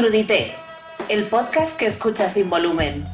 Crudité, 0.00 0.54
el 1.10 1.24
podcast 1.24 1.78
que 1.78 1.84
escuchas 1.84 2.32
sin 2.32 2.48
volumen. 2.48 3.04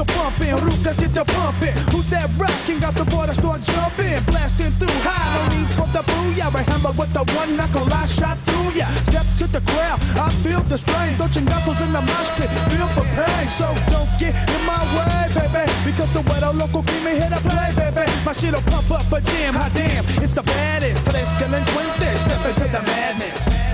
The 0.00 0.06
the 0.06 0.12
pumping. 0.12 0.54
Rucas 0.64 0.98
get 0.98 1.14
to 1.14 1.24
pumping. 1.24 1.74
Who's 1.92 2.08
that 2.10 2.30
rocking? 2.38 2.80
Got 2.80 2.94
the 2.94 3.04
water 3.14 3.34
start 3.34 3.62
jumping. 3.62 4.22
Blasting 4.24 4.72
through 4.78 5.00
high. 5.04 5.28
No 5.36 5.42
need 5.52 5.68
for 5.76 5.88
the 5.92 6.02
booyah. 6.08 6.54
I 6.54 6.62
hammer 6.62 6.92
with 6.96 7.12
the 7.12 7.24
one 7.36 7.56
knuckle. 7.56 7.86
I 7.92 8.04
shot 8.06 8.38
through 8.46 8.72
ya. 8.78 8.86
Step 9.04 9.26
to 9.38 9.46
the 9.46 9.60
crowd. 9.72 10.00
I 10.16 10.30
feel 10.42 10.62
the 10.64 10.78
strain. 10.78 11.16
Don't 11.18 11.30
chingazos 11.32 11.80
in 11.84 11.92
the 11.92 12.00
mosh 12.00 12.30
pit. 12.36 12.50
Feel 12.72 12.88
for 12.96 13.06
pain. 13.16 13.48
So 13.48 13.66
don't 13.92 14.10
get 14.18 14.32
in 14.32 14.62
my 14.64 14.80
way, 14.96 15.28
baby. 15.36 15.64
Because 15.84 16.10
the 16.12 16.22
weather 16.22 16.52
local 16.52 16.82
cream 16.82 17.04
me 17.04 17.12
here 17.20 17.30
to 17.30 17.40
play, 17.44 17.70
baby. 17.76 18.04
My 18.24 18.32
shit'll 18.32 18.64
pump 18.72 18.90
up 18.90 19.12
a 19.12 19.20
jam. 19.20 19.54
Hot 19.54 19.72
damn. 19.74 20.04
It's 20.22 20.32
the 20.32 20.42
baddest. 20.42 21.04
Tres 21.06 21.28
delincuentes. 21.40 22.24
Step 22.24 22.42
into 22.46 22.66
the 22.72 22.82
madness. 22.88 23.69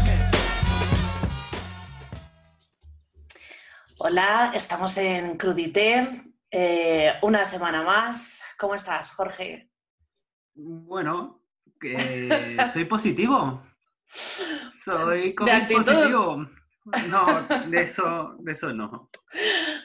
Hola, 4.19 4.51
estamos 4.55 4.97
en 4.97 5.37
Crudité, 5.37 6.09
eh, 6.51 7.13
una 7.21 7.45
semana 7.45 7.83
más. 7.83 8.43
¿Cómo 8.59 8.75
estás, 8.75 9.11
Jorge? 9.11 9.69
Bueno, 10.55 11.43
soy 12.73 12.87
positivo. 12.87 13.63
Soy 14.07 15.35
COVID 15.35 15.71
positivo. 15.71 16.49
No, 17.11 17.43
de 17.69 17.83
eso, 17.83 18.37
de 18.39 18.53
eso 18.53 18.73
no. 18.73 19.11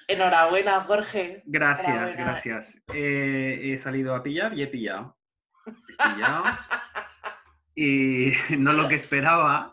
Enhorabuena, 0.08 0.80
Jorge. 0.80 1.44
Gracias, 1.46 1.90
Enhorabuena. 1.90 2.24
gracias. 2.24 2.82
Eh, 2.94 3.60
he 3.74 3.80
salido 3.80 4.16
a 4.16 4.24
pillar 4.24 4.58
y 4.58 4.64
he 4.64 4.68
pillado. 4.68 5.18
He 5.66 6.14
pillado. 6.16 6.44
Y 7.76 8.32
no 8.58 8.72
lo 8.72 8.88
que 8.88 8.96
esperaba. 8.96 9.72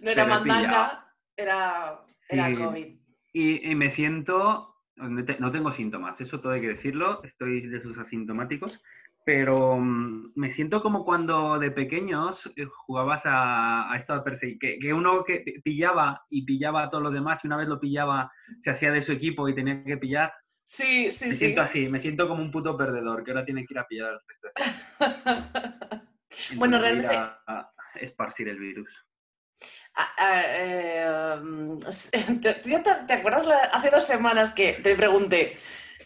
No 0.00 0.10
era 0.12 0.26
mandanga, 0.26 1.12
era, 1.36 2.04
era 2.28 2.48
Sí. 2.48 2.54
COVID. 2.56 2.86
Y, 3.32 3.70
y 3.70 3.74
me 3.74 3.90
siento. 3.90 4.74
No 4.96 5.24
te- 5.24 5.38
no 5.38 5.52
tengo 5.52 5.70
síntomas, 5.72 6.20
eso 6.20 6.40
todo 6.40 6.52
hay 6.52 6.60
que 6.60 6.68
decirlo. 6.68 7.22
Estoy 7.22 7.60
de 7.68 7.76
esos 7.78 7.96
asintomáticos. 7.98 8.80
Pero 9.24 9.76
mm, 9.78 10.32
me 10.36 10.50
siento 10.50 10.80
como 10.82 11.04
cuando 11.04 11.58
de 11.58 11.70
pequeños 11.70 12.50
eh, 12.56 12.64
jugabas 12.64 13.22
a, 13.26 13.92
a 13.92 13.96
esto 13.96 14.14
de 14.14 14.22
perseguir. 14.22 14.58
Que, 14.58 14.78
que 14.78 14.92
uno 14.94 15.22
que 15.24 15.44
pillaba 15.62 16.22
y 16.30 16.44
pillaba 16.46 16.82
a 16.84 16.90
todos 16.90 17.04
los 17.04 17.12
demás, 17.12 17.44
y 17.44 17.46
una 17.46 17.56
vez 17.58 17.68
lo 17.68 17.78
pillaba, 17.78 18.32
se 18.60 18.70
hacía 18.70 18.90
de 18.90 19.02
su 19.02 19.12
equipo 19.12 19.48
y 19.48 19.54
tenía 19.54 19.84
que 19.84 19.98
pillar. 19.98 20.32
Sí, 20.66 21.12
sí, 21.12 21.26
Me 21.26 21.32
sí. 21.32 21.38
siento 21.38 21.60
así, 21.62 21.88
me 21.88 21.98
siento 21.98 22.26
como 22.28 22.42
un 22.42 22.50
puto 22.50 22.76
perdedor 22.76 23.22
que 23.24 23.30
ahora 23.30 23.44
tiene 23.44 23.64
que 23.66 23.74
ir 23.74 23.78
a 23.78 23.86
pillar 23.86 24.10
al 24.14 24.20
resto. 24.26 24.48
Bueno, 26.56 26.78
realmente- 26.78 27.14
a- 27.16 27.40
a 27.46 27.72
esparcir 28.00 28.48
el 28.48 28.58
virus. 28.58 29.06
Ah, 29.94 30.42
eh, 30.46 31.36
mm, 31.42 31.78
¿te, 32.40 32.54
te- 32.54 33.12
acuerdas 33.12 33.46
la- 33.46 33.70
hace 33.72 33.90
dos 33.90 34.06
semanas 34.06 34.52
que 34.52 34.74
te 34.74 34.94
pregunté, 34.94 35.56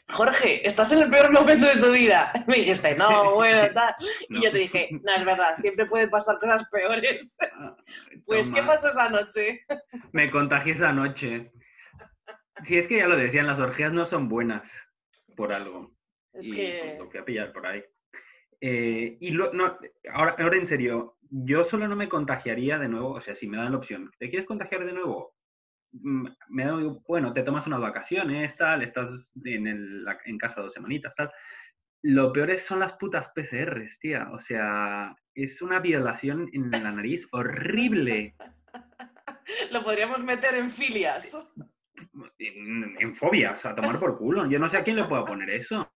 Jorge, 0.09 0.67
¿estás 0.67 0.93
en 0.93 1.01
el 1.03 1.11
peor 1.11 1.31
momento 1.31 1.67
de 1.67 1.77
tu 1.81 1.91
vida? 1.93 2.33
Me 2.47 2.57
dijiste, 2.57 2.95
no, 2.95 3.35
bueno, 3.35 3.63
tal. 3.75 3.95
No. 4.29 4.39
Y 4.41 4.45
yo 4.45 4.53
te 4.53 4.59
dije, 4.59 4.89
no, 5.03 5.13
es 5.15 5.25
verdad, 5.25 5.55
siempre 5.57 5.87
pueden 5.87 6.11
pasar 6.11 6.39
cosas 6.39 6.65
peores. 6.71 7.37
Ah, 7.53 7.77
Pues, 8.27 8.51
¿qué 8.51 8.63
pasó 8.63 8.89
esa 8.89 9.09
noche? 9.09 9.65
Me 10.13 10.31
contagié 10.31 10.73
esa 10.75 10.93
noche. 10.93 11.53
Si 12.65 12.79
es 12.79 12.87
que 12.87 12.99
ya 12.99 13.07
lo 13.07 13.17
decían, 13.17 13.47
las 13.47 13.59
orgías 13.59 13.93
no 13.93 14.05
son 14.07 14.29
buenas 14.29 14.71
por 15.37 15.53
algo. 15.53 15.93
Es 16.33 16.47
y 16.47 16.55
que... 16.57 16.79
pues, 16.83 16.99
lo 16.99 17.11
fui 17.11 17.21
a 17.21 17.25
pillar 17.25 17.53
por 17.53 17.67
ahí. 17.67 17.83
Eh, 18.61 19.17
y 19.21 19.31
lo- 19.31 19.53
no, 19.53 19.77
ahora, 20.13 20.37
ahora 20.39 20.57
en 20.57 20.67
serio, 20.67 21.17
yo 21.35 21.65
solo 21.65 21.89
no 21.89 21.97
me 21.97 22.09
contagiaría 22.11 22.79
de 22.79 22.89
nuevo, 22.89 23.13
o 23.13 23.21
sea, 23.21 23.35
si 23.35 23.49
me 23.49 23.57
dan 23.57 23.73
la 23.73 23.79
opción, 23.79 24.11
¿te 24.19 24.29
quieres 24.29 24.47
contagiar 24.47 24.85
de 24.85 24.93
nuevo? 24.93 25.35
Mm, 25.93 26.27
Me 26.51 26.65
da, 26.67 26.75
bueno, 27.09 27.33
te 27.33 27.43
tomas 27.43 27.67
unas 27.67 27.81
vacaciones, 27.81 28.55
tal, 28.57 28.83
estás 28.83 29.31
en, 29.45 29.67
el- 29.67 30.05
la- 30.05 30.19
en 30.27 30.37
casa 30.39 30.61
dos 30.61 30.73
semanitas, 30.75 31.15
tal. 31.17 31.31
Lo 32.05 32.33
peor 32.33 32.51
es, 32.51 32.67
son 32.67 32.81
las 32.81 32.95
putas 32.95 33.31
PCRs, 33.35 33.99
tía. 33.99 34.29
O 34.33 34.39
sea, 34.39 35.15
es 35.35 35.63
una 35.63 35.81
violación 35.81 36.51
en 36.53 36.71
la 36.71 36.91
nariz 36.93 37.27
horrible. 37.33 38.35
Lo 39.71 39.83
podríamos 39.83 40.19
meter 40.21 40.55
en 40.57 40.71
filias. 40.71 41.37
En, 42.39 42.97
en 42.99 43.15
fobias, 43.15 43.65
a 43.65 43.75
tomar 43.75 43.99
por 44.01 44.19
culo. 44.19 44.47
Yo 44.51 44.59
no 44.59 44.69
sé 44.69 44.77
a 44.79 44.83
quién 44.85 44.97
le 44.97 45.05
puedo 45.05 45.25
poner 45.25 45.49
eso. 45.51 45.91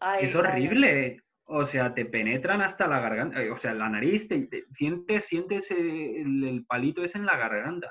Ay, 0.00 0.24
Es 0.24 0.34
horrible. 0.34 1.20
O 1.46 1.66
sea, 1.66 1.92
te 1.94 2.04
penetran 2.06 2.62
hasta 2.62 2.86
la 2.86 3.00
garganta. 3.00 3.42
eh, 3.42 3.50
O 3.50 3.56
sea, 3.58 3.74
la 3.74 3.88
nariz, 3.88 4.26
te, 4.28 4.46
te- 4.46 4.64
sientes, 4.74 5.26
sientes 5.26 5.70
el, 5.70 6.42
el 6.44 6.64
palito 6.66 7.04
ese 7.04 7.18
en 7.18 7.26
la 7.26 7.36
garganta. 7.36 7.90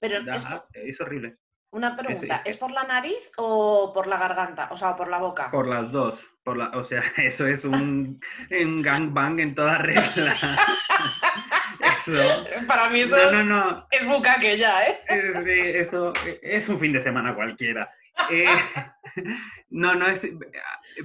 Pero 0.00 0.22
Da- 0.24 0.34
es, 0.36 0.46
es 0.72 1.00
horrible. 1.00 1.36
una 1.70 1.96
pregunta, 1.96 2.36
es 2.36 2.42
que- 2.42 2.50
¿es 2.50 2.56
por 2.56 2.70
la 2.72 2.84
nariz 2.84 3.30
o 3.36 3.92
por 3.94 4.06
la 4.08 4.18
garganta? 4.18 4.68
O 4.72 4.76
sea, 4.76 4.96
por 4.96 5.08
la 5.08 5.18
boca. 5.18 5.50
Por 5.50 5.68
las 5.68 5.92
dos. 5.92 6.20
Por 6.42 6.56
la, 6.56 6.70
o 6.70 6.82
sea, 6.82 7.00
eso 7.18 7.46
es 7.46 7.64
un, 7.64 8.20
un 8.50 8.82
gangbang 8.82 9.38
en 9.40 9.54
toda 9.54 9.78
regla. 9.78 10.34
eso. 11.98 12.44
Para 12.66 12.88
mí 12.90 13.00
eso 13.00 13.16
No, 13.16 13.22
es, 13.30 13.34
no, 13.36 13.44
no. 13.44 13.86
es 13.90 14.06
bucaque 14.08 14.58
ya, 14.58 14.86
¿eh? 14.86 15.00
Sí, 15.44 15.60
eso 15.78 16.12
es 16.42 16.68
un 16.68 16.78
fin 16.80 16.92
de 16.92 17.02
semana 17.02 17.34
cualquiera. 17.34 17.90
Eh, 18.30 18.44
no, 19.70 19.94
no 19.94 20.08
es 20.08 20.22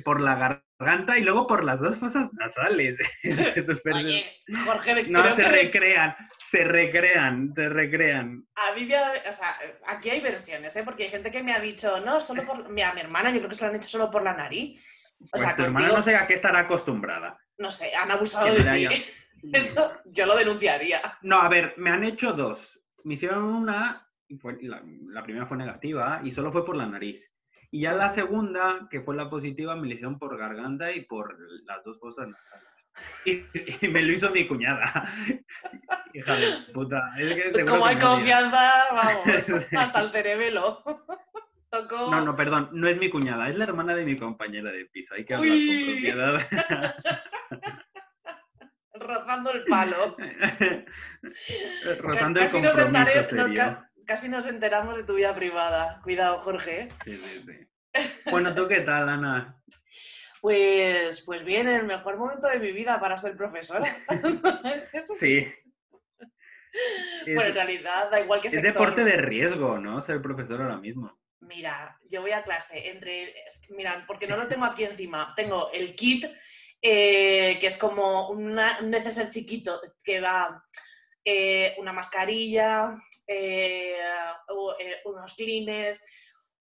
por 0.03 0.21
la 0.21 0.35
garganta 0.79 1.17
y 1.17 1.23
luego 1.23 1.47
por 1.47 1.63
las 1.63 1.79
dos 1.79 1.97
fosas 1.97 2.29
nasales. 2.33 2.99
Oye, 3.93 4.25
Jorge, 4.65 5.05
no, 5.09 5.21
creo 5.21 5.35
se 5.35 5.41
que 5.43 5.49
recrean, 5.49 6.15
se 6.37 6.63
recrean, 6.63 7.53
se 7.55 7.69
recrean. 7.69 8.45
a 8.55 8.75
mí 8.75 8.85
me 8.85 8.95
ha- 8.95 9.13
o 9.29 9.33
sea, 9.33 9.55
aquí 9.87 10.09
hay 10.09 10.21
versiones, 10.21 10.75
¿eh? 10.75 10.83
Porque 10.83 11.03
hay 11.03 11.09
gente 11.09 11.31
que 11.31 11.43
me 11.43 11.53
ha 11.53 11.59
dicho, 11.59 11.99
no, 12.01 12.19
solo 12.21 12.45
por... 12.45 12.69
mi- 12.69 12.81
A 12.81 12.93
mi 12.93 13.01
hermana 13.01 13.29
yo 13.31 13.37
creo 13.37 13.49
que 13.49 13.55
se 13.55 13.63
lo 13.65 13.69
han 13.71 13.75
hecho 13.77 13.89
solo 13.89 14.09
por 14.11 14.23
la 14.23 14.33
nariz. 14.33 14.79
O 15.19 15.27
Pues 15.31 15.41
sea, 15.43 15.55
tu 15.55 15.63
hermana 15.63 15.87
no 15.87 16.03
sé 16.03 16.15
a 16.15 16.27
qué 16.27 16.33
estará 16.33 16.59
acostumbrada. 16.59 17.37
no 17.57 17.71
sé, 17.71 17.95
han 17.95 18.11
abusado 18.11 18.53
de 18.53 18.63
ti. 18.89 19.05
Eso 19.53 19.91
yo 20.05 20.25
lo 20.25 20.35
denunciaría. 20.37 21.01
No, 21.21 21.41
a 21.41 21.49
ver, 21.49 21.73
me 21.77 21.89
han 21.89 22.03
hecho 22.03 22.31
dos. 22.33 22.79
Me 23.03 23.15
hicieron 23.15 23.43
una, 23.43 24.07
fue, 24.39 24.57
la, 24.61 24.81
la 25.07 25.23
primera 25.23 25.45
fue 25.45 25.57
negativa 25.57 26.21
y 26.23 26.31
solo 26.31 26.51
fue 26.51 26.65
por 26.65 26.75
la 26.77 26.85
nariz. 26.85 27.29
Y 27.73 27.81
ya 27.81 27.93
la 27.93 28.13
segunda, 28.13 28.87
que 28.91 29.01
fue 29.01 29.15
la 29.15 29.31
positiva, 29.31 29.75
me 29.75 29.87
la 29.87 29.95
hicieron 29.95 30.19
por 30.19 30.37
garganta 30.37 30.91
y 30.91 31.01
por 31.05 31.35
las 31.65 31.83
dos 31.83 31.99
fosas 31.99 32.27
nasales. 32.27 32.67
Y, 33.25 33.41
y 33.85 33.87
me 33.87 34.03
lo 34.03 34.13
hizo 34.13 34.29
mi 34.29 34.47
cuñada. 34.47 35.11
Hija 36.13 36.35
de 36.35 36.51
puta. 36.71 37.01
Es 37.17 37.33
que 37.33 37.41
seguro 37.51 37.65
Como 37.65 37.85
hay 37.87 37.97
confianza, 37.97 38.71
vamos, 38.91 39.23
hasta 39.75 40.01
el 40.01 40.11
cerebelo. 40.11 40.83
Tocó... 41.71 42.11
No, 42.11 42.21
no, 42.23 42.35
perdón, 42.35 42.69
no 42.73 42.87
es 42.87 42.95
mi 42.99 43.09
cuñada, 43.09 43.49
es 43.49 43.57
la 43.57 43.63
hermana 43.63 43.95
de 43.95 44.05
mi 44.05 44.15
compañera 44.17 44.71
de 44.71 44.85
piso. 44.85 45.15
Hay 45.15 45.25
que 45.25 45.33
hablar 45.33 45.49
Uy. 45.51 46.03
con 46.11 46.43
propiedad. 46.43 46.93
rozando 48.93 49.51
el 49.51 49.63
palo. 49.65 50.15
Rozando 52.01 52.39
Ca- 52.39 52.45
el 52.45 52.51
casi, 52.51 52.61
nos 52.61 52.73
compromiso 52.75 53.09
entare- 53.09 53.31
no, 53.33 53.45
serio. 53.47 53.55
ca- 53.55 53.89
casi 54.05 54.29
nos 54.29 54.45
enteramos 54.45 54.95
de 54.95 55.03
tu 55.03 55.15
vida 55.15 55.33
privada. 55.33 55.99
Cuidado, 56.03 56.37
Jorge. 56.41 56.89
Sí, 57.05 57.15
sí, 57.15 57.41
sí. 57.41 57.67
Bueno, 58.31 58.53
¿tú 58.55 58.67
qué 58.67 58.81
tal, 58.81 59.09
Ana? 59.09 59.59
Pues, 60.41 61.21
pues 61.21 61.45
bien, 61.45 61.69
el 61.69 61.85
mejor 61.85 62.17
momento 62.17 62.47
de 62.49 62.59
mi 62.59 62.73
vida 62.73 62.99
para 62.99 63.17
ser 63.17 63.37
profesora. 63.37 63.95
Eso 64.91 65.13
sí. 65.13 65.45
Sí. 65.45 65.53
Es, 67.25 67.35
Bueno, 67.35 67.49
en 67.49 67.55
realidad 67.55 68.11
da 68.11 68.19
igual 68.19 68.41
que 68.41 68.49
es 68.49 68.53
sector. 68.55 68.73
deporte 68.73 69.05
de 69.05 69.15
riesgo, 69.15 69.77
¿no? 69.77 70.01
Ser 70.01 70.21
profesor 70.21 70.61
ahora 70.61 70.75
mismo. 70.75 71.17
Mira, 71.39 71.95
yo 72.09 72.19
voy 72.21 72.31
a 72.31 72.43
clase 72.43 72.89
entre... 72.91 73.29
es 73.47 73.61
Mira, 73.69 74.03
porque 74.05 74.27
no 74.27 74.35
lo 74.35 74.45
tengo 74.49 74.65
aquí 74.65 74.83
encima. 74.83 75.31
Tengo 75.33 75.71
el 75.71 75.95
kit, 75.95 76.25
eh, 76.81 77.57
que 77.61 77.67
es 77.67 77.77
como 77.77 78.27
una- 78.29 78.79
un 78.81 78.89
neceser 78.89 79.29
chiquito 79.29 79.79
que 80.03 80.19
va 80.19 80.61
eh, 81.23 81.73
una 81.77 81.93
mascarilla, 81.93 82.97
eh, 83.27 83.95
eh, 83.97 84.95
unos 85.05 85.35
clines, 85.35 86.03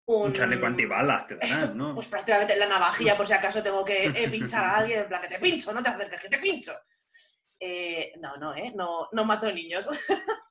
un... 0.07 0.27
Un 0.27 0.33
chaleco 0.33 0.65
antibalas 0.65 1.27
te 1.27 1.35
darán, 1.35 1.77
¿no? 1.77 1.93
Pues 1.95 2.07
prácticamente 2.07 2.55
la 2.57 2.67
navajilla, 2.67 3.15
por 3.15 3.27
si 3.27 3.33
acaso 3.33 3.61
tengo 3.61 3.83
que 3.85 4.05
eh, 4.05 4.29
pinchar 4.29 4.63
a 4.65 4.77
alguien, 4.77 4.99
en 5.01 5.07
plan, 5.07 5.21
que 5.21 5.27
te 5.27 5.39
pincho, 5.39 5.71
no 5.73 5.83
te 5.83 5.89
acerques, 5.89 6.21
que 6.21 6.29
te 6.29 6.39
pincho. 6.39 6.71
Eh, 7.59 8.13
no, 8.19 8.37
no, 8.37 8.53
¿eh? 8.55 8.71
No, 8.75 9.07
no 9.11 9.25
mato 9.25 9.51
niños. 9.51 9.89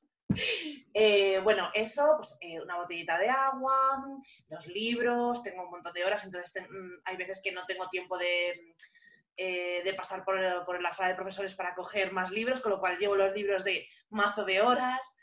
Eh, 0.92 1.38
bueno, 1.42 1.70
eso, 1.72 2.14
pues 2.16 2.36
una 2.62 2.76
botellita 2.76 3.16
de 3.18 3.28
agua, 3.28 4.02
los 4.48 4.66
libros, 4.66 5.42
tengo 5.42 5.64
un 5.64 5.70
montón 5.70 5.92
de 5.94 6.04
horas, 6.04 6.24
entonces 6.24 6.52
ten- 6.52 6.68
mm, 6.70 7.00
hay 7.04 7.16
veces 7.16 7.40
que 7.42 7.52
no 7.52 7.64
tengo 7.64 7.88
tiempo 7.88 8.18
de, 8.18 8.74
de 9.36 9.94
pasar 9.96 10.24
por, 10.24 10.38
por 10.66 10.82
la 10.82 10.92
sala 10.92 11.08
de 11.10 11.14
profesores 11.14 11.54
para 11.54 11.74
coger 11.74 12.12
más 12.12 12.30
libros, 12.30 12.60
con 12.60 12.72
lo 12.72 12.80
cual 12.80 12.98
llevo 12.98 13.14
los 13.16 13.32
libros 13.34 13.64
de 13.64 13.86
mazo 14.10 14.44
de 14.44 14.60
horas. 14.60 15.16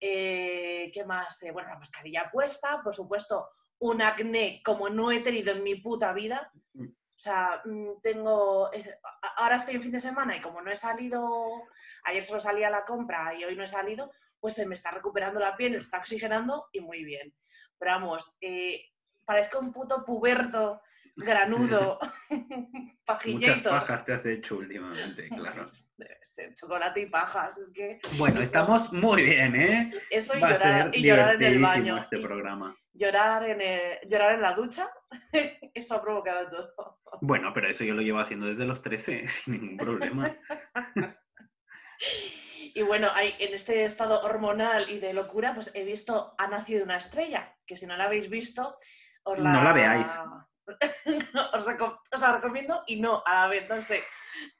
Eh, 0.00 0.90
¿Qué 0.92 1.04
más? 1.04 1.42
Eh, 1.42 1.50
bueno, 1.52 1.70
la 1.70 1.78
mascarilla 1.78 2.30
puesta, 2.30 2.80
por 2.82 2.94
supuesto, 2.94 3.48
un 3.78 4.02
acné 4.02 4.62
como 4.64 4.88
no 4.88 5.10
he 5.10 5.20
tenido 5.20 5.52
en 5.52 5.62
mi 5.62 5.74
puta 5.76 6.12
vida. 6.12 6.50
Mm. 6.72 6.86
O 6.86 7.18
sea, 7.24 7.62
mm, 7.64 8.00
tengo. 8.02 8.70
Ahora 9.36 9.56
estoy 9.56 9.76
en 9.76 9.82
fin 9.82 9.92
de 9.92 10.00
semana 10.00 10.36
y 10.36 10.40
como 10.40 10.62
no 10.62 10.70
he 10.70 10.76
salido. 10.76 11.46
Ayer 12.04 12.24
solo 12.24 12.40
salí 12.40 12.64
a 12.64 12.70
la 12.70 12.84
compra 12.84 13.34
y 13.34 13.44
hoy 13.44 13.56
no 13.56 13.64
he 13.64 13.68
salido, 13.68 14.10
pues 14.40 14.54
se 14.54 14.66
me 14.66 14.74
está 14.74 14.90
recuperando 14.90 15.40
la 15.40 15.56
piel, 15.56 15.74
está 15.74 15.98
oxigenando 15.98 16.68
y 16.72 16.80
muy 16.80 17.04
bien. 17.04 17.34
Pero 17.78 17.92
vamos, 17.92 18.36
eh, 18.40 18.82
parezco 19.24 19.58
un 19.58 19.72
puto 19.72 20.04
puberto, 20.04 20.80
granudo, 21.16 21.98
Muchas 22.30 22.96
pajillator. 23.06 23.72
pajas 23.72 24.04
te 24.04 24.12
has 24.12 24.26
hecho 24.26 24.56
últimamente, 24.56 25.28
claro. 25.28 25.64
Debe 25.96 26.18
ser 26.22 26.52
chocolate 26.54 27.00
y 27.00 27.06
pajas, 27.06 27.56
es 27.58 27.72
que 27.72 28.00
Bueno, 28.18 28.42
estamos 28.42 28.92
muy 28.92 29.22
bien, 29.22 29.54
¿eh? 29.56 29.92
eso 30.10 30.36
y 30.36 30.40
Va 30.40 30.48
a 30.48 30.52
llorar, 30.54 30.82
ser 30.90 30.96
y 30.98 31.02
llorar 31.06 31.34
en 31.36 31.42
el 31.44 31.58
baño. 31.60 31.96
este 31.98 32.18
programa. 32.18 32.76
Llorar, 32.94 33.44
en 33.50 33.60
el- 33.60 33.98
llorar 34.08 34.32
en 34.34 34.40
la 34.42 34.54
ducha, 34.54 34.88
eso 35.74 35.96
ha 35.96 36.02
provocado 36.02 36.48
todo. 36.50 37.00
Bueno, 37.20 37.52
pero 37.52 37.68
eso 37.68 37.84
yo 37.84 37.94
lo 37.94 38.02
llevo 38.02 38.20
haciendo 38.20 38.46
desde 38.46 38.64
los 38.64 38.80
13, 38.82 39.28
sin 39.28 39.60
ningún 39.60 39.76
problema. 39.76 40.34
Y 42.76 42.82
bueno, 42.82 43.08
hay, 43.14 43.32
en 43.38 43.54
este 43.54 43.84
estado 43.84 44.20
hormonal 44.24 44.90
y 44.90 44.98
de 44.98 45.12
locura, 45.14 45.54
pues 45.54 45.70
he 45.74 45.84
visto 45.84 46.34
Ha 46.38 46.48
nacido 46.48 46.82
una 46.84 46.96
estrella, 46.96 47.56
que 47.64 47.76
si 47.76 47.86
no 47.86 47.96
la 47.96 48.04
habéis 48.06 48.28
visto, 48.28 48.76
os 49.22 49.38
la, 49.38 49.52
No 49.52 49.62
la 49.62 49.72
veáis. 49.72 50.08
os 51.52 52.20
la 52.20 52.32
recomiendo 52.32 52.82
y 52.88 53.00
no, 53.00 53.22
a 53.24 53.34
la 53.42 53.46
vez, 53.48 53.68
no 53.68 53.80
sé. 53.80 54.02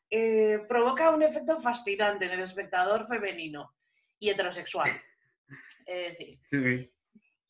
Eh, 0.08 0.60
provoca 0.68 1.10
un 1.10 1.22
efecto 1.22 1.58
fascinante 1.60 2.26
en 2.26 2.30
el 2.32 2.40
espectador 2.40 3.04
femenino 3.08 3.74
y 4.20 4.30
heterosexual. 4.30 4.90
Es 5.84 6.10
decir, 6.12 6.38
Sí. 6.50 6.93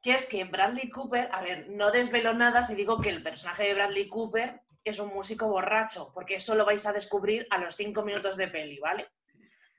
Que 0.05 0.13
es 0.15 0.27
que 0.27 0.45
Bradley 0.45 0.91
Cooper, 0.91 1.29
a 1.33 1.41
ver, 1.43 1.69
no 1.71 1.91
desvelo 1.91 2.35
nada 2.35 2.63
si 2.63 2.75
digo 2.75 3.01
que 3.01 3.09
el 3.09 3.23
personaje 3.23 3.65
de 3.65 3.75
Bradley 3.75 4.07
Cooper 4.07 4.61
es 4.85 4.99
un 4.99 5.09
músico 5.15 5.49
borracho, 5.49 6.13
porque 6.13 6.35
eso 6.37 6.55
lo 6.55 6.67
vais 6.67 6.85
a 6.87 6.93
descubrir 6.93 7.47
a 7.51 7.59
los 7.59 7.75
cinco 7.75 8.05
minutos 8.05 8.37
de 8.37 8.49
peli, 8.49 8.79
¿vale? 8.79 9.09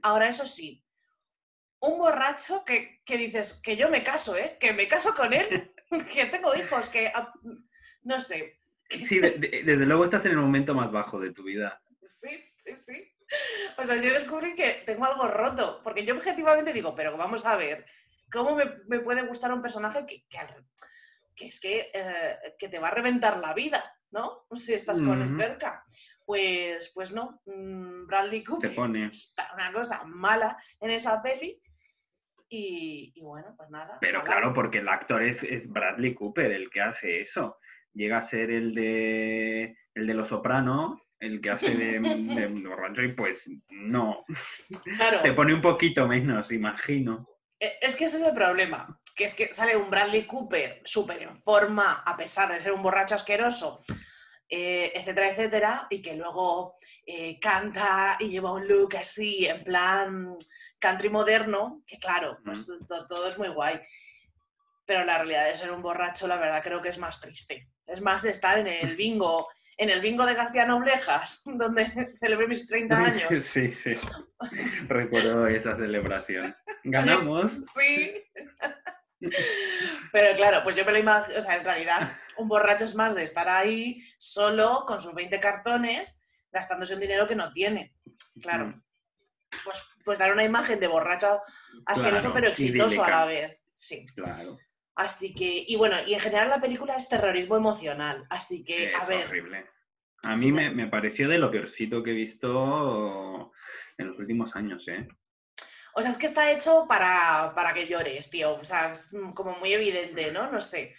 Ahora, 0.02 0.28
eso 0.28 0.46
sí, 0.48 0.84
un 1.80 2.00
borracho 2.00 2.64
que, 2.66 3.02
que 3.06 3.18
dices 3.18 3.62
que 3.64 3.78
yo 3.78 3.90
me 3.90 4.04
caso, 4.04 4.36
¿eh? 4.36 4.58
Que 4.60 4.74
me 4.74 4.88
caso 4.88 5.14
con 5.14 5.32
él, 5.32 5.72
que 6.14 6.26
tengo 6.26 6.56
hijos, 6.56 6.90
que 6.90 7.12
ah, 7.14 7.32
no 8.02 8.20
sé. 8.20 8.60
Sí, 8.90 9.20
de- 9.20 9.32
de- 9.32 9.62
desde 9.64 9.86
luego 9.86 10.06
estás 10.06 10.26
en 10.26 10.32
el 10.32 10.38
momento 10.38 10.74
más 10.74 10.92
bajo 10.92 11.20
de 11.20 11.32
tu 11.32 11.44
vida. 11.44 11.82
Sí, 12.06 12.44
sí, 12.56 12.76
sí. 12.76 13.12
O 13.78 13.86
sea, 13.86 13.96
yo 13.96 14.14
descubrí 14.14 14.56
que 14.56 14.84
tengo 14.86 15.06
algo 15.06 15.28
roto, 15.28 15.82
porque 15.84 16.04
yo 16.06 16.16
objetivamente 16.16 16.74
digo, 16.74 16.94
pero 16.96 17.16
vamos 17.18 17.46
a 17.46 17.56
ver, 17.56 17.86
¿cómo 18.32 18.56
me, 18.56 18.66
me 18.88 19.00
puede 19.00 19.24
gustar 19.24 19.52
un 19.54 19.62
personaje 19.62 20.06
que, 20.06 20.26
que, 20.30 20.38
al- 20.38 20.66
que 21.36 21.48
es 21.48 21.60
que, 21.60 21.92
eh, 21.94 22.38
que 22.58 22.70
te 22.70 22.80
va 22.80 22.88
a 22.90 22.92
reventar 22.96 23.38
la 23.40 23.54
vida, 23.54 23.82
¿no? 24.12 24.46
Si 24.56 24.74
estás 24.74 25.02
con 25.02 25.22
él 25.22 25.38
cerca. 25.40 25.84
Pues, 26.26 26.92
pues 26.96 27.12
no, 27.12 27.42
mm, 27.46 28.08
Bradley 28.08 28.44
Cooper 28.44 28.70
Te 28.70 28.76
pone. 28.76 29.06
está 29.08 29.52
una 29.54 29.72
cosa 29.72 30.04
mala 30.06 30.58
en 30.80 30.90
esa 30.90 31.22
peli 31.22 31.62
y, 32.50 33.12
y 33.16 33.22
bueno, 33.22 33.54
pues 33.56 33.70
nada. 33.70 33.98
Pero 34.02 34.20
mala. 34.20 34.32
claro, 34.32 34.54
porque 34.54 34.80
el 34.80 34.90
actor 34.90 35.22
es, 35.22 35.44
es 35.44 35.70
Bradley 35.70 36.14
Cooper 36.16 36.52
el 36.52 36.70
que 36.70 36.82
hace 36.82 37.22
eso. 37.22 37.60
Llega 37.94 38.18
a 38.18 38.24
ser 38.24 38.50
el 38.52 38.74
de 38.74 39.78
el 39.94 40.08
de 40.08 40.14
Los 40.14 40.30
Soprano, 40.30 41.02
el 41.20 41.40
que 41.42 41.50
hace 41.52 41.76
de, 41.76 42.00
de 42.00 42.48
borracho 42.70 43.02
y 43.04 43.14
pues 43.14 43.50
no. 43.70 44.26
Claro. 44.98 45.22
Te 45.22 45.32
pone 45.34 45.54
un 45.54 45.62
poquito 45.62 46.08
menos, 46.08 46.52
imagino. 46.52 47.30
Eh, 47.66 47.78
Es 47.82 47.96
que 47.96 48.06
ese 48.06 48.18
es 48.18 48.24
el 48.24 48.34
problema, 48.34 49.00
que 49.16 49.26
es 49.26 49.34
que 49.34 49.54
sale 49.54 49.76
un 49.76 49.90
Bradley 49.90 50.26
Cooper 50.26 50.82
súper 50.86 51.22
en 51.24 51.38
forma, 51.38 52.04
a 52.06 52.16
pesar 52.18 52.52
de 52.52 52.60
ser 52.60 52.72
un 52.72 52.82
borracho 52.84 53.16
asqueroso, 53.16 53.84
eh, 54.50 54.92
etcétera, 54.94 55.30
etcétera, 55.30 55.88
y 55.90 56.02
que 56.02 56.14
luego 56.14 56.78
eh, 57.06 57.40
canta 57.40 58.18
y 58.20 58.30
lleva 58.30 58.52
un 58.54 58.68
look 58.68 58.96
así, 58.98 59.48
en 59.48 59.64
plan 59.64 60.36
country 60.80 61.10
moderno, 61.10 61.82
que 61.88 61.98
claro, 61.98 62.38
pues 62.46 62.68
to- 62.88 63.08
todo 63.08 63.28
es 63.30 63.38
muy 63.38 63.50
guay. 63.50 63.80
Pero 64.86 65.04
la 65.04 65.18
realidad 65.18 65.46
de 65.48 65.56
ser 65.58 65.72
un 65.72 65.82
borracho, 65.82 66.28
la 66.28 66.38
verdad, 66.38 66.62
creo 66.64 66.82
que 66.82 66.90
es 66.90 67.00
más 67.00 67.20
triste. 67.20 67.70
Es 67.88 68.02
más 68.02 68.22
de 68.22 68.30
estar 68.32 68.60
en 68.60 68.68
el 68.68 68.96
bingo, 69.02 69.48
en 69.78 69.90
el 69.90 70.00
bingo 70.02 70.26
de 70.26 70.34
García 70.36 70.66
Noblejas, 70.66 71.42
donde 71.46 72.16
celebré 72.20 72.48
mis 72.48 72.66
30 72.68 72.98
años. 73.06 73.40
Sí, 73.44 73.72
sí. 73.72 73.92
Recuerdo 74.88 75.48
esa 75.48 75.76
celebración. 75.76 76.56
Ganamos. 76.84 77.52
Sí. 77.74 78.14
Pero 80.12 80.36
claro, 80.38 80.62
pues 80.64 80.76
yo 80.76 80.86
me 80.86 80.92
lo 80.92 81.00
imagino, 81.00 81.38
o 81.38 81.42
sea, 81.42 81.56
en 81.58 81.64
realidad 81.66 82.18
un 82.38 82.48
borracho 82.48 82.86
es 82.86 82.96
más 82.96 83.16
de 83.16 83.24
estar 83.24 83.50
ahí 83.50 84.04
solo 84.20 84.84
con 84.86 85.02
sus 85.02 85.14
20 85.16 85.40
cartones 85.40 86.22
gastándose 86.52 86.94
un 86.94 87.00
dinero 87.00 87.28
que 87.28 87.36
no 87.36 87.52
tiene. 87.52 87.96
Claro, 88.42 88.82
pues, 89.64 89.82
pues 90.04 90.20
dar 90.20 90.32
una 90.34 90.44
imagen 90.44 90.80
de 90.80 90.88
borracho 90.88 91.42
asqueroso 91.86 92.32
Claro, 92.32 92.34
pero 92.34 92.48
exitoso 92.50 93.04
a 93.04 93.10
la 93.10 93.26
idílica. 93.26 93.48
vez. 93.48 93.62
Sí. 93.74 94.06
Claro. 94.16 94.58
Así 94.96 95.34
que, 95.34 95.66
y 95.68 95.76
bueno, 95.76 95.98
y 96.08 96.14
en 96.14 96.20
general 96.20 96.50
la 96.50 96.62
película 96.62 96.96
es 96.96 97.10
terrorismo 97.10 97.58
emocional. 97.58 98.26
Así 98.30 98.64
que, 98.64 98.92
Es 98.92 98.96
a 98.96 99.06
ver, 99.06 99.26
horrible. 99.28 99.66
A 100.24 100.36
mí 100.36 100.52
me, 100.52 100.72
me 100.72 100.88
pareció 100.88 101.28
de 101.28 101.38
lo 101.38 101.52
peorcito 101.52 102.02
que 102.02 102.12
he 102.12 102.16
visto 102.16 103.52
en 103.98 104.08
los 104.08 104.18
últimos 104.18 104.56
años, 104.56 104.88
¿eh? 104.88 105.08
o 105.94 106.02
sea, 106.02 106.12
es 106.12 106.18
que 106.18 106.26
está 106.26 106.52
hecho 106.52 106.86
para, 106.90 107.54
para 107.56 107.74
que 107.74 107.88
llores, 107.88 108.30
tío. 108.30 108.56
O 108.56 108.66
sea, 108.66 108.92
es 108.94 109.10
como 109.34 109.58
muy 109.60 109.72
evidente, 109.74 110.32
¿no? 110.32 110.52
No 110.52 110.60
sé. 110.60 110.94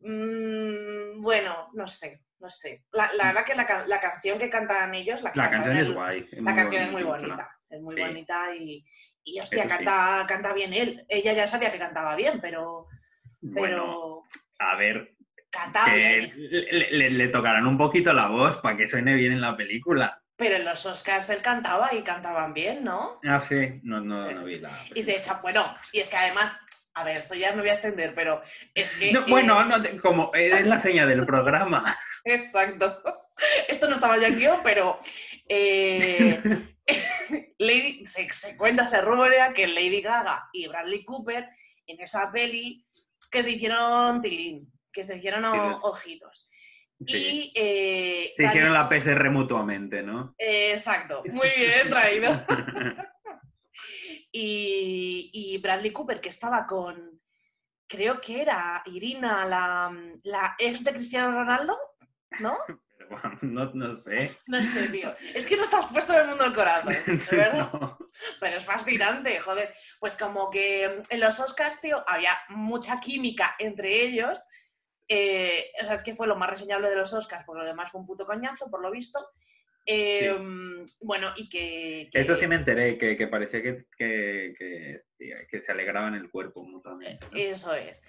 Mm, 0.00 1.20
bueno, 1.20 1.68
no 1.74 1.86
sé, 1.86 2.22
no 2.38 2.48
sé. 2.50 2.84
La, 2.92 3.10
la 3.14 3.26
verdad 3.28 3.44
que 3.44 3.54
la, 3.54 3.84
la 3.86 4.00
canción 4.00 4.38
que 4.38 4.50
cantan 4.50 4.94
ellos, 4.94 5.22
la, 5.22 5.32
La 5.34 5.50
canción 5.50 5.76
es 5.76 5.90
guay. 5.92 6.28
es 6.32 6.42
La 6.42 6.54
canción 6.54 6.82
es 6.82 6.92
muy 6.92 7.02
bonita. 7.02 7.50
es 7.70 7.80
muy 7.80 7.94
Sí. 7.96 8.00
bonita 8.02 8.54
y, 8.56 8.84
y 9.24 9.40
hostia, 9.40 9.64
Eso 9.64 9.68
sí. 9.70 9.84
canta, 9.84 10.24
canta 10.28 10.52
bien 10.52 10.72
él. 10.72 11.04
Ella 11.08 11.32
ya 11.32 11.46
sabía 11.46 11.70
que 11.70 11.78
cantaba 11.78 12.16
bien, 12.16 12.40
pero, 12.40 12.86
Bueno, 13.42 14.24
pero 14.58 14.70
a 14.70 14.76
ver, 14.76 15.14
que 15.84 16.32
le, 16.70 16.90
le- 16.92 17.10
le 17.10 17.28
tocarán 17.28 17.66
un 17.66 17.76
poquito 17.76 18.12
la 18.12 18.28
voz 18.28 18.56
para 18.58 18.76
que 18.76 18.88
suene 18.88 19.14
bien 19.16 19.32
en 19.32 19.40
la 19.40 19.56
película. 19.56 20.22
Pero 20.36 20.56
en 20.56 20.64
los 20.64 20.86
Oscars 20.86 21.28
él 21.30 21.42
cantaba 21.42 21.92
y 21.94 22.02
cantaban 22.02 22.54
bien, 22.54 22.82
¿no? 22.84 23.20
Ah, 23.28 23.40
sí, 23.40 23.80
no, 23.82 24.00
no, 24.00 24.30
no 24.30 24.44
vi 24.44 24.58
la. 24.60 24.70
Y 24.94 25.02
se 25.02 25.16
echa, 25.16 25.34
bueno, 25.42 25.76
y 25.92 26.00
es 26.00 26.08
que 26.08 26.16
además, 26.16 26.56
a 26.94 27.04
ver, 27.04 27.18
esto 27.18 27.34
ya 27.34 27.52
me 27.52 27.60
voy 27.60 27.68
a 27.68 27.74
extender, 27.74 28.14
pero 28.14 28.40
es 28.74 28.92
que... 28.92 29.12
No, 29.12 29.20
eh, 29.20 29.24
bueno, 29.28 29.64
no 29.64 29.82
te- 29.82 29.96
como 29.98 30.30
es 30.34 30.66
la 30.66 30.80
seña 30.80 31.04
del 31.06 31.26
programa. 31.26 31.94
Exacto. 32.24 33.02
Esto 33.68 33.88
no 33.88 33.94
estaba 33.94 34.16
ya 34.18 34.28
en 34.28 34.36
guion, 34.38 34.60
pero 34.62 34.98
eh, 35.48 36.40
Lady, 37.58 38.06
se, 38.06 38.28
se 38.30 38.56
cuenta, 38.56 38.86
se 38.86 39.00
rumorea 39.00 39.52
que 39.52 39.66
Lady 39.66 40.00
Gaga 40.00 40.48
y 40.52 40.66
Bradley 40.68 41.04
Cooper 41.04 41.48
en 41.86 42.00
esa 42.00 42.30
peli 42.32 42.84
que 43.32 43.42
se 43.42 43.50
hicieron 43.50 44.20
tilín, 44.20 44.70
que 44.92 45.02
se 45.02 45.16
hicieron 45.16 45.44
o- 45.46 45.80
ojitos. 45.82 46.50
Sí. 47.04 47.16
Y 47.16 47.52
eh, 47.56 48.32
Se 48.36 48.44
hicieron 48.44 48.72
la 48.72 48.88
PCR 48.88 49.28
mutuamente, 49.30 50.02
¿no? 50.02 50.34
Eh, 50.38 50.70
exacto, 50.72 51.22
muy 51.32 51.48
bien 51.56 51.88
traído. 51.88 52.44
Y, 54.34 55.30
y 55.32 55.58
Bradley 55.58 55.92
Cooper, 55.92 56.18
que 56.20 56.30
estaba 56.30 56.64
con, 56.66 57.20
creo 57.86 58.18
que 58.20 58.40
era 58.40 58.82
Irina, 58.86 59.44
la, 59.44 59.94
la 60.22 60.54
ex 60.58 60.84
de 60.84 60.92
Cristiano 60.94 61.32
Ronaldo, 61.32 61.76
¿no? 62.40 62.56
No, 63.42 63.70
no 63.74 63.96
sé. 63.96 64.32
No 64.46 64.64
sé, 64.64 64.88
tío. 64.88 65.14
Es 65.34 65.46
que 65.46 65.56
no 65.56 65.62
estás 65.64 65.86
puesto 65.86 66.12
en 66.14 66.20
el 66.22 66.28
mundo 66.28 66.44
del 66.44 66.52
corazón, 66.52 66.92
de 66.92 67.16
verdad. 67.36 67.72
No. 67.72 67.98
Pero 68.40 68.56
es 68.56 68.64
fascinante, 68.64 69.38
joder. 69.40 69.74
Pues 70.00 70.14
como 70.16 70.50
que 70.50 71.00
en 71.08 71.20
los 71.20 71.38
Oscars, 71.40 71.80
tío, 71.80 72.02
había 72.06 72.32
mucha 72.50 73.00
química 73.00 73.54
entre 73.58 74.02
ellos. 74.02 74.42
Eh, 75.08 75.66
o 75.80 75.84
sea, 75.84 75.94
es 75.94 76.02
que 76.02 76.14
fue 76.14 76.26
lo 76.26 76.36
más 76.36 76.48
reseñable 76.50 76.88
de 76.88 76.96
los 76.96 77.12
Oscars, 77.12 77.44
por 77.44 77.58
lo 77.58 77.64
demás 77.64 77.90
fue 77.90 78.00
un 78.00 78.06
puto 78.06 78.24
coñazo, 78.24 78.70
por 78.70 78.80
lo 78.80 78.90
visto. 78.90 79.18
Eh, 79.84 80.32
Bueno, 81.00 81.32
y 81.36 81.48
que... 81.48 82.08
que- 82.10 82.20
Esto 82.20 82.36
sí 82.36 82.46
me 82.46 82.54
enteré, 82.54 82.96
que, 82.96 83.16
que 83.16 83.26
parecía 83.26 83.60
que, 83.62 83.86
que, 83.98 84.54
que, 84.56 85.02
que 85.50 85.60
se 85.62 85.72
alegraban 85.72 86.14
el 86.14 86.30
cuerpo 86.30 86.62
mutuamente. 86.64 87.26
¿no? 87.30 87.36
Eso 87.36 87.74
es. 87.74 88.04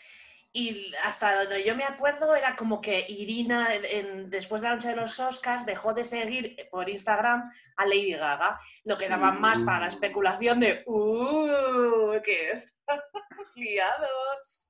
Y 0.56 0.94
hasta 1.04 1.36
donde 1.46 1.64
yo 1.64 1.76
me 1.76 1.84
acuerdo 1.84 2.36
era 2.36 2.56
como 2.56 2.80
que 2.80 3.04
Irina, 3.10 3.70
en- 3.74 4.30
después 4.30 4.62
de 4.62 4.68
la 4.70 4.76
noche 4.76 4.90
de 4.90 4.96
los 4.96 5.20
Oscars, 5.20 5.66
dejó 5.66 5.96
de 5.96 6.04
seguir 6.04 6.56
por 6.70 6.88
Instagram 6.90 7.52
a 7.76 7.86
Lady 7.88 8.12
Gaga, 8.14 8.60
lo 8.84 8.96
que 8.98 9.10
daba 9.10 9.32
más 9.32 9.62
para 9.64 9.80
la 9.80 9.86
Uh. 9.86 9.90
especulación 9.90 10.60
de 10.60 10.84
¡Uh! 10.86 12.22
que 12.24 12.52
están 12.52 13.00
liados. 13.56 14.70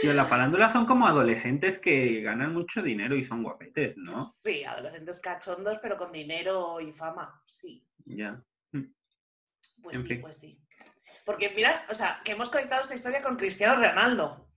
Tío, 0.00 0.14
la 0.14 0.24
farándula 0.24 0.72
son 0.72 0.86
como 0.86 1.06
adolescentes 1.06 1.78
que 1.78 2.22
ganan 2.22 2.54
mucho 2.54 2.80
dinero 2.80 3.14
y 3.14 3.22
son 3.22 3.42
guapetes, 3.42 3.94
¿no? 3.98 4.22
Sí, 4.22 4.64
adolescentes 4.64 5.20
cachondos, 5.20 5.78
pero 5.82 5.98
con 5.98 6.10
dinero 6.10 6.80
y 6.80 6.90
fama, 6.92 7.42
sí. 7.46 7.86
Ya. 8.06 8.42
Pues 9.82 9.98
En 9.98 10.02
sí, 10.04 10.08
fin. 10.08 10.20
pues 10.22 10.38
sí. 10.38 10.58
Porque 11.26 11.52
mira, 11.54 11.84
o 11.90 11.94
sea, 11.94 12.22
que 12.24 12.32
hemos 12.32 12.48
conectado 12.48 12.80
esta 12.80 12.94
historia 12.94 13.20
con 13.20 13.36
Cristiano 13.36 13.74
Ronaldo. 13.74 14.48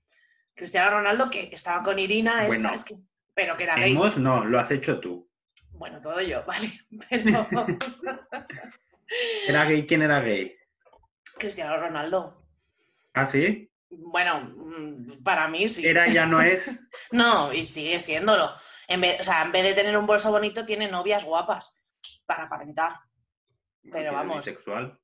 Cristiano 0.56 0.90
Ronaldo 0.92 1.30
que 1.30 1.50
estaba 1.52 1.84
con 1.84 2.00
Irina, 2.00 2.48
esta, 2.48 2.48
Bueno. 2.62 2.74
es 2.74 2.84
que- 2.84 2.98
pero 3.34 3.58
que 3.58 3.64
era 3.66 3.76
gay. 3.76 3.92
Hemos, 3.92 4.18
no, 4.18 4.46
lo 4.46 4.60
has 4.60 4.72
hecho 4.72 5.00
tú. 5.00 5.30
Bueno, 5.74 6.00
todo 6.02 6.22
yo, 6.22 6.44
vale. 6.48 6.72
Pero 7.10 7.46
¿Era 9.48 9.66
gay? 9.66 9.86
¿Quién 9.86 10.02
era 10.04 10.20
gay? 10.22 10.56
Cristiano 11.38 11.78
Ronaldo. 11.78 12.42
¿Ah, 13.14 13.26
sí? 13.26 13.70
Bueno, 13.90 14.40
mm, 14.56 15.24
para 15.24 15.48
mí 15.48 15.68
sí. 15.70 15.86
Era, 15.86 16.08
ya 16.08 16.26
no 16.26 16.42
es. 16.42 16.68
No, 17.12 17.54
y 17.54 17.66
sigue 17.66 18.00
siéndolo. 18.00 18.52
En 18.88 19.02
vez, 19.02 19.20
o 19.20 19.24
sea, 19.24 19.44
en 19.44 19.52
vez 19.52 19.64
de 19.64 19.74
tener 19.74 19.98
un 19.98 20.06
bolso 20.08 20.32
bonito, 20.32 20.66
tiene 20.66 20.90
novias 20.90 21.24
guapas 21.26 21.82
para 22.26 22.44
aparentar. 22.44 23.00
Pero 23.92 24.10
es 24.10 24.16
vamos, 24.16 24.38
bisexual. 24.38 25.00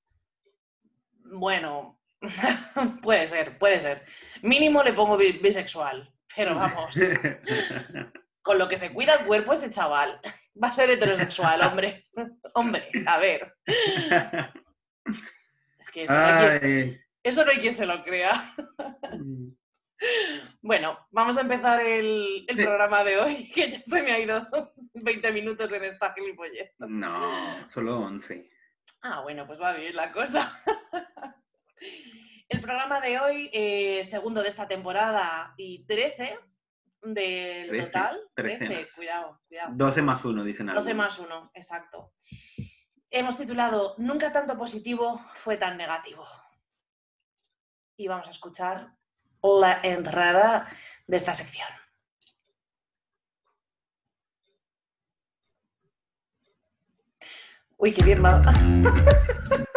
bueno, 1.26 2.01
puede 3.02 3.28
ser, 3.28 3.58
puede 3.58 3.82
ser. 3.82 4.06
Mínimo 4.42 4.84
le 4.84 4.94
pongo 4.94 5.18
bi- 5.18 5.40
bisexual, 5.40 6.14
pero 6.36 6.56
vamos, 6.56 6.96
con 8.42 8.58
lo 8.58 8.68
que 8.68 8.78
se 8.78 8.92
cuida 8.92 9.16
el 9.16 9.26
cuerpo 9.26 9.54
ese 9.54 9.70
chaval. 9.70 10.20
Va 10.62 10.68
a 10.70 10.74
ser 10.74 10.90
heterosexual, 10.90 11.62
hombre. 11.62 12.06
Hombre, 12.54 12.90
a 13.06 13.18
ver. 13.20 13.56
Es 15.80 15.92
que 15.94 16.04
eso 16.04 16.14
no, 16.14 16.26
hay 16.26 16.60
quien, 16.60 16.64
Ay. 16.64 17.02
eso 17.24 17.46
no 17.46 17.52
hay 17.52 17.58
quien 17.60 17.74
se 17.74 17.86
lo 17.86 18.04
crea. 18.04 18.54
Bueno, 20.62 21.08
vamos 21.12 21.38
a 21.38 21.42
empezar 21.42 21.80
el, 21.86 22.46
programa 22.56 23.04
de 23.04 23.18
hoy, 23.20 23.50
que 23.52 23.70
ya 23.70 23.82
se 23.84 24.02
me 24.02 24.12
ha 24.12 24.20
ido 24.20 24.48
20 24.94 25.32
minutos 25.32 25.72
en 25.74 25.86
esta 25.86 26.14
gilipollez. 26.14 26.74
No, 26.80 27.70
solo 27.70 28.00
11. 28.00 28.50
Ah, 29.04 29.22
bueno, 29.22 29.48
pues 29.48 29.62
va 29.62 29.74
bien 29.74 29.96
la 29.96 30.12
cosa. 30.12 30.60
El 32.52 32.60
programa 32.60 33.00
de 33.00 33.18
hoy, 33.18 33.50
eh, 33.54 34.04
segundo 34.04 34.44
de 34.44 34.50
esta 34.50 34.68
temporada 34.68 35.54
y 35.56 35.86
13 35.86 36.38
del 37.02 37.70
13, 37.70 37.86
total. 37.86 38.20
13 38.36 38.58
13, 38.66 38.82
más. 38.82 38.94
cuidado, 38.94 39.42
cuidado. 39.48 39.72
12 39.74 40.02
más 40.02 40.26
1, 40.26 40.44
dicen 40.44 40.66
12 40.66 40.78
algunos. 40.78 40.98
más 40.98 41.20
1, 41.20 41.52
exacto. 41.54 42.12
Hemos 43.10 43.38
titulado 43.38 43.96
Nunca 44.00 44.34
tanto 44.34 44.58
positivo 44.58 45.22
fue 45.34 45.56
tan 45.56 45.78
negativo. 45.78 46.28
Y 47.96 48.10
vamos 48.10 48.28
a 48.28 48.32
escuchar 48.32 48.98
la 49.42 49.80
entrada 49.82 50.68
de 51.08 51.16
esta 51.16 51.34
sección. 51.34 51.70
Uy, 57.78 57.94
qué 57.94 58.04
bien, 58.04 58.22
¿no? 58.22 58.42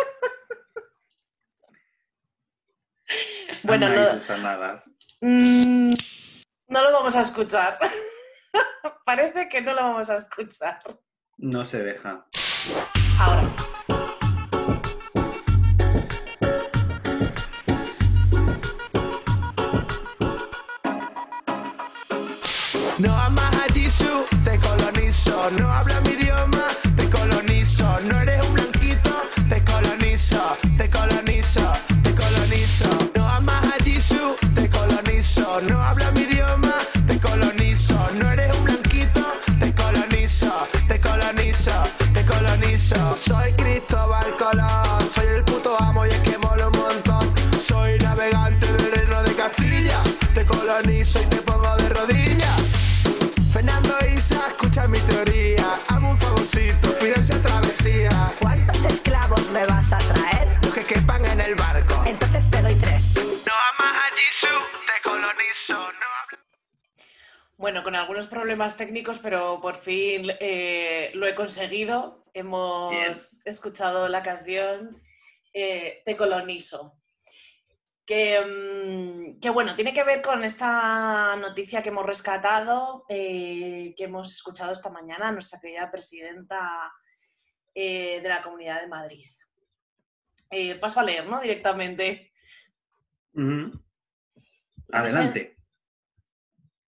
bueno, 3.65 3.89
no, 3.89 4.21
mm, 5.21 5.91
no 6.69 6.83
lo 6.83 6.93
vamos 6.93 7.17
a 7.17 7.21
escuchar. 7.21 7.79
Parece 9.05 9.49
que 9.49 9.61
no 9.63 9.75
lo 9.75 9.83
vamos 9.83 10.11
a 10.11 10.17
escuchar. 10.17 10.81
No 11.39 11.65
se 11.65 11.83
deja. 11.83 12.27
Ahora. 13.19 13.43
No 22.99 23.13
amas 23.19 23.55
a 23.57 23.73
Jisoo, 23.73 24.25
te 24.45 24.59
colonizo. 24.61 25.51
No 25.53 25.73
hablas 25.73 25.94
colonizo 51.05 51.23
y 51.23 51.27
te 51.27 51.37
pongo 51.43 51.77
de 51.77 51.89
rodillas. 51.91 53.03
Fernando 53.53 53.95
Isa, 54.15 54.49
escucha 54.49 54.89
mi 54.89 54.99
teoría. 55.01 55.75
Hazme 55.89 56.11
un 56.11 56.19
favorcito, 56.19 56.89
financia 56.89 57.41
travesía. 57.43 58.33
¿Cuántos 58.41 58.85
esclavos 58.85 59.51
me 59.51 59.67
vas 59.67 59.93
a 59.93 59.99
traer? 59.99 60.49
Los 60.63 60.75
que 60.75 60.85
quepan 60.85 61.25
en 61.27 61.41
el 61.41 61.55
barco. 61.55 62.03
Entonces 62.07 62.51
te 62.51 62.63
doy 62.63 62.75
tres. 62.77 63.15
No 63.17 63.53
amas 63.53 63.97
a 64.03 64.17
Jisoo, 64.17 64.61
te 64.87 65.09
colonizo. 65.09 65.93
No 65.93 66.39
Bueno, 67.57 67.83
con 67.83 67.95
algunos 67.95 68.27
problemas 68.27 68.77
técnicos, 68.77 69.19
pero 69.19 69.61
por 69.61 69.77
fin 69.77 70.31
eh, 70.41 71.11
lo 71.15 71.27
he 71.27 71.35
conseguido. 71.35 72.25
Hemos 72.35 72.91
Bien. 72.91 73.13
escuchado 73.45 74.09
la 74.09 74.23
canción 74.23 75.01
eh, 75.53 76.03
Te 76.05 76.17
colonizo. 76.17 76.97
Que, 78.07 78.39
mm, 78.41 79.41
que, 79.41 79.49
bueno, 79.51 79.75
tiene 79.75 79.95
que 79.95 80.05
ver 80.05 80.21
con 80.21 80.45
esta 80.45 81.37
noticia 81.37 81.83
que 81.83 81.89
hemos 81.89 82.05
rescatado, 82.05 83.07
eh, 83.09 83.95
que 83.97 84.05
hemos 84.05 84.31
escuchado 84.35 84.73
esta 84.73 84.91
mañana 84.91 85.29
a 85.29 85.33
nuestra 85.33 85.59
querida 85.59 85.91
presidenta 85.91 86.93
eh, 87.75 88.21
de 88.23 88.29
la 88.29 88.43
Comunidad 88.43 88.81
de 88.83 88.89
Madrid. 88.89 89.25
Eh, 90.51 90.75
paso 90.77 91.01
a 91.01 91.05
leer, 91.05 91.27
¿no? 91.27 91.41
Directamente. 91.41 92.33
Adelante. 94.93 95.57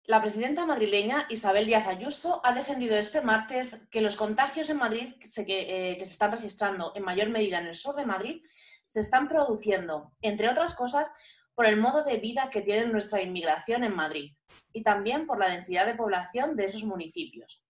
La 0.06 0.20
presidenta 0.20 0.66
madrileña 0.66 1.26
Isabel 1.30 1.64
Díaz 1.64 1.86
Ayuso 1.86 2.42
ha 2.44 2.52
defendido 2.52 2.98
este 2.98 3.22
martes 3.22 3.86
que 3.90 4.02
los 4.02 4.16
contagios 4.16 4.68
en 4.68 4.76
Madrid 4.76 5.14
se- 5.22 5.46
que, 5.46 5.94
que 5.98 6.04
se 6.04 6.10
están 6.12 6.32
registrando 6.32 6.92
en 6.94 7.04
mayor 7.04 7.30
medida 7.30 7.58
en 7.60 7.68
el 7.68 7.76
sur 7.76 7.94
de 7.94 8.04
Madrid 8.04 8.44
se 8.86 9.00
están 9.00 9.28
produciendo, 9.28 10.12
entre 10.22 10.48
otras 10.48 10.74
cosas, 10.74 11.12
por 11.54 11.66
el 11.66 11.76
modo 11.76 12.02
de 12.02 12.16
vida 12.16 12.50
que 12.50 12.62
tiene 12.62 12.86
nuestra 12.86 13.22
inmigración 13.22 13.84
en 13.84 13.94
Madrid 13.94 14.32
y 14.72 14.82
también 14.82 15.26
por 15.26 15.38
la 15.38 15.48
densidad 15.48 15.86
de 15.86 15.94
población 15.94 16.56
de 16.56 16.64
esos 16.64 16.84
municipios. 16.84 17.64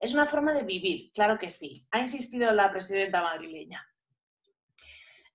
Es 0.00 0.14
una 0.14 0.26
forma 0.26 0.52
de 0.52 0.64
vivir, 0.64 1.12
claro 1.12 1.38
que 1.38 1.50
sí, 1.50 1.86
ha 1.92 2.00
insistido 2.00 2.50
la 2.52 2.70
presidenta 2.72 3.22
madrileña. 3.22 3.86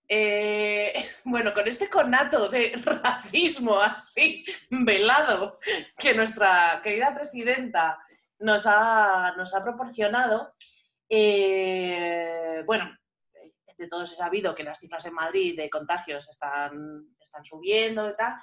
Eh, 0.10 0.94
bueno, 1.26 1.54
con 1.54 1.68
este 1.68 1.90
conato 1.90 2.50
de 2.50 2.72
racismo 3.04 3.80
así 3.80 4.46
velado 4.70 5.60
que 5.98 6.14
nuestra 6.14 6.82
querida 6.84 7.14
presidenta 7.14 7.98
nos 8.40 8.68
ha, 8.68 9.34
proporcionado, 9.64 10.54
eh, 11.10 12.62
bueno, 12.66 12.96
de 13.78 13.88
todos 13.88 14.12
he 14.12 14.16
sabido 14.16 14.56
que 14.56 14.64
las 14.64 14.80
cifras 14.80 15.06
en 15.06 15.14
Madrid 15.14 15.56
de 15.56 15.70
contagios 15.70 16.30
están, 16.30 17.08
están 17.22 17.44
subiendo 17.44 18.10
y 18.10 18.16
tal, 18.16 18.36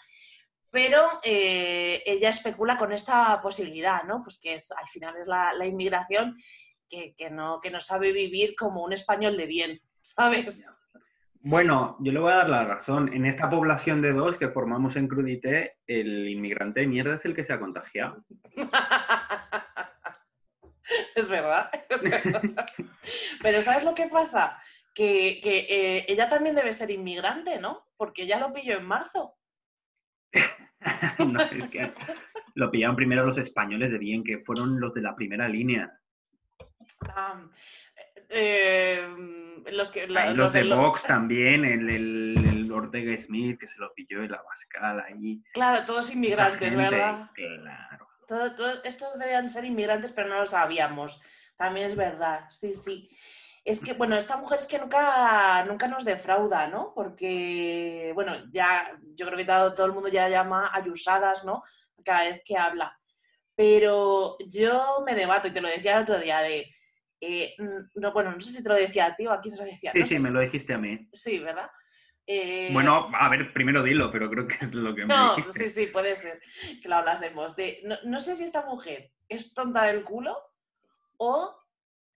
pero 0.70 1.20
eh, 1.22 2.02
ella 2.04 2.30
especula 2.30 2.76
con 2.76 2.92
esta 2.92 3.40
posibilidad, 3.40 4.02
¿no? 4.04 4.22
Pues 4.22 4.40
que 4.42 4.54
es, 4.54 4.72
al 4.72 4.88
final 4.88 5.16
es 5.16 5.26
la, 5.26 5.52
la 5.52 5.66
inmigración 5.66 6.36
que, 6.88 7.14
que 7.16 7.30
no, 7.30 7.60
que 7.60 7.70
no 7.70 7.80
sabe 7.80 8.12
vivir 8.12 8.54
como 8.56 8.82
un 8.82 8.92
español 8.92 9.36
de 9.36 9.46
bien, 9.46 9.80
¿sabes? 10.00 10.80
Bueno, 11.46 11.98
yo 12.00 12.10
le 12.10 12.20
voy 12.20 12.32
a 12.32 12.36
dar 12.36 12.48
la 12.48 12.64
razón. 12.64 13.12
En 13.12 13.26
esta 13.26 13.50
población 13.50 14.00
de 14.00 14.14
dos 14.14 14.38
que 14.38 14.48
formamos 14.48 14.96
en 14.96 15.08
Crudité, 15.08 15.76
el 15.86 16.26
inmigrante 16.30 16.80
de 16.80 16.86
mierda 16.86 17.16
es 17.16 17.24
el 17.26 17.34
que 17.34 17.44
se 17.44 17.52
ha 17.52 17.60
contagiado. 17.60 18.24
es 21.14 21.28
verdad. 21.28 21.70
Pero 23.42 23.60
¿sabes 23.60 23.84
lo 23.84 23.94
que 23.94 24.06
pasa? 24.06 24.58
Que, 24.94 25.40
que, 25.42 25.66
eh, 25.68 26.04
ella 26.08 26.28
también 26.28 26.54
debe 26.54 26.72
ser 26.72 26.90
inmigrante, 26.90 27.58
¿no? 27.58 27.88
Porque 27.96 28.22
ella 28.22 28.38
lo 28.38 28.52
pilló 28.52 28.76
en 28.78 28.84
marzo. 28.86 29.36
No, 31.18 31.40
es 31.40 31.68
que 31.70 31.92
lo 32.54 32.70
pillaron 32.70 32.94
primero 32.94 33.24
los 33.24 33.38
españoles 33.38 33.90
de 33.90 33.96
bien, 33.98 34.22
que 34.22 34.38
fueron 34.40 34.78
los 34.78 34.92
de 34.92 35.00
la 35.00 35.16
primera 35.16 35.48
línea. 35.48 35.98
Eh, 38.28 39.06
los 39.72 39.90
que 39.90 40.06
la- 40.08 40.24
Ahí 40.24 40.34
los 40.34 40.52
de 40.52 40.64
Vox 40.64 41.02
también, 41.04 41.64
el, 41.64 41.88
el, 41.88 42.44
el 42.46 42.72
Ortega 42.72 43.16
Smith, 43.18 43.58
que 43.58 43.68
se 43.68 43.78
lo 43.78 43.92
pilló 43.94 44.22
en 44.22 44.30
la 44.30 44.42
Bascal 44.42 45.00
ahí. 45.00 45.42
Claro, 45.52 45.84
todos 45.86 46.10
inmigrantes, 46.12 46.60
gente, 46.60 46.76
¿verdad? 46.76 47.30
Claro. 47.34 48.08
Todo- 48.26 48.54
todo- 48.54 48.82
estos 48.84 49.18
debían 49.18 49.48
ser 49.48 49.64
inmigrantes, 49.64 50.12
pero 50.12 50.28
no 50.28 50.38
lo 50.40 50.46
sabíamos. 50.46 51.22
También 51.56 51.86
es 51.86 51.96
verdad, 51.96 52.46
sí, 52.50 52.72
sí. 52.72 53.08
Es 53.64 53.80
que, 53.80 53.94
bueno, 53.94 54.14
esta 54.14 54.36
mujer 54.36 54.58
es 54.58 54.66
que 54.66 54.78
nunca, 54.78 55.64
nunca 55.64 55.88
nos 55.88 56.04
defrauda, 56.04 56.66
¿no? 56.68 56.92
Porque, 56.94 58.12
bueno, 58.14 58.36
ya, 58.52 58.98
yo 59.16 59.24
creo 59.26 59.38
que 59.38 59.44
todo, 59.46 59.72
todo 59.74 59.86
el 59.86 59.92
mundo 59.92 60.08
ya 60.10 60.28
llama 60.28 60.70
ayusadas, 60.72 61.44
¿no? 61.44 61.62
Cada 62.04 62.24
vez 62.24 62.42
que 62.44 62.58
habla. 62.58 62.98
Pero 63.54 64.36
yo 64.48 65.02
me 65.06 65.14
debato, 65.14 65.48
y 65.48 65.52
te 65.52 65.62
lo 65.62 65.68
decía 65.68 65.96
el 65.96 66.02
otro 66.02 66.18
día, 66.18 66.40
de, 66.40 66.70
eh, 67.20 67.54
mm, 67.58 68.00
no, 68.00 68.12
bueno, 68.12 68.32
no 68.32 68.40
sé 68.40 68.50
si 68.50 68.62
te 68.62 68.68
lo 68.68 68.74
decía 68.74 69.06
a 69.06 69.16
ti 69.16 69.26
o 69.26 69.32
a 69.32 69.40
quién 69.40 69.54
se 69.56 69.62
lo 69.64 69.70
decía. 69.70 69.92
Sí, 69.94 70.00
no 70.00 70.06
sí, 70.06 70.14
me 70.18 70.28
si- 70.28 70.34
lo 70.34 70.40
dijiste 70.40 70.74
a 70.74 70.78
mí. 70.78 71.08
Sí, 71.12 71.38
¿verdad? 71.38 71.70
Eh, 72.26 72.70
Bueno, 72.72 73.10
a 73.14 73.28
ver, 73.30 73.52
primero 73.54 73.82
dilo, 73.82 74.10
pero 74.10 74.28
creo 74.30 74.46
que 74.46 74.56
es 74.60 74.74
lo 74.74 74.94
que 74.94 75.06
me 75.06 75.14
no, 75.14 75.36
dijiste. 75.36 75.68
sí, 75.68 75.68
sí, 75.68 75.86
puede 75.86 76.14
ser 76.16 76.40
que 76.82 76.88
lo 76.88 76.96
hablásemos. 76.96 77.56
De, 77.56 77.80
no, 77.84 77.96
no 78.04 78.18
sé 78.20 78.34
si 78.36 78.44
esta 78.44 78.66
mujer 78.66 79.12
es 79.28 79.54
tonta 79.54 79.84
del 79.84 80.04
culo 80.04 80.36
o 81.16 81.58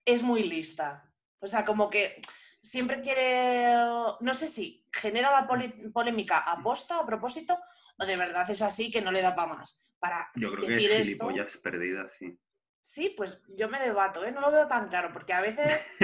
es 0.05 0.21
muy 0.21 0.43
lista. 0.43 1.08
O 1.39 1.47
sea, 1.47 1.65
como 1.65 1.89
que 1.89 2.19
siempre 2.61 3.01
quiere, 3.01 3.73
no 4.19 4.33
sé 4.33 4.47
si 4.47 4.85
genera 4.91 5.31
la 5.31 5.47
polémica 5.93 6.39
a 6.39 6.61
posta, 6.61 6.99
a 6.99 7.05
propósito, 7.05 7.57
o 7.97 8.05
de 8.05 8.17
verdad 8.17 8.49
es 8.49 8.61
así 8.61 8.91
que 8.91 9.01
no 9.01 9.11
le 9.11 9.21
da 9.21 9.35
para 9.35 9.53
más. 9.53 9.85
Para 9.99 10.29
Yo 10.35 10.51
creo 10.53 10.67
que 10.67 10.77
es 10.77 10.83
esto, 10.83 11.03
gilipollas 11.03 11.57
perdida, 11.57 12.09
sí. 12.17 12.37
sí, 12.79 13.13
pues 13.15 13.41
yo 13.49 13.67
me 13.67 13.79
debato, 13.79 14.25
¿eh? 14.25 14.31
no 14.31 14.39
lo 14.41 14.51
veo 14.51 14.67
tan 14.67 14.87
claro, 14.87 15.11
porque 15.11 15.33
a 15.33 15.41
veces 15.41 15.89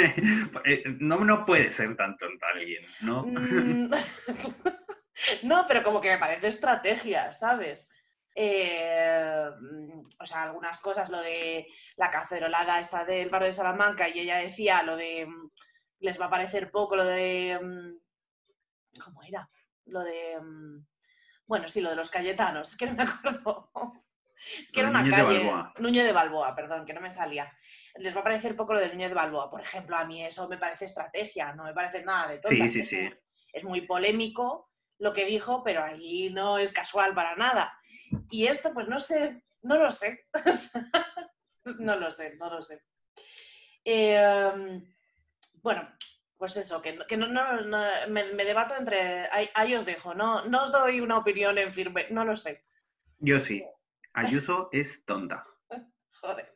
Eh, 0.66 0.84
no, 1.00 1.24
no 1.24 1.46
puede 1.46 1.70
ser 1.70 1.96
tan 1.96 2.18
tonta 2.18 2.46
alguien, 2.54 2.86
¿no? 3.02 3.24
Mm, 3.24 3.90
no, 5.44 5.66
pero 5.68 5.84
como 5.84 6.02
que 6.02 6.10
me 6.10 6.18
parece 6.18 6.48
estrategia, 6.48 7.32
¿sabes? 7.32 7.90
Eh, 8.38 9.50
mm, 9.62 10.02
o 10.20 10.26
sea, 10.26 10.44
algunas 10.44 10.80
cosas, 10.82 11.10
lo 11.10 11.22
de 11.22 11.68
la 11.96 12.12
cacerolada 12.12 12.80
esta 12.80 13.06
del 13.06 13.30
barrio 13.30 13.48
de 13.48 13.54
Salamanca, 13.54 14.10
y 14.10 14.20
ella 14.20 14.38
decía 14.38 14.84
lo 14.84 14.98
de 14.98 15.26
mm, 15.26 15.52
les 16.00 16.20
va 16.20 16.26
a 16.26 16.30
parecer 16.30 16.70
poco, 16.70 16.96
lo 16.98 17.06
de 17.06 17.58
mm, 17.62 19.00
¿cómo 19.04 19.24
era? 19.24 19.50
Lo 19.86 20.02
de 20.02 20.38
bueno, 21.48 21.68
sí, 21.70 21.80
lo 21.80 21.92
de 21.92 21.96
los 21.96 22.10
Cayetanos, 22.10 22.72
es 22.72 22.78
que 22.78 22.88
no 22.88 22.94
me 22.96 23.04
acuerdo. 23.04 23.72
Es 24.62 24.70
que 24.70 24.82
era 24.82 24.90
de 24.90 24.96
una 24.96 25.02
Núñez 25.02 25.18
de 25.18 25.24
calle. 25.24 25.38
Balboa. 25.48 25.74
Núñez 25.80 26.04
de 26.04 26.12
Balboa, 26.12 26.56
perdón, 26.56 26.86
que 26.86 26.94
no 26.94 27.00
me 27.00 27.10
salía. 27.10 27.50
Les 27.96 28.14
va 28.14 28.20
a 28.20 28.24
parecer 28.24 28.54
poco 28.54 28.74
lo 28.74 28.82
de 28.82 28.90
Núñez 28.90 29.08
de 29.08 29.16
Balboa. 29.16 29.50
Por 29.50 29.62
ejemplo, 29.62 29.96
a 29.96 30.04
mí 30.04 30.26
eso 30.26 30.50
me 30.50 30.58
parece 30.58 30.84
estrategia, 30.86 31.54
no 31.54 31.64
me 31.64 31.74
parece 31.74 32.04
nada 32.04 32.28
de 32.28 32.40
tonta. 32.40 32.68
Sí, 32.68 32.70
sí, 32.70 32.80
Es 32.82 32.90
sí. 32.90 32.98
muy- 32.98 33.18
Es 33.54 33.64
muy 33.64 33.82
polémico 33.82 34.70
lo 35.00 35.14
que 35.14 35.26
dijo, 35.26 35.64
pero 35.64 35.82
allí 35.84 36.30
no 36.32 36.58
es 36.58 36.74
casual 36.74 37.16
para 37.16 37.38
nada. 37.38 37.80
Y 38.30 38.48
esto, 38.48 38.74
pues 38.74 38.88
no 38.88 39.00
sé, 39.00 39.42
no 39.62 39.78
lo 39.78 39.92
sé. 39.92 40.26
No 41.80 41.96
lo 41.96 42.12
sé, 42.12 42.36
no 42.36 42.48
lo 42.52 42.62
sé. 42.62 42.84
Eh, 43.84 44.82
bueno, 45.64 45.90
pues 46.38 46.58
eso, 46.58 46.80
que, 46.82 46.94
no- 46.94 47.08
que 47.08 47.18
no, 47.18 47.28
no- 47.28 47.62
no- 47.62 47.88
me, 48.10 48.24
me 48.34 48.46
debato 48.46 48.76
entre. 48.76 49.28
Ahí, 49.32 49.50
ahí 49.56 49.74
os 49.74 49.84
dejo, 49.84 50.14
no, 50.14 50.46
no 50.46 50.64
os 50.64 50.72
doy 50.72 51.00
una 51.02 51.18
opinión 51.18 51.58
en 51.58 51.74
firme, 51.74 52.06
no 52.12 52.24
lo 52.24 52.36
sé. 52.38 52.66
Yo 53.18 53.40
sí. 53.40 53.66
Ayuso 54.14 54.70
es 54.72 55.04
tonta. 55.06 55.44
Joder. 56.22 56.54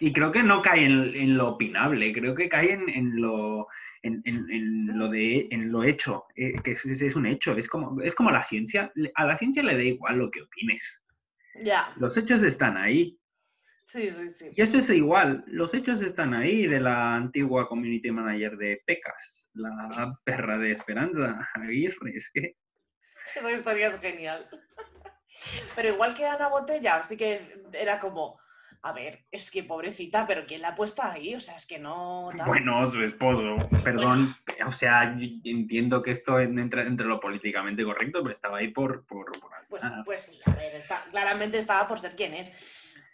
Y 0.00 0.12
creo 0.12 0.30
que 0.30 0.42
no 0.44 0.62
cae 0.62 0.84
en, 0.86 1.14
en 1.16 1.36
lo 1.36 1.48
opinable, 1.48 2.12
creo 2.12 2.34
que 2.36 2.48
cae 2.48 2.72
en, 2.72 2.88
en 2.88 3.20
lo, 3.20 3.66
en, 4.02 4.22
en- 4.24 4.50
en 4.50 4.98
lo 4.98 5.08
de 5.08 5.48
en 5.50 5.70
lo 5.72 5.84
hecho, 5.84 6.24
eh, 6.36 6.60
que 6.62 6.72
es, 6.72 6.84
es 6.86 7.16
un 7.16 7.26
hecho, 7.26 7.56
es 7.56 7.68
como, 7.68 8.00
es 8.02 8.14
como 8.14 8.30
la 8.30 8.42
ciencia, 8.42 8.92
a 9.14 9.24
la 9.26 9.36
ciencia 9.36 9.62
le 9.62 9.76
da 9.76 9.82
igual 9.82 10.18
lo 10.18 10.30
que 10.30 10.42
opines. 10.42 11.04
Ya, 11.64 11.92
Los 11.96 12.16
hechos 12.16 12.42
están 12.42 12.76
ahí. 12.76 13.18
sí, 13.84 14.08
sí, 14.10 14.28
sí. 14.28 14.50
Y 14.52 14.62
esto 14.62 14.78
es 14.78 14.90
igual, 14.90 15.44
los 15.48 15.74
hechos 15.74 16.00
están 16.02 16.34
ahí 16.34 16.66
de 16.66 16.80
la 16.80 17.14
antigua 17.16 17.68
community 17.68 18.10
manager 18.10 18.56
de 18.56 18.82
Pecas, 18.86 19.48
la 19.54 20.14
perra 20.24 20.58
de 20.58 20.72
Esperanza, 20.72 21.48
Aguirre, 21.54 22.12
es 22.14 22.30
que 22.32 22.56
Esa 23.34 23.50
historia 23.52 23.88
es 23.88 23.98
genial. 24.00 24.48
Pero 25.76 25.88
igual 25.94 26.14
que 26.14 26.24
Ana 26.26 26.48
Botella, 26.48 26.96
así 26.96 27.16
que 27.16 27.40
era 27.72 27.98
como, 27.98 28.38
a 28.82 28.92
ver, 28.92 29.24
es 29.30 29.50
que 29.50 29.64
pobrecita, 29.64 30.26
pero 30.26 30.46
¿quién 30.46 30.62
la 30.62 30.68
ha 30.68 30.74
puesto 30.74 31.02
ahí? 31.02 31.34
O 31.34 31.40
sea, 31.40 31.56
es 31.56 31.66
que 31.66 31.78
no... 31.78 32.30
tal. 32.36 32.46
Bueno, 32.46 32.90
su 32.92 33.02
esposo, 33.02 33.68
perdón, 33.82 34.34
o 34.66 34.72
sea, 34.72 35.16
entiendo 35.44 36.02
que 36.02 36.12
esto 36.12 36.38
entra 36.38 36.82
entre 36.82 37.06
lo 37.06 37.20
políticamente 37.20 37.84
correcto, 37.84 38.20
pero 38.22 38.34
estaba 38.34 38.58
ahí 38.58 38.68
por... 38.68 39.04
por, 39.06 39.32
por 39.40 39.50
Pues, 39.68 39.82
pues 40.04 40.22
sí, 40.22 40.40
a 40.46 40.50
ver, 40.52 40.74
está, 40.74 41.04
claramente 41.10 41.58
estaba 41.58 41.88
por 41.88 41.98
ser 41.98 42.14
quien 42.14 42.34
es. 42.34 42.52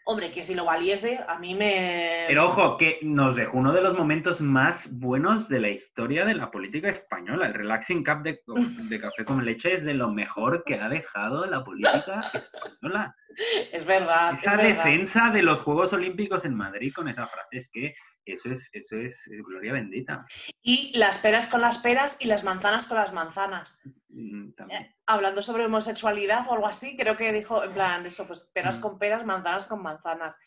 Hombre, 0.06 0.30
que 0.32 0.44
si 0.44 0.54
lo 0.54 0.66
valiese, 0.66 1.24
a 1.26 1.38
mí 1.38 1.54
me... 1.54 2.24
Pero 2.26 2.50
ojo, 2.50 2.76
que 2.76 2.98
nos 3.00 3.36
dejó 3.36 3.56
uno 3.56 3.72
de 3.72 3.80
los 3.80 3.96
momentos 3.96 4.42
más 4.42 4.92
buenos 4.92 5.48
de 5.48 5.60
la 5.60 5.70
historia 5.70 6.26
de 6.26 6.34
la 6.34 6.50
política 6.50 6.90
española. 6.90 7.46
El 7.46 7.54
Relaxing 7.54 8.04
Cup 8.04 8.22
de, 8.22 8.42
de 8.90 9.00
café 9.00 9.24
con 9.24 9.42
leche 9.42 9.72
es 9.72 9.82
de 9.82 9.94
lo 9.94 10.10
mejor 10.10 10.62
que 10.64 10.74
ha 10.74 10.90
dejado 10.90 11.46
la 11.46 11.64
política 11.64 12.20
española. 12.34 13.16
Es 13.72 13.84
verdad. 13.84 14.34
Esa 14.34 14.52
es 14.52 14.56
verdad. 14.56 14.84
defensa 14.84 15.30
de 15.30 15.42
los 15.42 15.60
Juegos 15.60 15.92
Olímpicos 15.92 16.44
en 16.44 16.54
Madrid 16.54 16.92
con 16.94 17.08
esa 17.08 17.26
frase 17.26 17.56
es 17.58 17.68
que 17.68 17.94
eso 18.24 18.50
es, 18.50 18.70
eso 18.72 18.96
es, 18.96 19.26
es 19.26 19.42
gloria 19.44 19.72
bendita. 19.72 20.24
Y 20.62 20.96
las 20.96 21.18
peras 21.18 21.46
con 21.46 21.60
las 21.60 21.78
peras 21.78 22.16
y 22.20 22.26
las 22.26 22.42
manzanas 22.44 22.86
con 22.86 22.96
las 22.96 23.12
manzanas. 23.12 23.80
Mm, 24.08 24.52
también. 24.52 24.82
Eh, 24.82 24.96
Hablando 25.06 25.42
sobre 25.42 25.66
homosexualidad 25.66 26.46
o 26.48 26.54
algo 26.54 26.66
así, 26.66 26.96
creo 26.96 27.16
que 27.16 27.32
dijo, 27.32 27.62
en 27.62 27.72
plan, 27.74 28.06
eso, 28.06 28.26
pues 28.26 28.50
peras 28.54 28.78
Mm. 28.78 28.80
con 28.80 28.98
peras, 28.98 29.24
manzanas 29.26 29.66
con 29.66 29.82
manzanas. 29.82 30.38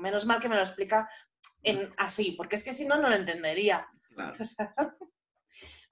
Menos 0.00 0.24
mal 0.26 0.40
que 0.40 0.48
me 0.48 0.54
lo 0.54 0.62
explica 0.62 1.08
en, 1.62 1.90
así, 1.98 2.32
porque 2.32 2.56
es 2.56 2.64
que 2.64 2.72
si 2.72 2.86
no, 2.86 2.96
no 2.98 3.08
lo 3.08 3.16
entendería. 3.16 3.86
Claro. 4.14 4.32
O 4.40 4.44
sea, 4.44 4.74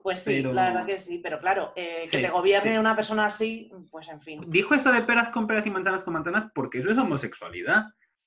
pues 0.02 0.22
sí, 0.24 0.36
Pero- 0.36 0.52
la 0.52 0.66
verdad 0.70 0.86
que 0.86 0.98
sí, 0.98 1.18
pero 1.22 1.38
claro, 1.38 1.72
eh, 1.76 2.08
que 2.10 2.18
Sí, 2.18 2.22
te 2.22 2.30
gobierne 2.30 2.72
sí. 2.72 2.78
una 2.78 2.94
persona 2.96 3.26
así, 3.26 3.70
pues 3.90 4.08
en 4.08 4.20
fin. 4.20 4.44
Dijo 4.48 4.74
eso 4.74 4.90
de 4.92 5.02
peras 5.02 5.28
con 5.30 5.46
peras 5.46 5.64
y 5.66 5.70
manzanas 5.70 6.02
con 6.04 6.14
manzanas 6.14 6.50
porque 6.54 6.78
eso 6.80 6.90
es 6.90 6.98
homosexualidad. 6.98 7.84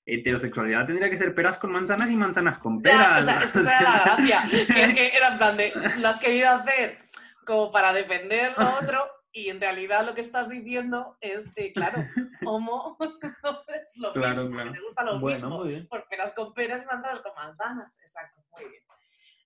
Heterosexualidad 0.08 0.86
tendría 0.86 1.10
que 1.10 1.18
ser 1.18 1.34
peras 1.34 1.58
con 1.58 1.72
manzanas 1.72 2.10
y 2.12 2.16
manzanas 2.16 2.58
con 2.60 2.78
Ya, 2.82 2.92
peras. 2.92 3.20
o 3.20 3.24
sea, 3.24 3.42
es 3.44 3.52
que 3.52 3.60
esa 3.60 3.80
era 3.80 3.92
la 3.92 4.04
gracia, 4.18 4.44
que 4.52 4.84
es 4.84 4.94
que 4.94 5.08
era 5.18 5.28
en 5.30 5.38
plan 5.38 5.58
de, 5.58 5.74
lo 5.98 6.08
has 6.08 6.20
querido 6.20 6.50
hacer 6.52 7.00
como 7.46 7.72
para 7.72 7.92
defender 7.94 8.54
lo 8.58 8.70
otro 8.82 9.04
y 9.32 9.50
en 9.50 9.60
realidad 9.60 10.06
lo 10.06 10.14
que 10.16 10.22
estás 10.22 10.48
diciendo 10.48 11.18
es, 11.22 11.52
eh, 11.56 11.74
claro, 11.74 12.06
homo 12.46 12.98
es 13.82 13.98
lo 13.98 14.14
Claro, 14.14 14.44
mismo, 14.44 14.56
claro. 14.56 14.72
te 14.72 14.80
gusta 14.80 15.04
lo 15.04 15.20
Bueno, 15.20 15.48
mismo. 15.48 15.58
muy 15.60 15.68
bien. 15.70 15.88
Pues 15.90 16.04
peras 16.10 16.34
con 16.34 16.54
peras 16.54 16.84
y 16.84 16.86
manzanas 16.86 17.20
con 17.22 17.32
manzanas. 17.36 18.00
Exacto, 18.00 18.42
muy 18.52 18.70
bien. 18.70 18.84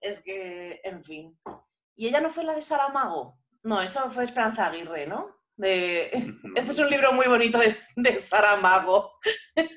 Es 0.02 0.22
que, 0.22 0.80
en 0.84 1.04
fin. 1.04 1.38
¿Y 2.00 2.08
ella 2.08 2.22
no 2.22 2.30
fue 2.30 2.46
la 2.46 2.54
de 2.56 2.62
Saramago? 2.62 3.38
No, 3.64 3.82
eso 3.82 4.10
fue 4.10 4.24
Esperanza 4.24 4.68
Aguirre, 4.68 5.06
¿no? 5.06 5.36
De... 5.58 6.10
Este 6.56 6.72
es 6.72 6.80
un 6.80 6.90
libro 6.90 7.12
muy 7.12 7.28
bonito 7.28 7.58
de, 7.58 7.76
de 7.98 8.18
Saramago. 8.18 9.20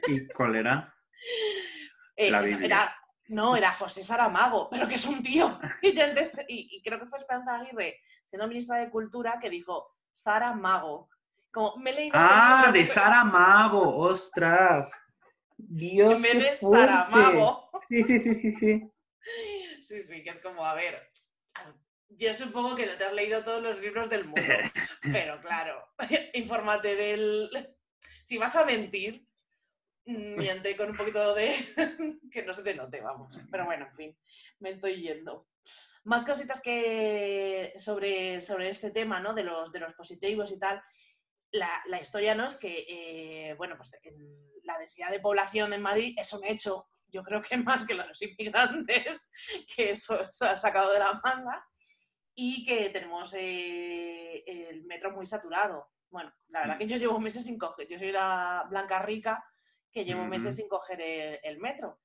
¿Y 0.06 0.28
cuál 0.28 0.54
era? 0.54 0.94
Eh, 2.14 2.30
La 2.30 2.40
Biblia. 2.42 2.64
era, 2.66 2.96
no, 3.26 3.56
era 3.56 3.72
José 3.72 4.04
Saramago, 4.04 4.68
pero 4.70 4.86
que 4.86 4.94
es 4.94 5.04
un 5.06 5.20
tío. 5.20 5.58
Y, 6.48 6.80
creo 6.84 7.00
que 7.00 7.06
fue 7.06 7.18
Esperanza 7.18 7.56
Aguirre, 7.56 7.98
siendo 8.24 8.46
ministra 8.46 8.76
de 8.78 8.88
Cultura, 8.88 9.38
que 9.40 9.50
dijo 9.50 9.96
Saramago. 10.12 11.08
Como 11.50 11.76
me 11.78 11.90
he 11.90 11.94
leído 11.94 12.16
este 12.16 12.28
Ah, 12.30 12.56
libro, 12.58 12.72
de 12.72 12.78
que 12.78 12.84
se- 12.84 12.94
Sara 12.94 13.24
Mago, 13.24 13.96
ostras. 13.96 14.88
Dios. 15.56 16.14
En 16.14 16.22
vez 16.22 16.34
de. 16.38 16.54
Saramago. 16.54 17.68
Sí, 17.88 18.04
sí, 18.04 18.20
sí, 18.20 18.34
sí, 18.36 18.52
sí. 18.52 18.88
Sí, 19.82 20.00
sí, 20.00 20.22
que 20.22 20.30
es 20.30 20.38
como, 20.38 20.64
a 20.64 20.74
ver, 20.74 21.10
yo 22.16 22.34
supongo 22.34 22.76
que 22.76 22.86
no 22.86 22.96
te 22.96 23.04
has 23.04 23.12
leído 23.12 23.42
todos 23.42 23.62
los 23.62 23.80
libros 23.80 24.08
del 24.08 24.24
mundo, 24.24 24.42
pero 25.02 25.40
claro, 25.40 25.88
infórmate 26.34 26.96
del... 26.96 27.76
Si 28.22 28.38
vas 28.38 28.54
a 28.56 28.64
mentir, 28.64 29.26
mm, 30.06 30.36
miente 30.36 30.76
con 30.76 30.90
un 30.90 30.96
poquito 30.96 31.34
de... 31.34 31.54
que 32.30 32.42
no 32.42 32.54
se 32.54 32.62
te 32.62 32.74
note, 32.74 33.00
vamos. 33.00 33.34
Pero 33.50 33.64
bueno, 33.64 33.86
en 33.86 33.96
fin, 33.96 34.18
me 34.60 34.70
estoy 34.70 34.96
yendo. 34.96 35.48
Más 36.04 36.26
cositas 36.26 36.60
que 36.60 37.72
sobre, 37.76 38.40
sobre 38.40 38.68
este 38.68 38.90
tema, 38.90 39.20
¿no? 39.20 39.34
De 39.34 39.44
los, 39.44 39.70
de 39.70 39.80
los 39.80 39.94
positivos 39.94 40.50
y 40.50 40.58
tal. 40.58 40.82
La, 41.52 41.82
la 41.86 42.00
historia, 42.00 42.34
¿no? 42.34 42.46
Es 42.46 42.56
que, 42.56 42.86
eh, 42.88 43.54
bueno, 43.54 43.76
pues 43.76 43.92
la 44.64 44.78
densidad 44.78 45.10
de 45.10 45.20
población 45.20 45.72
en 45.72 45.82
Madrid 45.82 46.14
es 46.18 46.32
un 46.32 46.44
hecho, 46.44 46.88
yo 47.08 47.22
creo 47.22 47.42
que 47.42 47.56
más 47.58 47.86
que 47.86 47.94
los 47.94 48.20
inmigrantes, 48.22 49.28
que 49.76 49.90
eso 49.90 50.26
se 50.30 50.46
ha 50.46 50.56
sacado 50.56 50.92
de 50.92 50.98
la 50.98 51.20
manga, 51.22 51.68
y 52.34 52.64
que 52.64 52.90
tenemos 52.90 53.34
eh, 53.38 54.42
el 54.46 54.84
metro 54.84 55.10
muy 55.12 55.26
saturado. 55.26 55.90
Bueno, 56.10 56.32
la 56.48 56.60
verdad 56.60 56.78
que 56.78 56.86
yo 56.86 56.96
llevo 56.96 57.18
meses 57.18 57.44
sin 57.44 57.58
coger, 57.58 57.86
yo 57.88 57.98
soy 57.98 58.12
la 58.12 58.66
blanca 58.68 58.98
rica 59.00 59.44
que 59.90 60.04
llevo 60.04 60.24
meses 60.26 60.48
Ujú. 60.54 60.56
sin 60.56 60.68
coger 60.68 61.00
el, 61.00 61.38
el 61.42 61.58
metro. 61.58 62.00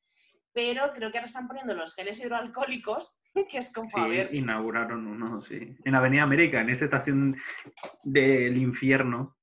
Pero 0.54 0.92
creo 0.94 1.12
que 1.12 1.18
ahora 1.20 1.28
están 1.28 1.48
poniendo 1.48 1.74
los 1.76 1.94
geles 1.94 2.20
hidroalcohólicos, 2.20 3.20
que 3.50 3.58
es 3.58 3.72
como, 3.72 3.90
Sí, 3.90 4.00
a 4.00 4.08
ver, 4.08 4.34
inauguraron 4.34 5.06
uno, 5.08 5.40
sí. 5.40 5.76
En 5.86 5.96
Avenida 5.96 6.24
América, 6.24 6.62
en 6.62 6.70
esta 6.70 6.86
estación 6.86 7.38
del 8.04 8.58
infierno. 8.58 9.38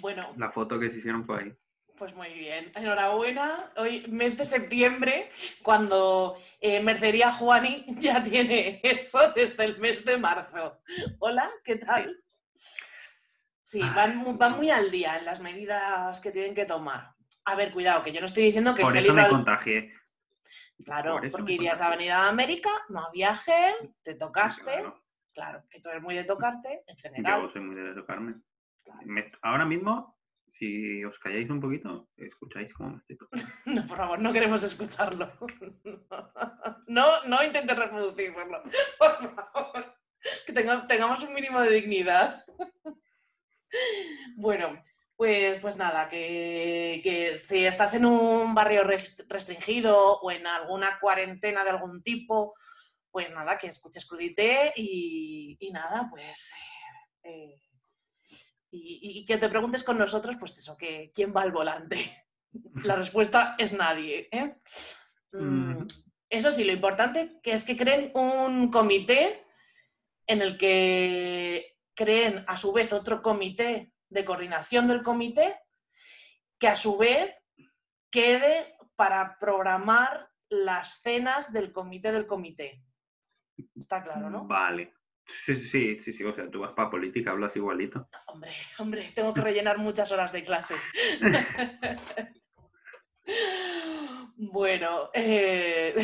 bueno, 0.00 0.28
La 0.36 0.50
foto 0.50 0.78
que 0.78 0.90
se 0.90 0.98
hicieron 0.98 1.24
fue 1.24 1.42
ahí. 1.42 1.56
Pues 2.00 2.14
muy 2.14 2.32
bien, 2.32 2.72
enhorabuena. 2.74 3.70
Hoy, 3.76 4.06
mes 4.08 4.34
de 4.38 4.46
septiembre, 4.46 5.28
cuando 5.62 6.38
eh, 6.58 6.80
Mercería 6.82 7.30
Juani 7.30 7.84
ya 7.98 8.22
tiene 8.22 8.80
eso 8.82 9.18
desde 9.34 9.64
el 9.66 9.78
mes 9.80 10.02
de 10.06 10.16
marzo. 10.16 10.80
Hola, 11.18 11.46
¿qué 11.62 11.76
tal? 11.76 12.16
Sí, 13.60 13.80
van, 13.94 14.16
mu- 14.16 14.32
van 14.38 14.56
muy 14.56 14.70
al 14.70 14.90
día 14.90 15.18
en 15.18 15.26
las 15.26 15.40
medidas 15.40 16.18
que 16.20 16.30
tienen 16.30 16.54
que 16.54 16.64
tomar. 16.64 17.12
A 17.44 17.54
ver, 17.54 17.70
cuidado, 17.70 18.02
que 18.02 18.12
yo 18.12 18.20
no 18.20 18.26
estoy 18.26 18.44
diciendo 18.44 18.74
que 18.74 18.80
Por 18.80 18.96
eso 18.96 19.12
me 19.12 19.20
hidroal- 19.20 19.28
contagié. 19.30 19.92
Claro, 20.82 21.20
por 21.20 21.30
porque 21.30 21.52
irías 21.52 21.82
a. 21.82 21.88
Avenida 21.88 22.28
América, 22.28 22.70
no 22.88 23.04
había 23.04 23.36
gel, 23.36 23.74
te 24.02 24.14
tocaste, 24.14 24.72
Claro. 24.72 25.02
Claro, 25.34 25.64
que 25.68 25.80
tú 25.80 25.90
eres 25.90 26.02
muy 26.02 26.14
de 26.14 26.24
tocarte, 26.24 26.82
en 26.86 26.96
general. 26.96 27.42
Yo 27.42 27.48
soy 27.50 27.60
muy 27.60 27.76
de 27.76 27.92
tocarme. 27.94 28.36
Me- 29.04 29.30
ahora 29.42 29.66
mismo, 29.66 30.18
si 30.60 31.02
os 31.08 31.18
calláis 31.18 31.48
un 31.48 31.58
poquito, 31.60 32.10
escucháis 32.18 32.72
cómo 32.74 32.90
me 32.90 32.98
estoy. 33.08 33.16
No, 33.64 33.86
por 33.86 33.96
favor, 33.96 34.18
no 34.20 34.32
queremos 34.32 34.62
escucharlo. 34.62 35.32
No, 36.86 37.06
no 37.24 37.42
intentes 37.44 37.76
reproducirlo, 37.78 38.62
por 38.98 39.34
favor. 39.34 39.96
Que 40.44 40.52
tenga- 40.52 40.86
tengamos 40.86 41.22
un 41.22 41.32
mínimo 41.32 41.60
de 41.62 41.70
dignidad. 41.70 42.44
Bueno, 44.36 44.82
pues, 45.16 45.60
pues 45.60 45.76
nada, 45.76 46.08
que, 46.08 47.00
que 47.04 47.38
si 47.38 47.64
estás 47.64 47.94
en 47.94 48.04
un 48.06 48.54
barrio 48.54 48.82
rest- 48.84 49.24
restringido 49.28 50.18
o 50.20 50.30
en 50.32 50.46
alguna 50.46 50.98
cuarentena 51.00 51.62
de 51.64 51.70
algún 51.70 52.02
tipo, 52.02 52.54
pues 53.12 53.30
nada, 53.30 53.56
que 53.56 53.68
escuches 53.68 54.04
Crudité 54.06 54.72
y, 54.76 55.56
y 55.60 55.70
nada, 55.70 56.08
pues... 56.10 56.52
eh, 57.22 57.54
y, 58.70 59.24
que 59.24 59.38
te 59.38 59.48
preguntes 59.48 59.84
con 59.84 59.98
nosotros, 59.98 60.36
pues 60.38 60.56
eso, 60.58 60.76
que 60.76 61.10
quién 61.14 61.34
va 61.36 61.42
al 61.42 61.52
volante. 61.52 62.26
La 62.84 62.96
respuesta 62.96 63.54
es 63.58 63.72
nadie. 63.72 64.28
¿eh? 64.32 64.56
Mm. 65.32 65.86
Eso 66.28 66.50
sí, 66.50 66.64
lo 66.64 66.72
importante 66.72 67.40
que 67.42 67.52
es 67.52 67.64
que 67.64 67.76
creen 67.76 68.10
un 68.14 68.70
comité 68.70 69.44
en 70.26 70.42
el 70.42 70.56
que 70.56 71.76
creen 71.94 72.44
a 72.46 72.56
su 72.56 72.72
vez 72.72 72.92
otro 72.92 73.20
comité 73.20 73.92
de 74.08 74.24
coordinación 74.24 74.86
del 74.86 75.02
comité 75.02 75.60
que 76.58 76.68
a 76.68 76.76
su 76.76 76.98
vez 76.98 77.34
quede 78.10 78.76
para 78.96 79.38
programar 79.38 80.28
las 80.48 81.00
cenas 81.00 81.52
del 81.52 81.72
comité 81.72 82.12
del 82.12 82.26
comité. 82.26 82.84
Está 83.74 84.02
claro, 84.02 84.30
¿no? 84.30 84.46
Vale. 84.46 84.92
Sí, 85.44 85.56
sí, 85.56 85.98
sí, 86.00 86.12
sí, 86.12 86.24
o 86.24 86.34
sea, 86.34 86.50
tú 86.50 86.60
vas 86.60 86.72
para 86.72 86.90
política, 86.90 87.30
hablas 87.30 87.56
igualito. 87.56 88.08
Hombre, 88.26 88.50
hombre, 88.78 89.12
tengo 89.14 89.32
que 89.32 89.40
rellenar 89.40 89.78
muchas 89.78 90.10
horas 90.12 90.32
de 90.32 90.44
clase. 90.44 90.74
bueno, 94.36 95.10
eh, 95.14 95.94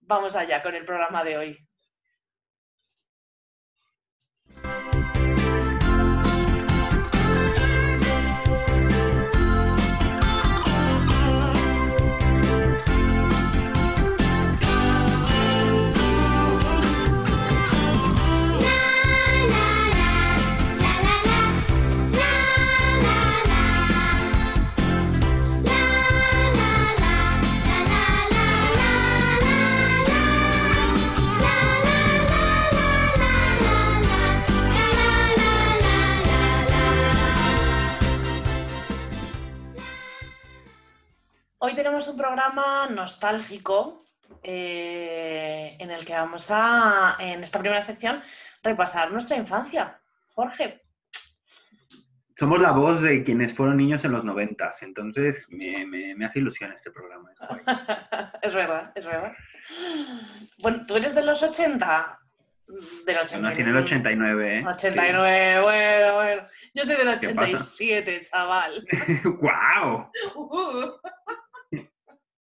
vamos 0.00 0.36
allá 0.36 0.62
con 0.62 0.74
el 0.74 0.84
programa 0.84 1.24
de 1.24 1.38
hoy. 1.38 1.67
Hoy 41.58 41.74
tenemos 41.74 42.06
un 42.08 42.16
programa 42.16 42.88
nostálgico 42.88 44.04
eh, 44.42 45.76
en 45.78 45.90
el 45.90 46.04
que 46.04 46.12
vamos 46.14 46.48
a, 46.50 47.16
en 47.18 47.42
esta 47.42 47.58
primera 47.58 47.82
sección, 47.82 48.22
repasar 48.62 49.10
nuestra 49.10 49.36
infancia. 49.36 49.98
Jorge, 50.34 50.82
Somos 52.38 52.60
la 52.60 52.70
voz 52.70 53.02
de 53.02 53.24
quienes 53.24 53.52
fueron 53.54 53.76
niños 53.76 54.04
en 54.04 54.12
los 54.12 54.24
noventas, 54.24 54.82
entonces 54.82 55.46
me, 55.50 55.84
me- 55.84 56.14
me 56.14 56.26
hace 56.26 56.38
ilusión 56.38 56.72
este 56.72 56.92
programa. 56.92 57.30
es 58.40 58.54
verdad, 58.54 58.92
es 58.94 59.04
verdad. 59.06 59.32
Bueno, 60.58 60.84
¿tú 60.86 60.96
eres 60.96 61.14
de 61.16 61.24
los 61.24 61.42
80? 61.42 62.20
Del 63.06 63.16
Yo 63.16 63.22
89. 63.22 63.40
nací 63.42 63.62
en 63.62 63.68
el 63.68 63.76
89, 63.78 64.58
¿eh? 64.58 64.64
89, 64.64 65.60
bueno, 65.62 66.14
bueno. 66.16 66.42
Yo 66.74 66.84
soy 66.84 66.96
del 66.96 67.18
¿Qué 67.18 67.28
pasa? 67.30 67.48
87, 67.48 68.22
chaval. 68.30 68.86
Sí. 68.90 69.20
¡Guau! 69.24 70.10
Uh, 70.36 70.90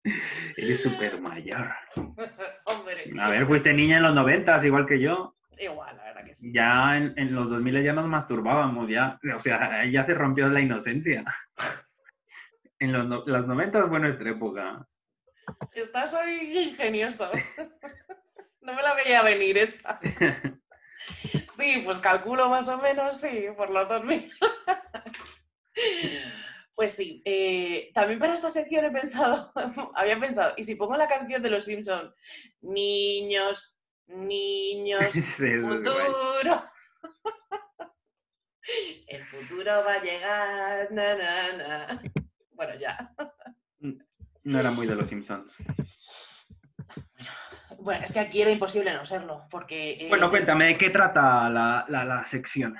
Eres 0.57 0.81
súper 0.83 1.19
mayor. 1.19 1.73
hombre. 2.65 3.11
A 3.19 3.29
ver, 3.29 3.45
fuiste 3.45 3.73
niña 3.73 3.97
en 3.97 4.03
los 4.03 4.13
noventas, 4.15 4.63
igual 4.63 4.85
que 4.85 4.99
yo. 4.99 5.35
Igual, 5.57 5.95
la 5.97 6.03
verdad 6.03 6.25
que 6.25 6.35
sí. 6.35 6.51
Ya 6.53 6.97
en, 6.97 7.13
en 7.17 7.33
los 7.33 7.49
2000 7.49 7.83
ya 7.83 7.93
nos 7.93 8.07
masturbábamos, 8.07 8.89
ya. 8.89 9.19
O 9.35 9.39
sea, 9.39 9.85
ya 9.85 10.05
se 10.05 10.13
rompió 10.13 10.49
la 10.49 10.61
inocencia. 10.61 11.23
En 12.77 12.91
los, 12.91 13.07
no- 13.07 13.23
los 13.25 13.47
90 13.47 13.87
fue 13.87 13.99
nuestra 14.01 14.29
época. 14.31 14.85
Estás 15.71 16.13
hoy 16.13 16.67
ingenioso. 16.69 17.31
No 18.59 18.73
me 18.73 18.83
la 18.83 18.93
veía 18.93 19.21
venir 19.21 19.57
esta. 19.57 19.97
Sí, 21.55 21.81
pues 21.85 21.99
calculo 21.99 22.49
más 22.49 22.67
o 22.67 22.77
menos, 22.77 23.21
sí, 23.21 23.45
por 23.55 23.69
los 23.69 23.87
2000. 23.87 24.29
Pues 26.75 26.91
sí, 26.93 27.21
eh, 27.23 27.89
también 27.93 28.19
para 28.19 28.33
esta 28.33 28.49
sección 28.49 28.83
he 28.85 28.91
pensado, 28.91 29.51
había 29.95 30.19
pensado, 30.19 30.53
¿y 30.57 30.63
si 30.63 30.75
pongo 30.75 30.95
la 30.97 31.07
canción 31.07 31.41
de 31.41 31.49
los 31.49 31.63
Simpsons? 31.63 32.13
Niños, 32.61 33.77
niños, 34.07 35.05
Sí, 35.13 35.57
futuro. 35.59 36.65
El 39.07 39.23
futuro 39.25 39.71
va 39.85 39.93
a 39.93 40.01
llegar, 40.03 40.91
na, 40.91 41.15
na, 41.15 41.53
na. 41.53 42.01
Bueno, 42.51 42.73
ya. 42.75 43.13
No 44.43 44.59
era 44.59 44.71
muy 44.71 44.87
de 44.87 44.95
los 44.95 45.07
Simpsons. 45.07 45.53
Bueno, 47.77 48.03
es 48.03 48.11
que 48.11 48.19
aquí 48.19 48.41
era 48.41 48.49
imposible 48.51 48.91
no 48.93 49.05
serlo, 49.05 49.45
porque... 49.51 49.91
eh, 49.93 50.09
Bueno, 50.09 50.29
cuéntame, 50.31 50.65
¿de 50.67 50.77
qué 50.77 50.89
trata 50.89 51.47
la, 51.49 51.85
la- 51.87 52.03
la 52.05 52.25
sección? 52.25 52.75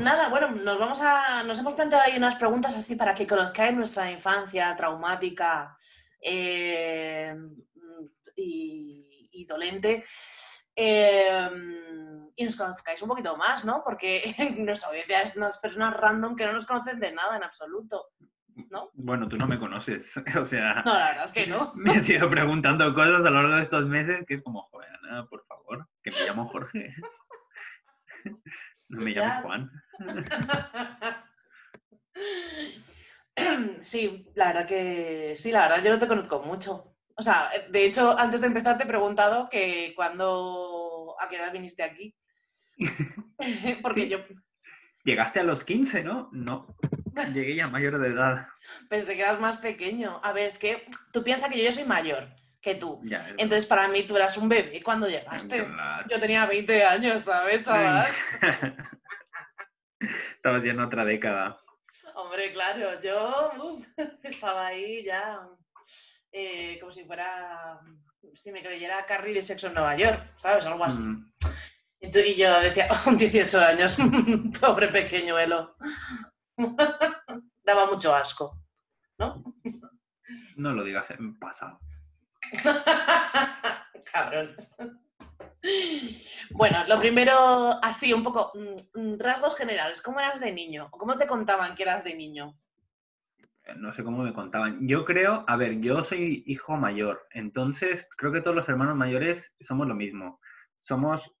Nada, 0.00 0.28
bueno, 0.28 0.50
nos 0.50 0.78
vamos 0.78 1.00
a. 1.00 1.42
Nos 1.44 1.58
hemos 1.58 1.74
planteado 1.74 2.04
ahí 2.04 2.16
unas 2.16 2.36
preguntas 2.36 2.74
así 2.74 2.96
para 2.96 3.14
que 3.14 3.26
conozcáis 3.26 3.74
nuestra 3.74 4.10
infancia 4.10 4.74
traumática 4.76 5.74
eh, 6.20 7.34
y, 8.36 9.28
y 9.32 9.44
dolente. 9.46 10.04
eh, 10.76 11.48
y 12.36 12.44
nos 12.44 12.56
conozcáis 12.56 13.02
un 13.02 13.08
poquito 13.08 13.36
más, 13.36 13.64
¿no? 13.64 13.82
Porque 13.84 14.32
nuestra 14.58 14.90
audiencia 14.90 15.22
es 15.22 15.36
unas 15.36 15.58
personas 15.58 15.96
random 15.96 16.36
que 16.36 16.46
no 16.46 16.52
nos 16.52 16.66
conocen 16.66 17.00
de 17.00 17.12
nada 17.12 17.36
en 17.36 17.42
absoluto. 17.42 18.10
¿No? 18.70 18.90
Bueno, 18.94 19.28
tú 19.28 19.36
no 19.36 19.46
me 19.46 19.58
conoces. 19.58 20.12
O 20.40 20.44
sea, 20.44 20.82
No, 20.84 20.92
la 20.94 21.08
verdad 21.10 21.24
es 21.24 21.32
que 21.32 21.46
no. 21.46 21.72
me 21.76 21.94
he 21.94 22.12
ido 22.12 22.28
preguntando 22.30 22.92
cosas 22.94 23.24
a 23.26 23.30
lo 23.30 23.42
largo 23.42 23.56
de 23.56 23.62
estos 23.62 23.86
meses 23.86 24.24
que 24.26 24.34
es 24.34 24.42
como, 24.42 24.62
joder, 24.70 24.90
por 25.30 25.44
favor, 25.46 25.88
que 26.02 26.10
me 26.10 26.26
llamo 26.26 26.44
Jorge. 26.46 26.94
No 28.88 29.00
me 29.02 29.14
Ya. 29.14 29.22
llames 29.22 29.42
Juan. 29.42 29.70
Sí, 33.82 34.26
la 34.34 34.48
verdad 34.48 34.66
que 34.66 35.34
sí, 35.36 35.52
la 35.52 35.68
verdad 35.68 35.82
yo 35.84 35.90
no 35.92 35.98
te 35.98 36.08
conozco 36.08 36.40
mucho. 36.40 36.96
O 37.16 37.22
sea, 37.22 37.48
de 37.70 37.84
hecho, 37.84 38.18
antes 38.18 38.40
de 38.40 38.48
empezar 38.48 38.76
te 38.76 38.84
he 38.84 38.86
preguntado 38.86 39.48
que 39.48 39.92
cuando 39.96 41.14
a 41.20 41.28
qué 41.28 41.36
edad 41.36 41.52
viniste 41.52 41.82
aquí. 41.82 42.16
Porque 43.82 44.02
Sí. 44.02 44.08
yo 44.08 44.18
Llegaste 45.04 45.40
a 45.40 45.44
los 45.44 45.64
15, 45.64 46.02
¿no? 46.02 46.28
No. 46.32 46.76
Llegué 47.32 47.54
ya 47.54 47.66
mayor 47.68 47.98
de 47.98 48.08
edad. 48.08 48.48
pensé 48.90 49.14
que 49.14 49.22
eras 49.22 49.40
más 49.40 49.56
pequeño. 49.58 50.20
A 50.22 50.32
ver, 50.32 50.46
es 50.46 50.58
que 50.58 50.86
tú 51.12 51.22
piensas 51.24 51.48
que 51.50 51.64
yo 51.64 51.72
soy 51.72 51.84
mayor 51.84 52.28
que 52.60 52.74
tú. 52.74 53.00
Ya, 53.04 53.28
Entonces, 53.38 53.66
para 53.66 53.88
mí 53.88 54.02
tú 54.04 54.16
eras 54.16 54.36
un 54.36 54.48
bebé 54.48 54.82
cuando 54.82 55.08
llegaste. 55.08 55.64
Claro. 55.64 56.06
Yo 56.10 56.18
tenía 56.20 56.46
20 56.46 56.84
años, 56.84 57.22
¿sabes, 57.22 57.62
chaval? 57.62 58.08
Estabas 60.00 60.62
ya 60.62 60.70
en 60.70 60.80
otra 60.80 61.04
década. 61.04 61.60
Hombre, 62.14 62.52
claro, 62.52 63.00
yo 63.00 63.50
uf, 63.62 63.86
estaba 64.24 64.66
ahí 64.68 65.04
ya 65.04 65.40
eh, 66.32 66.76
como 66.80 66.90
si 66.92 67.04
fuera, 67.04 67.80
si 68.34 68.52
me 68.52 68.62
creyera 68.62 69.04
Carrie 69.06 69.34
de 69.34 69.42
Sexo 69.42 69.68
en 69.68 69.74
Nueva 69.74 69.96
York, 69.96 70.32
¿sabes? 70.36 70.66
Algo 70.66 70.84
así. 70.84 71.02
Mm, 71.02 71.30
Y, 72.00 72.34
yo 72.34 72.60
decía, 72.60 72.88
"Oh, 73.06 73.12
18 73.12 73.60
años, 73.60 73.96
pobre 74.60 74.88
pequeñuelo. 74.88 75.76
Daba 77.62 77.86
mucho 77.86 78.14
asco, 78.14 78.60
¿no? 79.18 79.42
No 80.56 80.72
lo 80.72 80.84
digas 80.84 81.10
en 81.10 81.38
pasado. 81.38 81.80
Cabrón. 84.12 84.56
Bueno, 86.50 86.84
lo 86.88 86.98
primero, 86.98 87.70
así, 87.82 88.12
un 88.12 88.22
poco, 88.22 88.52
mm, 88.54 89.00
mm, 89.00 89.18
rasgos 89.18 89.56
generales. 89.56 90.00
¿Cómo 90.02 90.20
eras 90.20 90.40
de 90.40 90.52
niño? 90.52 90.88
¿O 90.90 90.98
cómo 90.98 91.16
te 91.16 91.26
contaban 91.26 91.74
que 91.74 91.82
eras 91.82 92.04
de 92.04 92.14
niño? 92.14 92.58
No 93.76 93.92
sé 93.92 94.02
cómo 94.02 94.22
me 94.22 94.32
contaban. 94.32 94.86
Yo 94.88 95.04
creo, 95.04 95.44
a 95.46 95.56
ver, 95.56 95.80
yo 95.80 96.02
soy 96.02 96.42
hijo 96.46 96.76
mayor, 96.76 97.26
entonces 97.32 98.08
creo 98.16 98.32
que 98.32 98.40
todos 98.40 98.56
los 98.56 98.68
hermanos 98.68 98.96
mayores 98.96 99.54
somos 99.60 99.86
lo 99.86 99.94
mismo. 99.94 100.40
Somos 100.80 101.34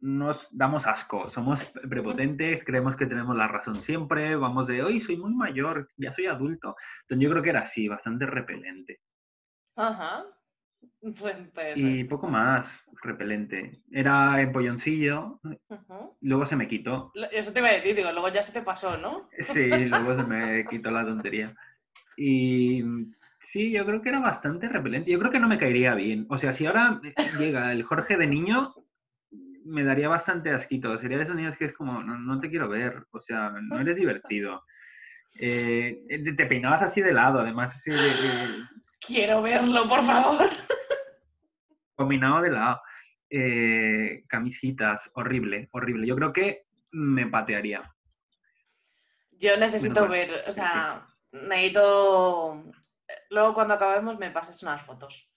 nos 0.00 0.48
damos 0.50 0.86
asco, 0.86 1.30
somos 1.30 1.64
prepotentes, 1.88 2.62
creemos 2.64 2.94
que 2.94 3.06
tenemos 3.06 3.34
la 3.34 3.48
razón 3.48 3.80
siempre, 3.80 4.36
vamos 4.36 4.66
de, 4.66 4.82
hoy 4.82 5.00
soy 5.00 5.16
muy 5.16 5.34
mayor, 5.34 5.88
ya 5.96 6.12
soy 6.12 6.26
adulto. 6.26 6.76
Entonces 7.02 7.24
yo 7.24 7.30
creo 7.30 7.42
que 7.42 7.50
era 7.50 7.60
así, 7.60 7.88
bastante 7.88 8.26
repelente. 8.26 9.00
Ajá. 9.76 10.24
Y 11.76 12.04
poco 12.04 12.28
más 12.28 12.72
repelente. 13.02 13.82
Era 13.92 14.40
empolloncillo, 14.40 15.40
luego 16.20 16.46
se 16.46 16.56
me 16.56 16.68
quitó. 16.68 17.12
Eso 17.32 17.52
te 17.52 17.58
iba 17.60 17.68
a 17.68 17.72
decir, 17.72 17.94
digo, 17.94 18.10
luego 18.12 18.28
ya 18.28 18.42
se 18.42 18.52
te 18.52 18.62
pasó, 18.62 18.96
¿no? 18.96 19.28
Sí, 19.40 19.86
luego 19.86 20.18
se 20.18 20.26
me 20.26 20.66
quitó 20.66 20.90
la 20.90 21.04
tontería. 21.04 21.54
Y 22.16 22.82
sí, 23.40 23.70
yo 23.72 23.84
creo 23.84 24.00
que 24.00 24.08
era 24.08 24.20
bastante 24.20 24.68
repelente. 24.68 25.10
Yo 25.10 25.18
creo 25.18 25.30
que 25.30 25.40
no 25.40 25.48
me 25.48 25.58
caería 25.58 25.94
bien. 25.94 26.26
O 26.30 26.38
sea, 26.38 26.52
si 26.52 26.64
ahora 26.66 27.00
llega 27.38 27.72
el 27.72 27.82
Jorge 27.82 28.16
de 28.16 28.26
niño, 28.26 28.74
me 29.64 29.82
daría 29.84 30.08
bastante 30.08 30.50
asquito. 30.50 30.96
Sería 30.98 31.16
de 31.18 31.24
esos 31.24 31.36
niños 31.36 31.56
que 31.58 31.66
es 31.66 31.72
como, 31.74 32.02
no, 32.02 32.18
no 32.18 32.40
te 32.40 32.48
quiero 32.50 32.68
ver. 32.68 33.06
O 33.10 33.20
sea, 33.20 33.50
no 33.62 33.80
eres 33.80 33.96
divertido. 33.96 34.62
Eh, 35.36 36.04
te 36.36 36.46
peinabas 36.46 36.82
así 36.82 37.00
de 37.00 37.12
lado, 37.12 37.40
además, 37.40 37.74
así 37.74 37.90
de, 37.90 37.96
de- 37.96 38.64
Quiero 39.04 39.42
verlo, 39.42 39.88
por 39.88 40.00
favor. 40.02 40.48
Combinado 41.94 42.42
de 42.42 42.50
lado. 42.50 42.80
Eh, 43.30 44.24
camisitas, 44.28 45.10
horrible, 45.14 45.68
horrible. 45.72 46.06
Yo 46.06 46.16
creo 46.16 46.32
que 46.32 46.66
me 46.92 47.26
patearía. 47.26 47.94
Yo 49.32 49.56
necesito 49.56 50.06
ver, 50.08 50.44
o 50.46 50.52
sea, 50.52 51.06
necesito... 51.32 52.64
Luego 53.30 53.54
cuando 53.54 53.74
acabemos 53.74 54.18
me 54.18 54.30
pasas 54.30 54.62
unas 54.62 54.82
fotos, 54.82 55.28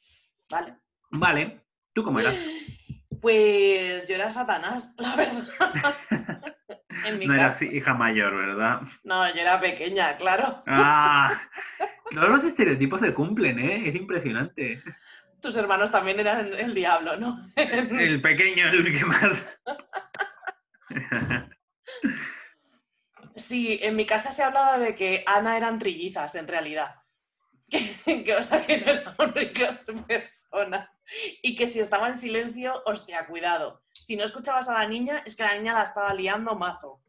¿vale? 0.49 0.75
Vale, 1.11 1.61
¿tú 1.93 2.03
cómo 2.03 2.19
eras? 2.19 2.35
Pues 3.19 4.07
yo 4.07 4.13
era 4.13 4.29
Satanás, 4.29 4.93
la 4.99 5.15
verdad. 5.15 5.95
en 7.03 7.17
mi 7.17 7.25
No 7.25 7.33
eras 7.33 7.59
hija 7.63 7.95
mayor, 7.95 8.35
¿verdad? 8.35 8.81
No, 9.03 9.27
yo 9.33 9.41
era 9.41 9.59
pequeña, 9.59 10.15
claro. 10.17 10.61
Ah, 10.67 11.33
todos 12.13 12.29
los 12.29 12.43
estereotipos 12.43 13.01
se 13.01 13.15
cumplen, 13.15 13.57
¿eh? 13.57 13.89
Es 13.89 13.95
impresionante. 13.95 14.83
Tus 15.41 15.55
hermanos 15.57 15.91
también 15.91 16.19
eran 16.19 16.51
el 16.53 16.73
diablo, 16.73 17.17
¿no? 17.17 17.47
El 17.55 18.21
pequeño, 18.21 18.67
el 18.69 18.97
que 18.97 19.05
más. 19.05 19.43
Sí, 23.35 23.77
en 23.83 23.95
mi 23.95 24.05
casa 24.05 24.31
se 24.31 24.43
hablaba 24.43 24.79
de 24.79 24.95
que 24.95 25.23
Ana 25.27 25.57
eran 25.57 25.77
trillizas, 25.79 26.35
en 26.35 26.47
realidad. 26.47 26.95
Que, 27.69 28.23
que, 28.23 28.33
o 28.33 28.41
sea, 28.41 28.65
que 28.65 28.77
no 28.79 28.91
era 28.91 29.15
una 29.19 29.31
única 29.33 29.81
persona. 30.07 30.89
Y 31.43 31.53
que 31.53 31.67
si 31.67 31.81
estaba 31.81 32.07
en 32.07 32.15
silencio, 32.15 32.81
hostia, 32.85 33.27
cuidado. 33.27 33.83
Si 33.91 34.15
no 34.15 34.23
escuchabas 34.23 34.69
a 34.69 34.73
la 34.73 34.87
niña, 34.87 35.21
es 35.25 35.35
que 35.35 35.43
la 35.43 35.53
niña 35.55 35.73
la 35.73 35.83
estaba 35.83 36.13
liando 36.13 36.55
mazo. 36.55 37.01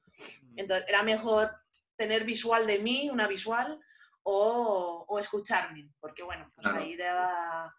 Entonces, 0.57 0.85
era 0.88 1.05
mejor 1.05 1.55
tener 1.97 2.25
visual 2.25 2.67
de 2.67 2.81
mí, 2.81 3.09
una 3.09 3.29
visual, 3.29 3.79
o, 4.25 5.05
o 5.09 5.19
escucharme. 5.21 5.91
Porque, 6.01 6.25
bueno, 6.25 6.51
pues 6.57 6.67
Claro. 6.67 6.83
ahí 6.83 6.97
daba, 6.97 7.73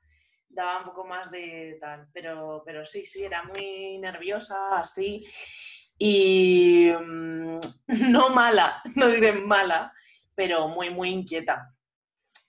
daba 0.50 0.80
un 0.80 0.86
poco 0.86 1.06
más 1.06 1.32
de 1.32 1.78
tal. 1.80 2.08
Pero, 2.14 2.64
pero 2.66 2.86
sí, 2.86 3.06
sí, 3.06 3.24
era 3.24 3.44
muy 3.44 3.98
nerviosa, 4.00 4.80
así. 4.80 5.26
Y 5.98 6.92
mm, 6.92 7.60
no 8.12 8.30
mala, 8.30 8.82
no 8.96 9.08
diré 9.08 9.34
mala, 9.34 9.94
pero 10.36 10.68
muy, 10.68 10.90
muy 10.90 11.10
inquieta. 11.10 11.74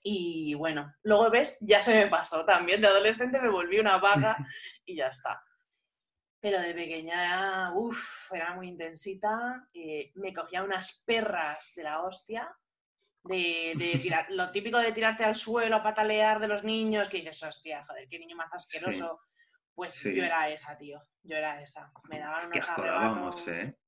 Y 0.03 0.55
bueno, 0.55 0.95
luego 1.03 1.31
ves, 1.31 1.59
ya 1.61 1.83
se 1.83 1.95
me 1.95 2.11
pasó 2.11 2.45
también. 2.45 2.81
De 2.81 2.87
adolescente 2.87 3.41
me 3.41 3.51
volví 3.51 3.79
una 3.79 3.99
vaga 3.99 4.37
y 4.85 4.97
ya 4.97 5.09
está. 5.09 5.43
Pero 6.41 6.59
de 6.59 6.73
pequeña, 6.73 7.71
uff, 7.75 8.33
era 8.33 8.55
muy 8.55 8.69
intensita. 8.69 9.69
eh, 9.75 10.11
me 10.15 10.33
cogía 10.33 10.63
unas 10.63 11.03
perras 11.05 11.73
de 11.77 11.83
la 11.83 12.01
hostia. 12.01 12.51
De, 13.23 13.75
de 13.77 13.99
tirar, 14.03 14.27
lo 14.31 14.51
típico 14.51 14.79
de 14.79 14.93
tirarte 14.93 15.25
al 15.25 15.37
suelo 15.37 15.77
a 15.77 15.83
patalear 15.83 16.41
de 16.41 16.49
los 16.49 16.65
niños, 16.65 17.09
que 17.09 17.19
dices, 17.19 17.43
hostia, 17.43 17.85
joder, 17.87 18.09
qué 18.09 18.19
niño 18.19 18.37
más 18.37 18.53
asqueroso. 18.53 19.21
Pues 19.75 19.95
Sí. 19.95 20.15
yo 20.15 20.25
era 20.25 20.49
esa, 20.51 20.77
tío. 20.77 21.03
Yo 21.23 21.37
era 21.37 21.63
esa. 21.63 21.91
Me 22.09 22.19
daban 22.19 22.49
unos 22.51 22.69
arrebatos. 22.69 23.49
¿eh? 23.49 23.79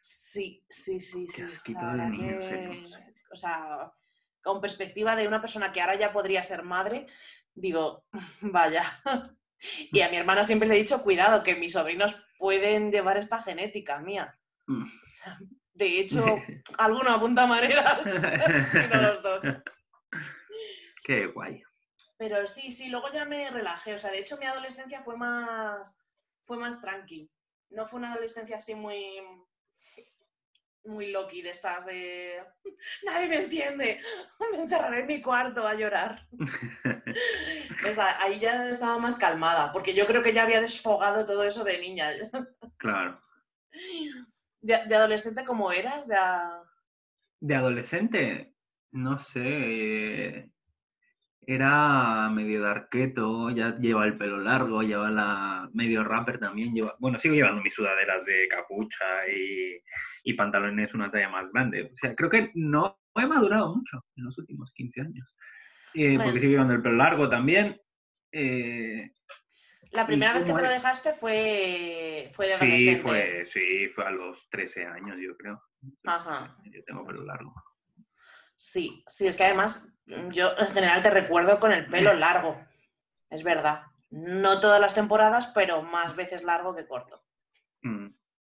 Sí, 0.00 0.64
sí, 0.68 0.98
sí, 1.00 1.26
sí. 1.26 1.42
de 1.42 2.10
niños 2.10 2.46
que, 2.46 2.86
o 3.30 3.36
sea, 3.36 3.92
con 4.42 4.60
perspectiva 4.60 5.14
de 5.14 5.28
una 5.28 5.40
persona 5.40 5.70
que 5.72 5.80
ahora 5.80 5.96
ya 5.96 6.12
podría 6.12 6.42
ser 6.42 6.62
madre, 6.62 7.06
digo, 7.54 8.04
vaya. 8.42 8.84
Y 9.92 10.00
a 10.00 10.08
mi 10.08 10.16
hermana 10.16 10.44
siempre 10.44 10.68
le 10.68 10.76
he 10.76 10.78
dicho, 10.78 11.02
cuidado, 11.02 11.42
que 11.42 11.56
mis 11.56 11.72
sobrinos 11.72 12.16
pueden 12.38 12.90
llevar 12.90 13.18
esta 13.18 13.42
genética 13.42 13.98
mía. 13.98 14.38
Mm. 14.66 14.84
De 15.78 16.00
hecho, 16.00 16.24
alguno 16.78 17.10
apunta 17.10 17.46
maneras, 17.46 18.02
si 18.72 18.88
no 18.88 19.02
los 19.02 19.22
dos. 19.22 19.40
Qué 21.04 21.26
guay. 21.26 21.62
Pero 22.16 22.48
sí, 22.48 22.72
sí, 22.72 22.88
luego 22.88 23.12
ya 23.12 23.24
me 23.24 23.48
relajé. 23.48 23.94
O 23.94 23.98
sea, 23.98 24.10
de 24.10 24.18
hecho 24.18 24.36
mi 24.38 24.46
adolescencia 24.46 25.02
fue 25.02 25.16
más, 25.16 25.96
fue 26.44 26.56
más 26.56 26.80
tranqui. 26.80 27.30
No 27.70 27.86
fue 27.86 28.00
una 28.00 28.10
adolescencia 28.10 28.56
así 28.56 28.74
muy, 28.74 29.22
muy 30.84 31.12
loqui 31.12 31.42
de 31.42 31.50
estas 31.50 31.86
de... 31.86 32.42
Nadie 33.04 33.28
me 33.28 33.36
entiende. 33.36 34.00
Me 34.52 34.58
encerraré 34.58 35.00
en 35.00 35.06
mi 35.06 35.22
cuarto 35.22 35.64
a 35.64 35.74
llorar. 35.74 36.26
Pues 37.82 37.98
ahí 37.98 38.40
ya 38.40 38.68
estaba 38.68 38.98
más 38.98 39.16
calmada, 39.16 39.70
porque 39.70 39.94
yo 39.94 40.06
creo 40.06 40.24
que 40.24 40.32
ya 40.32 40.42
había 40.42 40.60
desfogado 40.60 41.24
todo 41.24 41.44
eso 41.44 41.62
de 41.62 41.78
niña. 41.78 42.10
Claro. 42.78 43.22
De, 44.60 44.76
de 44.86 44.94
adolescente 44.94 45.44
como 45.44 45.70
eras, 45.72 46.08
de 46.08 46.16
a- 46.16 46.62
De 47.40 47.54
adolescente, 47.54 48.54
no 48.92 49.18
sé. 49.18 49.40
eh, 49.44 50.50
Era 51.46 52.28
medio 52.30 52.60
darqueto, 52.60 53.48
ya 53.50 53.78
lleva 53.78 54.04
el 54.04 54.18
pelo 54.18 54.36
largo, 54.38 54.82
lleva 54.82 55.08
la 55.10 55.70
medio 55.72 56.04
rapper 56.04 56.38
también, 56.38 56.74
lleva, 56.74 56.94
bueno, 56.98 57.16
sigo 57.18 57.34
llevando 57.34 57.62
mis 57.62 57.72
sudaderas 57.74 58.26
de 58.26 58.46
capucha 58.48 59.04
y, 59.34 59.80
y 60.24 60.34
pantalones 60.34 60.92
una 60.94 61.10
talla 61.10 61.30
más 61.30 61.50
grande. 61.52 61.84
O 61.84 61.94
sea, 61.94 62.14
creo 62.14 62.28
que 62.28 62.50
no 62.54 63.00
he 63.14 63.26
madurado 63.26 63.74
mucho 63.74 64.04
en 64.16 64.24
los 64.24 64.36
últimos 64.38 64.70
15 64.74 65.00
años. 65.00 65.34
Eh, 65.94 66.16
Bueno. 66.16 66.24
Porque 66.24 66.40
sigo 66.40 66.50
llevando 66.52 66.74
el 66.74 66.82
pelo 66.82 66.96
largo 66.96 67.30
también. 67.30 67.80
eh, 68.32 69.10
La 69.90 70.06
primera 70.06 70.34
vez 70.34 70.44
que 70.44 70.52
te 70.52 70.62
lo 70.62 70.68
dejaste 70.68 71.12
fue, 71.12 72.30
fue 72.34 72.48
de 72.48 72.58
sí, 72.58 72.64
adolescente. 72.64 73.00
fue, 73.02 73.46
sí, 73.46 73.88
fue 73.94 74.04
a 74.06 74.10
los 74.10 74.48
13 74.50 74.86
años, 74.86 75.16
yo 75.20 75.36
creo. 75.36 75.62
Ajá. 76.04 76.56
Yo 76.64 76.84
tengo 76.84 77.06
pelo 77.06 77.24
largo. 77.24 77.54
Sí, 78.54 79.02
sí, 79.06 79.26
es 79.26 79.36
que 79.36 79.44
además 79.44 79.88
mm, 80.06 80.28
yo 80.30 80.50
en 80.58 80.66
general 80.68 81.02
te 81.02 81.10
recuerdo 81.10 81.58
con 81.58 81.72
el 81.72 81.86
pelo 81.86 82.12
largo. 82.14 82.60
Es 83.30 83.42
verdad. 83.42 83.82
No 84.10 84.60
todas 84.60 84.80
las 84.80 84.94
temporadas, 84.94 85.48
pero 85.54 85.82
más 85.82 86.16
veces 86.16 86.42
largo 86.42 86.74
que 86.74 86.86
corto. 86.86 87.22
Mm. 87.82 88.08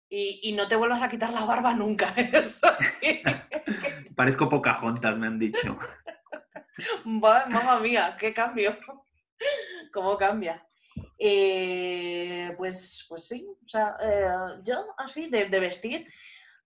Y, 0.09 0.39
y 0.43 0.53
no 0.53 0.67
te 0.67 0.75
vuelvas 0.75 1.03
a 1.03 1.09
quitar 1.09 1.31
la 1.31 1.45
barba 1.45 1.73
nunca, 1.73 2.07
eso 2.15 2.67
sí. 2.77 3.21
Parezco 4.15 4.49
Pocahontas, 4.49 5.17
me 5.17 5.27
han 5.27 5.37
dicho. 5.37 5.77
Mamma 7.05 7.79
mía, 7.79 8.15
qué 8.19 8.33
cambio. 8.33 8.77
¿Cómo 9.91 10.17
cambia? 10.17 10.66
Eh, 11.19 12.53
pues, 12.57 13.05
pues 13.09 13.27
sí, 13.27 13.47
o 13.49 13.67
sea, 13.67 13.95
eh, 14.01 14.61
yo 14.63 14.85
así 14.97 15.29
de, 15.29 15.45
de 15.45 15.59
vestir, 15.59 16.07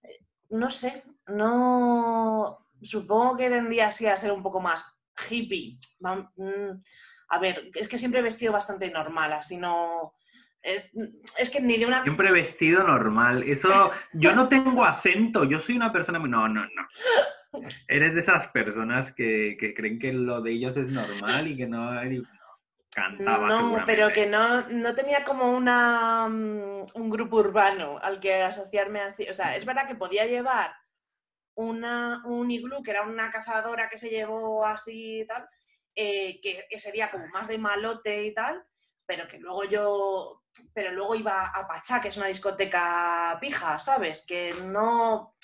eh, 0.04 0.26
no 0.50 0.70
sé, 0.70 1.04
no, 1.28 2.68
supongo 2.82 3.38
que 3.38 3.50
tendría 3.50 3.88
así 3.88 4.08
a 4.08 4.18
ser 4.18 4.32
un 4.32 4.44
poco 4.44 4.60
más 4.60 4.86
hippie. 5.30 5.78
Mm, 6.00 6.82
A 7.30 7.40
ver, 7.40 7.72
es 7.76 7.88
que 7.88 7.98
siempre 7.98 8.20
he 8.20 8.24
vestido 8.24 8.52
bastante 8.52 8.90
normal, 8.92 9.34
así 9.34 9.58
no... 9.58 10.14
Es, 10.62 10.92
es 11.40 11.50
que 11.50 11.60
ni 11.60 11.78
de 11.78 11.88
una... 11.88 12.04
Siempre 12.04 12.32
vestido 12.32 12.84
normal. 12.84 13.42
Eso, 13.44 13.92
yo 14.14 14.36
no 14.36 14.48
tengo 14.48 14.84
acento, 14.84 15.44
yo 15.46 15.60
soy 15.60 15.76
una 15.76 15.92
persona... 15.92 16.20
No, 16.20 16.48
no, 16.48 16.62
no. 16.62 16.88
Eres 17.88 18.14
de 18.14 18.20
esas 18.20 18.48
personas 18.50 19.12
que, 19.12 19.58
que 19.60 19.74
creen 19.74 19.98
que 19.98 20.14
lo 20.14 20.42
de 20.42 20.52
ellos 20.52 20.78
es 20.78 20.88
normal 20.88 21.48
y 21.48 21.58
que 21.58 21.68
no... 21.68 22.06
y 22.06 22.22
Cantaba 22.94 23.48
No, 23.48 23.84
pero 23.86 24.10
que 24.10 24.26
no, 24.26 24.68
no 24.68 24.94
tenía 24.94 25.24
como 25.24 25.52
una, 25.52 26.28
mm, 26.28 26.88
un 26.94 27.10
grupo 27.10 27.38
urbano 27.38 27.98
al 28.02 28.20
que 28.20 28.44
asociarme 28.44 29.02
así. 29.02 29.28
O 29.30 29.34
sea, 29.34 29.56
es 29.56 29.66
verdad 29.66 29.88
que 29.88 29.96
podía 29.96 30.26
llevar 30.26 30.76
una, 31.56 32.22
un 32.26 32.52
iglú, 32.52 32.84
que 32.84 32.92
era 32.92 33.04
una 33.04 33.30
cazadora 33.30 33.90
que 33.90 33.98
se 33.98 34.10
llevó 34.10 34.66
así 34.66 35.22
y 35.22 35.28
tal, 35.28 35.48
eh, 35.96 36.40
que, 36.42 36.66
que 36.70 36.80
sería 36.80 37.10
como 37.10 37.28
más 37.28 37.48
de 37.48 37.58
malote 37.58 38.24
y 38.24 38.34
tal, 38.34 38.66
pero 39.06 39.28
que 39.28 39.40
luego 39.40 39.64
yo, 39.66 40.44
pero 40.74 40.92
luego 40.92 41.16
iba 41.16 41.48
a 41.48 41.68
Pachá, 41.68 42.02
que 42.02 42.10
es 42.10 42.18
una 42.18 42.28
discoteca 42.28 43.38
pija, 43.40 43.80
¿sabes? 43.80 44.26
Que 44.28 44.54
no... 44.64 45.36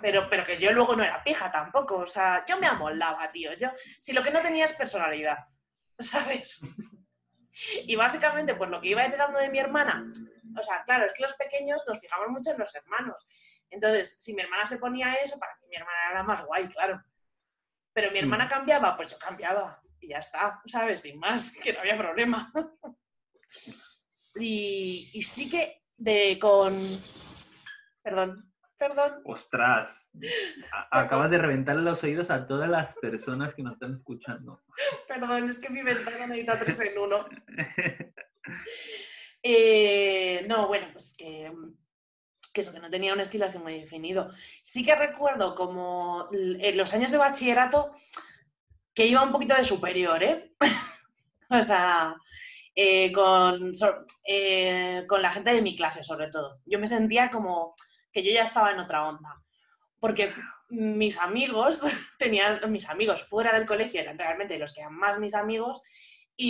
Pero, 0.00 0.28
pero 0.30 0.44
que 0.44 0.58
yo 0.58 0.72
luego 0.72 0.94
no 0.94 1.02
era 1.02 1.24
pija 1.24 1.50
tampoco, 1.50 1.96
o 1.96 2.06
sea, 2.06 2.44
yo 2.46 2.56
me 2.56 2.68
amoldaba, 2.68 3.32
tío. 3.32 3.50
Yo, 3.58 3.68
si 3.98 4.12
lo 4.12 4.22
que 4.22 4.30
no 4.30 4.40
tenía 4.40 4.64
es 4.64 4.72
personalidad, 4.72 5.38
¿sabes? 5.98 6.60
Y 7.84 7.96
básicamente, 7.96 8.54
pues 8.54 8.70
lo 8.70 8.80
que 8.80 8.88
iba 8.88 9.04
heredando 9.04 9.38
de 9.38 9.48
mi 9.48 9.58
hermana, 9.58 10.10
o 10.58 10.62
sea, 10.62 10.84
claro, 10.84 11.06
es 11.06 11.12
que 11.14 11.22
los 11.22 11.32
pequeños 11.34 11.82
nos 11.86 11.98
fijamos 11.98 12.28
mucho 12.28 12.50
en 12.50 12.58
los 12.58 12.74
hermanos. 12.74 13.26
Entonces, 13.70 14.16
si 14.18 14.34
mi 14.34 14.42
hermana 14.42 14.66
se 14.66 14.78
ponía 14.78 15.14
eso, 15.14 15.38
para 15.38 15.56
mí 15.56 15.66
mi 15.68 15.76
hermana 15.76 16.10
era 16.10 16.22
más 16.22 16.44
guay, 16.44 16.68
claro. 16.68 17.02
Pero 17.92 18.10
mi 18.10 18.18
hermana 18.18 18.46
cambiaba, 18.48 18.96
pues 18.96 19.10
yo 19.10 19.18
cambiaba. 19.18 19.82
Y 20.00 20.08
ya 20.08 20.18
está, 20.18 20.60
¿sabes? 20.66 21.00
Sin 21.00 21.18
más, 21.18 21.50
que 21.62 21.72
no 21.72 21.80
había 21.80 21.96
problema. 21.96 22.52
y, 24.36 25.10
y 25.12 25.22
sí 25.22 25.50
que 25.50 25.80
de 25.96 26.38
con... 26.38 26.72
Perdón, 28.02 28.52
perdón. 28.78 29.20
Ostras, 29.24 30.06
a- 30.72 31.00
acabas 31.00 31.30
de 31.30 31.38
reventarle 31.38 31.82
los 31.82 32.02
oídos 32.04 32.30
a 32.30 32.46
todas 32.46 32.68
las 32.68 32.94
personas 32.96 33.54
que 33.54 33.62
nos 33.62 33.74
están 33.74 33.96
escuchando. 33.96 34.62
Perdón, 35.08 35.48
es 35.48 35.58
que 35.58 35.70
mi 35.70 35.82
ventana 35.82 36.26
necesita 36.26 36.58
tres 36.58 36.80
en 36.80 36.98
uno. 36.98 37.26
Eh, 39.42 40.44
no, 40.48 40.66
bueno, 40.66 40.88
pues 40.92 41.14
que, 41.16 41.52
que 42.52 42.60
eso, 42.62 42.72
que 42.72 42.80
no 42.80 42.90
tenía 42.90 43.12
un 43.14 43.20
estilo 43.20 43.46
así 43.46 43.58
muy 43.58 43.78
definido. 43.80 44.30
Sí 44.62 44.84
que 44.84 44.94
recuerdo 44.96 45.54
como 45.54 46.28
en 46.32 46.76
los 46.76 46.92
años 46.94 47.12
de 47.12 47.18
bachillerato 47.18 47.92
que 48.94 49.06
iba 49.06 49.22
un 49.22 49.30
poquito 49.32 49.54
de 49.54 49.64
superior, 49.64 50.22
¿eh? 50.24 50.52
o 51.50 51.62
sea, 51.62 52.16
eh, 52.74 53.12
con, 53.12 53.72
so- 53.74 54.04
eh, 54.26 55.04
con 55.06 55.22
la 55.22 55.30
gente 55.30 55.52
de 55.54 55.62
mi 55.62 55.76
clase, 55.76 56.02
sobre 56.02 56.28
todo. 56.28 56.60
Yo 56.66 56.78
me 56.80 56.88
sentía 56.88 57.30
como 57.30 57.74
que 58.16 58.24
yo 58.24 58.32
ya 58.32 58.44
estaba 58.44 58.70
en 58.72 58.78
otra 58.78 59.04
onda. 59.06 59.42
Porque 60.00 60.32
mis 60.70 61.18
amigos 61.18 61.82
tenían, 62.18 62.60
mis 62.72 62.88
amigos 62.88 63.22
fuera 63.24 63.52
del 63.52 63.66
colegio 63.66 64.00
eran 64.00 64.18
realmente 64.18 64.58
los 64.58 64.72
que 64.72 64.80
eran 64.80 64.94
más 64.94 65.18
mis 65.20 65.34
amigos 65.34 65.82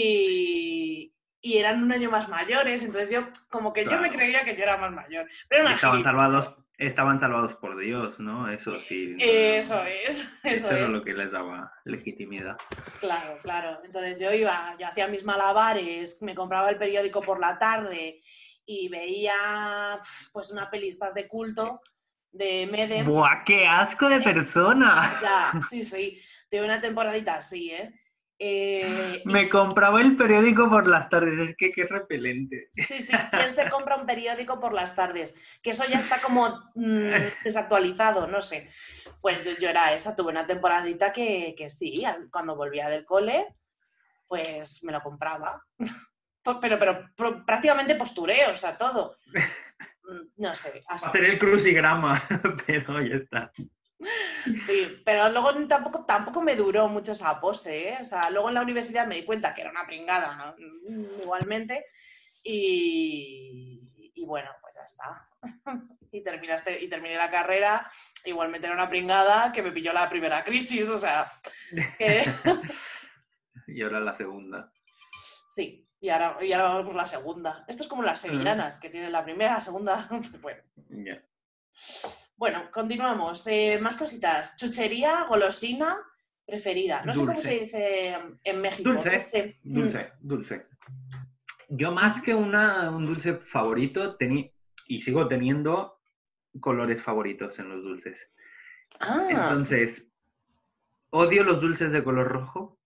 y, 0.01 1.13
y 1.41 1.59
eran 1.59 1.83
un 1.83 1.93
año 1.93 2.11
más 2.11 2.29
mayores, 2.29 2.83
entonces 2.83 3.11
yo 3.11 3.29
como 3.51 3.73
que 3.73 3.85
yo 3.85 3.99
me 4.01 4.11
creía 4.11 4.45
que 4.45 4.57
yo 4.57 4.63
era 4.63 4.77
más 4.77 4.93
mayor. 4.93 5.27
Pero 5.49 5.63
una 5.63 5.75
Estaban 5.75 5.99
gilipollas. 6.03 6.05
salvados, 6.45 6.55
estaban 6.79 7.21
salvados 7.21 7.55
por 7.55 7.77
Dios, 7.79 8.19
¿no? 8.21 8.51
Eso 8.51 8.79
sí. 8.79 9.15
no- 9.17 9.25
Eso 9.25 9.83
es, 9.85 10.29
eso 10.45 10.71
era 10.71 10.87
es. 10.87 10.91
lo 10.91 11.03
que 11.03 11.15
les 11.15 11.31
daba 11.31 11.73
legitimidad. 11.85 12.57
Claro, 13.01 13.39
claro. 13.43 13.81
Entonces 13.85 14.21
yo 14.21 14.33
iba, 14.33 14.77
yo 14.79 14.87
hacía 14.87 15.09
mis 15.09 15.25
malabares, 15.25 16.21
me 16.23 16.35
compraba 16.35 16.69
el 16.71 16.79
periódico 16.79 17.23
por 17.23 17.41
la 17.41 17.59
tarde 17.59 18.23
y 18.67 18.89
veía 18.89 20.01
pues 20.33 20.51
una 20.51 20.69
pelistas 20.69 21.15
de 21.15 21.27
culto 21.29 21.81
de 22.33 22.69
Medem. 22.71 23.07
¡Buah, 23.07 23.45
qué 23.45 23.67
asco 23.67 24.09
de 24.09 24.21
persona! 24.21 25.11
Ya, 25.23 25.53
sí, 25.69 25.83
sí. 25.85 26.21
Tuve 26.51 26.65
una 26.65 26.81
temporadita 26.81 27.37
así, 27.37 27.71
¿eh? 27.71 27.95
Eh, 28.39 29.23
y- 29.25 29.29
Me 29.29 29.49
compraba 29.49 30.03
el 30.03 30.15
periódico 30.15 30.69
por 30.69 30.87
las 30.87 31.09
tardes, 31.09 31.49
es 31.51 31.57
que 31.57 31.73
qué 31.73 31.85
repelente. 31.87 32.71
Sí, 32.77 33.01
sí, 33.01 33.17
¿quién 33.31 33.51
se 33.51 33.71
compra 33.71 33.97
un 33.97 34.05
periódico 34.05 34.61
por 34.61 34.75
las 34.75 34.95
tardes? 34.95 35.35
Que 35.63 35.71
eso 35.71 35.85
ya 35.89 35.99
está 35.99 36.21
como 36.21 36.49
mm, 36.75 37.11
desactualizado, 37.45 38.27
no 38.27 38.43
sé. 38.43 38.69
Pues 39.23 39.45
yo, 39.45 39.53
yo 39.59 39.71
era 39.71 39.95
esa, 39.95 40.15
tuve 40.15 40.31
una 40.33 40.47
temporadita 40.47 41.13
que, 41.13 41.55
que 41.57 41.71
sí, 41.71 42.05
cuando 42.31 42.55
volvía 42.57 42.91
del 42.91 43.07
cole, 43.07 43.55
pues 44.27 44.83
me 44.85 44.93
lo 44.93 45.01
compraba. 45.01 45.65
Pero, 46.61 46.79
pero, 46.79 47.45
prácticamente 47.45 47.95
postureo, 47.97 48.51
o 48.53 48.55
sea, 48.55 48.77
todo. 48.77 49.17
Mm, 50.05 50.43
No 50.43 50.55
sé. 50.55 50.81
Hacer 50.89 51.25
el 51.25 51.39
crucigrama, 51.39 52.21
pero 52.67 53.01
ya 53.03 53.17
está. 53.17 53.53
Sí, 54.67 55.03
pero 55.05 55.29
luego 55.31 55.67
tampoco, 55.67 56.05
tampoco 56.05 56.43
me 56.43 56.55
duró 56.55 56.87
mucho 56.89 57.13
esa 57.13 57.41
pose, 57.41 57.89
¿eh? 57.91 57.99
O 58.01 58.05
sea, 58.05 58.31
luego 58.31 58.49
en 58.49 58.55
la 58.55 58.63
universidad 58.63 59.07
me 59.07 59.17
di 59.17 59.25
cuenta 59.25 59.55
que 59.55 59.63
era 59.63 59.71
una 59.71 59.87
pringada, 59.87 60.37
¿no? 60.37 60.55
Mm, 60.89 61.23
igualmente, 61.23 61.87
y, 62.45 63.81
y 64.15 64.25
bueno, 64.25 64.51
pues 64.61 64.75
ya 64.75 64.83
está. 64.83 65.29
Y, 66.13 66.23
terminaste, 66.23 66.81
y 66.83 66.89
terminé 66.89 67.17
la 67.17 67.29
carrera, 67.29 67.91
igualmente 68.25 68.67
era 68.69 68.75
una 68.77 68.89
pringada 68.89 69.53
que 69.53 69.61
me 69.61 69.73
pilló 69.73 69.93
la 69.93 70.09
primera 70.09 70.43
crisis, 70.45 70.89
o 70.89 70.97
sea, 70.99 71.31
que 71.99 72.23
Y 73.67 73.83
ahora 73.83 74.01
la 74.01 74.15
segunda. 74.15 74.73
sí, 75.51 75.86
y 76.01 76.09
ahora, 76.11 76.37
y 76.45 76.53
ahora 76.53 76.69
vamos 76.69 76.87
por 76.87 76.95
la 76.97 77.07
segunda. 77.07 77.65
Esto 77.69 77.83
es 77.83 77.89
como 77.89 78.03
las 78.03 78.21
sevillanas, 78.21 78.79
que 78.79 78.91
tienen 78.91 79.13
la 79.13 79.25
primera, 79.25 79.55
la 79.55 79.61
segunda, 79.61 80.07
pues 80.09 80.41
bueno. 80.41 80.63
Bueno, 82.37 82.71
continuamos. 82.71 83.47
Eh, 83.47 83.79
más 83.81 83.97
cositas. 83.97 84.57
Chuchería, 84.57 85.25
golosina, 85.29 85.97
preferida. 86.45 87.03
No 87.05 87.13
sé 87.15 87.21
cómo 87.21 87.33
Dulce. 87.33 87.49
se 87.49 87.61
dice 87.61 88.19
en 88.45 88.61
México. 88.61 88.91
Dulce. 88.93 89.59
Mm, 89.65 89.75
Dulce, 89.81 90.13
dulce. 90.21 90.67
Yo 91.69 91.93
más 91.93 92.21
que 92.23 92.35
una, 92.35 92.91
un 92.91 93.07
dulce 93.07 93.35
favorito, 93.37 94.17
tenía 94.17 94.51
y 94.87 95.01
sigo 95.01 95.27
teniendo 95.27 96.01
colores 96.61 97.03
favoritos 97.03 97.59
en 97.59 97.69
los 97.71 97.83
dulces. 97.83 98.31
Ah, 99.01 99.27
Entonces, 99.29 100.07
odio 101.11 101.43
los 101.43 101.61
dulces 101.61 101.91
de 101.91 102.05
color 102.05 102.29
rojo. 102.29 102.79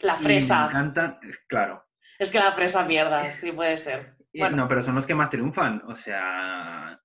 la 0.00 0.14
y 0.14 0.18
Me 0.18 0.22
fresa. 0.24 0.66
encantan, 0.68 1.20
claro. 1.48 1.85
Es 2.18 2.32
que 2.32 2.38
la 2.38 2.52
fresa 2.52 2.84
mierda, 2.84 3.30
sí 3.30 3.52
puede 3.52 3.78
ser. 3.78 4.14
Eh, 4.32 4.40
Bueno. 4.40 4.56
No, 4.56 4.68
pero 4.68 4.82
son 4.84 4.94
los 4.94 5.06
que 5.06 5.14
más 5.14 5.30
triunfan. 5.30 5.82
O 5.86 5.94
sea, 5.96 7.00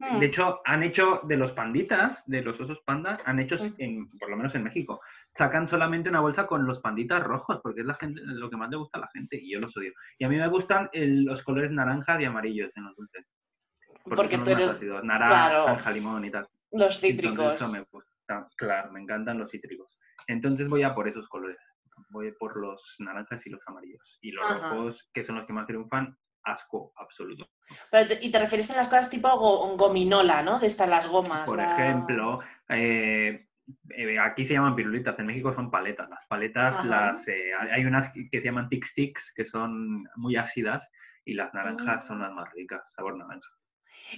Mm. 0.00 0.20
de 0.20 0.26
hecho, 0.26 0.60
han 0.64 0.82
hecho 0.84 1.20
de 1.24 1.36
los 1.36 1.52
panditas, 1.52 2.22
de 2.26 2.42
los 2.42 2.60
osos 2.60 2.80
panda, 2.86 3.18
han 3.24 3.40
hecho, 3.40 3.56
Mm. 3.56 3.74
en, 3.78 4.10
por 4.18 4.30
lo 4.30 4.36
menos 4.36 4.54
en 4.54 4.62
México, 4.62 5.00
sacan 5.34 5.66
solamente 5.66 6.08
una 6.08 6.20
bolsa 6.20 6.46
con 6.46 6.64
los 6.66 6.78
panditas 6.80 7.20
rojos, 7.22 7.60
porque 7.62 7.80
es 7.80 7.86
la 7.86 7.94
gente, 7.94 8.20
lo 8.24 8.48
que 8.48 8.56
más 8.56 8.70
le 8.70 8.76
gusta 8.76 8.98
a 8.98 9.00
la 9.02 9.08
gente, 9.12 9.36
y 9.40 9.52
yo 9.52 9.58
los 9.60 9.76
odio. 9.76 9.92
Y 10.18 10.24
a 10.24 10.28
mí 10.28 10.36
me 10.36 10.46
gustan 10.48 10.88
el- 10.92 11.24
los 11.24 11.42
colores 11.42 11.70
naranjas 11.72 12.20
y 12.20 12.24
amarillos 12.24 12.70
en 12.76 12.84
los 12.84 12.94
dulces. 12.96 13.26
Porque 14.04 14.36
son 14.36 14.44
tú 14.44 14.50
eres 14.52 14.70
ácidos, 14.70 15.02
naranja, 15.04 15.72
claro. 15.76 15.94
limón 15.94 16.24
y 16.24 16.30
tal. 16.30 16.42
los 16.70 16.72
Entonces 16.72 17.00
cítricos. 17.00 17.54
eso 17.56 17.72
me 17.72 17.80
gusta, 17.90 18.46
claro, 18.56 18.92
me 18.92 19.00
encantan 19.00 19.38
los 19.38 19.50
cítricos. 19.50 19.98
Entonces 20.26 20.68
voy 20.68 20.82
a 20.82 20.94
por 20.94 21.08
esos 21.08 21.28
colores. 21.28 21.56
Voy 22.10 22.32
por 22.32 22.56
los 22.60 22.94
naranjas 22.98 23.46
y 23.46 23.50
los 23.50 23.60
amarillos. 23.66 24.18
Y 24.20 24.32
los 24.32 24.44
Ajá. 24.48 24.70
rojos, 24.70 25.08
que 25.12 25.24
son 25.24 25.36
los 25.36 25.46
que 25.46 25.52
más 25.52 25.66
triunfan, 25.66 26.16
asco 26.44 26.92
absoluto. 26.96 27.48
Pero 27.90 28.08
te- 28.08 28.24
y 28.24 28.30
te 28.30 28.38
referiste 28.38 28.72
a 28.72 28.76
las 28.76 28.88
cosas 28.88 29.10
tipo 29.10 29.28
go- 29.38 29.76
gominola, 29.76 30.42
¿no? 30.42 30.58
De 30.58 30.66
estas 30.66 30.88
las 30.88 31.08
gomas. 31.08 31.46
Por 31.46 31.58
la- 31.58 31.74
ejemplo, 31.74 32.40
eh, 32.68 33.48
eh, 33.90 34.18
aquí 34.18 34.46
se 34.46 34.54
llaman 34.54 34.74
pirulitas, 34.74 35.18
en 35.18 35.26
México 35.26 35.52
son 35.52 35.70
paletas. 35.70 36.08
Las 36.08 36.26
paletas, 36.26 36.76
Ajá. 36.76 36.86
las 36.88 37.28
eh, 37.28 37.52
hay 37.70 37.84
unas 37.84 38.10
que 38.12 38.28
se 38.40 38.44
llaman 38.46 38.68
tic 38.70 38.86
tics, 38.94 39.32
que 39.34 39.44
son 39.44 40.04
muy 40.16 40.36
ácidas, 40.36 40.88
y 41.24 41.34
las 41.34 41.52
naranjas 41.52 42.02
Ah. 42.04 42.06
son 42.06 42.20
las 42.20 42.32
más 42.32 42.50
ricas, 42.54 42.90
sabor 42.94 43.16
naranja. 43.18 43.50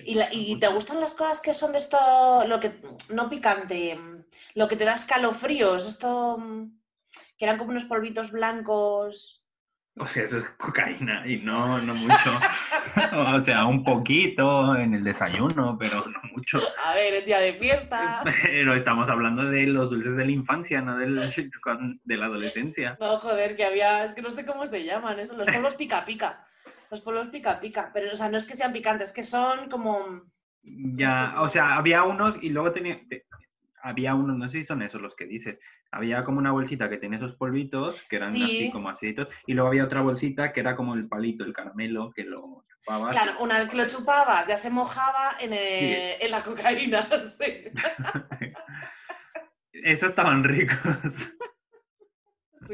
¿Y, 0.05 0.15
la- 0.15 0.33
y 0.33 0.61
te 0.61 0.69
gustan 0.69 1.01
las 1.01 1.15
cosas 1.15 1.41
que 1.41 1.53
son 1.53 1.73
de 1.73 1.79
esto, 1.79 1.99
lo 2.47 2.61
que, 2.61 2.81
no 3.13 3.29
picante, 3.29 3.97
mm, 3.97 4.25
lo 4.55 4.69
que 4.69 4.77
te 4.77 4.85
da 4.85 4.95
escalofríos, 4.95 5.89
esto, 5.89 6.39
mm, 6.39 6.80
que 7.39 7.45
eran 7.45 7.59
como 7.59 7.71
unos 7.71 7.85
polvitos 7.85 8.33
blancos? 8.33 9.45
O 9.97 10.07
sea, 10.07 10.23
eso 10.23 10.39
es 10.39 10.45
cocaína 10.57 11.27
y 11.27 11.39
no, 11.39 11.81
no 11.81 11.95
mucho. 11.95 12.31
o 13.13 13.41
sea, 13.43 13.67
un 13.67 13.85
poquito 13.85 14.75
en 14.77 14.95
el 14.95 15.05
desayuno, 15.05 15.77
pero 15.79 15.97
no 16.07 16.21
mucho. 16.33 16.59
A 16.87 16.95
ver, 16.95 17.15
el 17.15 17.25
día 17.25 17.41
de 17.41 17.53
fiesta. 17.55 18.23
Pero 18.45 18.75
estamos 18.75 19.09
hablando 19.09 19.45
de 19.45 19.67
los 19.67 19.91
dulces 19.91 20.17
de 20.17 20.25
la 20.25 20.31
infancia, 20.31 20.81
no 20.81 20.97
del, 20.97 21.19
de 22.05 22.17
la 22.17 22.27
adolescencia. 22.27 22.97
No, 23.01 23.19
joder, 23.19 23.57
que 23.57 23.65
había, 23.65 24.05
es 24.05 24.15
que 24.15 24.23
no 24.23 24.31
sé 24.31 24.47
cómo 24.47 24.65
se 24.65 24.85
llaman, 24.85 25.19
eso, 25.19 25.37
los 25.37 25.49
polvos 25.49 25.75
pica 25.75 26.05
pica. 26.05 26.47
Los 26.91 27.01
polvos 27.03 27.29
pica 27.29 27.61
pica, 27.61 27.91
pero 27.93 28.13
o 28.13 28.17
sea, 28.17 28.29
no 28.29 28.37
es 28.37 28.47
que 28.47 28.57
sean 28.57 28.73
picantes, 28.73 29.13
que 29.13 29.23
son 29.23 29.69
como... 29.69 30.23
Ya, 30.63 31.35
o 31.39 31.49
sea, 31.49 31.77
había 31.77 32.05
unos 32.05 32.37
y 32.43 32.51
luego 32.51 32.73
tenía, 32.73 33.01
te- 33.09 33.27
había 33.83 34.15
unos, 34.15 34.37
no 34.37 34.49
sé 34.49 34.61
si 34.61 34.67
son 34.67 34.83
esos 34.83 35.01
los 35.01 35.15
que 35.15 35.27
dices, 35.27 35.59
había 35.91 36.25
como 36.25 36.39
una 36.39 36.53
bolsita 36.53 36.89
que 36.89 36.99
tenía 36.99 37.19
esos 37.19 37.37
polvitos, 37.37 38.07
que 38.09 38.17
eran 38.17 38.35
Sí. 38.35 38.43
así 38.43 38.71
como 38.71 38.89
aciditos, 38.89 39.29
y 39.47 39.55
luego 39.55 39.69
había 39.69 39.85
otra 39.85 40.01
bolsita 40.03 40.53
que 40.53 40.61
era 40.61 40.77
como 40.77 40.95
el 40.95 41.09
palito, 41.09 41.45
el 41.45 41.53
caramelo, 41.53 42.13
que 42.13 42.25
lo 42.25 42.65
chupabas. 42.69 43.17
Claro, 43.17 43.33
una 43.41 43.59
vez 43.59 43.69
que 43.69 43.77
lo 43.77 43.87
chupabas 43.87 44.47
ya 44.47 44.57
se 44.57 44.71
mojaba 44.71 45.37
en, 45.41 45.53
eh, 45.53 46.17
en 46.25 46.31
la 46.31 46.43
cocaína. 46.43 47.09
sí. 47.27 47.65
Esos 49.73 50.11
estaban 50.11 50.45
ricos. 50.45 50.77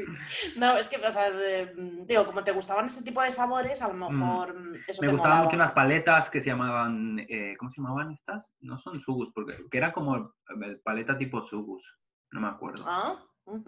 Sí. 0.05 0.53
No, 0.57 0.77
es 0.77 0.87
que, 0.87 0.97
o 0.97 1.11
sea, 1.11 1.31
de- 1.31 1.73
mm, 1.75 2.05
digo, 2.05 2.25
como 2.25 2.43
te 2.43 2.51
gustaban 2.51 2.85
ese 2.85 3.03
tipo 3.03 3.21
de 3.21 3.31
sabores, 3.31 3.81
a 3.81 3.87
lo 3.87 3.93
mejor 3.95 4.53
mm, 4.59 4.75
eso 4.87 5.01
Me 5.01 5.07
te 5.07 5.11
gustaban 5.13 5.17
molaba. 5.37 5.43
mucho 5.45 5.57
las 5.57 5.71
paletas 5.73 6.29
que 6.29 6.41
se 6.41 6.47
llamaban, 6.47 7.19
eh, 7.29 7.55
¿cómo 7.57 7.71
se 7.71 7.81
llamaban 7.81 8.11
estas? 8.11 8.55
No 8.61 8.77
son 8.77 8.99
sugus, 9.01 9.31
porque 9.33 9.57
que 9.71 9.77
era 9.77 9.91
como 9.91 10.33
el 10.61 10.79
paleta 10.81 11.17
tipo 11.17 11.43
sugus, 11.43 11.97
no 12.31 12.41
me 12.41 12.47
acuerdo. 12.47 12.83
Ah. 12.87 13.23
O 13.49 13.61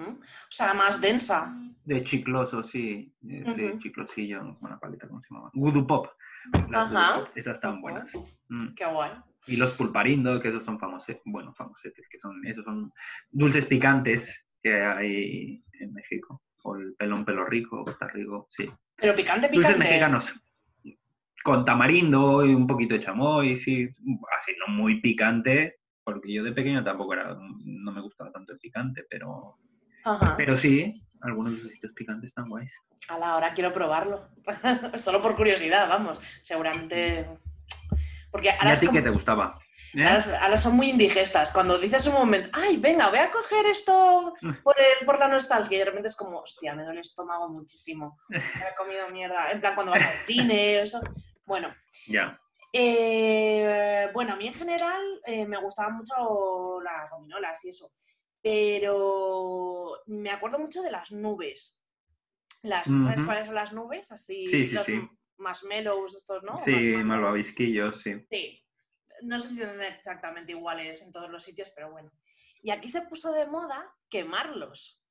sea, 0.49 0.73
más 0.73 0.99
densa. 0.99 1.53
De 1.85 2.03
chicloso, 2.03 2.63
sí, 2.63 3.15
de, 3.21 3.43
de 3.53 3.69
Ujú. 3.71 3.79
chiclosillo, 3.79 4.57
una 4.59 4.77
paleta, 4.77 5.07
¿cómo 5.07 5.21
se 5.21 5.33
llama? 5.33 5.49
Voodoo 5.53 5.87
Pop. 5.87 6.07
Las 6.69 6.91
Ajá. 6.93 7.19
Pop, 7.21 7.29
esas 7.35 7.53
están 7.55 7.81
buenas. 7.81 8.11
Mm. 8.49 8.73
Qué 8.75 8.85
guay. 8.85 9.11
Y 9.47 9.55
los 9.55 9.71
pulparindo, 9.77 10.39
que 10.41 10.49
esos 10.49 10.65
son 10.65 10.77
famosos, 10.79 11.15
bueno, 11.23 11.53
famosetes, 11.53 12.07
que 12.09 12.19
son, 12.19 12.45
esos 12.45 12.65
son 12.65 12.91
dulces 13.31 13.65
picantes 13.67 14.45
que 14.61 14.81
hay 14.81 15.63
en 15.81 15.93
México. 15.93 16.41
O 16.63 16.75
el 16.75 16.93
pelón 16.95 17.25
pelo 17.25 17.45
rico, 17.45 17.85
está 17.89 18.07
rico, 18.07 18.47
sí. 18.49 18.69
Pero 18.95 19.15
picante, 19.15 19.47
Dulces 19.47 19.71
picante. 19.73 19.89
mexicanos. 19.89 20.33
con 21.43 21.63
tamarindo 21.63 22.45
y 22.45 22.53
un 22.53 22.67
poquito 22.67 22.95
de 22.95 23.01
chamoy, 23.01 23.57
sí, 23.59 23.87
así 24.37 24.51
no 24.59 24.73
muy 24.73 24.99
picante, 24.99 25.77
porque 26.03 26.33
yo 26.33 26.43
de 26.43 26.51
pequeño 26.51 26.83
tampoco 26.83 27.13
era, 27.13 27.33
no 27.63 27.91
me 27.91 28.01
gustaba 28.01 28.31
tanto 28.31 28.51
el 28.51 28.59
picante, 28.59 29.05
pero, 29.09 29.57
Ajá. 30.03 30.35
pero 30.35 30.57
sí, 30.57 31.01
algunos 31.21 31.57
de 31.57 31.63
los 31.63 31.71
sitios 31.71 31.93
picantes 31.93 32.29
están 32.29 32.49
guays. 32.49 32.73
A 33.07 33.17
la 33.17 33.35
hora 33.37 33.53
quiero 33.53 33.71
probarlo. 33.71 34.27
Solo 34.99 35.21
por 35.21 35.35
curiosidad, 35.35 35.87
vamos. 35.87 36.19
Seguramente. 36.41 37.25
Porque 38.31 38.47
¿Y 38.49 38.51
ahora, 38.51 38.71
a 38.71 38.75
ti 38.75 38.85
como- 38.85 38.97
qué 38.97 39.03
te 39.03 39.09
gustaba? 39.09 39.53
¿Eh? 39.95 40.03
ahora- 40.05 40.43
ahora 40.43 40.57
son 40.57 40.75
muy 40.75 40.89
indigestas. 40.91 41.51
Cuando 41.51 41.79
dices 41.79 42.05
un 42.07 42.13
momento, 42.13 42.49
ay, 42.53 42.77
venga, 42.77 43.09
voy 43.09 43.17
a 43.19 43.31
coger 43.31 43.65
esto 43.65 44.33
por, 44.63 44.75
el- 44.79 45.05
por 45.05 45.17
la 45.19 45.27
nostalgia, 45.27 45.75
y 45.75 45.79
de 45.79 45.85
repente 45.85 46.07
es 46.09 46.15
como, 46.15 46.39
hostia, 46.41 46.75
me 46.75 46.83
duele 46.83 46.99
el 46.99 47.05
estómago 47.05 47.49
muchísimo. 47.49 48.19
Me 48.29 48.37
he 48.37 48.75
comido 48.77 49.09
mierda. 49.09 49.51
En 49.51 49.59
plan, 49.59 49.73
cuando 49.73 49.91
vas 49.93 50.03
al 50.03 50.17
cine, 50.25 50.79
eso. 50.81 51.01
Bueno, 51.45 51.73
Ya. 52.07 52.39
eh, 52.73 54.09
bueno, 54.13 54.33
a 54.33 54.35
mí 54.35 54.47
en 54.47 54.53
general 54.53 55.01
eh, 55.25 55.45
me 55.47 55.57
gustaban 55.57 55.97
mucho 55.97 56.79
las 56.81 57.09
gominolas 57.09 57.65
y 57.65 57.69
eso, 57.69 57.91
pero 58.43 59.97
me 60.07 60.29
acuerdo 60.31 60.59
mucho 60.59 60.81
de 60.83 60.91
las 60.91 61.11
nubes. 61.11 61.81
Las, 62.61 62.87
¿Sabes 62.87 63.21
cuáles 63.23 63.45
son 63.45 63.55
las 63.55 63.71
nubes? 63.73 64.11
Así, 64.11 64.47
Sí, 64.49 64.65
sí, 64.67 64.75
los 64.75 64.85
sí. 64.85 64.99
Marshmallows 65.39 66.15
estos, 66.15 66.43
¿no? 66.43 66.59
Sí, 66.65 66.71
malvavisquillos, 67.03 68.01
sí. 68.01 68.15
Sí. 68.29 68.63
No 69.23 69.39
sé 69.39 69.47
si 69.49 69.61
son 69.63 69.81
exactamente 69.81 70.51
iguales 70.53 71.01
en 71.01 71.11
todos 71.11 71.29
los 71.29 71.43
sitios, 71.43 71.71
pero 71.75 71.91
bueno. 71.91 72.11
Y 72.61 72.71
aquí 72.71 72.87
se 72.89 73.01
puso 73.03 73.31
de 73.33 73.45
moda 73.47 73.93
quemarlos. 74.09 75.01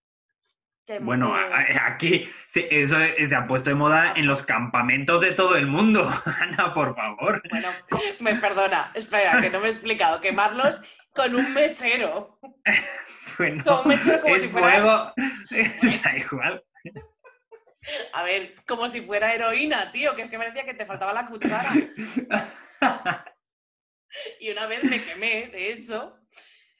Quem- 0.86 1.04
Bueno, 1.04 1.34
aquí 1.82 2.26
sí, 2.48 2.64
eso 2.70 2.98
es- 3.00 3.28
se 3.28 3.36
ha 3.36 3.46
puesto 3.46 3.68
de 3.68 3.76
moda 3.76 4.14
en 4.16 4.26
los 4.26 4.42
campamentos 4.42 5.20
de 5.20 5.32
todo 5.32 5.56
el 5.56 5.66
mundo. 5.66 6.08
Ana, 6.40 6.72
por 6.72 6.94
favor. 6.96 7.42
Bueno, 7.50 7.68
me 8.20 8.34
perdona, 8.36 8.90
espera, 8.94 9.40
que 9.42 9.50
no 9.50 9.60
me 9.60 9.66
he 9.66 9.70
explicado. 9.70 10.20
Quemarlos 10.22 10.80
con 11.14 11.34
un 11.34 11.52
mechero. 11.54 12.38
Bueno, 13.36 13.62
Como 13.64 13.82
un 13.82 13.88
mechero, 13.88 14.20
como 14.20 14.36
si 14.36 14.48
fuera- 14.48 15.12
fuego. 15.12 15.12
da 16.02 16.16
igual. 16.16 16.64
A 18.12 18.22
ver, 18.22 18.54
como 18.66 18.88
si 18.88 19.00
fuera 19.02 19.34
heroína, 19.34 19.90
tío, 19.92 20.14
que 20.14 20.22
es 20.22 20.30
que 20.30 20.38
me 20.38 20.46
decía 20.46 20.64
que 20.64 20.74
te 20.74 20.86
faltaba 20.86 21.12
la 21.12 21.26
cuchara. 21.26 21.72
Y 24.40 24.50
una 24.50 24.66
vez 24.66 24.82
me 24.84 25.02
quemé, 25.04 25.48
de 25.48 25.72
hecho. 25.72 26.18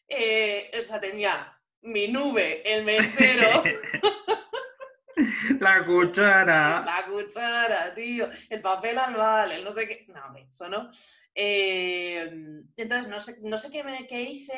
Eh, 0.08 0.70
o 0.82 0.86
sea, 0.86 0.98
tenía 0.98 1.60
mi 1.82 2.08
nube, 2.08 2.62
el 2.64 2.84
mechero, 2.84 3.62
La 5.60 5.84
cuchara. 5.84 6.84
la 6.86 7.04
cuchara, 7.06 7.92
tío, 7.94 8.30
el 8.48 8.60
papel 8.62 8.96
albal, 8.98 9.50
el 9.52 9.64
no 9.64 9.74
sé 9.74 9.86
qué. 9.88 10.06
No, 10.08 10.34
eso 10.36 10.68
no. 10.68 10.90
Eh, 11.34 12.30
entonces, 12.76 13.08
no 13.08 13.18
sé, 13.20 13.36
no 13.42 13.58
sé 13.58 13.70
qué, 13.70 13.82
me, 13.84 14.06
qué 14.06 14.22
hice, 14.22 14.54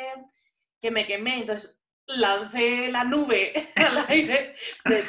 que 0.81 0.91
me 0.91 1.07
quemé. 1.07 1.41
Entonces, 1.41 1.81
lancé 2.07 2.89
la 2.89 3.05
nube 3.05 3.53
al 3.75 4.05
aire 4.09 4.55
de- 4.85 5.05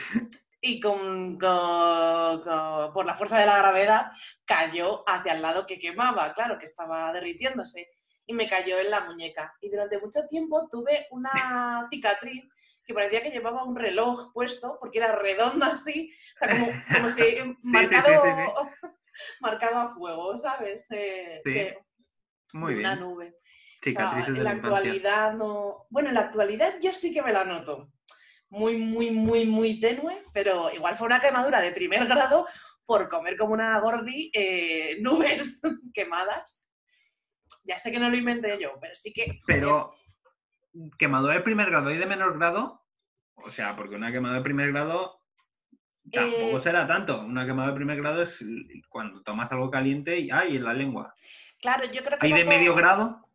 y 0.61 0.79
con, 0.79 1.37
con- 1.39 2.41
con- 2.43 2.93
por 2.93 3.05
la 3.05 3.15
fuerza 3.15 3.39
de 3.39 3.45
la 3.47 3.57
gravedad 3.57 4.11
cayó 4.45 5.03
hacia 5.09 5.33
el 5.33 5.41
lado 5.41 5.65
que 5.65 5.79
quemaba, 5.79 6.33
claro, 6.33 6.57
que 6.57 6.65
estaba 6.65 7.11
derritiéndose, 7.11 7.89
y 8.27 8.33
me 8.33 8.47
cayó 8.47 8.79
en 8.79 8.91
la 8.91 9.01
muñeca. 9.01 9.53
Y 9.59 9.69
durante 9.69 9.99
mucho 9.99 10.25
tiempo 10.27 10.67
tuve 10.69 11.07
una 11.11 11.87
cicatriz 11.89 12.47
que 12.83 12.93
parecía 12.93 13.21
que 13.23 13.31
llevaba 13.31 13.63
un 13.63 13.75
reloj 13.75 14.31
puesto, 14.33 14.77
porque 14.79 14.99
era 14.99 15.11
redonda 15.15 15.67
así, 15.73 16.11
o 16.35 16.37
sea, 16.37 16.49
como, 16.51 16.67
como 16.93 17.09
si 17.09 17.21
sí, 17.23 17.57
marcado, 17.63 18.23
sí, 18.23 18.87
marcado 19.41 19.77
a 19.79 19.89
fuego, 19.89 20.37
¿sabes? 20.37 20.85
Sí, 20.87 20.95
de- 20.95 21.77
Muy 22.53 22.75
de 22.75 22.79
una 22.81 22.95
bien. 22.95 23.07
nube. 23.07 23.27
O 23.27 23.83
sea, 23.83 23.91
Cicatrices 23.91 24.35
en 24.35 24.43
la 24.43 24.51
actualidad 24.51 25.33
no. 25.33 25.87
Bueno, 25.89 26.09
en 26.09 26.15
la 26.15 26.21
actualidad 26.21 26.75
yo 26.79 26.93
sí 26.93 27.11
que 27.11 27.23
me 27.23 27.33
la 27.33 27.43
noto. 27.43 27.89
Muy, 28.51 28.75
muy, 28.77 29.11
muy, 29.11 29.45
muy 29.45 29.79
tenue, 29.79 30.23
pero 30.33 30.69
igual 30.73 30.95
fue 30.95 31.07
una 31.07 31.19
quemadura 31.21 31.61
de 31.61 31.71
primer 31.71 32.05
grado 32.07 32.45
por 32.85 33.07
comer 33.09 33.37
como 33.37 33.53
una 33.53 33.79
gordi 33.79 34.29
eh, 34.33 34.97
nubes 35.01 35.61
quemadas. 35.93 36.67
Ya 37.63 37.77
sé 37.77 37.91
que 37.91 37.99
no 37.99 38.09
lo 38.09 38.17
inventé 38.17 38.57
yo, 38.59 38.73
pero 38.81 38.93
sí 38.93 39.13
que. 39.13 39.39
Pero, 39.47 39.93
quemadura 40.99 41.35
de 41.35 41.41
primer 41.41 41.69
grado 41.69 41.91
y 41.91 41.97
de 41.97 42.05
menor 42.05 42.37
grado, 42.37 42.83
o 43.35 43.49
sea, 43.49 43.75
porque 43.75 43.95
una 43.95 44.11
quemadura 44.11 44.39
de 44.39 44.43
primer 44.43 44.71
grado 44.71 45.21
tampoco 46.11 46.57
Eh, 46.57 46.61
será 46.61 46.85
tanto. 46.87 47.21
Una 47.21 47.45
quemadura 47.45 47.71
de 47.71 47.77
primer 47.77 47.97
grado 48.01 48.23
es 48.23 48.43
cuando 48.89 49.21
tomas 49.21 49.49
algo 49.51 49.69
caliente 49.71 50.19
y 50.19 50.29
¡ay! 50.31 50.57
en 50.57 50.65
la 50.65 50.73
lengua. 50.73 51.15
Claro, 51.61 51.85
yo 51.85 52.03
creo 52.03 52.17
que. 52.19 52.25
¿Hay 52.25 52.33
de 52.33 52.43
medio 52.45 52.75
grado? 52.75 53.25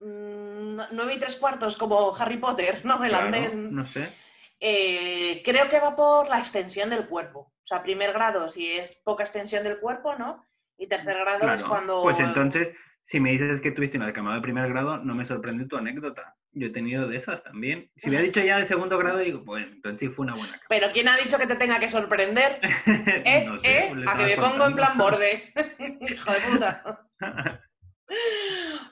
mm, 0.00 0.78
nueve 0.92 1.14
y 1.14 1.18
tres 1.18 1.36
cuartos, 1.36 1.76
como 1.76 2.14
Harry 2.16 2.38
Potter, 2.38 2.84
¿no? 2.84 3.02
El 3.04 3.10
Claro, 3.10 3.26
andén. 3.26 3.72
no 3.74 3.86
sé. 3.86 4.12
Eh, 4.60 5.42
creo 5.44 5.68
que 5.68 5.80
va 5.80 5.94
por 5.94 6.28
la 6.28 6.38
extensión 6.38 6.90
del 6.90 7.06
cuerpo. 7.06 7.52
O 7.62 7.66
sea, 7.66 7.82
primer 7.82 8.12
grado 8.12 8.48
si 8.48 8.70
es 8.70 9.02
poca 9.04 9.24
extensión 9.24 9.64
del 9.64 9.78
cuerpo, 9.78 10.14
¿no? 10.16 10.44
Y 10.78 10.86
tercer 10.86 11.16
grado 11.18 11.52
es 11.52 11.62
cuando... 11.64 12.02
Pues 12.02 12.20
entonces, 12.20 12.70
si 13.02 13.20
me 13.20 13.30
dices 13.32 13.60
que 13.60 13.70
tuviste 13.70 13.96
una 13.96 14.12
quemadura 14.12 14.36
de 14.36 14.42
primer 14.42 14.68
grado, 14.68 14.98
no 14.98 15.14
me 15.14 15.24
sorprende 15.24 15.66
tu 15.66 15.76
anécdota. 15.76 16.36
Yo 16.52 16.68
he 16.68 16.70
tenido 16.70 17.06
de 17.06 17.16
esas 17.16 17.42
también. 17.42 17.90
Si 17.96 18.08
hubiera 18.08 18.24
dicho 18.24 18.40
ya 18.40 18.58
de 18.58 18.66
segundo 18.66 18.98
grado, 18.98 19.18
digo, 19.18 19.44
pues 19.44 19.66
entonces 19.66 20.00
sí 20.00 20.08
fue 20.08 20.24
una 20.24 20.34
buena 20.34 20.60
Pero 20.68 20.88
¿quién 20.92 21.08
ha 21.08 21.16
dicho 21.16 21.38
que 21.38 21.46
te 21.46 21.56
tenga 21.56 21.78
que 21.78 21.88
sorprender? 21.88 22.60
¿Eh? 22.86 23.44
No 23.46 23.58
sé, 23.58 23.78
¿Eh? 23.78 24.04
A 24.08 24.16
que 24.16 24.24
me 24.24 24.36
pongo 24.36 24.66
en 24.66 24.74
plan 24.74 24.96
borde. 24.96 25.52
Hijo 26.08 26.32
de 26.32 26.40
puta. 26.40 27.08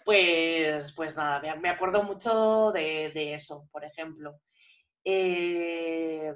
Pues, 0.04 0.92
pues 0.92 1.16
nada, 1.16 1.40
me, 1.40 1.54
me 1.60 1.68
acuerdo 1.68 2.02
mucho 2.02 2.72
de, 2.72 3.12
de 3.14 3.34
eso, 3.34 3.68
por 3.70 3.84
ejemplo. 3.84 4.40
Eh, 5.05 6.32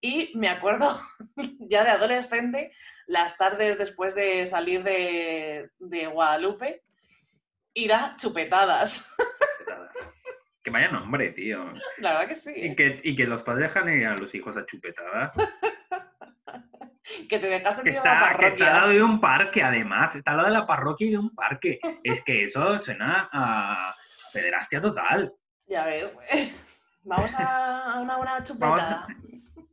y 0.00 0.32
me 0.34 0.48
acuerdo 0.48 1.00
ya 1.60 1.84
de 1.84 1.90
adolescente, 1.90 2.72
las 3.06 3.36
tardes 3.36 3.78
después 3.78 4.14
de 4.14 4.44
salir 4.46 4.82
de, 4.82 5.70
de 5.78 6.06
Guadalupe, 6.06 6.82
ir 7.74 7.92
a 7.92 8.16
chupetadas. 8.16 9.14
Que 10.64 10.70
vaya 10.70 10.92
nombre, 10.92 11.30
tío. 11.32 11.72
La 11.98 12.12
verdad 12.12 12.28
que 12.28 12.36
sí. 12.36 12.52
Y 12.54 12.76
que, 12.76 13.00
y 13.02 13.16
que 13.16 13.26
los 13.26 13.42
padres 13.42 13.74
dejan 13.74 13.88
ir 13.88 14.06
a 14.06 14.16
los 14.16 14.32
hijos 14.32 14.56
a 14.56 14.64
chupetadas. 14.64 15.32
Que 17.28 17.40
te 17.40 17.48
ir 17.48 17.54
a 17.54 17.58
la 17.58 17.70
está, 17.70 17.82
que 17.82 17.90
está 17.90 18.20
al 18.20 18.38
parroquia. 18.38 18.72
lado 18.72 18.88
de 18.90 19.02
un 19.02 19.20
parque, 19.20 19.60
además. 19.60 20.14
Está 20.14 20.30
al 20.30 20.36
lado 20.36 20.48
de 20.50 20.54
la 20.54 20.66
parroquia 20.66 21.08
y 21.08 21.10
de 21.10 21.18
un 21.18 21.34
parque. 21.34 21.80
Es 22.04 22.22
que 22.22 22.44
eso 22.44 22.78
suena 22.78 23.28
a 23.32 23.92
pederastia 24.32 24.80
total. 24.80 25.34
Ya 25.66 25.84
ves. 25.84 26.16
Vamos 27.02 27.34
a 27.34 28.00
una, 28.00 28.16
una 28.16 28.32
Vamos 28.32 28.48
chupetada. 28.48 29.06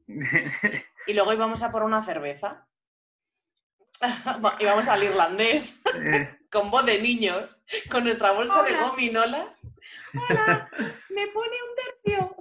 Y 1.08 1.14
luego 1.14 1.34
íbamos 1.34 1.64
a 1.64 1.72
por 1.72 1.82
una 1.84 2.04
cerveza. 2.04 2.68
íbamos 4.60 4.88
al 4.88 5.04
irlandés 5.04 5.82
Eh, 5.96 6.38
con 6.52 6.70
voz 6.70 6.86
de 6.86 7.02
niños, 7.02 7.60
con 7.92 8.04
nuestra 8.04 8.32
bolsa 8.32 8.62
de 8.64 8.76
gominolas. 8.76 9.62
¡Hola! 10.14 10.70
¡Me 11.10 11.28
pone 11.28 11.58
un 11.68 11.76
tercio! 12.04 12.36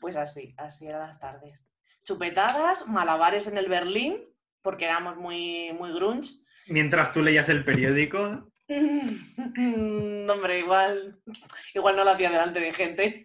Pues 0.00 0.16
así, 0.16 0.54
así 0.58 0.86
eran 0.86 1.08
las 1.08 1.18
tardes. 1.18 1.66
Chupetadas, 2.04 2.86
malabares 2.88 3.46
en 3.46 3.56
el 3.56 3.68
Berlín, 3.68 4.22
porque 4.60 4.84
éramos 4.84 5.16
muy, 5.16 5.72
muy 5.72 5.92
grunge. 5.92 6.32
Mientras 6.66 7.12
tú 7.12 7.22
leías 7.22 7.48
el 7.48 7.64
periódico, 7.64 8.51
Mm, 8.78 10.30
hombre, 10.30 10.58
igual, 10.60 11.20
igual 11.74 11.96
no 11.96 12.04
lo 12.04 12.10
hacía 12.12 12.30
delante 12.30 12.60
de 12.60 12.72
gente. 12.72 13.24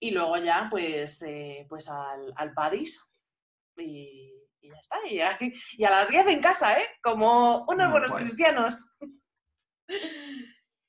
Y 0.00 0.10
luego 0.10 0.36
ya, 0.38 0.68
pues, 0.70 1.22
eh, 1.22 1.66
pues 1.68 1.88
al, 1.88 2.32
al 2.36 2.52
París. 2.54 3.14
Y, 3.76 4.32
y 4.60 4.68
ya 4.68 4.76
está. 4.78 4.96
Y 5.08 5.20
a, 5.20 5.38
y 5.78 5.84
a 5.84 5.90
las 5.90 6.08
10 6.08 6.26
en 6.28 6.40
casa, 6.40 6.78
¿eh? 6.78 6.86
Como 7.02 7.64
unos 7.68 7.86
Muy 7.86 7.90
buenos 7.92 8.10
guay. 8.12 8.24
cristianos. 8.24 8.96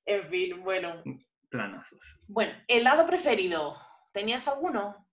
En 0.06 0.26
fin, 0.28 0.64
bueno. 0.64 1.04
planazos. 1.50 2.00
Bueno, 2.28 2.54
helado 2.68 3.06
preferido. 3.06 3.76
¿Tenías 4.14 4.48
alguno? 4.48 5.08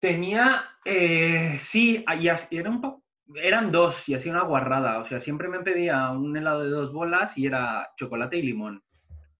Tenía, 0.00 0.64
eh, 0.84 1.58
sí, 1.58 2.04
y 2.50 2.56
era 2.58 2.70
un 2.70 2.80
po- 2.80 3.02
eran 3.36 3.70
dos 3.72 4.08
y 4.08 4.14
hacía 4.14 4.32
una 4.32 4.42
guarrada. 4.42 4.98
O 4.98 5.04
sea, 5.04 5.20
siempre 5.20 5.48
me 5.48 5.60
pedía 5.60 6.10
un 6.10 6.36
helado 6.36 6.62
de 6.64 6.70
dos 6.70 6.92
bolas 6.92 7.36
y 7.36 7.46
era 7.46 7.90
chocolate 7.96 8.36
y 8.38 8.42
limón, 8.42 8.82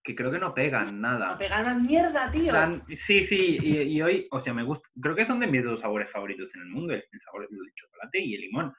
que 0.03 0.15
creo 0.15 0.31
que 0.31 0.39
no 0.39 0.55
pegan 0.55 1.01
nada. 1.01 1.29
No 1.33 1.39
pegan 1.39 1.67
a 1.67 1.75
mierda, 1.75 2.31
tío. 2.31 2.53
sí, 2.95 3.25
sí, 3.25 3.59
y, 3.63 3.83
y 3.83 4.03
hoy, 4.03 4.29
o 4.31 4.41
sea, 4.41 4.53
me 4.55 4.63
gusta, 4.63 4.89
creo 5.01 5.15
que 5.15 5.25
son 5.27 5.41
de 5.41 5.47
mis 5.47 5.65
dos 5.65 5.81
sabores 5.81 6.11
favoritos 6.11 6.55
en 6.55 6.63
el 6.63 6.69
mundo, 6.69 6.95
el, 6.95 7.03
sabor 7.25 7.49
del 7.49 7.59
chocolate 7.75 8.21
y 8.21 8.35
el 8.35 8.41
limón. 8.43 8.75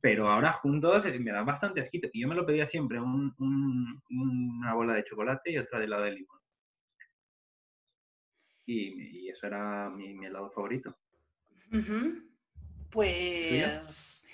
Pero 0.00 0.28
ahora 0.28 0.52
juntos 0.54 1.06
eh, 1.06 1.16
me 1.20 1.30
da 1.30 1.42
bastante 1.44 1.80
asquito. 1.80 2.08
Y 2.12 2.22
yo 2.22 2.28
me 2.28 2.34
lo 2.34 2.44
pedía 2.44 2.66
siempre, 2.66 3.00
un- 3.00 3.32
un- 3.38 4.02
una 4.10 4.74
bola 4.74 4.94
de 4.94 5.04
chocolate 5.04 5.52
y 5.52 5.58
otra 5.58 5.78
de 5.78 5.84
helado 5.84 6.02
de 6.02 6.12
limón. 6.12 6.38
Y, 8.66 9.24
y 9.26 9.28
eso 9.28 9.46
era 9.46 9.90
mi, 9.90 10.12
mi 10.14 10.26
helado 10.26 10.50
favorito. 10.50 10.96
Pues. 12.90 14.28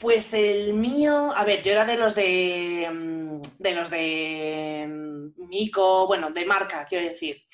Pues 0.00 0.32
el 0.32 0.72
mío, 0.72 1.30
a 1.36 1.44
ver, 1.44 1.62
yo 1.62 1.72
era 1.72 1.84
de 1.84 1.96
los 1.98 2.14
de. 2.14 2.88
mm, 2.90 3.40
de 3.58 3.74
los 3.74 3.90
de. 3.90 4.86
mm, 4.88 5.46
Mico, 5.48 6.06
bueno, 6.06 6.30
de 6.30 6.46
marca, 6.46 6.86
quiero 6.88 7.06
decir. 7.06 7.44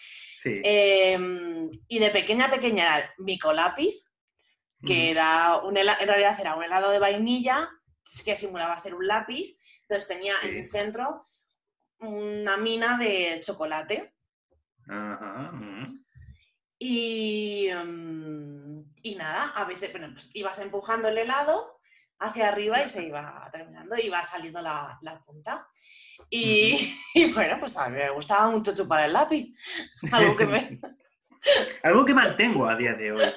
Sí. 0.41 0.61
Eh, 0.63 1.19
y 1.89 1.99
de 1.99 2.11
pequeña, 2.11 2.49
pequeña 2.49 2.85
era 2.99 3.15
Mico 3.19 3.53
Lápiz, 3.53 4.05
que 4.87 5.11
era 5.11 5.57
un 5.65 5.75
hela- 5.77 5.97
en 6.01 6.07
realidad 6.07 6.39
era 6.39 6.55
un 6.55 6.63
helado 6.63 6.91
de 6.93 7.01
vainilla 7.01 7.69
que 8.25 8.37
simulaba 8.37 8.79
ser 8.79 8.95
un 8.95 9.07
lápiz. 9.09 9.59
Entonces 9.83 10.07
tenía 10.07 10.35
en 10.45 10.59
el 10.59 10.67
centro 10.67 11.29
una 11.99 12.57
mina 12.57 12.97
de 12.97 13.41
chocolate. 13.43 14.15
Ajá, 14.89 15.51
mm. 15.53 16.05
Y, 16.79 17.69
mm, 17.73 18.81
y 19.03 19.15
nada, 19.17 19.51
a 19.55 19.65
veces, 19.65 19.91
bueno, 19.91 20.11
pues 20.13 20.31
ibas 20.37 20.61
empujando 20.61 21.09
el 21.09 21.19
helado 21.19 21.81
hacia 22.19 22.49
arriba 22.49 22.83
y 22.83 22.89
se 22.89 23.05
iba 23.07 23.49
terminando, 23.53 23.97
iba 23.97 24.23
saliendo 24.25 24.61
la, 24.63 24.99
la 25.03 25.19
punta. 25.21 25.67
Y, 26.31 26.95
y 27.15 27.33
bueno, 27.33 27.57
pues 27.61 27.77
a 27.77 27.89
mí 27.89 27.97
me 27.99 28.11
gustaba 28.11 28.51
mucho 28.51 28.75
chupar 28.75 29.05
el 29.05 29.13
lápiz. 29.13 29.55
Algo 30.13 30.37
que 30.37 30.47
me, 30.47 30.81
Algo 31.83 32.05
que 32.05 32.15
mantengo 32.15 32.69
a 32.69 32.77
día 32.77 32.95
de 32.95 33.13
hoy. 33.13 33.21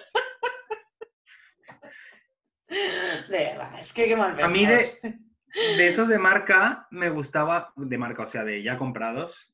De 2.68 3.38
verdad, 3.46 3.80
es 3.80 3.92
que 3.94 4.08
qué 4.08 4.16
mal 4.16 4.40
A 4.44 4.48
mí 4.48 4.66
de- 4.66 5.18
esos 5.80 6.08
de 6.08 6.20
marca 6.20 6.88
me 6.92 7.10
gustaba, 7.10 7.74
de 7.76 7.98
marca, 7.98 8.24
o 8.24 8.28
sea, 8.28 8.44
de 8.44 8.62
ya 8.62 8.78
comprados, 8.78 9.52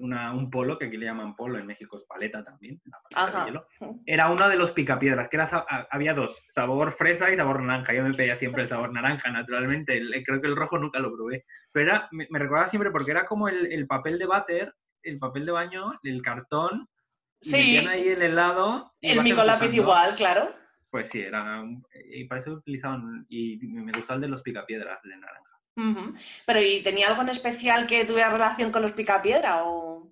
una, 0.00 0.32
un 0.32 0.50
polo, 0.50 0.78
que 0.78 0.86
aquí 0.86 0.96
le 0.96 1.06
llaman 1.06 1.34
polo, 1.36 1.58
en 1.58 1.66
México 1.66 1.98
es 1.98 2.04
paleta 2.06 2.44
también, 2.44 2.80
la 2.84 2.98
paleta 3.02 3.40
de 3.40 3.46
hielo. 3.46 3.66
Era 4.06 4.30
uno 4.30 4.48
de 4.48 4.56
los 4.56 4.72
picapiedras, 4.72 5.28
que 5.28 5.36
era, 5.36 5.44
había 5.90 6.14
dos, 6.14 6.46
sabor 6.50 6.92
fresa 6.92 7.30
y 7.30 7.36
sabor 7.36 7.62
naranja. 7.62 7.92
Yo 7.94 8.02
me 8.02 8.14
pedía 8.14 8.36
siempre 8.36 8.62
el 8.64 8.68
sabor 8.68 8.92
naranja, 8.92 9.30
naturalmente. 9.30 9.96
el- 9.96 10.22
creo 10.24 10.40
que 10.40 10.46
el 10.48 10.56
rojo 10.56 10.78
nunca 10.78 10.98
lo 11.00 11.12
probé. 11.14 11.44
Pero 11.72 11.90
era, 11.90 12.08
me, 12.12 12.26
me 12.30 12.38
recordaba 12.38 12.68
siempre 12.68 12.90
porque 12.90 13.10
era 13.10 13.26
como 13.26 13.48
el, 13.48 13.72
el 13.72 13.86
papel 13.86 14.18
de 14.18 14.26
váter, 14.26 14.74
el 15.02 15.18
papel 15.18 15.46
de 15.46 15.52
baño, 15.52 15.92
el 16.02 16.22
cartón, 16.22 16.88
y 17.40 17.48
Sí, 17.50 17.56
metían 17.56 17.88
ahí 17.88 18.08
el 18.08 18.22
helado. 18.22 18.92
y 19.00 19.10
el 19.10 19.22
micolápiz 19.22 19.68
empujando. 19.70 19.82
igual, 19.82 20.14
claro. 20.16 20.54
Pues 20.90 21.10
sí, 21.10 21.20
era, 21.20 21.62
y 22.10 22.24
para 22.24 22.40
eso 22.40 22.52
utilizaban, 22.52 23.26
y 23.28 23.58
me 23.58 23.92
gustaba 23.92 24.14
el 24.14 24.22
de 24.22 24.28
los 24.28 24.42
picapiedras 24.42 25.02
de 25.02 25.16
naranja. 25.16 25.55
Pero 26.46 26.60
¿y 26.62 26.82
tenía 26.82 27.08
algo 27.08 27.22
en 27.22 27.28
especial 27.28 27.86
que 27.86 28.04
tuviera 28.04 28.30
relación 28.30 28.72
con 28.72 28.82
los 28.82 28.92
picapiedra 28.92 29.64
o, 29.64 30.10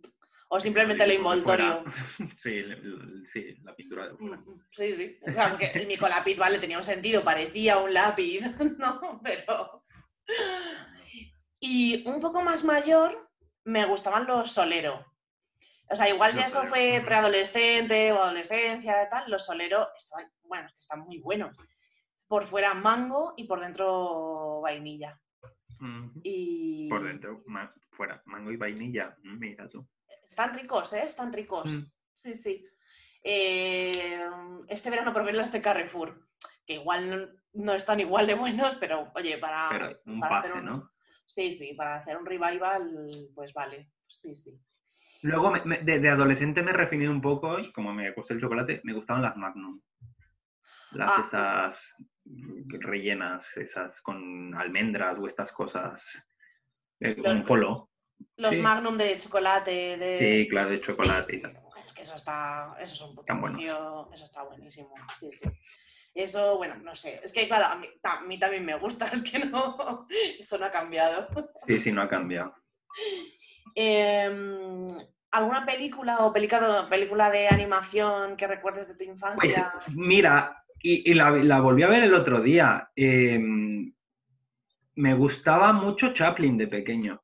o 0.48 0.60
simplemente 0.60 1.04
el 1.04 1.10
Digo, 1.10 1.22
que 1.22 1.28
envoltorio? 1.30 1.84
Sí, 2.36 2.50
el- 2.58 2.72
el- 2.72 3.26
sí, 3.26 3.56
la 3.62 3.74
pintura 3.74 4.08
de 4.08 4.16
fuera. 4.16 4.42
Sí, 4.70 4.92
sí. 4.92 5.18
O 5.26 5.32
sea, 5.32 5.50
porque 5.50 5.70
el 5.74 5.86
micolápiz, 5.86 6.36
vale, 6.36 6.58
tenía 6.58 6.76
un 6.76 6.84
sentido, 6.84 7.22
parecía 7.24 7.78
un 7.78 7.94
lápiz, 7.94 8.40
¿no? 8.78 9.20
Pero. 9.22 9.84
Y 11.60 12.06
un 12.08 12.20
poco 12.20 12.42
más 12.42 12.62
mayor, 12.64 13.30
me 13.64 13.86
gustaban 13.86 14.26
los 14.26 14.52
solero. 14.52 15.04
O 15.90 15.94
sea, 15.96 16.08
igual 16.08 16.34
ya 16.34 16.44
eso 16.46 16.64
fue 16.64 17.02
preadolescente 17.04 18.10
o 18.12 18.22
adolescencia 18.22 19.02
y 19.02 19.08
tal. 19.10 19.30
Los 19.30 19.44
solero 19.46 19.88
estaban, 19.96 20.30
bueno, 20.42 20.68
están 20.78 21.00
muy 21.00 21.18
buenos. 21.20 21.56
Por 22.26 22.44
fuera 22.44 22.74
mango 22.74 23.34
y 23.36 23.44
por 23.44 23.60
dentro 23.60 24.60
vainilla. 24.62 25.18
Y 26.22 26.88
Por 26.88 27.04
dentro, 27.04 27.44
fuera, 27.90 28.22
mango 28.26 28.50
y 28.52 28.56
vainilla. 28.56 29.16
Mira 29.22 29.68
tú. 29.68 29.86
están 30.26 30.54
ricos, 30.54 30.92
¿eh? 30.92 31.02
Están 31.06 31.32
ricos. 31.32 31.70
Mm. 31.70 31.82
Sí, 32.14 32.34
sí. 32.34 32.66
Eh, 33.22 34.20
este 34.68 34.90
verano 34.90 35.12
probé 35.12 35.32
las 35.32 35.50
de 35.52 35.60
Carrefour, 35.62 36.28
que 36.66 36.74
igual 36.74 37.10
no, 37.10 37.28
no 37.64 37.72
están 37.74 38.00
igual 38.00 38.26
de 38.26 38.34
buenos, 38.34 38.74
pero 38.76 39.10
oye, 39.14 39.38
para, 39.38 39.68
Pero 39.70 40.00
un 40.06 40.20
para 40.20 40.38
hacer 40.40 40.50
pase, 40.52 40.60
un- 40.60 40.66
¿no? 40.66 40.90
Sí, 41.26 41.52
sí, 41.52 41.72
para 41.74 41.96
hacer 41.96 42.16
un 42.18 42.26
revival, 42.26 43.30
pues 43.34 43.52
vale. 43.54 43.90
Sí, 44.06 44.34
sí. 44.36 44.60
Luego, 45.22 45.50
me- 45.50 45.64
me- 45.64 45.78
de, 45.82 45.98
de 46.00 46.08
adolescente 46.10 46.62
me 46.62 46.72
refiní 46.74 47.06
un 47.06 47.22
poco 47.22 47.58
y 47.58 47.72
como 47.72 47.94
me 47.94 48.12
gustó 48.12 48.34
el 48.34 48.40
chocolate, 48.40 48.82
me 48.84 48.92
gustaban 48.92 49.22
las 49.22 49.36
Magnum. 49.36 49.80
Las 50.92 51.10
Ah. 51.10 51.24
esas 51.26 51.94
rellenas, 52.26 53.56
esas 53.56 54.00
con 54.00 54.54
almendras 54.54 55.18
o 55.18 55.26
estas 55.26 55.52
cosas. 55.52 56.24
Eh, 57.00 57.14
Los- 57.16 57.32
un 57.32 57.44
polo. 57.44 57.90
Los 58.36 58.54
Sí. 58.54 58.60
Magnum 58.60 58.96
de 58.96 59.18
chocolate, 59.18 59.96
de... 59.96 60.18
Sí, 60.18 60.48
claro, 60.48 60.70
de 60.70 60.80
chocolate 60.80 61.24
sí, 61.24 61.36
y 61.38 61.42
tal. 61.42 61.58
Es 61.86 61.92
que 61.92 62.02
eso 62.02 62.14
está, 62.14 62.74
eso 62.80 62.94
es 62.94 63.02
un 63.02 63.14
puto 63.14 63.32
eso 64.14 64.24
está 64.24 64.42
buenísimo. 64.42 64.94
Sí, 65.18 65.30
sí. 65.32 65.48
Eso, 66.14 66.56
bueno, 66.56 66.76
no 66.76 66.94
sé. 66.94 67.20
Es 67.24 67.32
que, 67.32 67.48
claro, 67.48 67.66
a 67.66 67.76
mí, 67.76 67.88
a 68.04 68.20
mí 68.20 68.38
también 68.38 68.64
me 68.64 68.76
gusta, 68.78 69.06
es 69.12 69.22
que 69.22 69.40
no, 69.40 70.06
eso 70.38 70.56
no 70.58 70.66
ha 70.66 70.70
cambiado. 70.70 71.28
Sí, 71.66 71.80
sí, 71.80 71.92
no 71.92 72.02
ha 72.02 72.08
cambiado. 72.08 72.54
Em, 73.74 74.86
¿Alguna 75.32 75.66
película 75.66 76.18
o 76.24 76.32
película, 76.32 76.86
película 76.88 77.28
de 77.30 77.48
animación 77.48 78.36
que 78.36 78.46
recuerdes 78.46 78.86
de 78.86 78.94
tu 78.94 78.98
Pues 79.04 79.08
infancia? 79.10 79.72
mira, 79.88 80.63
y, 80.84 81.10
y 81.10 81.14
la, 81.14 81.30
la 81.30 81.60
volví 81.60 81.82
a 81.82 81.88
ver 81.88 82.04
el 82.04 82.14
otro 82.14 82.40
día. 82.40 82.90
eh, 82.94 83.40
me 84.96 85.14
gustaba 85.14 85.72
mucho 85.72 86.12
Chaplin 86.12 86.56
de 86.56 86.68
pequeño. 86.68 87.20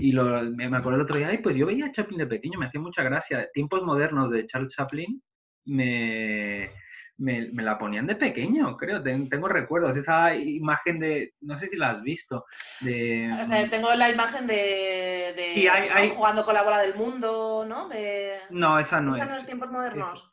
Y 0.00 0.12
lo- 0.12 0.42
me 0.50 0.64
acuerdo 0.76 0.96
el 0.96 1.02
otro 1.04 1.16
día, 1.16 1.28
ay, 1.28 1.38
pues 1.38 1.54
yo 1.56 1.66
veía 1.66 1.86
a 1.86 1.92
Chaplin 1.92 2.18
de 2.18 2.26
pequeño, 2.26 2.58
me 2.58 2.66
hacía 2.66 2.80
mucha 2.80 3.02
gracia. 3.04 3.48
Tiempos 3.52 3.82
modernos 3.84 4.30
de 4.30 4.46
Charles 4.46 4.74
Chaplin 4.74 5.22
me, 5.66 6.70
me, 7.18 7.48
me 7.52 7.62
la 7.62 7.78
ponían 7.78 8.06
de 8.06 8.16
pequeño, 8.16 8.76
creo. 8.76 9.00
Ten- 9.02 9.28
tengo 9.28 9.46
recuerdos, 9.46 9.96
esa 9.96 10.34
imagen 10.34 10.98
de, 10.98 11.34
no 11.42 11.56
sé 11.58 11.68
si 11.68 11.76
la 11.76 11.90
has 11.90 12.02
visto, 12.02 12.44
de... 12.80 13.30
O 13.40 13.44
sea, 13.44 13.68
tengo 13.70 13.94
la 13.94 14.10
imagen 14.10 14.46
de, 14.48 15.32
de 15.36 15.50
Sí, 15.54 15.68
hay- 15.68 15.88
¿no? 15.88 15.94
hay- 15.94 16.10
jugando 16.10 16.44
con 16.44 16.54
la 16.54 16.62
bola 16.64 16.80
del 16.80 16.94
mundo, 16.96 17.64
¿no? 17.68 17.88
De... 17.88 18.32
No, 18.50 18.78
esa 18.80 19.00
no 19.00 19.14
¿Esa 19.14 19.24
es. 19.24 19.30
no 19.30 19.36
es 19.36 19.46
tiempos 19.46 19.70
modernos? 19.70 20.32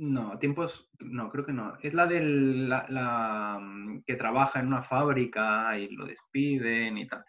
No, 0.00 0.38
tiempos, 0.38 0.88
no, 1.00 1.28
creo 1.28 1.44
que 1.44 1.52
no. 1.52 1.76
Es 1.82 1.92
la 1.92 2.06
del 2.06 2.68
la, 2.68 2.86
la, 2.88 3.58
mm, 3.60 4.04
que 4.06 4.14
trabaja 4.14 4.60
en 4.60 4.68
una 4.68 4.84
fábrica 4.84 5.76
y 5.76 5.88
lo 5.88 6.06
despiden 6.06 6.98
y 6.98 7.08
tal. 7.08 7.24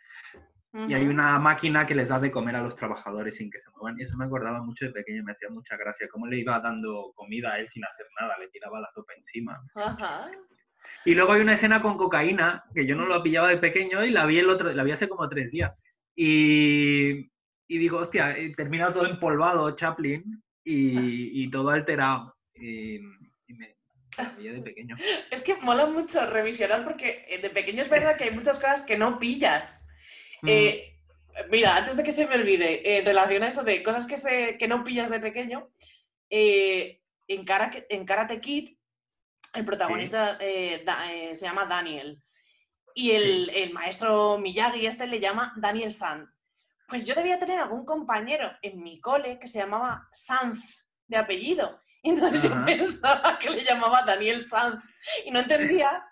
Y 0.87 0.93
hay 0.93 1.07
una 1.07 1.39
máquina 1.39 1.87
que 1.87 1.95
les 1.95 2.09
da 2.09 2.19
de 2.19 2.29
comer 2.29 2.55
a 2.55 2.61
los 2.61 2.75
trabajadores 2.75 3.37
sin 3.37 3.49
que 3.49 3.59
se 3.59 3.71
muevan. 3.71 3.99
Y 3.99 4.03
eso 4.03 4.15
me 4.17 4.25
acordaba 4.25 4.61
mucho 4.61 4.85
de 4.85 4.91
pequeño, 4.91 5.23
me 5.23 5.31
hacía 5.31 5.49
mucha 5.49 5.75
gracia. 5.77 6.07
Cómo 6.11 6.27
le 6.27 6.37
iba 6.37 6.59
dando 6.59 7.11
comida 7.15 7.53
a 7.53 7.59
él 7.59 7.67
sin 7.69 7.83
hacer 7.83 8.05
nada, 8.21 8.37
le 8.37 8.49
tiraba 8.49 8.79
la 8.79 8.91
sopa 8.93 9.13
encima. 9.17 9.59
Ajá. 9.75 10.29
Y 11.05 11.15
luego 11.15 11.33
hay 11.33 11.41
una 11.41 11.53
escena 11.55 11.81
con 11.81 11.97
cocaína, 11.97 12.65
que 12.75 12.85
yo 12.85 12.95
no 12.95 13.07
lo 13.07 13.23
pillaba 13.23 13.47
de 13.47 13.57
pequeño 13.57 14.05
y 14.05 14.11
la 14.11 14.27
vi 14.27 14.37
el 14.37 14.49
otro, 14.49 14.71
la 14.71 14.83
vi 14.83 14.91
hace 14.91 15.09
como 15.09 15.27
tres 15.27 15.49
días. 15.49 15.75
Y, 16.15 17.31
y 17.67 17.77
digo, 17.79 17.97
hostia, 17.97 18.35
termina 18.55 18.93
todo 18.93 19.07
empolvado 19.07 19.71
Chaplin 19.71 20.23
y, 20.63 21.43
y 21.43 21.49
todo 21.49 21.71
alterado. 21.71 22.35
Y, 22.59 22.95
y 23.47 23.53
me, 23.53 23.75
de 24.37 24.61
pequeño. 24.61 24.95
Es 25.31 25.41
que 25.41 25.55
mola 25.55 25.85
mucho 25.85 26.25
revisionar 26.25 26.83
porque 26.83 27.25
eh, 27.29 27.39
de 27.39 27.49
pequeño 27.49 27.81
es 27.83 27.89
verdad 27.89 28.17
que 28.17 28.25
hay 28.25 28.31
muchas 28.31 28.59
cosas 28.59 28.83
que 28.83 28.97
no 28.97 29.19
pillas. 29.19 29.87
Mm. 30.41 30.47
Eh, 30.49 30.99
mira, 31.49 31.77
antes 31.77 31.95
de 31.95 32.03
que 32.03 32.11
se 32.11 32.27
me 32.27 32.35
olvide, 32.35 32.97
en 32.97 33.05
relación 33.05 33.43
a 33.43 33.47
eso 33.47 33.63
de 33.63 33.81
cosas 33.83 34.07
que, 34.07 34.17
se, 34.17 34.57
que 34.57 34.67
no 34.67 34.83
pillas 34.83 35.09
de 35.09 35.19
pequeño, 35.19 35.69
eh, 36.29 37.01
en, 37.27 37.45
Karate, 37.45 37.85
en 37.89 38.05
Karate 38.05 38.39
Kid, 38.39 38.75
el 39.53 39.65
protagonista 39.65 40.37
eh, 40.39 40.83
da- 40.85 41.07
se 41.33 41.45
llama 41.45 41.65
Daniel 41.65 42.21
y 42.93 43.11
el, 43.11 43.49
el 43.51 43.73
maestro 43.73 44.37
Miyagi 44.37 44.85
este 44.85 45.07
le 45.07 45.19
llama 45.19 45.53
Daniel 45.57 45.93
San. 45.93 46.31
Pues 46.87 47.05
yo 47.05 47.15
debía 47.15 47.39
tener 47.39 47.59
algún 47.59 47.85
compañero 47.85 48.51
en 48.61 48.81
mi 48.81 48.99
cole 48.99 49.39
que 49.39 49.47
se 49.47 49.59
llamaba 49.59 50.07
Sanz 50.11 50.85
de 51.07 51.17
apellido. 51.17 51.81
Y 52.03 52.09
entonces 52.11 52.51
Ajá. 52.51 52.59
yo 52.61 52.65
pensaba 52.65 53.39
que 53.39 53.49
le 53.49 53.61
llamaba 53.63 54.03
Daniel 54.03 54.43
Sanz 54.43 54.85
y 55.25 55.31
no 55.31 55.39
entendía. 55.39 56.05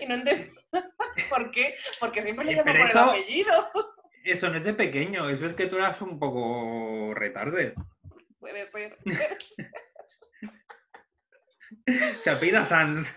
Y 0.00 0.06
no 0.06 0.14
entendía 0.14 0.52
por 1.28 1.50
qué, 1.50 1.74
porque 2.00 2.22
siempre 2.22 2.44
le 2.46 2.52
Eh, 2.52 2.56
llamo 2.56 2.72
por 2.72 2.90
el 2.90 2.98
apellido. 2.98 3.70
Eso 4.24 4.48
no 4.48 4.58
es 4.58 4.64
de 4.64 4.74
pequeño, 4.74 5.28
eso 5.28 5.46
es 5.46 5.54
que 5.54 5.66
tú 5.66 5.76
eras 5.76 6.00
un 6.00 6.18
poco 6.18 7.12
retarde. 7.14 7.74
Puede 8.38 8.64
ser. 8.64 8.96
puede 9.04 9.38
ser. 9.46 9.70
Se 12.22 12.30
apellida 12.30 12.64
Sanz. 12.66 13.08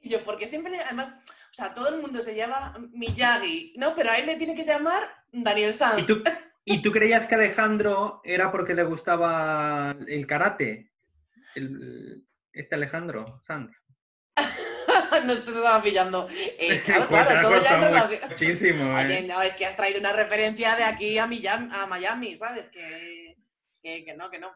Y 0.00 0.08
yo, 0.10 0.24
porque 0.24 0.46
siempre, 0.46 0.72
le- 0.72 0.80
además, 0.80 1.10
o 1.26 1.52
sea, 1.54 1.74
todo 1.74 1.88
el 1.88 2.00
mundo 2.00 2.20
se 2.20 2.34
llama 2.34 2.74
Miyagi, 2.92 3.74
¿no? 3.76 3.94
Pero 3.94 4.10
a 4.10 4.18
él 4.18 4.26
le 4.26 4.36
tiene 4.36 4.54
que 4.54 4.64
llamar 4.64 5.08
Daniel 5.32 5.70
¿Y 5.70 5.74
Sanz. 5.74 6.06
tú, 6.06 6.22
¿Y 6.64 6.82
tú 6.82 6.90
creías 6.92 7.26
que 7.26 7.34
Alejandro 7.34 8.20
era 8.24 8.50
porque 8.50 8.74
le 8.74 8.84
gustaba 8.84 9.96
el 10.08 10.26
karate? 10.26 10.89
El- 11.54 12.24
este 12.52 12.74
Alejandro 12.74 13.40
Sanz. 13.42 13.70
no 15.24 15.34
te 15.34 15.50
estaba 15.50 15.82
pillando. 15.82 16.28
Eh, 16.30 16.82
claro, 16.84 17.08
claro, 17.08 17.48
todo 17.48 17.62
ya 17.62 18.28
muchísimo, 18.28 18.84
¿eh? 18.98 19.04
Oye, 19.06 19.22
no, 19.22 19.42
es 19.42 19.54
que 19.54 19.66
has 19.66 19.76
traído 19.76 20.00
una 20.00 20.12
referencia 20.12 20.76
de 20.76 20.84
aquí 20.84 21.18
a 21.18 21.26
Miami, 21.26 21.68
a 21.72 21.86
Miami 21.86 22.34
¿sabes? 22.34 22.68
Que, 22.70 23.36
que, 23.80 24.04
que 24.04 24.14
no, 24.14 24.30
que 24.30 24.38
no. 24.38 24.52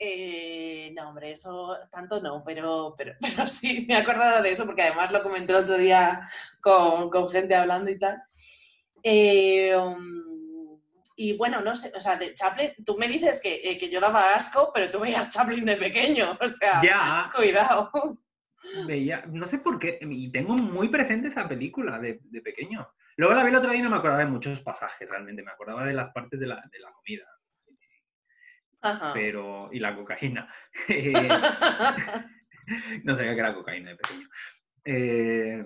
Eh, 0.00 0.92
no, 0.94 1.08
hombre, 1.08 1.32
eso 1.32 1.76
tanto 1.90 2.20
no, 2.20 2.44
pero, 2.44 2.94
pero, 2.96 3.16
pero 3.20 3.46
sí, 3.46 3.84
me 3.88 3.94
he 3.94 3.96
acordado 3.96 4.42
de 4.42 4.52
eso 4.52 4.64
porque 4.64 4.82
además 4.82 5.10
lo 5.10 5.22
comenté 5.22 5.52
el 5.52 5.64
otro 5.64 5.76
día 5.76 6.28
con, 6.60 7.10
con 7.10 7.28
gente 7.28 7.54
hablando 7.54 7.90
y 7.90 7.98
tal. 7.98 8.22
Eh, 9.02 9.74
um, 9.76 10.27
y 11.20 11.36
bueno, 11.36 11.60
no 11.60 11.74
sé, 11.74 11.90
o 11.94 12.00
sea, 12.00 12.16
de 12.16 12.32
Chaplin, 12.32 12.70
tú 12.86 12.96
me 12.96 13.08
dices 13.08 13.40
que, 13.42 13.56
eh, 13.64 13.76
que 13.76 13.90
yo 13.90 14.00
daba 14.00 14.34
asco, 14.34 14.70
pero 14.72 14.88
tú 14.88 15.00
veías 15.00 15.30
Chaplin 15.30 15.64
de 15.64 15.74
pequeño, 15.76 16.38
o 16.40 16.48
sea, 16.48 16.80
Ya, 16.82 17.28
cuidado. 17.34 17.90
veía, 18.86 19.24
no 19.26 19.48
sé 19.48 19.58
por 19.58 19.78
qué, 19.80 19.98
y 20.00 20.30
tengo 20.30 20.54
muy 20.54 20.88
presente 20.88 21.26
esa 21.28 21.48
película 21.48 21.98
de, 21.98 22.20
de 22.22 22.40
pequeño. 22.40 22.88
Luego 23.16 23.34
la 23.34 23.42
vi 23.42 23.50
el 23.50 23.56
otro 23.56 23.70
día 23.70 23.80
y 23.80 23.82
no 23.82 23.90
me 23.90 23.96
acordaba 23.96 24.20
de 24.20 24.30
muchos 24.30 24.60
pasajes 24.60 25.08
realmente, 25.08 25.42
me 25.42 25.50
acordaba 25.50 25.84
de 25.84 25.92
las 25.94 26.12
partes 26.12 26.38
de 26.38 26.46
la, 26.46 26.62
de 26.70 26.78
la 26.78 26.92
comida, 26.92 27.26
Ajá. 28.80 29.12
pero, 29.12 29.70
y 29.72 29.80
la 29.80 29.96
cocaína. 29.96 30.48
No 33.02 33.16
sabía 33.16 33.32
que 33.32 33.40
era 33.40 33.54
cocaína 33.54 33.90
de 33.90 33.96
pequeño. 33.96 34.28
Eh, 34.84 35.64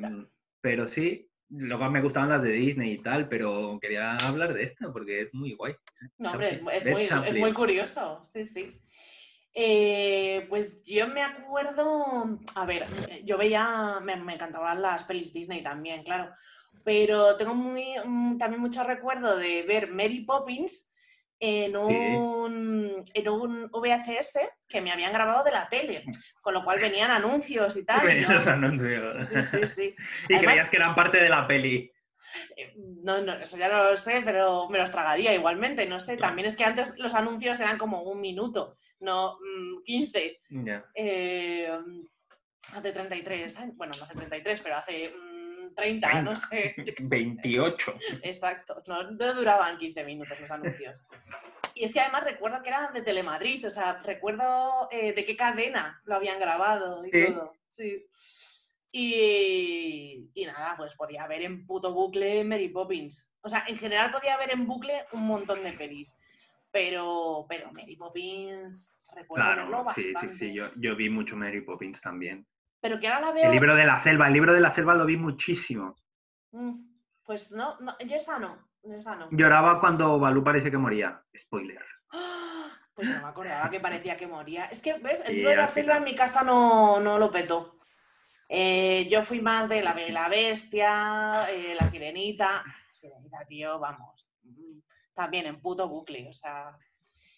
pero 0.61 0.87
sí, 0.87 1.29
luego 1.53 1.91
me 1.91 2.01
gustaban 2.01 2.31
las 2.31 2.43
de 2.43 2.53
Disney 2.53 2.93
y 2.93 2.99
tal, 2.99 3.29
pero 3.29 3.79
quería 3.81 4.17
hablar 4.17 4.55
de 4.55 4.65
esta 4.65 4.93
porque 4.93 5.23
es 5.23 5.35
muy 5.35 5.55
guay. 5.55 5.75
No, 6.19 6.33
hombre, 6.33 6.55
es, 6.55 6.63
muy, 6.63 7.03
es 7.03 7.09
Chaplin. 7.09 7.41
muy 7.41 7.53
curioso, 7.53 8.23
sí, 8.25 8.45
sí. 8.45 8.81
Eh, 9.55 10.47
pues 10.49 10.83
yo 10.85 11.09
me 11.09 11.23
acuerdo, 11.23 12.39
a 12.55 12.65
ver, 12.65 12.87
yo 13.25 13.37
veía, 13.37 14.01
me, 14.03 14.17
me 14.17 14.35
encantaban 14.35 14.81
las 14.81 15.05
pelis 15.05 15.33
Disney 15.33 15.63
también, 15.63 16.03
claro, 16.03 16.33
pero 16.85 17.37
tengo 17.37 17.55
muy, 17.55 17.97
mm, 18.03 18.39
también 18.39 18.63
mucho 18.63 18.83
recuerdo 18.83 19.37
de 19.37 19.63
ver 19.63 19.91
Mary 19.91 20.21
Poppins 20.21 20.92
en 21.45 21.77
un, 21.77 23.05
en 23.15 23.29
un 23.29 23.69
VHS 23.73 24.39
que 24.69 24.81
me 24.81 24.93
habían 24.93 25.13
grabado 25.13 25.43
de 25.43 25.51
la 25.51 25.69
tele, 25.69 26.05
con 26.41 26.55
lo 26.55 26.63
cual 26.63 26.79
venían 26.79 27.11
anuncios 27.11 27.77
y 27.77 27.85
tal. 27.85 28.07
Venían 28.07 28.33
los 28.33 28.47
anuncios. 28.47 29.29
Sí, 29.29 29.43
sí, 29.43 29.67
sí. 29.67 29.97
y 30.29 30.35
Además- 30.35 30.53
creías 30.55 30.71
que 30.71 30.77
eran 30.77 30.95
parte 30.95 31.19
de 31.21 31.29
la 31.29 31.45
peli. 31.49 31.91
Eh, 32.57 32.75
No, 33.03 33.21
no, 33.23 33.33
eso 33.35 33.57
ya 33.59 33.69
no 33.69 33.91
lo 33.91 33.97
sé, 33.97 34.23
pero 34.25 34.69
me 34.69 34.79
los 34.79 34.93
tragaría 34.93 35.35
igualmente, 35.35 35.85
no 35.87 35.99
sé. 35.99 36.17
También 36.17 36.47
es 36.47 36.57
que 36.57 36.63
antes 36.65 36.97
los 36.99 37.13
anuncios 37.15 37.59
eran 37.59 37.77
como 37.77 38.03
un 38.03 38.21
minuto, 38.21 38.79
no 39.01 39.37
mm, 39.41 39.83
15. 39.85 40.41
Ya. 40.49 40.85
Eh, 40.95 41.69
hace 42.73 42.93
33 42.93 43.59
años, 43.59 43.77
bueno, 43.77 43.95
no 43.99 44.05
hace 44.05 44.15
33, 44.15 44.61
pero 44.61 44.77
hace 44.77 45.13
mm, 45.73 45.75
30, 45.75 46.23
no 46.23 46.35
30. 46.35 46.37
sé. 46.37 46.75
yo 46.87 46.95
qué 46.95 47.05
sé. 47.07 47.17
28. 47.17 47.99
Exacto, 48.23 48.83
no, 48.87 49.11
no 49.11 49.35
duraban 49.35 49.79
15 49.79 50.05
minutos 50.05 50.39
los 50.41 50.51
anuncios. 50.51 51.07
Y 51.75 51.85
es 51.85 51.93
que 51.93 52.01
además 52.01 52.25
recuerdo 52.25 52.63
que 52.63 52.69
eran 52.69 52.93
de 52.93 53.03
Telemadrid, 53.03 53.67
o 53.67 53.71
sea, 53.71 53.95
recuerdo 54.05 54.89
eh, 54.91 55.13
de 55.15 55.25
qué 55.25 55.35
cadena 55.37 56.01
lo 56.05 56.15
habían 56.17 56.39
grabado 56.39 57.05
y 57.07 57.11
Sí. 57.11 57.27
todo. 57.33 57.55
Sí. 57.69 58.07
Y, 58.95 60.31
y 60.35 60.45
nada, 60.47 60.75
pues 60.77 60.95
podía 60.95 61.27
ver 61.27 61.43
en 61.43 61.67
puto 61.67 61.93
bucle 61.95 62.45
Mary 62.45 62.69
Poppins. 62.69 63.31
O 63.41 63.49
sea, 63.49 63.65
en 63.67 63.79
general 63.79 64.11
podía 64.13 64.37
ver 64.37 64.53
en 64.53 64.67
bucle 64.67 65.05
un 65.13 65.27
montón 65.27 65.63
de 65.65 65.73
pelis. 65.73 66.19
Pero, 66.71 67.45
pero 67.49 67.71
Mary 67.73 67.97
Poppins 67.97 69.03
recuerdo 69.15 69.47
verlo 69.47 69.67
Claro, 69.83 69.93
sí, 69.95 70.13
bastante. 70.13 70.35
sí, 70.35 70.49
sí. 70.49 70.55
Yo, 70.55 70.71
yo 70.77 70.97
vi 70.97 71.11
mucho 71.11 71.37
Mary 71.37 71.61
Poppins 71.63 72.01
también. 72.01 72.47
Pero 72.83 72.99
que 73.01 73.09
ahora 73.09 73.29
la 73.29 73.33
veo. 73.33 73.45
El 73.47 73.53
libro 73.53 73.75
de 73.75 73.87
la 73.87 73.99
selva, 73.99 74.27
el 74.27 74.35
libro 74.35 74.53
de 74.53 74.61
la 74.61 74.71
selva 74.73 74.95
lo 74.95 75.07
vi 75.07 75.17
muchísimo. 75.17 75.97
Mm, 76.51 76.73
Pues 77.25 77.53
no, 77.53 77.79
no, 77.81 77.97
yo 78.01 78.17
esa 78.17 78.39
no. 78.39 78.69
Esa 78.83 79.15
no. 79.15 79.29
Lloraba 79.31 79.81
cuando 79.81 80.19
Balú 80.19 80.43
parece 80.45 80.71
que 80.71 80.77
moría. 80.77 81.25
Spoiler. 81.35 81.83
Pues 82.95 83.09
no 83.09 83.23
me 83.23 83.29
acordaba 83.29 83.71
que 83.71 83.81
parecía 83.81 84.19
que 84.19 84.27
moría. 84.27 84.67
Es 84.67 84.83
que, 84.83 84.93
¿ves? 84.99 85.27
El 85.27 85.37
libro 85.37 85.51
de 85.53 85.57
la 85.57 85.69
selva 85.71 85.97
en 85.97 86.05
mi 86.05 86.15
casa 86.15 86.43
no, 86.45 87.01
no 87.01 87.19
lo 87.19 87.31
petó. 87.31 87.79
Eh, 88.51 89.09
yo 89.11 89.23
fui 89.23 89.41
más 89.41 89.67
de 89.71 89.81
la 89.81 89.95
Bella 89.95 90.29
Bestia, 90.29 91.47
eh, 91.51 91.75
la 91.81 91.87
Sirenita. 91.87 92.63
La 92.63 92.93
Sirenita, 92.93 93.39
tío, 93.49 93.79
vamos. 93.79 94.29
mm, 94.43 94.81
También 95.15 95.47
en 95.47 95.59
puto 95.63 95.89
bucle, 95.89 96.29
o 96.29 96.35
sea. 96.35 96.77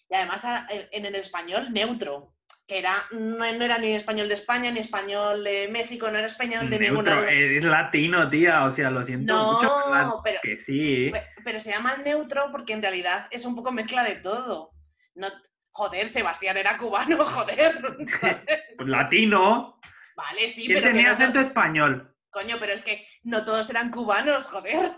Y 0.09 0.15
además 0.15 0.41
en 0.67 1.05
el 1.05 1.15
español 1.15 1.71
neutro, 1.71 2.34
que 2.67 2.79
era, 2.79 3.05
no, 3.11 3.37
no 3.37 3.63
era 3.63 3.77
ni 3.77 3.91
español 3.93 4.27
de 4.27 4.33
España, 4.33 4.71
ni 4.71 4.79
español 4.79 5.43
de 5.43 5.67
México, 5.67 6.09
no 6.09 6.17
era 6.17 6.27
español 6.27 6.69
de 6.69 6.79
Neutro, 6.79 7.13
ninguna. 7.15 7.31
es 7.31 7.63
latino, 7.63 8.29
tía. 8.29 8.63
O 8.65 8.71
sea, 8.71 8.89
lo 8.89 9.03
siento 9.05 9.33
No, 9.35 9.53
mucho. 9.53 10.21
pero- 10.23 10.39
Que 10.41 10.57
sí. 10.57 11.09
Pe- 11.11 11.27
Pero 11.43 11.59
se 11.59 11.71
llama 11.71 11.97
neutro 11.97 12.49
porque 12.51 12.73
en 12.73 12.81
realidad 12.81 13.27
es 13.29 13.45
un 13.45 13.55
poco 13.55 13.71
mezcla 13.71 14.03
de 14.03 14.15
todo. 14.15 14.71
No, 15.13 15.27
joder, 15.71 16.09
Sebastián 16.09 16.57
era 16.57 16.77
cubano, 16.77 17.17
joder. 17.25 17.79
Pues 18.75 18.89
latino. 18.89 19.79
Vale, 20.15 20.49
sí, 20.49 20.65
¿Quién 20.65 20.79
pero 20.81 20.87
tenía 20.93 21.09
no 21.09 21.13
acento 21.13 21.39
español? 21.41 22.15
Coño, 22.31 22.55
pero 22.59 22.73
es 22.73 22.83
que 22.83 23.05
no 23.23 23.45
todos 23.45 23.69
eran 23.69 23.91
cubanos, 23.91 24.47
joder. 24.47 24.93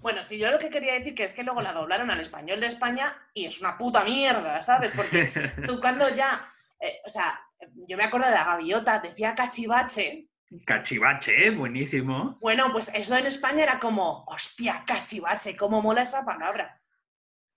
Bueno, 0.00 0.24
sí, 0.24 0.38
yo 0.38 0.50
lo 0.50 0.58
que 0.58 0.70
quería 0.70 0.94
decir 0.94 1.14
que 1.14 1.24
es 1.24 1.34
que 1.34 1.42
luego 1.42 1.60
la 1.60 1.72
doblaron 1.72 2.10
al 2.10 2.20
español 2.20 2.60
de 2.60 2.66
España 2.66 3.16
y 3.34 3.44
es 3.46 3.60
una 3.60 3.76
puta 3.76 4.02
mierda, 4.02 4.62
¿sabes? 4.62 4.92
Porque 4.94 5.32
tú 5.66 5.80
cuando 5.80 6.08
ya, 6.08 6.50
eh, 6.80 7.00
o 7.04 7.08
sea, 7.08 7.40
yo 7.86 7.96
me 7.96 8.04
acuerdo 8.04 8.28
de 8.28 8.34
la 8.34 8.44
gaviota, 8.44 8.98
decía 8.98 9.34
cachivache. 9.34 10.28
Cachivache, 10.64 11.50
buenísimo. 11.50 12.38
Bueno, 12.40 12.72
pues 12.72 12.90
eso 12.94 13.16
en 13.16 13.26
España 13.26 13.62
era 13.62 13.78
como, 13.78 14.24
hostia, 14.26 14.84
cachivache, 14.86 15.56
cómo 15.56 15.82
mola 15.82 16.02
esa 16.02 16.24
palabra. 16.24 16.80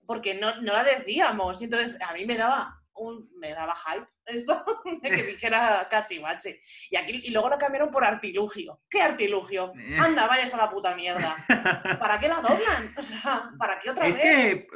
Porque 0.06 0.36
no, 0.36 0.62
no 0.62 0.74
la 0.74 0.84
decíamos. 0.84 1.62
Y 1.62 1.66
entonces 1.66 2.00
a 2.02 2.14
mí 2.14 2.26
me 2.26 2.38
daba 2.38 2.83
un, 2.96 3.30
me 3.38 3.54
daba 3.54 3.74
hype 3.76 4.08
esto 4.26 4.64
de 5.02 5.10
que 5.10 5.24
dijera 5.32 5.88
cachivache. 5.90 6.62
Y 6.90 6.96
aquí, 6.98 7.22
y 7.26 7.32
luego 7.32 7.50
lo 7.50 7.58
cambiaron 7.58 7.92
por 7.92 8.04
artilugio. 8.06 8.82
¿Qué 8.90 9.02
artilugio? 9.02 9.74
Anda, 10.00 10.28
vayas 10.28 10.54
a 10.54 10.58
la 10.58 10.70
puta 10.70 10.96
mierda. 10.96 11.36
¿Para 12.00 12.20
qué 12.20 12.28
la 12.28 12.42
doblan? 12.42 12.94
O 12.98 13.02
sea, 13.02 13.50
¿para 13.58 13.80
qué 13.80 13.90
otra 13.90 14.08
Es 14.08 14.14
vez? 14.16 14.24
que 14.24 14.52
eh, 14.52 14.68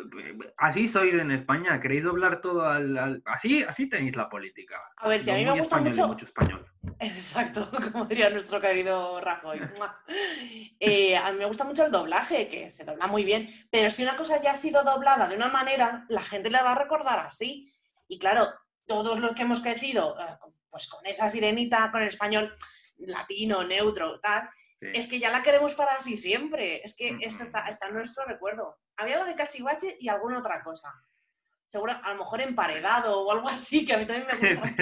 así 0.58 0.88
sois 0.90 1.14
en 1.14 1.32
España, 1.32 1.80
queréis 1.80 2.04
doblar 2.04 2.42
todo 2.42 2.66
al... 2.68 2.98
al- 2.98 3.24
Así, 3.26 3.64
así 3.64 3.88
tenéis 3.88 4.16
la 4.16 4.30
política. 4.30 4.78
A 4.98 5.08
ver, 5.10 5.22
si 5.22 5.30
a 5.32 5.36
mí 5.36 5.46
me 5.46 5.58
gusta 5.60 5.78
mucho- 5.78 6.08
mucho 6.08 6.26
español. 6.26 6.66
Exacto, 7.00 7.70
como 7.92 8.06
diría 8.06 8.30
nuestro 8.30 8.60
querido 8.60 9.20
Rajoy. 9.22 9.62
Eh, 10.80 11.16
a 11.18 11.32
mí 11.32 11.38
me 11.38 11.46
gusta 11.46 11.64
mucho 11.64 11.86
el 11.86 11.92
doblaje, 11.92 12.48
que 12.48 12.70
se 12.70 12.86
dobla 12.86 13.08
muy 13.08 13.24
bien, 13.24 13.48
pero 13.70 13.92
si 13.92 14.04
una 14.04 14.16
cosa 14.16 14.42
ya 14.42 14.52
ha 14.52 14.56
sido 14.56 14.84
doblada 14.84 15.28
de 15.28 15.36
una 15.36 15.48
manera, 15.48 16.06
la 16.10 16.22
gente 16.24 16.50
la 16.50 16.64
va 16.64 16.72
a 16.74 16.76
recordar 16.76 17.20
así. 17.20 17.72
Y 18.08 18.20
claro, 18.20 18.48
todos 18.86 19.20
los 19.20 19.34
que 19.36 19.44
hemos 19.44 19.62
crecido 19.62 20.18
eh, 20.20 20.38
pues 20.70 20.90
con 20.90 21.06
esa 21.06 21.30
sirenita, 21.30 21.92
con 21.92 22.02
el 22.02 22.08
español 22.08 22.56
latino, 22.98 23.64
neutro, 23.64 24.20
tal, 24.20 24.50
Sí. 24.80 24.90
es 24.94 25.08
que 25.08 25.18
ya 25.20 25.32
la 25.32 25.42
queremos 25.42 25.74
para 25.74 25.96
así 25.96 26.16
siempre. 26.16 26.82
Es 26.84 26.96
que 26.96 27.18
eso 27.22 27.44
está, 27.44 27.68
está 27.68 27.88
en 27.88 27.96
nuestro 27.96 28.26
recuerdo. 28.26 28.78
Había 28.96 29.16
algo 29.16 29.26
de 29.26 29.36
cachivache 29.36 29.98
y 30.00 30.08
alguna 30.08 30.38
otra 30.38 30.64
cosa. 30.64 30.94
Seguro, 31.66 31.94
a 31.94 32.14
lo 32.14 32.20
mejor 32.20 32.42
emparedado 32.42 33.22
o 33.22 33.32
algo 33.32 33.50
así, 33.50 33.84
que 33.84 33.94
a 33.94 33.98
mí 33.98 34.06
también 34.06 34.28
me 34.28 34.50
gusta. 34.50 34.76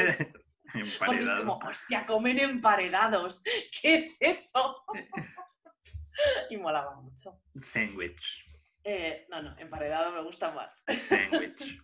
Porque 1.05 1.23
es 1.23 1.34
como, 1.36 1.57
hostia, 1.59 2.05
comen 2.05 2.39
emparedados. 2.39 3.41
¿Qué 3.82 3.95
es 3.95 4.17
eso? 4.19 4.84
y 6.49 6.57
molaba 6.57 6.95
mucho. 6.95 7.39
Sandwich. 7.57 8.45
Eh, 8.84 9.26
no, 9.30 9.41
no, 9.41 9.57
emparedado 9.57 10.11
me 10.11 10.23
gusta 10.23 10.51
más. 10.51 10.84
Sandwich. 11.07 11.82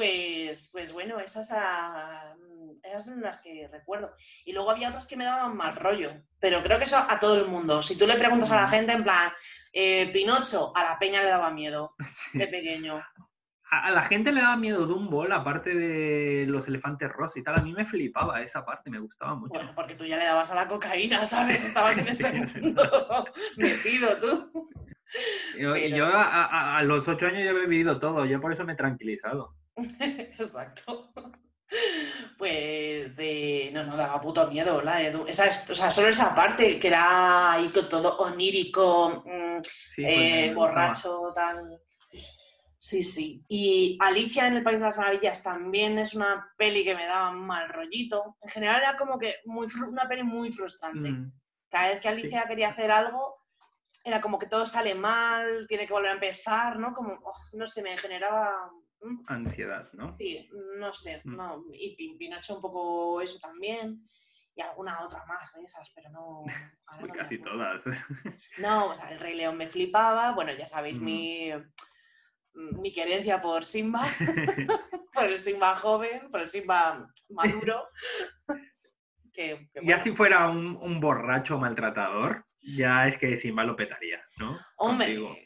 Pues, 0.00 0.70
pues 0.72 0.94
bueno, 0.94 1.20
esas, 1.20 1.50
ah, 1.52 2.34
esas 2.82 3.04
son 3.04 3.20
las 3.20 3.38
que 3.42 3.68
recuerdo. 3.70 4.14
Y 4.46 4.54
luego 4.54 4.70
había 4.70 4.88
otras 4.88 5.06
que 5.06 5.14
me 5.14 5.26
daban 5.26 5.54
mal 5.54 5.76
rollo. 5.76 6.10
Pero 6.40 6.62
creo 6.62 6.78
que 6.78 6.84
eso 6.84 6.96
a 6.96 7.20
todo 7.20 7.36
el 7.38 7.46
mundo. 7.48 7.82
Si 7.82 7.98
tú 7.98 8.06
le 8.06 8.14
preguntas 8.16 8.50
a 8.50 8.56
la 8.62 8.68
gente, 8.68 8.92
en 8.92 9.04
plan, 9.04 9.30
eh, 9.74 10.08
Pinocho, 10.10 10.72
a 10.74 10.82
la 10.84 10.98
peña 10.98 11.22
le 11.22 11.28
daba 11.28 11.50
miedo 11.50 11.96
Sí. 12.32 12.38
de 12.38 12.46
pequeño. 12.48 12.96
A, 13.70 13.86
a 13.88 13.90
la 13.90 14.00
gente 14.04 14.32
le 14.32 14.40
daba 14.40 14.56
miedo 14.56 14.86
Dumbo, 14.86 15.26
la 15.26 15.44
parte 15.44 15.74
de 15.74 16.46
los 16.48 16.66
elefantes 16.66 17.10
rosa 17.12 17.38
y 17.38 17.42
tal. 17.42 17.56
A 17.58 17.62
mí 17.62 17.74
me 17.74 17.84
flipaba 17.84 18.40
esa 18.40 18.64
parte, 18.64 18.88
me 18.88 19.00
gustaba 19.00 19.34
mucho. 19.34 19.52
Bueno, 19.52 19.72
porque 19.74 19.96
tú 19.96 20.06
ya 20.06 20.16
le 20.16 20.24
dabas 20.24 20.50
a 20.50 20.54
la 20.54 20.66
cocaína, 20.66 21.26
¿sabes? 21.26 21.62
Estabas 21.62 21.98
en 21.98 22.08
ese 22.08 22.32
mundo 22.32 23.26
metido 23.58 24.16
tú. 24.18 24.70
Yo, 25.58 25.76
y 25.76 25.82
pero- 25.90 25.96
yo 25.98 26.06
a, 26.06 26.22
a- 26.44 26.78
a 26.78 26.82
los 26.84 27.06
ocho 27.06 27.26
años 27.26 27.44
ya 27.44 27.50
he 27.50 27.66
vivido 27.66 28.00
todo, 28.00 28.24
yo 28.24 28.40
por 28.40 28.54
eso 28.54 28.64
me 28.64 28.72
he 28.72 28.76
tranquilizado. 28.76 29.54
Exacto. 30.38 31.12
Pues 32.36 33.16
eh, 33.18 33.70
no, 33.72 33.84
no, 33.84 33.96
daba 33.96 34.20
puto 34.20 34.46
miedo 34.50 34.82
la 34.82 34.96
de 34.96 35.12
Du- 35.12 35.26
esa, 35.26 35.46
es- 35.46 35.68
o 35.70 35.74
sea, 35.74 35.90
solo 35.90 36.08
esa 36.08 36.34
parte 36.34 36.78
que 36.78 36.88
era 36.88 37.52
ahí 37.52 37.68
con 37.68 37.88
todo 37.88 38.16
onírico, 38.18 39.22
mm, 39.24 39.60
Sí, 39.62 40.02
pues 40.02 40.16
eh, 40.16 40.52
borracho, 40.54 41.32
tal. 41.34 41.80
Sí, 42.78 43.02
sí. 43.02 43.44
Y 43.48 43.98
Alicia 44.00 44.46
en 44.46 44.56
el 44.56 44.62
País 44.62 44.80
de 44.80 44.86
las 44.86 44.96
Maravillas 44.96 45.42
también 45.42 45.98
es 45.98 46.14
una 46.14 46.50
peli 46.56 46.82
que 46.82 46.94
me 46.96 47.06
daba 47.06 47.30
mal 47.30 47.68
rollito. 47.68 48.36
En 48.40 48.48
general 48.48 48.80
era 48.80 48.96
como 48.96 49.18
que 49.18 49.36
muy 49.44 49.66
una 49.86 50.08
peli 50.08 50.22
muy 50.22 50.50
frustrante. 50.50 51.12
Mm, 51.12 51.30
Cada 51.68 51.88
vez 51.90 52.00
que 52.00 52.08
Alicia 52.08 52.46
quería 52.48 52.70
hacer 52.70 52.90
algo, 52.90 53.36
era 54.02 54.20
como 54.20 54.38
que 54.38 54.46
todo 54.46 54.64
sale 54.64 54.94
mal, 54.94 55.66
tiene 55.68 55.86
que 55.86 55.92
volver 55.92 56.10
a 56.10 56.14
empezar, 56.14 56.78
¿no? 56.78 56.94
Como, 56.94 57.12
oh, 57.22 57.36
no 57.52 57.66
sé, 57.66 57.82
me 57.82 57.96
generaba... 57.98 58.70
Ansiedad, 59.26 59.90
¿no? 59.94 60.12
Sí, 60.12 60.48
no 60.78 60.92
sé, 60.92 61.20
Mm. 61.24 61.36
no. 61.36 61.64
Y 61.72 61.96
Pin- 61.96 62.16
Pinocho 62.18 62.56
un 62.56 62.62
poco 62.62 63.20
eso 63.20 63.38
también. 63.40 64.06
Y 64.54 64.62
alguna 64.62 65.00
otra 65.04 65.24
más 65.26 65.52
de 65.54 65.62
esas, 65.62 65.90
pero 65.94 66.10
no. 66.10 66.42
ahora 66.86 67.06
no 67.06 67.14
casi 67.14 67.38
todas. 67.38 67.80
No, 68.58 68.86
o 68.88 68.94
sea, 68.94 69.10
el 69.10 69.20
Rey 69.20 69.36
León 69.36 69.56
me 69.56 69.66
flipaba. 69.66 70.32
Bueno, 70.32 70.52
ya 70.52 70.68
sabéis 70.68 70.98
Mm. 71.00 71.04
mi, 71.04 71.50
mi 72.54 72.92
querencia 72.92 73.40
por 73.40 73.64
Simba, 73.64 74.02
por 75.14 75.24
el 75.24 75.38
Simba 75.38 75.76
joven, 75.76 76.30
por 76.30 76.40
el 76.40 76.48
Simba 76.48 77.06
maduro. 77.30 77.88
que, 79.32 79.68
que, 79.72 79.80
Ya 79.86 80.02
si 80.02 80.12
fuera 80.14 80.48
un, 80.50 80.76
un 80.76 81.00
borracho 81.00 81.58
maltratador, 81.58 82.44
ya 82.60 83.06
es 83.06 83.16
que 83.16 83.36
Simba 83.36 83.64
lo 83.64 83.76
petaría, 83.76 84.22
¿no? 84.36 84.58
Hombre, 84.76 85.06
Contigo. 85.18 85.36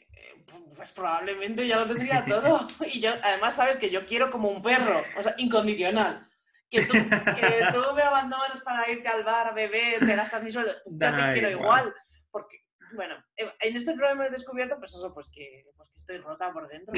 Pues 0.75 0.91
probablemente 0.91 1.67
ya 1.67 1.79
lo 1.79 1.85
tendría 1.85 2.25
todo. 2.29 2.67
Y 2.91 2.99
yo, 2.99 3.11
además, 3.23 3.55
sabes 3.55 3.79
que 3.79 3.89
yo 3.89 4.05
quiero 4.05 4.29
como 4.29 4.49
un 4.49 4.61
perro, 4.61 5.03
o 5.17 5.23
sea, 5.23 5.35
incondicional. 5.37 6.27
Que 6.69 6.83
tú, 6.83 6.93
que 6.93 6.93
tú 7.73 7.95
me 7.95 8.01
abandones 8.01 8.61
para 8.61 8.89
irte 8.89 9.07
al 9.07 9.23
bar 9.23 9.47
a 9.47 9.53
beber, 9.53 9.99
te 9.99 10.15
gastas 10.15 10.43
mi 10.43 10.51
sueldo. 10.51 10.71
Yo 10.85 10.97
te 10.97 11.33
quiero 11.33 11.49
igual. 11.51 11.87
igual. 11.87 11.93
Porque, 12.31 12.63
bueno, 12.93 13.15
en 13.35 13.75
este 13.75 13.93
programa 13.93 14.27
he 14.27 14.29
descubierto, 14.29 14.77
pues 14.77 14.93
eso, 14.93 15.13
pues 15.13 15.29
que, 15.29 15.63
pues 15.77 15.89
que 15.89 15.95
estoy 15.95 16.17
rota 16.17 16.51
por 16.51 16.67
dentro. 16.67 16.93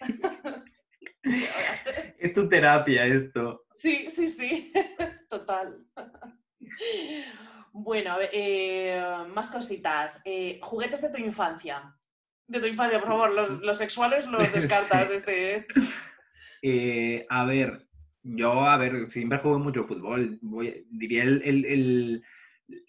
Es 2.18 2.34
tu 2.34 2.48
terapia 2.48 3.06
esto. 3.06 3.64
Sí, 3.76 4.10
sí, 4.10 4.28
sí, 4.28 4.72
total. 5.28 5.84
Bueno, 7.72 8.12
a 8.12 8.18
ver, 8.18 8.30
eh, 8.32 9.02
más 9.28 9.50
cositas. 9.50 10.20
Eh, 10.24 10.60
juguetes 10.62 11.00
de 11.02 11.10
tu 11.10 11.18
infancia. 11.18 11.96
De 12.52 12.60
tu 12.60 12.66
infancia, 12.66 12.98
por 13.00 13.08
favor, 13.08 13.32
los, 13.32 13.60
los 13.62 13.78
sexuales 13.78 14.28
los 14.28 14.52
descartas 14.52 15.08
de 15.08 15.14
este... 15.16 15.66
Eh, 16.62 17.24
a 17.28 17.44
ver, 17.44 17.86
yo, 18.22 18.66
a 18.66 18.76
ver, 18.76 19.10
siempre 19.10 19.38
juego 19.38 19.58
mucho 19.58 19.84
fútbol. 19.84 20.38
Voy- 20.42 20.86
diría 20.90 21.24
el, 21.24 21.42
el- 21.44 21.64
el- 21.64 22.22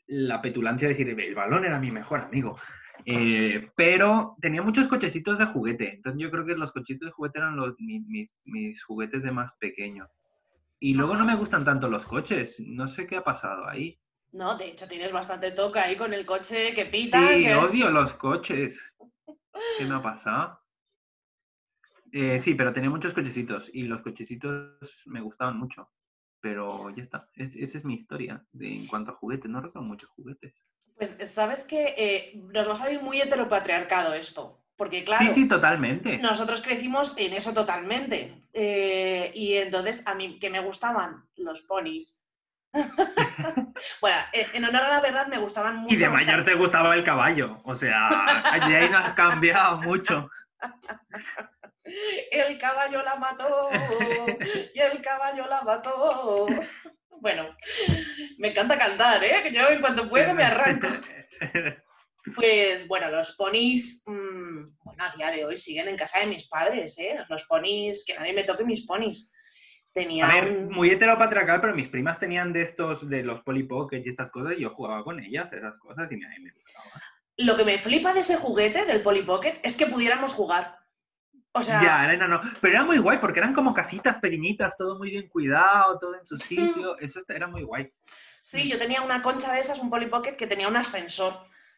la 0.08 0.42
petulancia 0.42 0.88
de 0.88 0.94
decir, 0.94 1.10
el 1.20 1.36
balón 1.36 1.66
era 1.66 1.80
mi 1.80 1.92
mejor 1.92 2.20
amigo. 2.20 2.60
Eh, 3.06 3.70
pero 3.76 4.36
tenía 4.40 4.62
muchos 4.62 4.88
cochecitos 4.88 5.38
de 5.38 5.46
juguete. 5.46 5.96
Entonces 5.96 6.22
yo 6.22 6.30
creo 6.30 6.46
que 6.46 6.56
los 6.56 6.72
cochecitos 6.72 7.08
de 7.08 7.14
juguete 7.14 7.40
eran 7.40 7.56
los, 7.56 7.74
mi- 7.80 8.02
mis, 8.02 8.36
mis 8.44 8.84
juguetes 8.84 9.24
de 9.24 9.32
más 9.32 9.52
pequeño. 9.60 10.08
Y 10.80 10.94
luego 10.94 11.16
no 11.16 11.26
me 11.26 11.36
gustan 11.36 11.64
tanto 11.66 11.88
los 11.90 12.06
coches. 12.06 12.60
No 12.60 12.88
sé 12.88 13.08
qué 13.08 13.16
ha 13.18 13.24
pasado 13.24 13.68
ahí. 13.68 13.98
No, 14.34 14.58
de 14.58 14.68
hecho 14.70 14.88
tienes 14.88 15.12
bastante 15.12 15.52
toca 15.52 15.84
ahí 15.84 15.96
con 15.96 16.14
el 16.14 16.26
coche 16.26 16.74
que 16.74 16.86
pita. 16.86 17.30
Sí, 17.34 17.44
que- 17.46 17.56
odio 17.56 17.90
los 17.90 18.14
coches. 18.14 18.80
¿Qué 19.78 19.86
me 19.86 19.96
ha 19.96 20.02
pasado? 20.02 20.60
Eh, 22.12 22.40
sí, 22.42 22.54
pero 22.54 22.74
tenía 22.74 22.90
muchos 22.90 23.14
cochecitos 23.14 23.70
y 23.74 23.84
los 23.84 24.02
cochecitos 24.02 24.78
me 25.06 25.22
gustaban 25.22 25.58
mucho. 25.58 25.90
Pero 26.40 26.90
ya 26.96 27.04
está, 27.04 27.30
Es- 27.36 27.56
esa 27.56 27.78
es 27.78 27.86
mi 27.86 27.96
historia 27.96 28.44
de, 28.52 28.74
en 28.74 28.88
cuanto 28.88 29.12
a 29.12 29.16
juguetes. 29.16 29.50
No 29.50 29.62
recuerdo 29.62 29.88
muchos 29.88 30.10
juguetes. 30.10 30.54
Pues 30.96 31.18
sabes 31.30 31.66
que 31.66 31.96
eh, 31.98 32.42
nos 32.54 32.68
va 32.68 32.74
a 32.74 32.76
salir 32.76 33.02
muy 33.02 33.20
heteropatriarcado 33.22 34.14
esto. 34.14 34.60
Porque 34.76 35.04
claro, 35.04 35.34
Sí, 35.34 35.42
sí, 35.42 35.48
totalmente. 35.48 36.18
nosotros 36.18 36.62
crecimos 36.62 37.16
en 37.18 37.34
eso 37.34 37.54
totalmente. 37.54 38.44
Eh, 38.54 39.32
y 39.34 39.54
entonces 39.54 40.06
a 40.08 40.16
mí 40.16 40.40
que 40.40 40.50
me 40.50 40.60
gustaban 40.60 41.28
los 41.38 41.62
ponis. 41.62 42.23
bueno, 44.02 44.18
en 44.34 44.66
honor 44.66 44.84
a 44.84 44.90
la 44.90 45.00
verdad 45.00 45.28
me 45.28 45.38
gustaban 45.38 45.78
mucho. 45.78 45.94
Y 45.94 45.98
de 45.98 46.10
mayor 46.10 46.44
te 46.44 46.56
gustaba 46.56 46.96
el 46.96 47.04
caballo. 47.04 47.62
O 47.64 47.76
sea, 47.76 48.44
allí 48.52 48.74
ahí 48.74 48.90
no 48.90 48.98
has 48.98 49.14
cambiado 49.14 49.78
mucho. 49.82 50.30
El 52.32 52.58
caballo 52.58 53.04
la 53.04 53.18
mató 53.18 53.70
y 54.74 54.80
el 54.80 55.02
caballo 55.02 55.46
la 55.48 55.62
mató. 55.64 56.48
Bueno, 57.20 57.56
me 58.38 58.50
encanta 58.50 58.78
cantar, 58.78 59.24
¿eh? 59.24 59.42
Que 59.44 59.52
yo 59.52 59.70
en 59.70 59.82
cuanto 59.82 60.10
puedo 60.10 60.34
me 60.34 60.44
arranco. 60.44 60.88
Pues 62.36 62.88
bueno, 62.88 63.10
los 63.10 63.36
ponis, 63.36 64.02
mm, 64.06 64.78
bueno, 64.82 65.04
a 65.04 65.14
día 65.14 65.30
de 65.30 65.44
hoy 65.44 65.58
siguen 65.58 65.90
en 65.90 65.98
casa 65.98 66.20
de 66.20 66.28
mis 66.28 66.48
padres, 66.48 66.98
¿eh? 66.98 67.18
Los 67.28 67.44
ponis, 67.44 68.06
que 68.06 68.16
nadie 68.16 68.32
me 68.32 68.46
toque 68.46 68.64
mis 68.64 68.86
ponis. 68.86 69.30
Tenía 69.94 70.28
A 70.28 70.34
ver, 70.34 70.52
un- 70.58 70.72
muy 70.72 70.90
heteropatriarcal, 70.90 71.62
pero 71.62 71.76
mis 71.76 71.90
primas 71.90 72.20
tenían 72.20 72.52
de 72.52 72.64
estos, 72.64 73.08
de 73.08 73.24
los 73.24 73.42
Polly 73.44 73.64
Pocket 73.64 74.02
y 74.06 74.10
estas 74.10 74.32
cosas, 74.32 74.54
y 74.58 74.62
yo 74.62 74.72
jugaba 74.72 75.04
con 75.04 75.20
ellas, 75.20 75.52
esas 75.54 75.76
cosas, 75.78 76.12
y 76.12 76.18
me, 76.18 76.28
me 76.40 76.52
gustaba. 76.52 76.86
Lo 77.38 77.56
que 77.56 77.66
me 77.66 77.78
flipa 77.78 78.14
de 78.14 78.22
ese 78.22 78.38
juguete, 78.38 78.86
del 78.86 79.02
Polly 79.02 79.24
Pocket, 79.24 79.60
es 79.64 79.76
que 79.78 79.86
pudiéramos 79.88 80.34
jugar. 80.34 80.80
O 81.52 81.62
sea, 81.62 81.82
Ya, 81.82 82.04
era 82.04 82.14
enano. 82.16 82.42
Pero 82.62 82.74
era 82.74 82.84
muy 82.84 82.98
guay 82.98 83.20
porque 83.20 83.40
eran 83.40 83.54
como 83.54 83.74
casitas 83.76 84.18
pequeñitas, 84.18 84.76
todo 84.76 84.98
muy 84.98 85.12
bien 85.12 85.28
cuidado, 85.30 86.00
todo 86.00 86.16
en 86.20 86.26
su 86.26 86.38
sitio. 86.38 86.98
Eso 86.98 87.22
era 87.28 87.46
muy 87.48 87.62
guay. 87.64 87.92
sí, 88.42 88.68
yo 88.70 88.80
tenía 88.80 89.02
una 89.04 89.22
concha 89.22 89.54
de 89.54 89.60
esas, 89.60 89.78
un 89.80 89.92
Polly 89.92 90.08
Pocket, 90.08 90.36
que 90.36 90.48
tenía 90.48 90.68
un 90.68 90.76
ascensor 90.76 91.34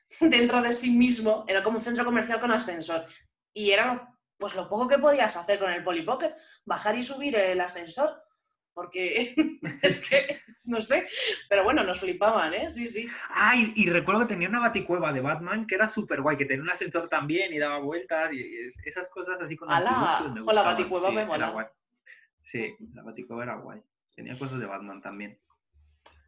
dentro 0.21 0.61
de 0.61 0.71
sí 0.71 0.91
mismo. 0.91 1.43
Era 1.49 1.61
como 1.61 1.77
un 1.79 1.83
centro 1.83 2.05
comercial 2.05 2.39
con 2.39 2.51
ascensor. 2.51 3.05
Y 3.53 3.71
era 3.71 3.85
lo, 3.93 4.14
pues 4.37 4.55
lo 4.55 4.67
poco 4.69 4.87
que 4.87 4.97
podías 4.99 5.35
hacer 5.37 5.59
con 5.59 5.71
el 5.71 5.83
Polly 5.83 6.03
Pocket, 6.03 6.33
bajar 6.65 6.97
y 6.97 7.03
subir 7.03 7.35
el 7.35 7.59
ascensor. 7.61 8.21
Porque 8.73 9.33
es 9.81 10.09
que, 10.09 10.41
no 10.65 10.81
sé, 10.81 11.07
pero 11.47 11.63
bueno, 11.63 11.83
nos 11.85 11.99
flipaban, 12.01 12.53
¿eh? 12.53 12.69
Sí, 12.71 12.85
sí. 12.87 13.07
Ah, 13.29 13.55
y, 13.55 13.71
y 13.75 13.89
recuerdo 13.89 14.21
que 14.21 14.33
tenía 14.33 14.49
una 14.49 14.59
baticueva 14.59 15.13
de 15.13 15.21
Batman 15.21 15.65
que 15.65 15.75
era 15.75 15.89
súper 15.89 16.21
guay, 16.21 16.35
que 16.35 16.45
tenía 16.45 16.63
un 16.63 16.69
ascensor 16.69 17.07
también 17.07 17.53
y 17.53 17.57
daba 17.57 17.79
vueltas 17.79 18.33
y, 18.33 18.37
y 18.41 18.67
es- 18.67 18.77
esas 18.85 19.07
cosas 19.07 19.39
así 19.41 19.55
con 19.55 19.71
¡Hala! 19.71 20.29
me 20.33 20.41
Jo, 20.41 20.51
la 20.51 20.61
baticueva 20.63 21.09
me 21.11 21.21
era 21.21 21.25
mola. 21.25 21.71
Sí, 22.41 22.75
la 22.93 23.01
baticueva 23.03 23.43
era 23.43 23.55
guay. 23.55 23.81
Tenía 24.13 24.37
cosas 24.37 24.59
de 24.59 24.65
Batman 24.65 25.01
también. 25.01 25.39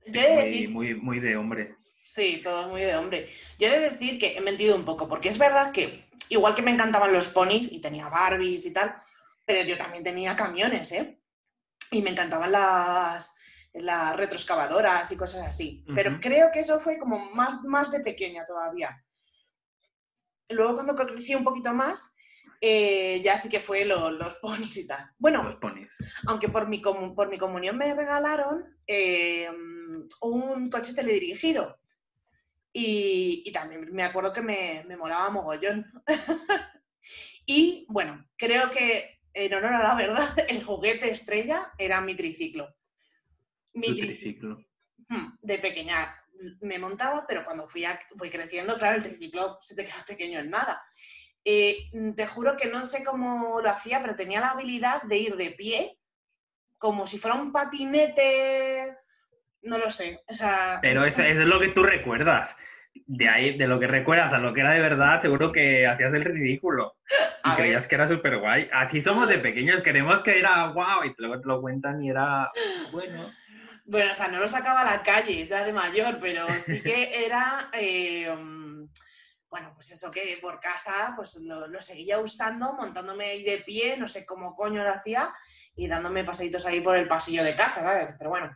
Yo 0.06 0.22
he 0.22 0.28
de 0.28 0.34
Muy, 0.36 0.44
decir, 0.46 0.70
muy, 0.70 0.96
muy 0.96 1.20
de 1.20 1.36
hombre. 1.36 1.76
Sí, 2.06 2.40
todo 2.42 2.70
muy 2.70 2.82
de 2.82 2.96
hombre. 2.96 3.28
Yo 3.60 3.68
he 3.68 3.72
de 3.80 3.90
decir 3.90 4.18
que 4.20 4.38
he 4.38 4.42
mentido 4.42 4.76
un 4.78 4.86
poco, 4.86 5.10
porque 5.10 5.28
es 5.28 5.38
verdad 5.38 5.74
que, 5.74 6.07
igual 6.30 6.56
que 6.56 6.62
me 6.62 6.72
encantaban 6.72 7.14
los 7.14 7.28
ponis 7.30 7.72
y 7.72 7.80
tenía 7.82 8.10
Barbies 8.10 8.66
y 8.66 8.74
tal, 8.74 8.96
pero 9.46 9.68
yo 9.68 9.78
también 9.78 10.04
tenía 10.04 10.36
camiones, 10.36 10.92
¿eh? 10.92 11.20
Y 11.92 12.02
me 12.02 12.10
encantaban 12.10 12.52
las, 12.52 13.36
las 13.74 14.16
retroexcavadoras 14.18 15.12
y 15.12 15.18
cosas 15.18 15.48
así. 15.48 15.86
Pero 15.96 16.20
creo 16.20 16.50
que 16.52 16.60
eso 16.60 16.80
fue 16.80 16.98
como 17.00 17.18
más, 17.34 17.64
más 17.64 17.92
de 17.92 18.02
pequeña 18.02 18.46
todavía. 18.46 19.04
Luego 20.50 20.76
cuando 20.76 20.96
crecí 20.96 21.36
un 21.36 21.44
poquito 21.44 21.74
más, 21.74 22.14
eh, 22.62 23.22
ya 23.24 23.38
sí 23.38 23.50
que 23.50 23.60
fue 23.60 23.86
lo- 23.86 24.10
los 24.12 24.36
ponis 24.36 24.76
y 24.78 24.88
tal. 24.88 25.12
Bueno, 25.18 25.44
Los 25.44 25.56
ponis. 25.58 25.88
aunque 26.28 26.50
por 26.50 26.68
mi, 26.68 26.80
por 26.80 27.30
mi 27.30 27.38
comunión 27.38 27.78
me 27.78 27.94
regalaron 27.94 28.66
eh, 28.88 29.50
un 30.22 30.70
coche 30.70 30.94
teledirigido. 30.94 31.78
Y, 32.80 33.42
y 33.44 33.52
también 33.52 33.92
me 33.92 34.04
acuerdo 34.04 34.32
que 34.32 34.42
me, 34.44 34.84
me 34.88 34.96
molaba 34.98 35.32
mogollón. 35.32 35.84
y 37.48 37.88
bueno, 37.90 38.24
creo 38.38 38.70
que 38.70 39.20
en 39.34 39.54
honor 39.56 39.74
a 39.74 39.84
la 39.84 39.96
verdad, 39.96 40.30
el 40.48 40.64
juguete 40.64 41.10
estrella 41.10 41.74
era 41.80 42.02
mi 42.02 42.14
triciclo. 42.14 42.68
Mi 43.74 43.96
triciclo. 43.96 44.58
triciclo. 44.58 44.66
Hmm, 45.10 45.38
De 45.42 45.58
pequeña 45.58 46.16
me 46.62 46.78
montaba, 46.78 47.26
pero 47.28 47.44
cuando 47.46 47.68
fui, 47.68 47.84
a- 47.84 48.00
fui 48.16 48.30
creciendo, 48.30 48.78
claro, 48.78 48.98
el 48.98 49.04
triciclo 49.04 49.58
se 49.60 49.74
te 49.76 49.84
queda 49.84 50.06
pequeño 50.06 50.38
en 50.40 50.52
nada. 50.52 50.84
Eh, 51.44 51.90
te 52.16 52.28
juro 52.28 52.56
que 52.58 52.68
no 52.68 52.86
sé 52.86 53.04
cómo 53.04 53.60
lo 53.60 53.70
hacía, 53.72 54.02
pero 54.04 54.16
tenía 54.16 54.40
la 54.40 54.52
habilidad 54.52 55.02
de 55.04 55.18
ir 55.18 55.36
de 55.36 55.50
pie, 55.50 56.00
como 56.78 57.08
si 57.08 57.18
fuera 57.18 57.38
un 57.38 57.52
patinete, 57.52 58.96
no 59.68 59.78
lo 59.78 59.92
sé. 59.92 60.22
O 60.28 60.34
sea, 60.34 60.80
Pero 60.82 61.06
eso, 61.06 61.22
eso 61.22 61.42
es 61.42 61.48
lo 61.48 61.60
que 61.60 61.70
tú 61.70 61.84
recuerdas. 61.84 62.56
De 63.06 63.30
ahí, 63.30 63.58
de 63.58 63.68
lo 63.68 63.80
que 63.80 63.88
recuerdas 63.88 64.34
a 64.34 64.40
lo 64.40 64.54
que 64.54 64.62
era 64.62 64.72
de 64.72 64.82
verdad, 64.82 65.22
seguro 65.22 65.52
que 65.52 65.86
hacías 65.86 66.14
el 66.14 66.26
ridículo. 66.26 66.98
Y 67.48 67.50
ver. 67.52 67.60
creías 67.60 67.88
que 67.88 67.96
era 67.96 68.10
súper 68.10 68.40
guay. 68.40 68.70
Aquí 68.74 69.02
somos 69.02 69.30
de 69.30 69.38
pequeños, 69.38 69.82
queremos 69.82 70.22
que 70.22 70.38
era 70.38 70.68
guau, 70.68 71.06
y 71.06 71.16
luego 71.18 71.40
te 71.40 71.48
lo 71.48 71.62
cuentan 71.62 72.04
y 72.04 72.10
era 72.10 72.52
bueno. 72.92 73.32
Bueno, 73.86 74.12
o 74.12 74.16
sea, 74.16 74.28
no 74.28 74.40
lo 74.40 74.50
sacaba 74.50 74.82
a 74.82 74.98
la 74.98 75.02
calle, 75.02 75.42
es 75.42 75.48
ya 75.48 75.64
de 75.64 75.72
mayor, 75.72 76.18
pero 76.20 76.46
sí 76.60 76.82
que 76.82 77.26
era, 77.26 77.70
eh, 77.80 78.30
bueno, 79.50 79.72
pues 79.76 79.92
eso 79.92 80.12
que 80.12 80.38
por 80.42 80.60
casa, 80.60 81.14
pues 81.16 81.38
lo, 81.42 81.68
lo 81.68 81.80
seguía 81.80 82.20
usando, 82.20 82.74
montándome 82.74 83.28
ahí 83.28 83.44
de 83.46 83.60
pie, 83.60 83.96
no 83.96 84.10
sé 84.10 84.26
cómo 84.26 84.54
coño 84.54 84.84
lo 84.84 84.90
hacía, 84.90 85.34
y 85.78 85.88
dándome 85.88 86.26
paseitos 86.26 86.66
ahí 86.66 86.82
por 86.82 86.98
el 86.98 87.08
pasillo 87.08 87.46
de 87.46 87.56
casa, 87.56 87.80
¿sabes? 87.80 88.14
Pero 88.18 88.30
bueno. 88.30 88.54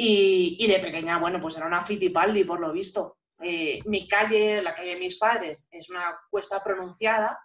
Y, 0.00 0.56
y 0.60 0.66
de 0.68 0.78
pequeña, 0.78 1.18
bueno, 1.18 1.40
pues 1.40 1.56
era 1.56 1.66
una 1.66 1.84
fitipaldi, 1.84 2.44
por 2.44 2.60
lo 2.60 2.72
visto. 2.72 3.18
Eh, 3.42 3.80
mi 3.86 4.06
calle, 4.06 4.62
la 4.62 4.72
calle 4.74 4.94
de 4.94 5.00
mis 5.00 5.18
padres, 5.18 5.66
es 5.72 5.90
una 5.90 6.16
cuesta 6.30 6.62
pronunciada, 6.62 7.38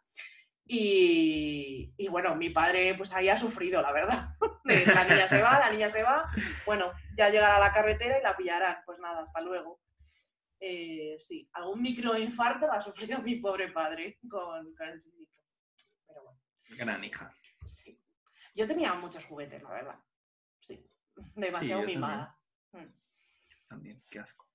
y, 0.66 1.94
y 1.98 2.08
bueno, 2.08 2.36
mi 2.36 2.50
padre 2.50 2.96
pues 2.96 3.12
ahí 3.14 3.28
ha 3.30 3.38
sufrido, 3.38 3.82
la 3.82 3.92
verdad. 3.92 4.30
La 4.66 5.04
niña 5.04 5.28
se 5.28 5.42
va, 5.42 5.60
la 5.60 5.70
niña 5.70 5.90
se 5.90 6.04
va, 6.04 6.26
bueno, 6.66 6.94
ya 7.18 7.30
llegará 7.30 7.58
a 7.58 7.60
la 7.60 7.74
carretera 7.74 8.18
y 8.18 8.24
la 8.24 8.38
pillarán. 8.38 8.78
Pues 8.86 8.98
nada, 9.00 9.22
hasta 9.24 9.42
luego. 9.42 9.82
eh, 10.62 11.16
sí, 11.20 11.50
algún 11.54 11.82
microinfarto 11.82 12.72
ha 12.72 12.80
sufrido 12.82 13.22
mi 13.22 13.36
pobre 13.36 13.74
padre 13.74 14.20
con, 14.30 14.74
con 14.74 14.88
el 14.88 15.04
chiquito. 15.04 15.32
Pero 16.08 16.24
bueno, 16.24 16.40
Gran 16.78 17.04
hija. 17.04 17.36
sí. 17.66 18.00
Yo 18.56 18.66
tenía 18.68 18.94
muchos 18.94 19.26
juguetes, 19.26 19.62
la 19.64 19.70
verdad. 19.72 20.00
Sí, 20.62 20.90
demasiado 21.36 21.84
mimada. 21.84 22.38
También, 23.74 24.04
qué 24.10 24.20
asco. 24.20 24.48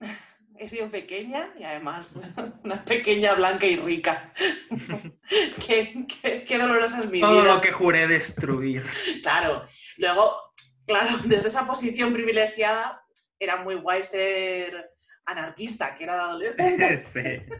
He 0.58 0.68
sido 0.68 0.90
pequeña 0.90 1.50
y 1.58 1.64
además 1.64 2.20
una 2.64 2.84
pequeña 2.84 3.34
blanca 3.34 3.66
y 3.66 3.76
rica. 3.76 4.32
qué, 5.66 6.06
qué, 6.06 6.44
qué 6.44 6.58
dolorosa 6.58 7.00
es 7.00 7.10
mi 7.10 7.20
Todo 7.20 7.42
vida. 7.42 7.54
lo 7.54 7.60
que 7.60 7.72
juré 7.72 8.06
destruir. 8.06 8.82
Claro, 9.22 9.66
luego, 9.96 10.52
claro, 10.86 11.18
desde 11.24 11.48
esa 11.48 11.66
posición 11.66 12.12
privilegiada 12.12 13.02
era 13.38 13.56
muy 13.62 13.74
guay 13.76 14.02
ser 14.02 14.92
anarquista, 15.26 15.94
que 15.94 16.04
era 16.04 16.14
de 16.16 16.20
adolescente. 16.22 17.02
sí. 17.04 17.54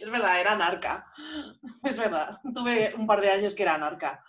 Es 0.00 0.08
verdad, 0.08 0.40
era 0.40 0.52
anarca. 0.52 1.06
Es 1.82 1.98
verdad. 1.98 2.38
Tuve 2.54 2.94
un 2.94 3.06
par 3.06 3.20
de 3.20 3.30
años 3.30 3.54
que 3.54 3.64
era 3.64 3.74
anarca. 3.74 4.24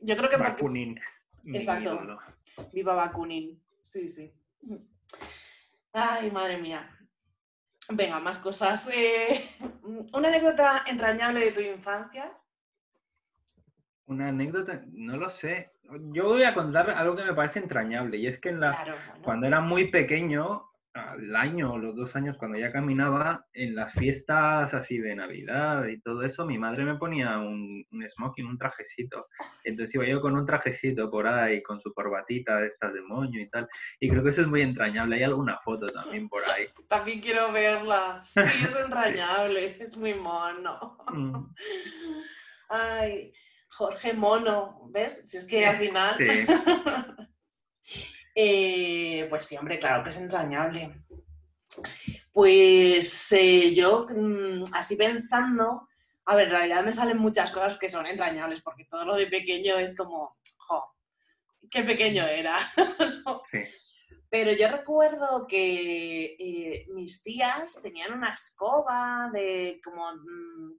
Yo 0.00 0.16
creo 0.16 0.28
que. 0.28 0.36
Bakunin. 0.36 1.00
Exacto. 1.46 2.18
Viva 2.72 2.94
Bakunin. 2.94 3.60
Sí, 3.82 4.06
sí. 4.06 4.30
Ay, 5.92 6.30
madre 6.30 6.58
mía. 6.58 6.88
Venga, 7.90 8.20
más 8.20 8.38
cosas. 8.38 8.88
Eh, 8.94 9.50
una 10.12 10.28
anécdota 10.28 10.84
entrañable 10.86 11.40
de 11.46 11.52
tu 11.52 11.60
infancia. 11.60 12.32
Una 14.06 14.28
anécdota, 14.28 14.82
no 14.92 15.16
lo 15.16 15.30
sé. 15.30 15.72
Yo 16.12 16.24
voy 16.24 16.44
a 16.44 16.54
contar 16.54 16.90
algo 16.90 17.16
que 17.16 17.24
me 17.24 17.34
parece 17.34 17.58
entrañable 17.60 18.18
y 18.18 18.26
es 18.26 18.38
que 18.38 18.50
en 18.50 18.60
la, 18.60 18.72
Claro, 18.72 18.94
bueno. 19.08 19.22
cuando 19.24 19.46
era 19.46 19.60
muy 19.60 19.90
pequeño, 19.90 20.67
al 20.98 21.36
año 21.36 21.72
o 21.72 21.78
los 21.78 21.94
dos 21.94 22.16
años, 22.16 22.36
cuando 22.36 22.58
ya 22.58 22.72
caminaba, 22.72 23.46
en 23.52 23.74
las 23.74 23.92
fiestas 23.92 24.74
así 24.74 24.98
de 24.98 25.14
Navidad 25.14 25.86
y 25.86 26.00
todo 26.00 26.22
eso, 26.22 26.44
mi 26.44 26.58
madre 26.58 26.84
me 26.84 26.96
ponía 26.96 27.38
un, 27.38 27.84
un 27.90 28.10
smoking, 28.10 28.46
un 28.46 28.58
trajecito. 28.58 29.26
Entonces 29.64 29.94
iba 29.94 30.06
yo 30.06 30.20
con 30.20 30.36
un 30.36 30.46
trajecito 30.46 31.10
por 31.10 31.26
ahí, 31.26 31.62
con 31.62 31.80
su 31.80 31.92
corbatita 31.92 32.60
de 32.60 32.68
estas 32.68 32.92
de 32.94 33.02
moño 33.02 33.40
y 33.40 33.48
tal. 33.48 33.68
Y 34.00 34.08
creo 34.08 34.22
que 34.22 34.30
eso 34.30 34.42
es 34.42 34.48
muy 34.48 34.62
entrañable. 34.62 35.16
Hay 35.16 35.22
alguna 35.22 35.58
foto 35.58 35.86
también 35.86 36.28
por 36.28 36.42
ahí. 36.44 36.66
También 36.88 37.20
quiero 37.20 37.52
verla. 37.52 38.20
Sí, 38.22 38.40
es 38.40 38.76
entrañable. 38.84 39.76
Es 39.80 39.96
muy 39.96 40.14
mono. 40.14 40.98
Mm, 41.12 41.54
Ay, 42.70 43.32
Jorge 43.70 44.12
Mono. 44.14 44.88
¿Ves? 44.90 45.22
Si 45.28 45.36
es 45.36 45.46
que 45.46 45.66
al 45.66 45.76
final. 45.76 46.14
Sí, 46.16 46.24
Eh, 48.34 49.26
pues 49.28 49.44
sí, 49.46 49.56
hombre, 49.56 49.78
claro 49.78 50.02
que 50.04 50.10
es 50.10 50.18
entrañable. 50.18 51.04
Pues 52.32 53.32
eh, 53.32 53.74
yo, 53.74 54.06
mm, 54.08 54.64
así 54.74 54.96
pensando, 54.96 55.88
a 56.26 56.36
ver, 56.36 56.46
en 56.46 56.50
realidad 56.52 56.84
me 56.84 56.92
salen 56.92 57.18
muchas 57.18 57.50
cosas 57.50 57.76
que 57.78 57.88
son 57.88 58.06
entrañables, 58.06 58.62
porque 58.62 58.84
todo 58.84 59.04
lo 59.04 59.14
de 59.16 59.26
pequeño 59.26 59.76
es 59.78 59.96
como, 59.96 60.36
jo, 60.58 60.84
qué 61.70 61.82
pequeño 61.82 62.24
era. 62.26 62.56
sí. 63.50 63.60
Pero 64.30 64.52
yo 64.52 64.68
recuerdo 64.68 65.46
que 65.46 66.36
eh, 66.38 66.86
mis 66.90 67.22
tías 67.22 67.80
tenían 67.82 68.12
una 68.12 68.32
escoba 68.32 69.30
de 69.32 69.80
como, 69.82 70.04
mm, 70.14 70.78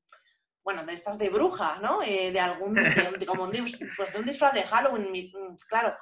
bueno, 0.63 0.85
de 0.85 0.93
estas 0.93 1.17
de 1.17 1.29
bruja, 1.29 1.79
¿no? 1.81 2.03
Eh, 2.03 2.31
de 2.31 2.39
algún, 2.39 2.75
de, 2.75 3.09
un- 3.11 3.19
de 3.19 3.25
como 3.25 3.43
un, 3.43 3.51
dis- 3.51 3.77
pues 3.97 4.13
de 4.13 4.19
un 4.19 4.25
disfraz 4.25 4.53
de 4.53 4.61
Halloween, 4.63 5.11
mm, 5.33 5.55
claro. 5.67 5.95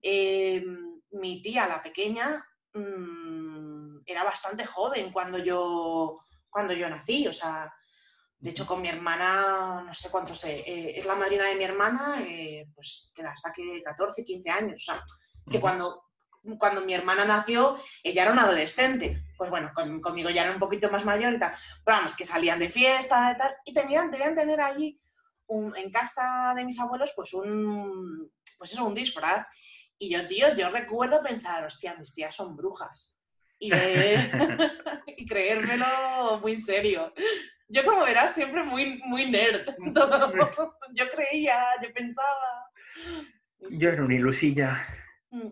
Eh, 0.00 0.64
mi 1.14 1.40
tía, 1.42 1.66
la 1.66 1.82
pequeña, 1.82 2.44
mm, 2.74 3.98
era 4.06 4.24
bastante 4.24 4.66
joven 4.66 5.12
cuando 5.12 5.38
yo, 5.38 6.20
cuando 6.50 6.74
yo 6.74 6.88
nací, 6.90 7.26
o 7.26 7.32
sea, 7.32 7.72
de 8.38 8.50
hecho 8.50 8.66
con 8.66 8.82
mi 8.82 8.88
hermana, 8.88 9.82
no 9.86 9.94
sé 9.94 10.10
cuánto 10.10 10.34
sé, 10.34 10.60
eh, 10.66 10.98
es 10.98 11.06
la 11.06 11.14
madrina 11.14 11.46
de 11.46 11.54
mi 11.56 11.64
hermana, 11.64 12.22
eh, 12.22 12.66
pues 12.74 13.10
que 13.14 13.22
la 13.22 13.34
saque 13.36 13.82
14, 13.84 14.22
15 14.24 14.50
años, 14.50 14.80
o 14.82 14.92
sea, 14.92 15.02
que 15.50 15.60
cuando, 15.60 16.04
cuando 16.58 16.82
mi 16.82 16.92
hermana 16.94 17.24
nació, 17.24 17.76
ella 18.02 18.22
era 18.24 18.32
una 18.32 18.42
adolescente. 18.44 19.22
Pues 19.38 19.48
bueno, 19.50 19.70
con- 19.74 20.00
conmigo 20.00 20.28
ya 20.30 20.42
era 20.42 20.52
un 20.52 20.58
poquito 20.58 20.90
más 20.90 21.04
mayor 21.04 21.32
y 21.34 21.38
tal. 21.38 21.52
Pero 21.84 21.96
vamos, 21.96 22.14
que 22.14 22.24
salían 22.26 22.58
de 22.58 22.68
fiesta 22.70 23.32
y 23.32 23.38
tal. 23.38 23.56
Y 23.64 23.72
tenían, 23.74 24.10
debían 24.10 24.34
tener 24.34 24.60
allí 24.60 25.00
un- 25.46 25.74
en 25.76 25.90
casa 25.90 26.52
de 26.54 26.64
mis 26.64 26.78
abuelos, 26.78 27.12
pues 27.16 27.32
un, 27.34 28.30
pues 28.58 28.72
eso, 28.72 28.84
un 28.84 28.94
disfraz. 28.94 29.46
Y 29.98 30.10
yo, 30.12 30.26
tío, 30.26 30.54
yo 30.54 30.70
recuerdo 30.70 31.22
pensar, 31.22 31.64
hostia, 31.64 31.94
mis 31.96 32.14
tías 32.14 32.34
son 32.34 32.56
brujas. 32.56 33.18
Y, 33.58 33.70
de- 33.70 34.70
y 35.16 35.26
creérmelo 35.26 36.38
muy 36.40 36.58
serio. 36.58 37.12
Yo, 37.68 37.84
como 37.84 38.04
verás, 38.04 38.34
siempre 38.34 38.62
muy, 38.62 39.00
muy 39.04 39.30
nerd. 39.30 39.74
Todo. 39.94 40.32
Yo 40.92 41.08
creía, 41.08 41.64
yo 41.82 41.92
pensaba. 41.92 42.70
Yo 43.70 43.88
era 43.88 44.04
una 44.04 44.14
ilusilla. 44.14 44.86
Mm. 45.30 45.48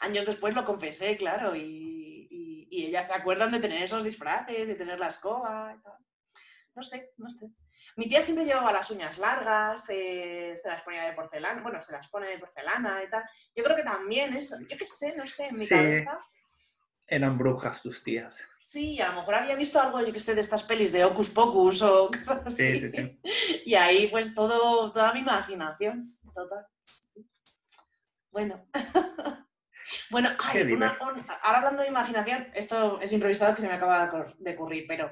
Años 0.00 0.26
después 0.26 0.54
lo 0.54 0.64
confesé, 0.64 1.16
claro, 1.16 1.56
y, 1.56 2.28
y- 2.30 2.68
y 2.70 2.86
ellas 2.86 3.08
se 3.08 3.14
acuerdan 3.14 3.50
de 3.50 3.60
tener 3.60 3.82
esos 3.82 4.04
disfraces, 4.04 4.68
de 4.68 4.74
tener 4.74 5.00
la 5.00 5.08
escoba 5.08 5.74
y 5.76 5.82
tal. 5.82 5.94
No 6.74 6.82
sé, 6.82 7.12
no 7.16 7.28
sé. 7.30 7.48
Mi 7.98 8.08
tía 8.08 8.22
siempre 8.22 8.44
llevaba 8.44 8.72
las 8.72 8.90
uñas 8.92 9.18
largas, 9.18 9.84
eh, 9.88 10.52
se 10.54 10.68
las 10.68 10.82
ponía 10.82 11.02
de 11.04 11.14
porcelana, 11.14 11.60
bueno, 11.62 11.80
se 11.82 11.90
las 11.92 12.06
pone 12.08 12.28
de 12.28 12.38
porcelana 12.38 13.02
y 13.02 13.10
tal. 13.10 13.24
Yo 13.56 13.64
creo 13.64 13.76
que 13.76 13.82
también 13.82 14.34
eso, 14.36 14.56
yo 14.68 14.76
qué 14.78 14.86
sé, 14.86 15.16
no 15.16 15.26
sé, 15.26 15.48
en 15.48 15.58
mi 15.58 15.66
Sí. 15.66 15.74
cabeza. 15.74 16.20
Eran 17.08 17.36
brujas 17.36 17.82
tus 17.82 18.04
tías. 18.04 18.40
Sí, 18.60 19.00
a 19.00 19.08
lo 19.08 19.14
mejor 19.16 19.34
había 19.34 19.56
visto 19.56 19.80
algo, 19.80 20.00
yo 20.00 20.12
que 20.12 20.20
sé, 20.20 20.34
de 20.36 20.42
estas 20.42 20.62
pelis 20.62 20.92
de 20.92 21.04
Hocus 21.04 21.30
Pocus 21.30 21.82
o 21.82 22.08
cosas 22.12 22.46
así. 22.46 22.74
Sí, 22.74 22.80
sí, 22.80 22.90
sí. 22.90 23.62
Y 23.66 23.74
ahí, 23.74 24.06
pues, 24.08 24.32
todo, 24.34 24.92
toda 24.92 25.12
mi 25.12 25.20
imaginación. 25.20 26.16
Total. 26.34 26.66
Bueno. 28.30 28.64
bueno, 30.10 30.28
ay, 30.38 30.72
una- 30.72 30.96
ahora 31.42 31.58
hablando 31.58 31.82
de 31.82 31.88
imaginación, 31.88 32.48
esto 32.54 33.00
es 33.00 33.12
improvisado 33.12 33.54
que 33.56 33.62
se 33.62 33.68
me 33.68 33.74
acaba 33.74 34.34
de 34.38 34.54
ocurrir, 34.54 34.84
pero 34.86 35.10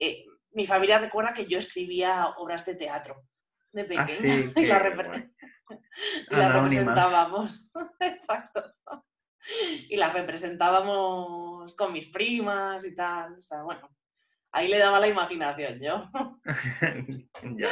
eh, 0.00 0.24
mi 0.54 0.66
familia 0.66 0.98
recuerda 0.98 1.34
que 1.34 1.46
yo 1.46 1.58
escribía 1.58 2.28
obras 2.38 2.64
de 2.66 2.74
teatro 2.74 3.22
de 3.72 3.84
pequeña 3.84 4.04
Ah, 4.04 4.08
sí, 4.08 4.52
y 4.56 4.66
las 4.66 4.82
qué 4.82 4.88
repre- 4.90 5.08
guay. 5.08 5.30
y 6.30 6.34
Anónimas. 6.34 6.52
representábamos. 6.62 7.72
Exacto. 8.00 8.74
Y 9.90 9.96
las 9.96 10.12
representábamos 10.14 11.74
con 11.76 11.92
mis 11.92 12.06
primas 12.06 12.84
y 12.84 12.94
tal. 12.94 13.38
O 13.38 13.42
sea, 13.42 13.62
bueno, 13.62 13.88
ahí 14.52 14.68
le 14.68 14.78
daba 14.78 15.00
la 15.00 15.08
imaginación 15.08 15.80
yo. 15.80 16.10
ya. 17.58 17.68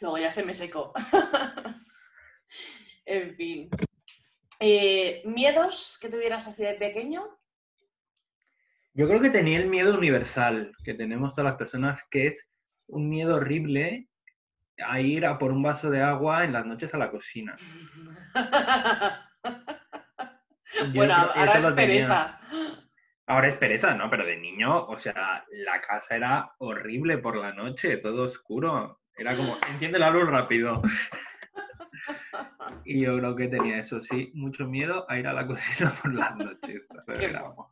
Luego 0.00 0.18
ya 0.18 0.30
se 0.30 0.44
me 0.44 0.54
secó. 0.54 0.92
en 3.04 3.34
fin. 3.36 3.70
Eh, 4.60 5.22
¿Miedos 5.26 5.98
que 6.00 6.08
tuvieras 6.08 6.46
así 6.46 6.62
de 6.64 6.74
pequeño? 6.74 7.26
Yo 8.96 9.06
creo 9.06 9.20
que 9.20 9.28
tenía 9.28 9.58
el 9.58 9.68
miedo 9.68 9.94
universal 9.94 10.72
que 10.82 10.94
tenemos 10.94 11.34
todas 11.34 11.50
las 11.50 11.58
personas, 11.58 12.02
que 12.10 12.28
es 12.28 12.48
un 12.86 13.10
miedo 13.10 13.36
horrible 13.36 14.08
a 14.78 15.00
ir 15.02 15.26
a 15.26 15.38
por 15.38 15.52
un 15.52 15.62
vaso 15.62 15.90
de 15.90 16.00
agua 16.00 16.44
en 16.44 16.54
las 16.54 16.64
noches 16.64 16.94
a 16.94 16.98
la 16.98 17.10
cocina. 17.10 17.54
Yo 20.80 20.92
bueno, 20.94 21.14
ahora 21.14 21.58
es 21.58 21.66
pereza. 21.72 22.40
Ahora 23.26 23.48
es 23.48 23.56
pereza, 23.56 23.94
¿no? 23.94 24.08
Pero 24.08 24.24
de 24.24 24.38
niño, 24.38 24.86
o 24.86 24.96
sea, 24.96 25.44
la 25.50 25.82
casa 25.82 26.16
era 26.16 26.52
horrible 26.56 27.18
por 27.18 27.36
la 27.36 27.52
noche, 27.52 27.98
todo 27.98 28.22
oscuro. 28.22 29.02
Era 29.14 29.36
como, 29.36 29.58
enciende 29.72 29.98
la 29.98 30.08
luz 30.08 30.26
rápido. 30.26 30.80
Y 32.84 33.00
yo 33.00 33.16
creo 33.18 33.34
que 33.34 33.48
tenía 33.48 33.78
eso, 33.78 34.00
sí, 34.00 34.30
mucho 34.34 34.66
miedo 34.66 35.06
a 35.08 35.18
ir 35.18 35.26
a 35.26 35.32
la 35.32 35.46
cocina 35.46 35.92
por 36.02 36.14
las 36.14 36.36
noches. 36.36 36.88
a 36.92 37.02
beber 37.06 37.36
agua. 37.36 37.68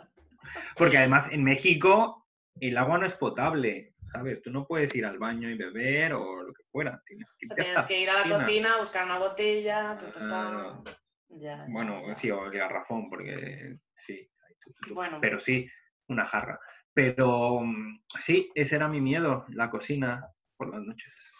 Porque 0.76 0.98
además 0.98 1.28
en 1.30 1.44
México 1.44 2.26
el 2.60 2.76
agua 2.78 2.98
no 2.98 3.06
es 3.06 3.14
potable, 3.14 3.94
¿sabes? 4.12 4.40
Tú 4.42 4.50
no 4.50 4.66
puedes 4.66 4.94
ir 4.94 5.04
al 5.06 5.18
baño 5.18 5.48
y 5.50 5.56
beber 5.56 6.12
o 6.14 6.42
lo 6.42 6.52
que 6.52 6.62
fuera. 6.70 7.02
Tienes 7.06 7.26
que, 7.38 7.46
O 7.46 7.48
sea, 7.48 7.54
irte 7.56 7.62
tienes 7.62 7.76
hasta 7.78 7.88
que 7.88 8.00
ir 8.00 8.10
a 8.10 8.12
la 8.14 8.22
cocina. 8.22 8.44
cocina, 8.44 8.78
buscar 8.78 9.04
una 9.04 9.18
botella. 9.18 9.96
ta, 9.98 10.06
ta, 10.12 10.12
ta. 10.12 10.20
Ah, 10.30 10.82
Ya, 11.28 11.66
Bueno, 11.68 12.06
ya. 12.08 12.16
sí, 12.16 12.30
o 12.30 12.44
el 12.46 12.52
garrafón, 12.58 13.10
porque 13.10 13.76
sí. 14.06 14.12
hay 14.46 14.54
tu- 14.60 14.72
tu- 14.88 14.94
Bueno. 14.94 15.18
Pero 15.20 15.38
sí, 15.38 15.68
una 16.08 16.24
jarra. 16.24 16.60
Pero 16.92 17.60
mm, 17.60 18.04
sí, 18.20 18.50
ese 18.54 18.76
era 18.76 18.86
mi 18.88 19.00
miedo, 19.00 19.44
la 19.48 19.68
cocina 19.68 20.28
por 20.56 20.70
las 20.72 20.80
noches. 20.82 21.32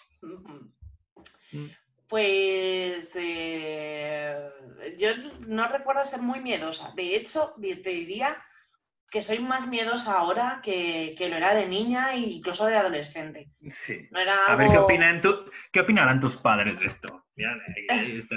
Mm. 1.53 1.67
Pues 2.09 3.11
eh, 3.15 4.51
yo 4.99 5.09
no 5.49 5.69
recuerdo 5.69 6.05
ser 6.05 6.21
muy 6.21 6.41
miedosa. 6.41 6.93
De 6.95 7.17
hecho, 7.17 7.55
te 7.61 7.91
diría 7.91 8.37
que 9.15 9.23
soy 9.23 9.39
más 9.39 9.69
miedosa 9.69 10.19
ahora 10.19 10.59
que, 10.61 11.15
que 11.17 11.29
lo 11.29 11.37
era 11.37 11.55
de 11.55 11.67
niña 11.69 12.15
e 12.15 12.19
incluso 12.19 12.67
de 12.67 12.75
adolescente. 12.75 13.49
Sí. 13.71 14.09
No 14.11 14.19
era 14.19 14.35
A 14.49 14.57
ver 14.57 14.69
qué 14.73 14.79
opinan 14.79 15.21
tu- 15.21 15.49
qué 15.71 15.79
opinarán 15.81 16.19
tus 16.19 16.37
padres 16.37 16.81
de 16.81 16.87
esto. 16.87 17.25
Mira, 17.37 17.53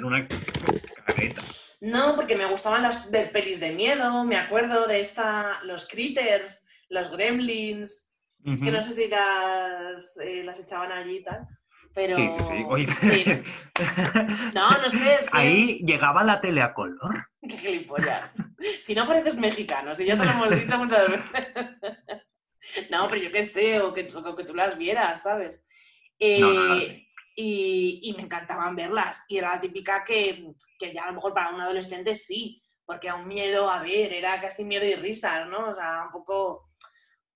una. 0.04 0.28
No, 1.82 2.16
porque 2.16 2.36
me 2.36 2.46
gustaban 2.46 2.84
las 2.84 3.10
ver 3.10 3.32
pelis 3.32 3.60
de 3.60 3.72
miedo, 3.72 4.24
me 4.24 4.38
acuerdo 4.38 4.86
de 4.86 5.00
esta, 5.00 5.60
los 5.64 5.88
critters, 5.88 6.64
los 6.90 7.10
gremlins, 7.12 8.14
que 8.44 8.72
no 8.72 8.82
sé 8.84 8.94
si 8.94 9.08
las, 9.08 10.16
eh, 10.18 10.44
las 10.44 10.60
echaban 10.60 10.92
allí 10.92 11.18
y 11.18 11.24
tal, 11.24 11.48
pero... 11.98 12.16
Sí, 12.16 12.30
sí, 12.38 12.44
sí. 12.48 12.66
Oye. 12.68 12.88
No, 14.54 14.70
no 14.70 14.90
sé, 14.90 15.16
es 15.16 15.30
que... 15.30 15.38
ahí 15.38 15.80
llegaba 15.80 16.24
la 16.24 16.40
tele 16.40 16.62
a 16.62 16.76
color. 16.76 17.28
Qué 17.42 17.58
gilipollas. 17.58 18.36
Si 18.80 18.94
no 18.94 19.08
pareces 19.08 19.36
mexicano, 19.36 19.96
si 19.96 20.06
ya 20.06 20.16
te 20.16 20.24
lo 20.24 20.30
hemos 20.30 20.50
dicho 20.52 20.78
muchas 20.78 21.08
veces. 21.10 21.26
No, 22.92 23.10
pero 23.10 23.24
yo 23.24 23.32
qué 23.32 23.44
sé, 23.44 23.80
o 23.82 23.94
que, 23.96 24.08
o 24.14 24.36
que 24.36 24.44
tú 24.44 24.54
las 24.54 24.78
vieras, 24.78 25.24
¿sabes? 25.24 25.66
Eh, 26.20 26.40
No, 26.40 26.54
no 26.54 26.76
y, 27.40 28.00
y 28.04 28.14
me 28.14 28.24
encantaban 28.24 28.76
verlas. 28.76 29.24
Y 29.28 29.40
era 29.40 29.56
la 29.56 29.62
típica 29.62 30.04
que, 30.04 30.54
que 30.78 30.94
ya 30.94 31.06
a 31.06 31.08
lo 31.08 31.14
mejor 31.14 31.34
para 31.34 31.50
un 31.50 31.62
adolescente 31.62 32.16
sí, 32.16 32.62
porque 32.86 33.08
era 33.08 33.16
un 33.16 33.28
miedo, 33.28 33.72
a 33.72 33.82
ver, 33.82 34.14
era 34.14 34.40
casi 34.40 34.64
miedo 34.66 34.86
y 34.86 34.96
risas, 34.96 35.48
¿no? 35.48 35.70
O 35.70 35.74
sea, 35.74 36.04
un 36.06 36.12
poco, 36.12 36.70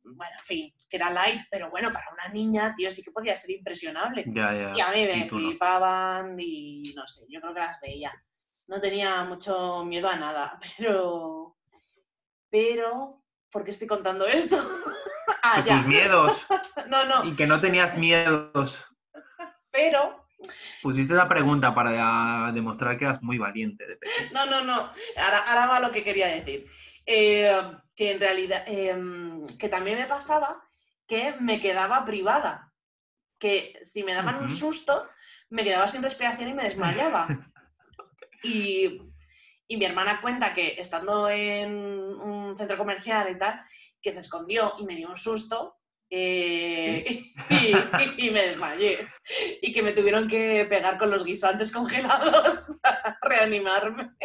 bueno, 0.03 0.34
en 0.38 0.45
fin, 0.45 0.74
que 0.91 0.97
era 0.97 1.09
light, 1.09 1.41
pero 1.49 1.69
bueno, 1.69 1.91
para 1.93 2.07
una 2.11 2.27
niña, 2.33 2.73
tío, 2.75 2.91
sí 2.91 3.01
que 3.01 3.11
podía 3.11 3.33
ser 3.37 3.51
impresionable. 3.51 4.25
Ya, 4.27 4.53
ya. 4.53 4.73
Y 4.75 4.81
a 4.81 4.91
mí 4.91 5.05
me 5.05 5.25
flipaban 5.25 6.35
y 6.37 6.93
no 6.93 7.07
sé, 7.07 7.21
yo 7.29 7.39
creo 7.39 7.53
que 7.53 7.61
las 7.61 7.79
veía. 7.79 8.11
No 8.67 8.81
tenía 8.81 9.23
mucho 9.23 9.85
miedo 9.85 10.09
a 10.09 10.17
nada, 10.17 10.59
pero. 10.77 11.55
Pero. 12.49 13.23
¿Por 13.49 13.63
qué 13.63 13.71
estoy 13.71 13.87
contando 13.87 14.25
esto? 14.27 14.57
ah, 15.43 15.63
ya. 15.65 15.77
tus 15.77 15.87
miedos. 15.87 16.45
No, 16.87 17.05
no, 17.05 17.23
Y 17.23 17.35
que 17.37 17.47
no 17.47 17.61
tenías 17.61 17.97
miedos. 17.97 18.85
pero. 19.69 20.27
Pusiste 20.81 21.13
la 21.13 21.29
pregunta 21.29 21.73
para 21.73 22.51
demostrar 22.51 22.97
que 22.97 23.05
eras 23.05 23.21
muy 23.21 23.37
valiente 23.37 23.85
de. 23.87 23.97
No, 24.33 24.45
no, 24.45 24.61
no. 24.61 24.91
Ahora, 25.15 25.37
ahora 25.47 25.67
va 25.67 25.79
lo 25.79 25.91
que 25.91 26.03
quería 26.03 26.27
decir. 26.27 26.65
Eh, 27.05 27.61
que 27.95 28.11
en 28.11 28.19
realidad. 28.19 28.65
eh, 28.67 28.93
que 29.57 29.69
también 29.69 29.99
me 29.99 30.05
pasaba 30.07 30.61
que 31.12 31.36
me 31.41 31.59
quedaba 31.59 32.05
privada. 32.05 32.72
Que 33.38 33.78
si 33.82 34.01
me 34.01 34.14
daban 34.14 34.38
un 34.38 34.47
susto, 34.47 35.09
me 35.49 35.66
quedaba 35.66 35.89
sin 35.89 36.01
respiración 36.01 36.47
y 36.47 36.53
me 36.53 36.64
desmayaba. 36.64 37.28
Y, 38.43 38.99
y 39.68 39.78
mi 39.78 39.86
hermana 39.86 40.20
cuenta 40.20 40.51
que 40.51 40.76
estando 40.80 41.30
en 41.30 41.72
un 41.72 42.57
centro 42.57 42.76
comercial 42.76 43.30
y 43.30 43.38
tal, 43.38 43.64
que 44.01 44.12
se 44.12 44.20
escondió 44.20 44.74
y 44.80 44.84
me 44.84 44.95
dio 44.95 45.09
un 45.09 45.16
susto 45.16 45.78
eh, 46.09 47.24
y, 48.18 48.28
y 48.28 48.32
me 48.32 48.41
desmayé. 48.41 49.07
Y 49.62 49.72
que 49.72 49.84
me 49.84 49.93
tuvieron 49.93 50.28
que 50.28 50.66
pegar 50.66 50.97
con 50.97 51.12
los 51.12 51.24
guisantes 51.24 51.72
congelados 51.72 52.78
para 52.82 53.20
reanimarme. 53.22 54.16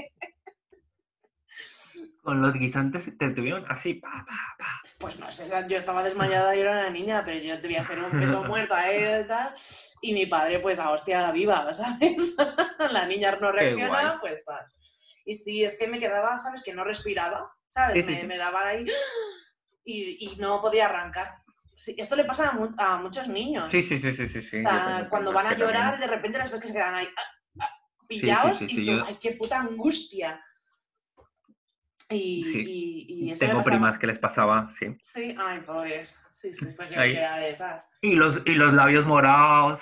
Con 2.26 2.42
los 2.42 2.54
guisantes 2.54 3.04
te 3.18 3.30
tuvieron 3.30 3.64
así, 3.70 3.94
pa, 3.94 4.10
pa, 4.10 4.56
pa. 4.58 4.80
Pues 4.98 5.16
no 5.20 5.30
sé, 5.30 5.46
yo 5.68 5.78
estaba 5.78 6.02
desmayada 6.02 6.56
y 6.56 6.60
era 6.60 6.72
una 6.72 6.90
niña, 6.90 7.22
pero 7.24 7.38
yo 7.38 7.56
debía 7.58 7.84
ser 7.84 8.00
un 8.02 8.10
peso 8.10 8.42
muerto 8.44 8.74
ahí 8.74 9.22
y 9.24 9.28
tal. 9.28 9.54
Y 10.02 10.12
mi 10.12 10.26
padre, 10.26 10.58
pues 10.58 10.80
a 10.80 10.90
hostia 10.90 11.30
viva, 11.30 11.72
¿sabes? 11.74 12.36
La 12.90 13.06
niña 13.06 13.38
no 13.40 13.52
reacciona, 13.52 14.18
pues 14.20 14.44
tal. 14.44 14.64
Y 15.24 15.34
sí, 15.34 15.62
es 15.64 15.78
que 15.78 15.86
me 15.86 16.00
quedaba, 16.00 16.36
¿sabes? 16.40 16.64
Que 16.64 16.74
no 16.74 16.82
respiraba, 16.82 17.48
¿sabes? 17.68 17.94
Sí, 17.94 18.02
sí, 18.02 18.10
me, 18.16 18.20
sí. 18.22 18.26
me 18.26 18.36
daban 18.38 18.66
ahí 18.66 18.84
y, 19.84 20.32
y 20.32 20.36
no 20.36 20.60
podía 20.60 20.86
arrancar. 20.86 21.36
Esto 21.76 22.16
le 22.16 22.24
pasa 22.24 22.48
a, 22.48 22.52
mu- 22.52 22.74
a 22.76 22.96
muchos 22.96 23.28
niños. 23.28 23.70
Sí, 23.70 23.84
sí, 23.84 23.98
sí, 23.98 24.12
sí, 24.12 24.28
sí. 24.28 24.50
tengo 24.50 25.08
cuando 25.10 25.32
van 25.32 25.46
a 25.46 25.50
que 25.50 25.56
también- 25.56 25.68
llorar, 25.78 26.00
de 26.00 26.06
repente 26.08 26.38
las 26.38 26.50
ves 26.50 26.60
que 26.60 26.66
se 26.68 26.74
quedan 26.74 26.94
ahí 26.96 27.08
ah, 27.16 27.60
ah, 27.60 27.70
pillados 28.08 28.62
y 28.62 28.84
yo- 28.84 29.04
¡ay, 29.06 29.16
qué 29.20 29.32
puta 29.32 29.60
angustia! 29.60 30.42
Y, 32.11 32.42
Sí. 32.44 32.64
y- 32.66 33.24
y 33.26 33.30
eso 33.32 33.46
Tengo 33.46 33.62
primas 33.62 33.98
que 33.98 34.07
les 34.07 34.18
pasaba, 34.18 34.68
sí. 34.68 34.96
Sí, 35.00 35.34
ay, 35.38 35.61
pobres. 35.61 36.26
Sí, 36.30 36.52
sí, 36.54 36.66
pues 36.76 36.92
yo 36.94 37.00
era 37.00 37.36
de 37.38 37.50
esas. 37.50 37.98
Y 38.00 38.14
los, 38.14 38.42
y 38.46 38.52
los 38.52 38.72
labios 38.74 39.04
morados. 39.07 39.80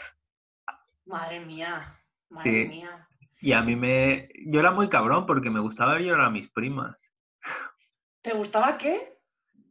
Madre 1.07 1.41
mía, 1.45 2.01
madre 2.31 2.51
Sí. 2.63 2.69
mía. 2.69 3.09
Y 3.41 3.53
a 3.53 3.61
mí 3.63 3.77
me... 3.77 4.31
Yo 4.47 4.61
era 4.61 4.71
muy 4.71 4.89
cabrón 4.89 5.27
porque 5.27 5.51
me 5.51 5.61
gustaba 5.61 5.95
ver 5.95 6.03
llorar 6.03 6.27
a 6.27 6.31
mis 6.31 6.51
primas. 6.51 6.97
¿Te 8.23 8.33
gustaba 8.33 8.79
qué? 8.79 9.14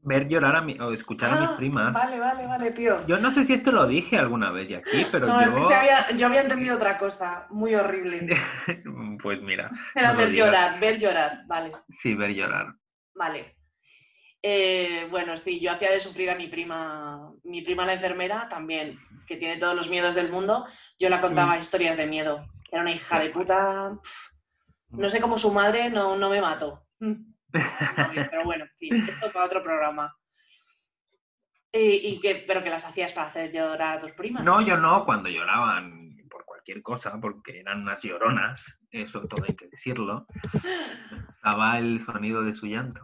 Ver 0.05 0.27
llorar 0.27 0.55
a 0.57 0.61
mi... 0.61 0.77
o 0.79 0.91
escuchar 0.91 1.31
a 1.31 1.39
mis 1.41 1.49
Ah, 1.51 1.57
primas. 1.57 1.93
Vale, 1.93 2.19
vale, 2.19 2.45
vale, 2.45 2.71
tío. 2.71 3.05
Yo 3.07 3.17
no 3.19 3.31
sé 3.31 3.45
si 3.45 3.53
esto 3.53 3.71
lo 3.71 3.87
dije 3.87 4.17
alguna 4.17 4.51
vez 4.51 4.69
y 4.69 4.75
aquí, 4.75 5.05
pero 5.11 5.27
no, 5.27 5.39
yo... 5.39 5.45
es 5.45 5.51
que 5.51 5.63
se 5.63 5.73
había, 5.75 6.11
yo 6.11 6.27
había 6.27 6.41
entendido 6.41 6.75
otra 6.75 6.97
cosa, 6.97 7.47
muy 7.49 7.73
horrible. 7.75 8.27
pues 9.23 9.41
mira, 9.41 9.69
Era 9.95 10.11
no 10.13 10.17
ver 10.19 10.33
llorar, 10.33 10.79
ver 10.79 10.99
llorar, 10.99 11.43
vale, 11.47 11.71
sí, 11.89 12.13
ver 12.15 12.33
llorar. 12.33 12.75
vale. 13.15 13.55
Eh, 14.45 15.07
bueno, 15.09 15.37
sí, 15.37 15.61
yo 15.61 15.71
hacía 15.71 15.89
de 15.89 16.01
sufrir 16.01 16.29
a 16.29 16.35
mi 16.35 16.49
prima, 16.49 17.31
mi 17.45 17.61
prima 17.61 17.85
la 17.85 17.93
enfermera 17.93 18.49
también, 18.49 18.99
que 19.25 19.37
tiene 19.37 19.55
todos 19.55 19.73
los 19.73 19.89
miedos 19.89 20.15
del 20.15 20.29
mundo. 20.29 20.67
Yo 20.99 21.09
la 21.09 21.21
contaba 21.21 21.57
historias 21.57 21.95
de 21.95 22.07
miedo. 22.07 22.43
Era 22.69 22.81
una 22.81 22.91
hija 22.91 23.19
de 23.19 23.29
puta. 23.29 23.97
No 24.89 25.07
sé 25.07 25.21
cómo 25.21 25.37
su 25.37 25.53
madre 25.53 25.89
no, 25.89 26.17
no 26.17 26.29
me 26.29 26.41
mató. 26.41 26.85
Pero 27.53 28.43
bueno, 28.43 28.65
en 28.65 28.71
fin, 28.77 29.05
esto 29.07 29.31
para 29.31 29.45
otro 29.45 29.63
programa. 29.63 30.15
Y, 31.71 32.07
y 32.07 32.19
que, 32.19 32.43
pero 32.47 32.63
que 32.63 32.69
las 32.69 32.85
hacías 32.85 33.13
para 33.13 33.27
hacer 33.27 33.51
llorar 33.51 33.97
a 33.97 33.99
tus 33.99 34.11
primas. 34.11 34.43
No, 34.43 34.61
yo 34.61 34.77
no, 34.77 35.05
cuando 35.05 35.29
lloraban 35.29 36.17
por 36.29 36.45
cualquier 36.45 36.81
cosa, 36.81 37.19
porque 37.19 37.59
eran 37.59 37.81
unas 37.81 38.01
lloronas, 38.03 38.77
eso 38.91 39.21
todo 39.27 39.45
hay 39.47 39.55
que 39.55 39.67
decirlo. 39.67 40.27
Estaba 41.35 41.79
el 41.79 41.99
sonido 41.99 42.43
de 42.43 42.55
su 42.55 42.67
llanto. 42.67 43.01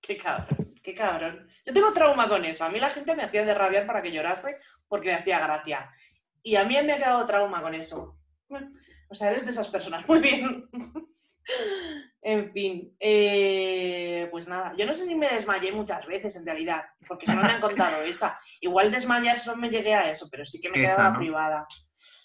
Qué 0.00 0.16
cabrón, 0.16 0.74
qué 0.82 0.94
cabrón. 0.94 1.48
Yo 1.64 1.72
tengo 1.72 1.92
trauma 1.92 2.28
con 2.28 2.44
eso. 2.44 2.64
A 2.64 2.68
mí 2.68 2.78
la 2.78 2.90
gente 2.90 3.16
me 3.16 3.24
hacía 3.24 3.44
de 3.44 3.54
rabiar 3.54 3.86
para 3.86 4.02
que 4.02 4.12
llorase 4.12 4.58
porque 4.86 5.08
me 5.08 5.14
hacía 5.14 5.40
gracia. 5.40 5.90
Y 6.42 6.54
a 6.54 6.64
mí 6.64 6.76
me 6.84 6.92
ha 6.92 6.98
quedado 6.98 7.26
trauma 7.26 7.60
con 7.60 7.74
eso. 7.74 8.20
O 9.08 9.14
sea, 9.14 9.30
eres 9.30 9.44
de 9.44 9.50
esas 9.50 9.68
personas. 9.68 10.06
Muy 10.08 10.20
bien. 10.20 10.68
En 12.22 12.52
fin, 12.52 12.96
eh, 12.98 14.26
pues 14.32 14.48
nada, 14.48 14.74
yo 14.76 14.84
no 14.84 14.92
sé 14.92 15.06
si 15.06 15.14
me 15.14 15.28
desmayé 15.28 15.70
muchas 15.70 16.04
veces 16.06 16.34
en 16.34 16.44
realidad, 16.44 16.84
porque 17.06 17.26
solo 17.26 17.42
me 17.42 17.52
han 17.52 17.60
contado 17.60 18.02
esa. 18.02 18.36
Igual 18.60 18.90
desmayar 18.90 19.38
solo 19.38 19.56
me 19.56 19.70
llegué 19.70 19.94
a 19.94 20.10
eso, 20.10 20.28
pero 20.28 20.44
sí 20.44 20.60
que 20.60 20.68
me 20.70 20.78
Esa, 20.80 20.88
quedaba 20.96 21.10
¿no? 21.10 21.18
privada. 21.18 21.66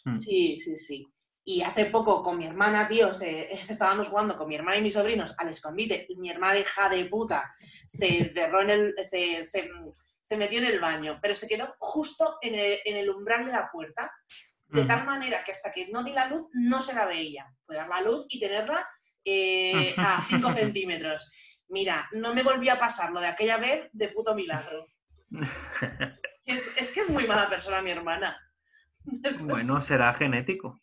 Mm. 0.05 0.15
Sí, 0.15 0.57
sí, 0.57 0.75
sí. 0.75 1.05
Y 1.43 1.61
hace 1.61 1.85
poco 1.85 2.23
con 2.23 2.37
mi 2.39 2.47
hermana, 2.47 2.87
tío, 2.87 3.13
se- 3.13 3.51
estábamos 3.69 4.07
jugando 4.07 4.35
con 4.35 4.47
mi 4.47 4.55
hermana 4.55 4.77
y 4.77 4.81
mis 4.81 4.95
sobrinos 4.95 5.35
al 5.37 5.49
escondite 5.49 6.07
y 6.09 6.15
mi 6.15 6.31
hermana 6.31 6.57
hija 6.59 6.89
de 6.89 7.05
puta 7.05 7.53
se 7.87 8.31
derró 8.33 8.61
en 8.63 8.69
el, 8.71 8.95
se, 9.03 9.43
se- 9.43 9.69
se 10.23 10.37
metió 10.37 10.57
en 10.59 10.65
el 10.65 10.79
baño, 10.79 11.19
pero 11.21 11.35
se 11.35 11.47
quedó 11.47 11.75
justo 11.77 12.37
en 12.41 12.55
el, 12.55 12.79
en 12.85 12.97
el 12.97 13.09
umbral 13.09 13.45
de 13.45 13.51
la 13.51 13.69
puerta, 13.71 14.11
de 14.67 14.79
Ujú. 14.81 14.87
tal 14.87 15.05
manera 15.05 15.43
que 15.43 15.51
hasta 15.51 15.71
que 15.71 15.89
no 15.89 16.03
di 16.03 16.13
la 16.13 16.25
luz 16.27 16.47
no 16.53 16.81
se 16.81 16.93
la 16.93 17.05
veía. 17.05 17.45
Fue 17.61 17.75
dar 17.75 17.87
la 17.89 18.01
luz 18.01 18.25
y 18.29 18.39
tenerla 18.39 18.87
eh, 19.25 19.93
a 19.97 20.23
5 20.27 20.51
centímetros. 20.53 21.31
Mira, 21.69 22.07
no 22.13 22.33
me 22.33 22.43
volví 22.43 22.69
a 22.69 22.77
pasar 22.79 23.11
lo 23.11 23.19
de 23.21 23.27
aquella 23.27 23.57
vez 23.57 23.89
de 23.93 24.09
puto 24.09 24.35
milagro. 24.35 24.85
Es, 26.45 26.67
es 26.77 26.91
que 26.91 27.01
es 27.01 27.09
muy 27.09 27.25
mala 27.27 27.49
persona 27.49 27.81
mi 27.81 27.91
hermana. 27.91 28.37
Es- 29.23 29.41
bueno, 29.43 29.81
será 29.81 30.13
genético. 30.13 30.81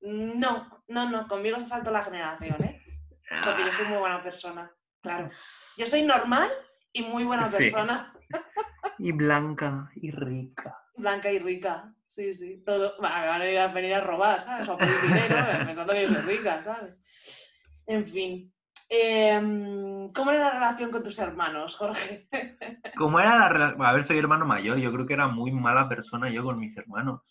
No, 0.00 0.82
no, 0.88 1.10
no, 1.10 1.26
conmigo 1.26 1.58
se 1.58 1.64
saltó 1.66 1.90
la 1.90 2.04
generación, 2.04 2.62
¿eh? 2.62 2.80
Porque 3.42 3.64
yo 3.64 3.72
soy 3.72 3.86
muy 3.86 3.98
buena 3.98 4.22
persona, 4.22 4.70
claro. 5.00 5.26
Yo 5.78 5.86
soy 5.86 6.02
normal 6.02 6.48
y 6.92 7.02
muy 7.02 7.24
buena 7.24 7.48
Sí. 7.48 7.56
persona, 7.56 8.14
Y 8.98 9.12
blanca 9.12 9.90
y 9.96 10.10
rica. 10.10 10.76
blanca 10.96 11.32
y 11.32 11.38
rica. 11.38 11.92
Sí, 12.06 12.32
sí, 12.32 12.62
todo. 12.64 12.94
Va, 13.02 13.24
van 13.26 13.42
a 13.42 13.50
ir 13.50 13.58
a 13.58 13.68
venir 13.68 13.94
a 13.94 14.00
robar, 14.00 14.40
¿sabes? 14.42 14.68
O 14.68 14.74
a 14.74 14.78
pedir 14.78 15.00
dinero, 15.02 15.36
pensando 15.66 15.92
que 15.92 16.02
yo 16.02 16.08
soy 16.08 16.22
rica, 16.22 16.62
¿sabes? 16.62 17.02
En 17.86 18.04
fin. 18.04 18.52
Em, 18.88 20.10
¿Cómo 20.12 20.30
era 20.30 20.40
la 20.40 20.50
relación 20.54 20.90
con 20.90 21.02
tus 21.02 21.18
hermanos, 21.18 21.74
Jorge? 21.76 22.26
¿Cómo 22.96 23.18
era 23.20 23.38
la 23.38 23.48
relación? 23.48 23.82
A 23.84 23.92
ver, 23.92 24.04
soy 24.04 24.18
hermano 24.18 24.46
mayor. 24.46 24.78
Yo 24.78 24.92
creo 24.92 25.06
que 25.06 25.14
era 25.14 25.26
muy 25.26 25.50
mala 25.52 25.88
persona 25.88 26.30
yo 26.30 26.44
con 26.44 26.58
mis 26.58 26.76
hermanos. 26.76 27.22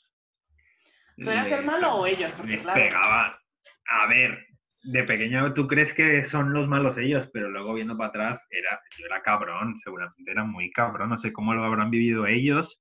¿Tú 1.16 1.30
eras 1.30 1.50
Les- 1.50 1.60
el 1.60 1.66
malo 1.66 1.96
o 1.96 2.06
ellos? 2.08 2.32
Porque, 2.32 2.54
les 2.54 2.62
claro. 2.64 2.80
pegaba. 2.82 3.40
A 3.88 4.08
ver, 4.08 4.48
de 4.82 5.04
pequeño 5.04 5.54
tú 5.54 5.68
crees 5.68 5.94
que 5.94 6.24
son 6.24 6.54
los 6.54 6.68
malos 6.68 6.98
ellos, 6.98 7.30
pero 7.32 7.50
luego 7.50 7.74
viendo 7.76 7.96
para 7.96 8.10
atrás, 8.10 8.48
era, 8.50 8.82
yo 8.98 9.06
era 9.06 9.22
cabrón, 9.22 9.78
seguramente 9.78 10.32
era 10.32 10.44
muy 10.44 10.72
cabrón. 10.72 11.10
No 11.10 11.18
sé 11.18 11.32
cómo 11.32 11.54
lo 11.54 11.64
habrán 11.64 11.92
vivido 11.92 12.26
ellos, 12.26 12.80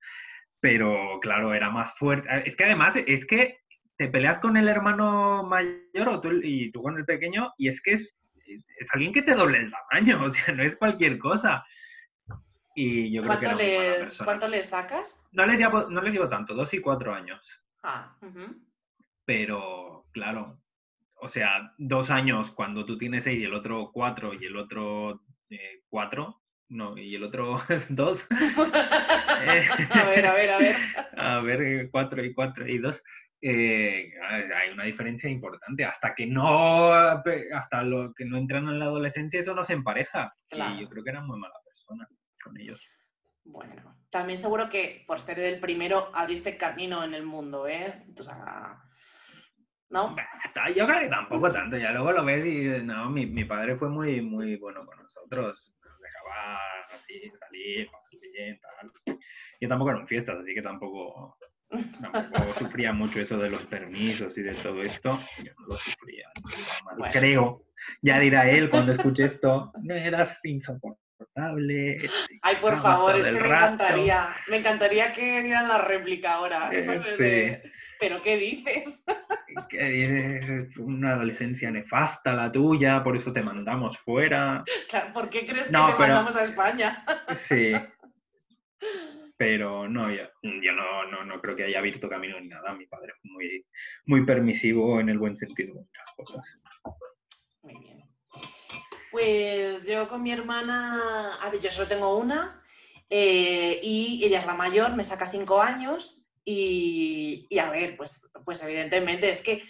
pero 0.60 1.20
claro, 1.20 1.52
era 1.54 1.70
más 1.70 1.92
fuerte. 1.98 2.28
Es 2.46 2.56
que 2.56 2.64
además, 2.64 2.96
es 2.96 3.26
que 3.26 3.58
te 3.96 4.08
peleas 4.08 4.38
con 4.38 4.56
el 4.56 4.68
hermano 4.68 5.42
mayor 5.44 6.08
o 6.08 6.20
tú, 6.20 6.30
y 6.42 6.70
tú 6.72 6.82
con 6.82 6.96
el 6.96 7.04
pequeño, 7.04 7.52
y 7.58 7.68
es 7.68 7.80
que 7.80 7.92
es, 7.92 8.16
es 8.46 8.94
alguien 8.94 9.12
que 9.12 9.22
te 9.22 9.34
doble 9.34 9.58
el 9.58 9.72
tamaño, 9.72 10.24
o 10.24 10.30
sea, 10.30 10.54
no 10.54 10.62
es 10.62 10.76
cualquier 10.76 11.18
cosa. 11.18 11.64
Y 12.74 13.12
yo 13.12 13.22
creo 13.22 13.38
que 13.38 13.46
¿Cuánto 13.46 13.62
era 13.62 13.74
muy 13.74 13.86
mala 13.86 13.98
les. 13.98 14.18
¿Cuánto 14.18 14.48
les 14.48 14.68
sacas? 14.68 15.28
No 15.32 15.46
les, 15.46 15.58
llevo, 15.58 15.90
no 15.90 16.00
les 16.00 16.12
llevo 16.12 16.28
tanto, 16.28 16.54
dos 16.54 16.72
y 16.72 16.80
cuatro 16.80 17.14
años. 17.14 17.40
Ah. 17.82 18.16
Pero, 19.26 20.06
claro, 20.12 20.62
o 21.16 21.28
sea, 21.28 21.74
dos 21.78 22.10
años 22.10 22.50
cuando 22.50 22.84
tú 22.84 22.98
tienes 22.98 23.24
seis 23.24 23.40
y 23.40 23.44
el 23.44 23.54
otro 23.54 23.90
cuatro 23.92 24.32
y 24.34 24.44
el 24.44 24.56
otro 24.56 25.22
eh, 25.50 25.82
cuatro, 25.88 26.42
no, 26.68 26.96
y 26.96 27.14
el 27.14 27.24
otro 27.24 27.60
dos. 27.90 28.26
A 29.32 30.04
ver, 30.04 30.24
a 30.24 30.34
ver, 30.34 30.50
a 30.50 30.58
ver. 30.58 30.76
a 31.16 31.40
ver, 31.40 31.90
cuatro 31.90 32.24
y 32.24 32.32
cuatro 32.32 32.68
y 32.68 32.78
dos. 32.78 33.02
Eh, 33.42 34.12
hay 34.20 34.70
una 34.72 34.84
diferencia 34.84 35.28
importante. 35.28 35.84
Hasta 35.84 36.14
que 36.14 36.26
no, 36.26 36.92
hasta 36.92 37.82
lo 37.82 38.14
que 38.14 38.24
no 38.24 38.38
entran 38.38 38.68
en 38.68 38.78
la 38.78 38.86
adolescencia, 38.86 39.40
eso 39.40 39.54
no 39.54 39.64
se 39.64 39.74
empareja. 39.74 40.34
Claro. 40.48 40.76
Y 40.76 40.82
yo 40.82 40.88
creo 40.88 41.04
que 41.04 41.10
era 41.10 41.20
muy 41.20 41.38
mala 41.38 41.54
persona 41.64 42.08
con 42.42 42.58
ellos. 42.58 42.80
Bueno, 43.44 43.96
también 44.08 44.38
seguro 44.38 44.68
que 44.68 45.04
por 45.06 45.18
ser 45.18 45.40
el 45.40 45.58
primero 45.58 46.10
abriste 46.14 46.56
camino 46.56 47.02
en 47.02 47.14
el 47.14 47.24
mundo, 47.24 47.66
¿eh? 47.66 47.92
O 48.16 48.22
sea, 48.22 48.80
¿no? 49.90 50.16
Yo 50.74 50.86
creo 50.86 51.00
que 51.00 51.08
tampoco 51.08 51.52
tanto, 51.52 51.76
ya 51.76 51.92
luego 51.92 52.12
lo 52.12 52.24
ves 52.24 52.46
y 52.46 52.84
no, 52.84 53.10
mi, 53.10 53.26
mi 53.26 53.44
padre 53.44 53.76
fue 53.76 53.88
muy, 53.88 54.20
muy 54.20 54.56
bueno 54.56 54.86
con 54.86 54.96
nosotros, 54.98 55.74
nos 55.84 56.00
dejaba 56.00 56.58
así 56.92 57.30
salir, 57.38 57.90
pasar 57.90 58.20
bien, 58.32 58.60
tal. 58.60 59.18
Yo 59.60 59.68
tampoco 59.68 59.90
era 59.90 60.00
un 60.00 60.08
fiestas, 60.08 60.38
así 60.38 60.54
que 60.54 60.62
tampoco, 60.62 61.36
tampoco 62.00 62.54
sufría 62.58 62.92
mucho 62.92 63.20
eso 63.20 63.38
de 63.38 63.50
los 63.50 63.64
permisos 63.66 64.36
y 64.36 64.42
de 64.42 64.54
todo 64.54 64.82
esto, 64.82 65.18
yo 65.42 65.52
no 65.58 65.66
lo 65.68 65.76
sufría. 65.76 66.28
no. 66.36 66.96
Bueno. 66.98 67.12
Creo, 67.12 67.64
ya 68.02 68.18
dirá 68.18 68.48
él 68.50 68.70
cuando 68.70 68.92
escuche 68.92 69.24
esto, 69.24 69.72
no 69.82 69.94
eras 69.94 70.38
insoportable. 70.44 71.98
Ay, 72.42 72.56
por 72.60 72.76
favor, 72.80 73.16
es 73.18 73.26
que 73.26 73.32
me 73.32 73.38
rato". 73.40 73.74
encantaría, 73.74 74.34
me 74.48 74.56
encantaría 74.58 75.12
que 75.12 75.42
dieran 75.42 75.68
la 75.68 75.78
réplica 75.78 76.34
ahora. 76.34 76.68
Eh, 76.72 76.84
¿sabes? 76.84 77.16
sí. 77.16 77.22
De, 77.22 77.62
Pero 78.00 78.20
¿qué 78.22 78.36
dices? 78.36 79.04
Que 79.68 80.62
es 80.62 80.76
una 80.78 81.12
adolescencia 81.12 81.70
nefasta 81.70 82.34
la 82.34 82.50
tuya, 82.50 83.02
por 83.04 83.16
eso 83.16 83.32
te 83.32 83.42
mandamos 83.42 83.98
fuera. 83.98 84.64
Claro, 84.90 85.12
¿Por 85.12 85.30
qué 85.30 85.46
crees 85.46 85.68
que 85.68 85.72
te 85.72 85.78
pero- 85.78 85.98
mandamos 85.98 86.36
a 86.36 86.42
España? 86.44 87.04
Sí. 87.34 87.72
Pero 89.36 89.88
no, 89.88 90.10
yo, 90.10 90.24
yo 90.42 90.72
no, 90.72 91.04
no, 91.10 91.24
no 91.24 91.40
creo 91.40 91.56
que 91.56 91.64
haya 91.64 91.78
abierto 91.78 92.08
camino 92.08 92.38
ni 92.40 92.48
nada. 92.48 92.74
Mi 92.74 92.86
padre 92.86 93.12
fue 93.20 93.30
muy, 93.30 93.66
muy 94.06 94.24
permisivo 94.24 95.00
en 95.00 95.08
el 95.08 95.18
buen 95.18 95.36
sentido 95.36 95.74
de 95.74 95.80
muchas 95.80 96.10
cosas. 96.16 96.58
Muy 97.62 97.78
bien. 97.78 98.02
Pues 99.10 99.86
yo 99.86 100.08
con 100.08 100.22
mi 100.22 100.32
hermana, 100.32 101.34
a 101.40 101.50
ver, 101.50 101.60
yo 101.60 101.70
solo 101.70 101.88
tengo 101.88 102.16
una 102.16 102.62
eh, 103.10 103.78
y 103.82 104.22
ella 104.24 104.38
es 104.38 104.46
la 104.46 104.54
mayor, 104.54 104.96
me 104.96 105.04
saca 105.04 105.28
cinco 105.28 105.60
años 105.60 106.24
y, 106.44 107.46
y 107.50 107.58
a 107.58 107.68
ver, 107.70 107.96
pues, 107.96 108.30
pues 108.44 108.62
evidentemente 108.62 109.30
es 109.30 109.42
que 109.42 109.62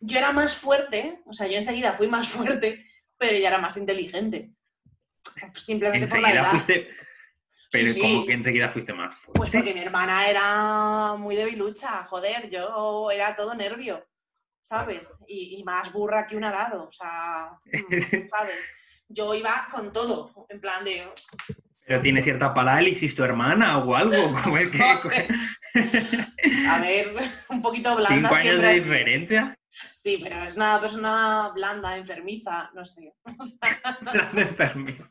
yo 0.00 0.18
era 0.18 0.32
más 0.32 0.56
fuerte, 0.56 1.20
o 1.26 1.32
sea, 1.32 1.46
yo 1.46 1.56
enseguida 1.56 1.92
fui 1.92 2.08
más 2.08 2.28
fuerte, 2.30 2.86
pero 3.18 3.36
ella 3.36 3.48
era 3.48 3.58
más 3.58 3.76
inteligente. 3.76 4.50
Simplemente 5.54 6.06
por 6.06 6.20
la 6.20 6.32
edad. 6.32 6.50
fuiste, 6.50 6.88
pero 7.70 7.88
Sí, 7.88 8.00
como 8.00 8.20
sí. 8.20 8.26
que 8.26 8.32
enseguida 8.32 8.68
fuiste 8.70 8.92
más 8.92 9.14
Pues 9.34 9.50
porque 9.50 9.74
mi 9.74 9.80
hermana 9.80 10.28
era 10.28 11.14
muy 11.18 11.36
debilucha, 11.36 12.04
joder, 12.04 12.48
yo 12.50 13.10
era 13.10 13.34
todo 13.34 13.54
nervio, 13.54 14.06
¿sabes? 14.60 15.12
Y, 15.26 15.56
y 15.58 15.64
más 15.64 15.92
burra 15.92 16.26
que 16.26 16.36
un 16.36 16.44
arado, 16.44 16.84
o 16.86 16.90
sea, 16.90 17.50
mm, 17.72 17.78
¿sabes? 18.30 18.56
Yo 19.08 19.34
iba 19.34 19.68
con 19.70 19.92
todo, 19.92 20.46
en 20.48 20.60
plan 20.60 20.84
de... 20.84 21.08
Pero 21.86 22.02
tiene 22.02 22.20
cierta 22.20 22.52
parálisis 22.52 23.14
tu 23.14 23.22
hermana 23.22 23.78
o 23.78 23.94
algo. 23.94 24.16
¿Cómo 24.44 24.58
es 24.58 24.68
que, 24.70 24.82
A 26.68 26.80
ver, 26.80 27.06
un 27.48 27.62
poquito 27.62 27.94
blanda 27.94 28.14
¿Cinco 28.14 28.34
años 28.34 28.42
siempre 28.42 28.66
de 28.66 28.72
así. 28.72 28.80
diferencia? 28.82 29.58
Sí, 29.92 30.18
pero 30.22 30.42
es 30.44 30.56
una 30.56 30.80
persona 30.80 31.50
blanda, 31.54 31.96
enfermiza, 31.96 32.70
no 32.74 32.84
sé. 32.84 33.12
O 33.24 33.42
sea, 33.42 33.98
La 34.14 34.24
de 34.32 34.42
enfermedad. 34.42 35.06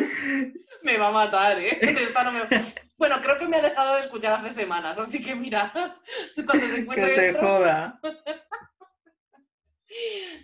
me 0.82 0.96
va 0.98 1.08
a 1.08 1.12
matar, 1.12 1.58
¿eh? 1.60 1.78
De 1.80 2.04
esta 2.04 2.24
no 2.24 2.32
me- 2.32 2.48
Bueno, 2.96 3.20
creo 3.22 3.38
que 3.38 3.46
me 3.48 3.56
ha 3.58 3.62
dejado 3.62 3.94
de 3.94 4.00
escuchar 4.00 4.32
hace 4.34 4.50
semanas, 4.62 4.98
así 4.98 5.22
que 5.24 5.34
mira, 5.34 5.72
cuando 6.46 6.66
se 6.66 6.74
Que 6.74 6.80
encuentre 6.80 7.14
te 7.14 7.28
esto... 7.30 7.40
joda. 7.40 8.00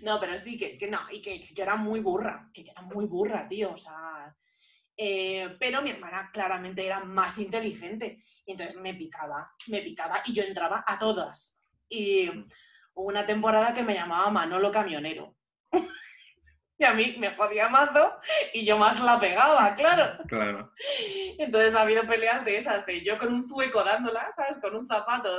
No, 0.02 0.18
pero 0.20 0.36
sí, 0.38 0.56
que, 0.56 0.76
que 0.78 0.88
no, 0.90 0.98
y 1.10 1.20
que, 1.20 1.38
que 1.40 1.54
yo 1.54 1.62
era 1.62 1.76
muy 1.76 2.00
burra, 2.00 2.50
que 2.52 2.64
yo 2.64 2.72
era 2.72 2.82
muy 2.82 3.04
burra, 3.06 3.46
tío, 3.48 3.72
o 3.72 3.76
sea... 3.76 4.34
eh, 4.96 5.56
pero 5.60 5.82
mi 5.82 5.90
hermana 5.90 6.30
claramente 6.32 6.84
era 6.86 7.00
más 7.00 7.38
inteligente 7.38 8.18
y 8.46 8.52
entonces 8.52 8.76
me 8.76 8.94
picaba, 8.94 9.50
me 9.68 9.80
picaba 9.82 10.22
y 10.24 10.32
yo 10.32 10.42
entraba 10.44 10.84
a 10.86 10.98
todas. 10.98 11.60
Y 11.88 12.28
hubo 12.94 13.08
una 13.08 13.26
temporada 13.26 13.74
que 13.74 13.82
me 13.82 13.94
llamaba 13.94 14.30
Manolo 14.30 14.70
Camionero. 14.72 15.36
Y 16.76 16.84
a 16.84 16.92
mí 16.92 17.16
me 17.18 17.30
jodía 17.30 17.68
mazo 17.68 18.18
y 18.52 18.64
yo 18.64 18.76
más 18.76 19.00
la 19.00 19.18
pegaba, 19.18 19.74
claro. 19.76 20.18
Claro. 20.28 20.72
Entonces 21.38 21.74
ha 21.74 21.82
habido 21.82 22.06
peleas 22.06 22.44
de 22.44 22.56
esas, 22.56 22.84
de 22.86 23.02
yo 23.02 23.18
con 23.18 23.32
un 23.32 23.46
zueco 23.46 23.84
dándola, 23.84 24.32
¿sabes? 24.32 24.58
Con 24.58 24.74
un 24.74 24.86
zapato. 24.86 25.38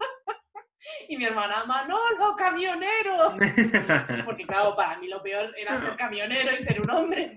y 1.08 1.16
mi 1.16 1.24
hermana, 1.24 1.64
Manolo, 1.64 2.34
camionero. 2.36 3.36
Porque 4.24 4.46
claro, 4.46 4.74
para 4.74 4.98
mí 4.98 5.08
lo 5.08 5.22
peor 5.22 5.50
era 5.56 5.76
ser 5.76 5.94
camionero 5.96 6.52
y 6.52 6.58
ser 6.58 6.80
un 6.80 6.90
hombre. 6.90 7.34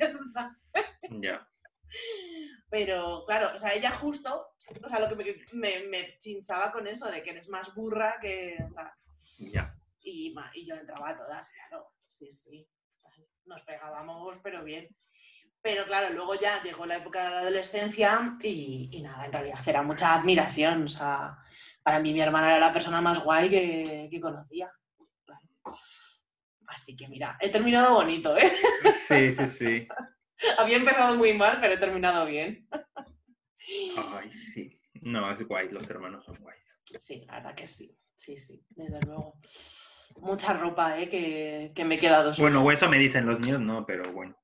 ya. 1.22 1.48
Pero 2.70 3.24
claro, 3.28 3.52
o 3.54 3.58
sea, 3.58 3.74
ella 3.74 3.92
justo, 3.92 4.50
o 4.84 4.90
sea, 4.90 5.00
lo 5.00 5.08
que 5.10 5.16
me, 5.16 5.36
me, 5.54 5.88
me 5.88 6.18
chinchaba 6.18 6.72
con 6.72 6.88
eso, 6.88 7.10
de 7.10 7.22
que 7.22 7.30
eres 7.30 7.48
más 7.50 7.74
burra 7.76 8.18
que... 8.20 8.58
Ya. 9.54 9.76
y, 10.02 10.34
y 10.56 10.68
yo 10.68 10.76
entraba 10.76 11.10
a 11.10 11.16
todas, 11.16 11.52
claro. 11.52 11.94
Sí, 12.08 12.32
sí. 12.32 12.68
Nos 13.48 13.62
pegábamos, 13.64 14.38
pero 14.43 14.64
bien. 14.64 14.88
Pero 15.62 15.86
claro, 15.86 16.14
luego 16.14 16.36
ya 16.36 16.62
llegó 16.62 16.86
la 16.86 16.98
época 16.98 17.24
de 17.24 17.30
la 17.32 17.39
adolescencia 17.39 18.38
y, 18.43 18.89
y 18.91 19.02
nada, 19.02 19.26
en 19.26 19.32
realidad 19.32 19.60
era 19.66 19.82
mucha 19.82 20.14
admiración. 20.14 20.84
O 20.84 20.88
sea, 20.88 21.38
para 21.82 22.00
mí 22.00 22.14
mi 22.14 22.22
hermana 22.22 22.52
era 22.52 22.68
la 22.68 22.74
persona 22.74 23.02
más 23.02 23.24
guay 23.24 23.50
que, 23.50 24.08
que 24.12 24.22
conocía. 24.22 24.72
Así 26.68 26.95
que 26.95 27.08
mira, 27.08 27.38
he 27.39 27.50
terminado 27.50 27.95
bonito, 27.95 28.38
¿eh? 28.38 28.52
Sí, 29.08 29.32
sí, 29.32 29.48
sí. 29.48 29.88
Había 30.58 30.78
empezado 30.78 31.16
muy 31.16 31.34
mal, 31.34 31.58
pero 31.60 31.74
he 31.74 31.78
terminado 31.78 32.26
bien. 32.26 32.68
Ay, 33.98 34.32
sí. 34.32 34.80
No, 35.02 35.32
es 35.32 35.48
guay, 35.48 35.69
los 35.69 35.90
hermanos 35.90 36.26
son 36.26 36.38
guays. 36.40 36.61
Sí, 36.99 37.24
la 37.26 37.36
verdad 37.36 37.56
que 37.56 37.68
sí. 37.68 37.98
Sí, 38.14 38.38
sí, 38.38 38.65
desde 38.69 38.99
luego. 39.02 39.40
Mucha 40.19 40.53
ropa, 40.53 40.99
¿eh? 40.99 41.07
Que, 41.10 41.72
que 41.76 41.85
me 41.85 41.95
he 41.95 41.99
quedado 41.99 42.34
sola. 42.34 42.49
Bueno, 42.49 42.72
eso 42.72 42.89
me 42.89 42.99
dicen 42.99 43.26
los 43.26 43.39
míos, 43.39 43.60
no, 43.60 43.85
pero 43.85 44.11
bueno. 44.11 44.35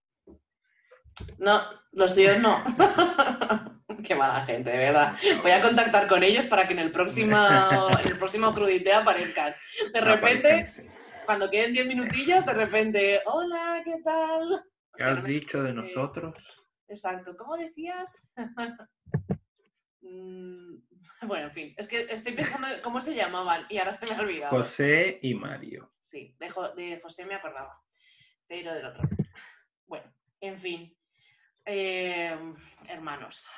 No, 1.38 1.62
los 1.92 2.16
tíos 2.16 2.40
no. 2.40 2.64
Qué 4.04 4.16
mala 4.16 4.44
gente, 4.46 4.72
de 4.72 4.78
verdad. 4.78 5.16
Voy 5.42 5.52
a 5.52 5.62
contactar 5.62 6.08
con 6.08 6.24
ellos 6.24 6.46
para 6.46 6.68
que 6.68 6.74
en 6.74 6.80
el 6.80 6.92
próximo, 6.92 7.38
en 8.04 8.12
el 8.12 8.18
próximo 8.18 8.54
crudité 8.54 8.94
aparezcan. 8.94 9.56
De 9.94 10.02
repente, 10.02 10.48
Aparezcan, 10.48 10.86
sí. 10.86 10.92
cuando 11.26 11.50
queden 11.50 11.74
10 11.74 11.88
minutillos, 11.88 12.46
de 12.46 12.54
repente, 12.54 13.22
hola, 13.26 13.82
¿qué 13.84 14.02
tal? 14.04 14.66
¿Qué 14.96 15.04
has 15.04 15.24
dicho 15.24 15.64
de 15.64 15.74
nosotros? 15.74 16.36
Exacto, 16.88 17.36
¿cómo 17.38 17.56
decías? 17.58 18.32
Bueno, 21.28 21.46
en 21.46 21.52
fin, 21.52 21.74
es 21.78 21.88
que 21.88 22.02
estoy 22.10 22.34
pensando 22.34 22.68
en 22.68 22.82
cómo 22.82 23.00
se 23.02 23.16
llamaban 23.16 23.66
y 23.70 23.78
ahora 23.78 23.94
se 23.94 24.06
me 24.06 24.14
ha 24.14 24.20
olvidado. 24.20 24.50
José 24.58 25.20
y 25.22 25.34
Mario. 25.36 25.94
Sí, 26.02 26.36
de, 26.40 26.50
Jo- 26.50 26.74
de 26.76 27.00
José 27.02 27.26
me 27.26 27.36
acordaba, 27.36 27.82
pero 28.48 28.74
del 28.74 28.86
otro. 28.86 29.04
no. 29.04 29.10
Bueno, 29.86 30.14
en 30.40 30.60
fin. 30.60 30.98
Eh, 31.66 32.36
hermanos, 32.90 33.50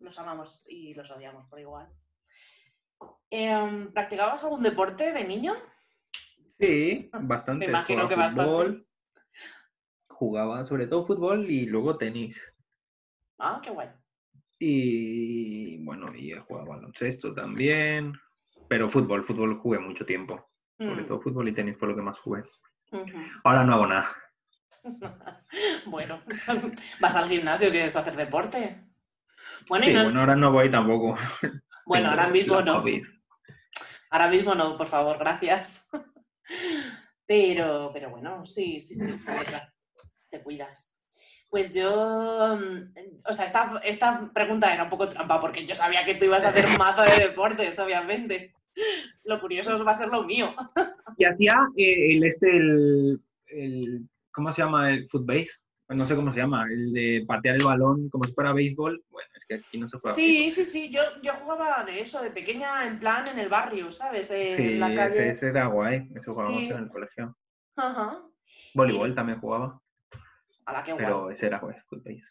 los 0.00 0.18
amamos 0.18 0.66
y 0.68 0.92
los 0.94 1.10
odiamos 1.10 1.48
por 1.48 1.60
igual. 1.60 1.88
Em, 3.30 3.92
¿Practicabas 3.92 4.42
algún 4.42 4.62
deporte 4.62 5.12
de 5.12 5.24
niño? 5.24 5.54
Sí, 6.58 7.10
bastante. 7.12 7.66
Me 7.66 7.70
imagino 7.72 8.08
que 8.08 8.14
bastante. 8.16 8.44
fútbol, 8.50 8.88
Jugaba 10.08 10.64
sobre 10.64 10.86
todo 10.86 11.06
fútbol 11.06 11.50
y 11.50 11.66
luego 11.66 11.98
tenis. 11.98 12.40
Ah, 13.38 13.60
qué 13.62 13.70
guay. 13.70 13.88
Y 14.66 15.76
bueno, 15.84 16.06
y 16.14 16.32
he 16.32 16.40
jugado 16.40 16.68
baloncesto 16.68 17.34
también. 17.34 18.14
Pero 18.66 18.88
fútbol, 18.88 19.22
fútbol 19.22 19.58
jugué 19.58 19.78
mucho 19.78 20.06
tiempo. 20.06 20.50
Sobre 20.78 21.02
Mm, 21.02 21.06
todo 21.06 21.20
fútbol 21.20 21.48
y 21.48 21.52
tenis 21.54 21.76
fue 21.78 21.88
lo 21.88 21.94
que 21.96 22.02
más 22.02 22.18
jugué. 22.18 22.42
Ahora 23.44 23.64
no 23.64 23.74
hago 23.74 23.86
nada. 23.86 24.16
Bueno, 25.86 26.22
vas 27.00 27.16
al 27.16 27.28
gimnasio, 27.28 27.70
¿quieres 27.70 27.94
hacer 27.96 28.16
deporte? 28.16 28.82
Bueno, 29.68 29.84
y 29.84 29.88
Sí, 29.88 29.94
no- 29.94 30.04
bueno, 30.04 30.20
ahora 30.20 30.34
no 30.36 30.50
voy 30.52 30.70
tampoco. 30.70 31.16
bueno, 31.86 32.10
ahora 32.10 32.28
mismo 32.28 32.60
no. 32.62 32.80
COVID. 32.80 33.04
Ahora 34.10 34.28
mismo 34.28 34.54
no, 34.54 34.76
por 34.78 34.86
favor, 34.88 35.18
gracias. 35.18 35.88
Pero, 37.26 37.90
pero 37.94 38.10
bueno, 38.10 38.44
sí, 38.44 38.78
sí, 38.80 38.94
sí, 38.94 39.06
te 40.30 40.42
cuidas. 40.42 41.03
Pues 41.54 41.72
yo, 41.72 42.56
mm, 42.58 42.94
o 43.28 43.32
sea, 43.32 43.44
esta, 43.44 43.80
esta 43.84 44.28
pregunta 44.34 44.74
era 44.74 44.82
un 44.82 44.90
poco 44.90 45.08
trampa 45.08 45.38
porque 45.38 45.64
yo 45.64 45.76
sabía 45.76 46.04
que 46.04 46.16
tú 46.16 46.24
ibas 46.24 46.44
a 46.44 46.48
hacer 46.48 46.66
un 46.66 46.76
mazo 46.76 47.02
de 47.02 47.28
deportes, 47.28 47.78
obviamente. 47.78 48.52
Lo 49.22 49.40
curioso 49.40 49.84
va 49.84 49.92
a 49.92 49.94
ser 49.94 50.08
lo 50.08 50.24
mío. 50.24 50.52
y 51.16 51.24
hacía 51.24 51.52
eh, 51.76 52.16
el 52.16 52.24
este, 52.24 52.50
el, 52.56 53.20
el- 53.46 54.08
¿cómo 54.32 54.52
se 54.52 54.62
llama? 54.62 54.90
El 54.90 55.08
footbase. 55.08 55.52
No 55.90 56.04
sé 56.06 56.16
cómo 56.16 56.32
se 56.32 56.40
llama, 56.40 56.66
el 56.68 56.92
de 56.92 57.24
patear 57.24 57.54
el 57.54 57.64
balón 57.64 58.08
como 58.08 58.24
si 58.24 58.32
fuera 58.32 58.52
béisbol. 58.52 59.04
Bueno, 59.08 59.28
es 59.36 59.46
que 59.46 59.54
aquí 59.54 59.78
no 59.78 59.88
se 59.88 59.96
juega. 60.00 60.12
Sí, 60.16 60.50
sí, 60.50 60.64
sí, 60.64 60.90
yo, 60.90 61.02
yo 61.22 61.34
jugaba 61.34 61.84
de 61.84 62.00
eso, 62.00 62.20
de 62.20 62.32
pequeña, 62.32 62.84
en 62.84 62.98
plan 62.98 63.28
en 63.28 63.38
el 63.38 63.48
barrio, 63.48 63.92
¿sabes? 63.92 64.28
En 64.32 64.80
la 64.80 64.92
calle. 64.92 65.14
ese, 65.14 65.28
ese 65.30 65.48
era 65.50 65.66
guay. 65.66 66.08
Eso 66.16 66.32
jugábamos 66.32 66.62
Sí. 66.62 66.70
en 66.72 66.78
el 66.78 66.88
colegio. 66.88 67.36
Ajá. 67.76 68.18
Voleibol 68.74 69.14
también 69.14 69.38
jugaba, 69.38 69.80
A 70.66 70.72
la 70.72 70.82
que 70.84 70.92
guay. 70.92 71.04
pero 71.04 71.30
ese 71.30 71.46
era 71.46 71.58
guay, 71.58 71.76
footbase. 71.88 72.22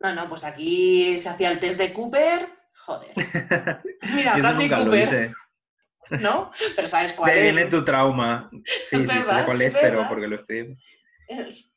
No, 0.00 0.14
no, 0.14 0.28
pues 0.28 0.44
aquí 0.44 1.18
se 1.18 1.28
hacía 1.28 1.50
el 1.50 1.58
test 1.58 1.78
de 1.78 1.92
Cooper. 1.92 2.48
Joder. 2.86 3.12
Mira, 4.14 4.36
Bradley 4.36 4.70
Cooper. 4.70 5.32
¿no? 6.20 6.50
Pero 6.74 6.88
¿sabes 6.88 7.12
cuál 7.12 7.32
De 7.32 7.36
es? 7.48 7.54
viene 7.54 7.70
tu 7.70 7.84
trauma. 7.84 8.50
Sí, 8.64 8.96
sí, 8.96 9.06
sé 9.06 9.06
verdad, 9.06 9.44
cuál 9.46 9.62
es 9.62 9.74
es, 9.74 9.80
pero 9.80 10.08
porque 10.08 10.26
lo 10.26 10.36
estoy. 10.36 10.76
Es- 11.28 11.70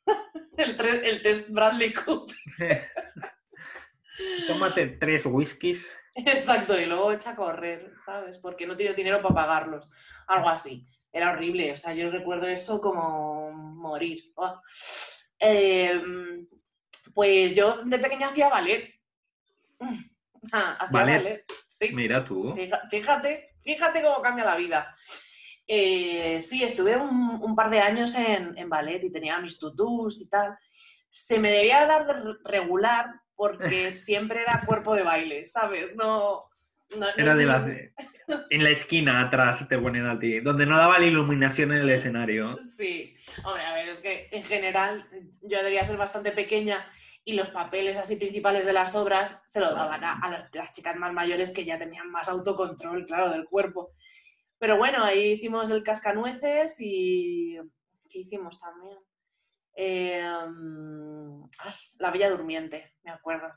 El, 0.56 0.80
el 0.80 1.22
test 1.22 1.48
Bradley 1.50 1.92
Cooper. 1.92 2.90
Tómate 4.46 4.86
tres 4.88 5.26
whiskies. 5.26 5.96
Exacto, 6.14 6.78
y 6.78 6.86
luego 6.86 7.12
echa 7.12 7.30
a 7.32 7.36
correr, 7.36 7.92
¿sabes? 7.96 8.38
Porque 8.38 8.66
no 8.66 8.76
tienes 8.76 8.94
dinero 8.96 9.20
para 9.20 9.34
pagarlos. 9.34 9.90
Algo 10.28 10.48
así. 10.48 10.86
Era 11.12 11.32
horrible, 11.32 11.72
o 11.72 11.76
sea, 11.76 11.92
yo 11.94 12.10
recuerdo 12.10 12.46
eso 12.46 12.80
como 12.80 13.52
morir. 13.52 14.32
Oh. 14.36 14.60
Em, 15.38 16.46
pues 17.14 17.54
yo 17.54 17.82
de 17.84 17.98
pequeña 17.98 18.28
hacía 18.28 18.48
ballet. 18.48 18.94
Ah, 20.52 20.72
hacía 20.80 20.88
¿Ballet? 20.90 21.16
ballet. 21.22 21.44
Sí. 21.68 21.90
Mira 21.92 22.24
tú. 22.24 22.54
Fíjate, 22.90 23.54
fíjate 23.62 24.02
cómo 24.02 24.20
cambia 24.22 24.44
la 24.44 24.56
vida. 24.56 24.94
Eh, 25.66 26.40
sí, 26.40 26.62
estuve 26.62 26.96
un, 26.96 27.38
un 27.42 27.56
par 27.56 27.70
de 27.70 27.80
años 27.80 28.14
en, 28.14 28.56
en 28.58 28.68
ballet 28.68 29.02
y 29.02 29.10
tenía 29.12 29.38
mis 29.38 29.58
tutús 29.58 30.20
y 30.20 30.28
tal. 30.28 30.56
Se 31.08 31.38
me 31.38 31.50
debía 31.50 31.86
dar 31.86 32.06
de 32.06 32.12
re- 32.12 32.38
regular 32.44 33.06
porque 33.34 33.90
siempre 33.92 34.42
era 34.42 34.62
cuerpo 34.66 34.94
de 34.94 35.02
baile, 35.02 35.48
¿sabes? 35.48 35.94
No. 35.96 36.44
No- 36.98 37.06
Era 37.16 37.34
de 37.34 37.46
las. 37.46 37.64
En 38.50 38.64
la 38.64 38.70
esquina 38.70 39.20
atrás 39.20 39.68
te 39.68 39.78
ponen 39.78 40.06
a 40.06 40.18
ti, 40.18 40.40
donde 40.40 40.64
no 40.66 40.78
daba 40.78 40.98
la 40.98 41.06
iluminación 41.06 41.72
en 41.72 41.78
el 41.82 41.90
escenario. 41.90 42.56
Sí, 42.60 43.14
hombre, 43.44 43.64
a 43.64 43.74
ver, 43.74 43.88
es 43.88 44.00
que 44.00 44.28
en 44.32 44.42
general 44.44 45.06
yo 45.42 45.62
debía 45.62 45.84
ser 45.84 45.96
bastante 45.98 46.32
pequeña 46.32 46.86
y 47.26 47.34
los 47.34 47.50
papeles 47.50 47.96
así 47.98 48.16
principales 48.16 48.64
de 48.64 48.72
las 48.72 48.94
obras 48.94 49.42
se 49.46 49.60
los 49.60 49.74
daban 49.74 50.02
a, 50.04 50.18
a 50.20 50.30
los- 50.30 50.46
las 50.54 50.70
chicas 50.72 50.96
más 50.96 51.12
mayores 51.12 51.50
que 51.52 51.64
ya 51.66 51.78
tenían 51.78 52.10
más 52.10 52.28
autocontrol, 52.28 53.04
claro, 53.06 53.30
del 53.30 53.44
cuerpo. 53.44 53.92
Pero 54.58 54.78
bueno, 54.78 55.04
ahí 55.04 55.32
hicimos 55.32 55.70
el 55.70 55.82
cascanueces 55.82 56.76
y... 56.80 57.58
¿Qué 58.08 58.20
hicimos 58.20 58.58
también? 58.60 58.96
Eh, 59.76 60.22
mm, 60.48 61.42
ay, 61.58 61.74
la 61.98 62.10
Bella 62.10 62.30
Durmiente, 62.30 62.94
me 63.02 63.10
acuerdo. 63.10 63.48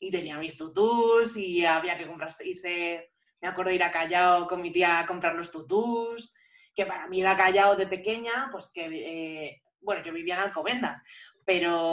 Y 0.00 0.10
tenía 0.10 0.38
mis 0.38 0.56
tutús 0.56 1.36
y 1.36 1.64
había 1.66 1.96
que 1.98 2.06
comprarse, 2.06 2.46
irse... 2.46 3.10
Me 3.40 3.48
acuerdo 3.48 3.68
de 3.70 3.76
ir 3.76 3.82
a 3.84 3.90
Callao 3.92 4.48
con 4.48 4.60
mi 4.60 4.72
tía 4.72 4.98
a 4.98 5.06
comprar 5.06 5.34
los 5.34 5.50
tutús 5.50 6.34
que 6.74 6.86
para 6.86 7.06
mí 7.08 7.20
era 7.20 7.36
Callao 7.36 7.74
de 7.76 7.86
pequeña, 7.86 8.48
pues 8.52 8.70
que, 8.72 8.84
eh, 8.86 9.62
bueno, 9.80 10.02
yo 10.04 10.12
vivía 10.12 10.34
en 10.34 10.40
Alcobendas, 10.42 11.02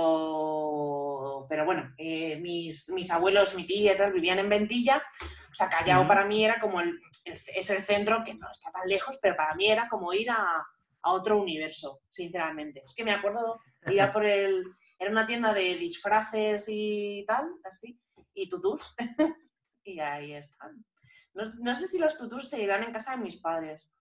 pero, 0.06 1.46
pero 1.50 1.66
bueno, 1.66 1.94
eh, 1.98 2.38
mis, 2.38 2.90
mis 2.90 3.10
abuelos, 3.12 3.56
mi 3.56 3.66
tía 3.66 3.94
y 3.94 3.98
tal, 3.98 4.14
vivían 4.14 4.40
en 4.40 4.50
Ventilla, 4.50 5.04
o 5.52 5.54
sea, 5.54 5.70
Callao 5.70 6.08
para 6.08 6.26
mí 6.26 6.44
era 6.46 6.60
como 6.60 6.82
el, 6.82 6.90
el- 7.26 7.34
es 7.34 7.70
el 7.70 7.82
centro, 7.84 8.24
que 8.24 8.34
no 8.36 8.52
está 8.52 8.72
tan 8.72 8.88
lejos, 8.88 9.18
pero 9.22 9.36
para 9.36 9.56
mí 9.56 9.68
era 9.68 9.88
como 9.88 10.14
ir 10.14 10.30
a, 10.30 10.64
a 11.02 11.12
otro 11.12 11.38
universo, 11.40 12.02
sinceramente. 12.12 12.82
Es 12.86 12.94
que 12.96 13.04
me 13.04 13.12
acuerdo 13.14 13.60
ir 13.88 14.02
a 14.02 14.12
por 14.14 14.26
el, 14.26 14.64
era 15.00 15.12
una 15.12 15.28
tienda 15.28 15.54
de 15.54 15.76
disfraces 15.76 16.66
y 16.70 17.24
tal, 17.28 17.50
así, 17.64 18.00
y 18.34 18.50
tutús, 18.50 18.96
y 19.84 20.00
ahí 20.00 20.34
están. 20.34 20.86
No, 21.34 21.44
no 21.64 21.76
sé 21.76 21.88
si 21.88 22.00
los 22.00 22.18
tutús 22.18 22.50
seguirán 22.50 22.84
en 22.84 22.94
casa 22.94 23.12
de 23.12 23.24
mis 23.24 23.38
padres, 23.38 23.92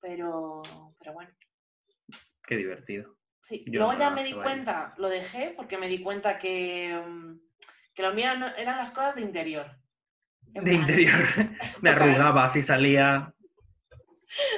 pero, 0.00 0.62
pero 0.98 1.12
bueno. 1.12 1.30
Qué 2.44 2.56
divertido. 2.56 3.16
Sí, 3.40 3.64
Yo 3.66 3.80
luego 3.80 3.92
no 3.94 3.98
ya 3.98 4.10
me 4.10 4.24
di 4.24 4.32
cuenta, 4.32 4.94
lo 4.98 5.08
dejé 5.08 5.52
porque 5.56 5.78
me 5.78 5.88
di 5.88 6.00
cuenta 6.02 6.38
que, 6.38 6.94
mm, 6.94 7.40
que 7.94 8.02
lo 8.02 8.12
mío 8.14 8.26
eran 8.56 8.76
las 8.76 8.92
cosas 8.92 9.16
de 9.16 9.22
interior. 9.22 9.66
En 10.54 10.64
De 10.64 10.70
plan, 10.72 10.80
interior. 10.82 11.12
Me 11.82 11.90
arrugaba 11.90 12.48
si 12.50 12.62
salía. 12.62 13.34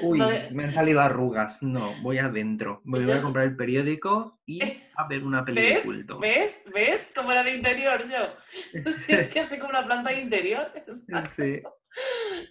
Uy, 0.03 0.21
de- 0.21 0.51
me 0.53 0.65
han 0.65 0.75
salido 0.75 1.01
arrugas. 1.01 1.63
No, 1.63 1.95
voy 2.03 2.19
adentro. 2.19 2.81
Me 2.85 2.99
voy 2.99 3.09
Yo- 3.09 3.15
a 3.15 3.23
comprar 3.23 3.45
el 3.47 3.57
periódico 3.57 4.41
y 4.47 4.61
a 4.97 5.07
ver 5.09 5.25
una 5.25 5.45
peli 5.45 5.63
de 5.63 5.75
¿Ves? 5.75 5.85
culto. 5.85 6.19
¿Ves? 6.21 6.63
¿Ves 6.75 7.13
cómo 7.15 7.33
era 7.33 7.43
de 7.43 7.55
interior 7.57 8.03
yo? 8.09 8.83
Si 8.93 9.13
es 9.13 9.33
que 9.33 9.45
soy 9.45 9.59
como 9.59 9.71
una 9.71 9.85
planta 9.85 10.11
de 10.11 10.21
interior, 10.21 10.71
Sí. 11.37 11.63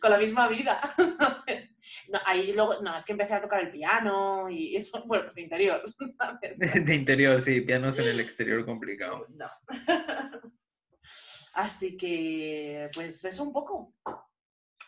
con 0.02 0.12
la 0.12 0.18
misma 0.18 0.48
vida. 0.48 0.80
¿sabes? 1.18 1.70
No, 2.10 2.20
ahí 2.26 2.54
luego, 2.54 2.82
no, 2.82 2.96
es 2.96 3.04
que 3.06 3.12
empecé 3.12 3.34
a 3.34 3.42
tocar 3.42 3.62
el 3.62 3.72
piano 3.72 4.50
y 4.50 4.76
eso, 4.76 5.04
bueno, 5.06 5.26
pues 5.26 5.36
de 5.36 5.42
interior, 5.42 5.82
¿sabes? 6.18 6.60
De 6.60 6.96
interior, 6.96 7.42
sí. 7.42 7.62
Pianos 7.62 8.00
en 8.00 8.08
el 8.08 8.20
exterior 8.22 8.66
complicado. 8.66 9.28
No. 9.36 9.48
Así 11.54 11.96
que, 11.98 12.90
pues 12.94 13.24
eso 13.26 13.44
un 13.44 13.54
poco. 13.54 13.94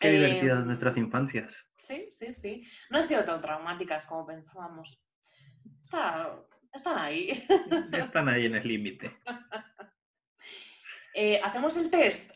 Qué 0.00 0.08
Eh, 0.08 0.12
divertidas 0.12 0.64
nuestras 0.66 0.96
infancias. 0.96 1.56
Sí, 1.78 2.08
sí, 2.12 2.32
sí. 2.32 2.62
No 2.90 2.98
han 2.98 3.06
sido 3.06 3.24
tan 3.24 3.40
traumáticas 3.40 4.06
como 4.06 4.26
pensábamos. 4.26 4.98
Está- 5.84 6.38
están 6.72 6.98
ahí. 6.98 7.46
Están 7.92 8.28
ahí 8.28 8.46
en 8.46 8.54
el 8.56 8.66
límite. 8.68 9.16
Eh, 11.14 11.40
Hacemos 11.42 11.76
el 11.76 11.90
test. 11.90 12.34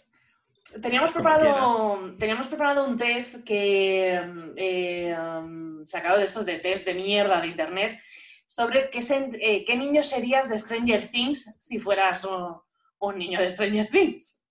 Teníamos 0.81 1.11
preparado, 1.11 2.15
teníamos 2.17 2.47
preparado 2.47 2.85
un 2.87 2.97
test 2.97 3.45
que 3.45 4.21
mm, 4.25 4.53
eh, 4.57 5.17
um, 5.19 5.85
sacado 5.85 6.17
de 6.19 6.25
estos 6.25 6.47
de 6.47 6.61
test 6.61 6.87
de 6.87 6.95
mierda 6.95 7.41
de 7.41 7.49
internet 7.49 8.01
sobre 8.47 8.89
qué, 8.89 9.01
eh, 9.41 9.65
qué 9.65 9.77
niño 9.77 10.03
serías 10.05 10.49
de 10.49 10.57
Stranger 10.59 11.09
Things 11.09 11.57
si 11.61 11.81
fueras 11.81 12.25
oh, 12.25 12.65
un 13.01 13.19
niño 13.19 13.41
de 13.41 13.51
Stranger 13.51 13.89
Things. 13.89 14.47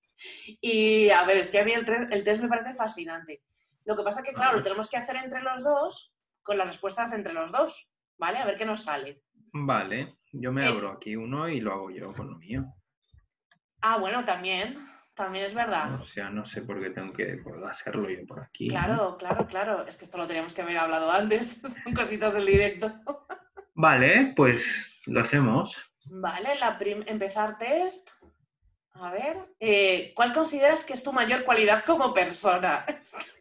Y 0.61 1.09
a 1.09 1.23
ver, 1.23 1.37
es 1.37 1.47
que 1.47 1.59
a 1.59 1.63
mí 1.63 1.71
el, 1.71 1.85
el 2.11 2.23
test 2.23 2.41
me 2.41 2.49
parece 2.49 2.73
fascinante. 2.73 3.41
Lo 3.89 3.97
que 3.97 4.03
pasa 4.03 4.21
que, 4.21 4.33
claro, 4.33 4.57
lo 4.57 4.61
tenemos 4.63 4.87
que 4.87 4.97
hacer 4.97 5.15
entre 5.15 5.41
los 5.41 5.63
dos, 5.63 6.13
con 6.43 6.59
las 6.59 6.67
respuestas 6.67 7.11
entre 7.11 7.33
los 7.33 7.51
dos, 7.51 7.89
¿vale? 8.19 8.37
A 8.37 8.45
ver 8.45 8.55
qué 8.55 8.63
nos 8.63 8.83
sale. 8.83 9.23
Vale, 9.51 10.19
yo 10.31 10.51
me 10.51 10.63
Eh. 10.63 10.67
abro 10.67 10.91
aquí 10.91 11.15
uno 11.15 11.49
y 11.49 11.59
lo 11.59 11.73
hago 11.73 11.89
yo 11.89 12.13
con 12.13 12.29
lo 12.29 12.37
mío. 12.37 12.65
Ah, 13.81 13.97
bueno, 13.97 14.23
también, 14.23 14.77
también 15.15 15.45
es 15.45 15.55
verdad. 15.55 15.99
O 15.99 16.05
sea, 16.05 16.29
no 16.29 16.45
sé 16.45 16.61
por 16.61 16.79
qué 16.79 16.91
tengo 16.91 17.11
que 17.13 17.41
hacerlo 17.67 18.07
yo 18.11 18.27
por 18.27 18.41
aquí. 18.43 18.67
¿no? 18.67 18.75
Claro, 18.75 19.17
claro, 19.17 19.47
claro. 19.47 19.85
Es 19.87 19.97
que 19.97 20.05
esto 20.05 20.19
lo 20.19 20.27
teníamos 20.27 20.53
que 20.53 20.61
haber 20.61 20.77
hablado 20.77 21.09
antes. 21.11 21.59
Son 21.83 21.91
cositas 21.95 22.35
del 22.35 22.45
directo. 22.45 22.93
Vale, 23.73 24.33
pues 24.35 25.01
lo 25.07 25.21
hacemos. 25.21 25.83
Vale, 26.05 26.59
la 26.59 26.77
empezar 27.07 27.57
test. 27.57 28.07
A 28.93 29.09
ver, 29.09 29.35
eh, 29.59 30.13
¿cuál 30.15 30.31
consideras 30.31 30.85
que 30.85 30.93
es 30.93 31.01
tu 31.01 31.11
mayor 31.11 31.43
cualidad 31.43 31.83
como 31.83 32.13
persona? 32.13 32.85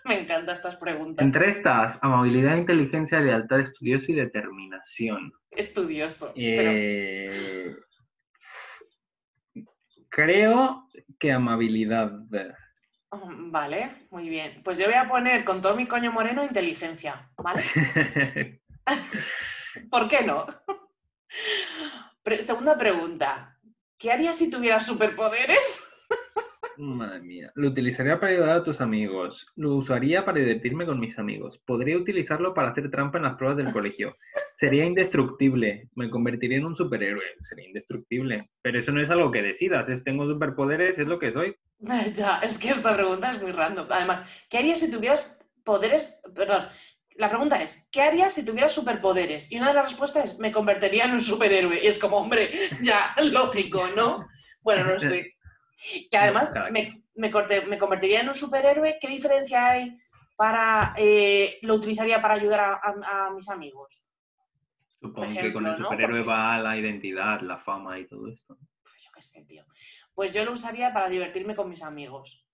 Me 0.04 0.20
encantan 0.20 0.54
estas 0.54 0.76
preguntas. 0.76 1.24
Entre 1.24 1.48
estas, 1.50 1.98
amabilidad, 2.02 2.56
inteligencia, 2.56 3.20
lealtad, 3.20 3.60
estudioso 3.60 4.12
y 4.12 4.14
determinación. 4.16 5.32
Estudioso. 5.50 6.32
pero- 6.34 6.70
Eh, 6.74 7.76
Creo 10.08 10.88
que 11.18 11.30
amabilidad. 11.32 12.10
Mm, 13.12 13.50
Vale, 13.52 14.06
muy 14.10 14.28
bien. 14.28 14.60
Pues 14.64 14.78
yo 14.78 14.86
voy 14.86 14.94
a 14.94 15.08
poner 15.08 15.44
con 15.44 15.62
todo 15.62 15.76
mi 15.76 15.86
coño 15.86 16.10
moreno 16.12 16.42
inteligencia, 16.44 17.30
¿vale? 17.36 17.62
¿Por 19.90 20.08
qué 20.08 20.22
no? 20.24 20.46
Pre- 22.22 22.42
segunda 22.42 22.76
pregunta. 22.76 23.56
¿Qué 23.98 24.10
harías 24.10 24.36
si 24.36 24.50
tuvieras 24.50 24.84
superpoderes? 24.86 25.86
Madre 26.80 27.20
mía. 27.20 27.52
Lo 27.54 27.68
utilizaría 27.68 28.18
para 28.18 28.32
ayudar 28.32 28.56
a 28.56 28.62
tus 28.62 28.80
amigos. 28.80 29.46
Lo 29.56 29.74
usaría 29.74 30.24
para 30.24 30.38
divertirme 30.38 30.86
con 30.86 30.98
mis 30.98 31.18
amigos. 31.18 31.60
Podría 31.66 31.96
utilizarlo 31.96 32.54
para 32.54 32.70
hacer 32.70 32.90
trampa 32.90 33.18
en 33.18 33.24
las 33.24 33.34
pruebas 33.34 33.58
del 33.58 33.72
colegio. 33.72 34.16
Sería 34.54 34.84
indestructible. 34.84 35.88
Me 35.94 36.10
convertiría 36.10 36.58
en 36.58 36.64
un 36.64 36.74
superhéroe. 36.74 37.24
Sería 37.40 37.68
indestructible. 37.68 38.50
Pero 38.62 38.78
eso 38.78 38.92
no 38.92 39.02
es 39.02 39.10
algo 39.10 39.30
que 39.30 39.42
decidas. 39.42 39.88
Es 39.88 40.02
tengo 40.02 40.26
superpoderes, 40.26 40.98
es 40.98 41.06
lo 41.06 41.18
que 41.18 41.32
soy. 41.32 41.56
Ya, 42.12 42.40
es 42.42 42.58
que 42.58 42.70
esta 42.70 42.94
pregunta 42.94 43.30
es 43.30 43.40
muy 43.40 43.52
random. 43.52 43.86
Además, 43.90 44.22
¿qué 44.48 44.58
harías 44.58 44.80
si 44.80 44.90
tuvieras 44.90 45.46
poderes? 45.64 46.20
Perdón, 46.34 46.66
la 47.16 47.28
pregunta 47.28 47.62
es, 47.62 47.88
¿qué 47.92 48.02
harías 48.02 48.34
si 48.34 48.44
tuvieras 48.44 48.72
superpoderes? 48.72 49.50
Y 49.52 49.56
una 49.56 49.68
de 49.68 49.74
las 49.74 49.84
respuestas 49.84 50.24
es, 50.24 50.38
me 50.38 50.52
convertiría 50.52 51.04
en 51.04 51.12
un 51.12 51.20
superhéroe. 51.20 51.82
Y 51.82 51.86
es 51.86 51.98
como, 51.98 52.16
hombre, 52.16 52.50
ya, 52.82 52.98
lógico, 53.30 53.88
¿no? 53.96 54.26
Bueno, 54.62 54.84
no 54.84 54.98
sé. 54.98 55.36
Que 56.10 56.16
además 56.16 56.50
me, 56.70 57.04
me 57.14 57.30
convertiría 57.78 58.20
en 58.20 58.28
un 58.28 58.34
superhéroe. 58.34 58.98
¿Qué 59.00 59.08
diferencia 59.08 59.68
hay 59.70 59.98
para 60.36 60.94
eh, 60.96 61.58
lo 61.62 61.74
utilizaría 61.74 62.20
para 62.20 62.34
ayudar 62.34 62.60
a, 62.60 62.74
a- 62.74 63.26
a 63.26 63.30
mis 63.30 63.48
amigos? 63.48 64.04
Supongo 65.00 65.32
que 65.40 65.52
con 65.52 65.66
el 65.66 65.78
¿no? 65.78 65.84
superhéroe 65.84 66.22
va 66.22 66.58
la 66.58 66.76
identidad, 66.76 67.40
la 67.40 67.58
fama 67.58 67.98
y 67.98 68.06
todo 68.06 68.28
esto. 68.28 68.58
Pues 68.82 68.94
yo 69.02 69.10
qué 69.14 69.22
sé, 69.22 69.44
tío. 69.46 69.64
Pues 70.14 70.34
yo 70.34 70.44
lo 70.44 70.52
usaría 70.52 70.92
para 70.92 71.08
divertirme 71.08 71.54
con 71.56 71.68
mis 71.70 71.82
amigos. 71.82 72.46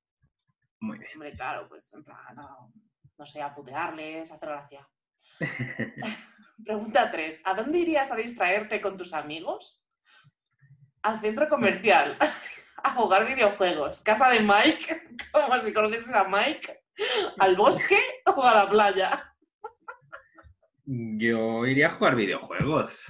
Muy 0.78 0.98
bien. 0.98 1.10
Hombre, 1.14 1.32
claro, 1.34 1.68
pues 1.68 1.92
en 1.94 2.04
plan, 2.04 2.18
no, 2.36 2.72
no 3.18 3.26
sé, 3.26 3.42
a 3.42 3.52
putearles, 3.54 4.30
hacer 4.30 4.48
gracia. 4.48 4.88
Pregunta 6.64 7.10
3. 7.10 7.40
¿A 7.44 7.54
dónde 7.54 7.78
irías 7.78 8.10
a 8.10 8.16
distraerte 8.16 8.80
con 8.80 8.96
tus 8.96 9.12
amigos? 9.14 9.84
Al 11.02 11.18
centro 11.18 11.48
comercial. 11.48 12.16
A 12.82 12.90
jugar 12.94 13.26
videojuegos. 13.26 14.00
Casa 14.00 14.28
de 14.30 14.40
Mike, 14.40 15.16
como 15.32 15.58
si 15.58 15.72
conoces 15.72 16.12
a 16.12 16.24
Mike. 16.28 16.82
Al 17.38 17.56
bosque 17.56 17.98
o 18.36 18.42
a 18.42 18.54
la 18.54 18.68
playa. 18.70 19.34
Yo 20.84 21.66
iría 21.66 21.88
a 21.88 21.92
jugar 21.92 22.14
videojuegos. 22.14 23.06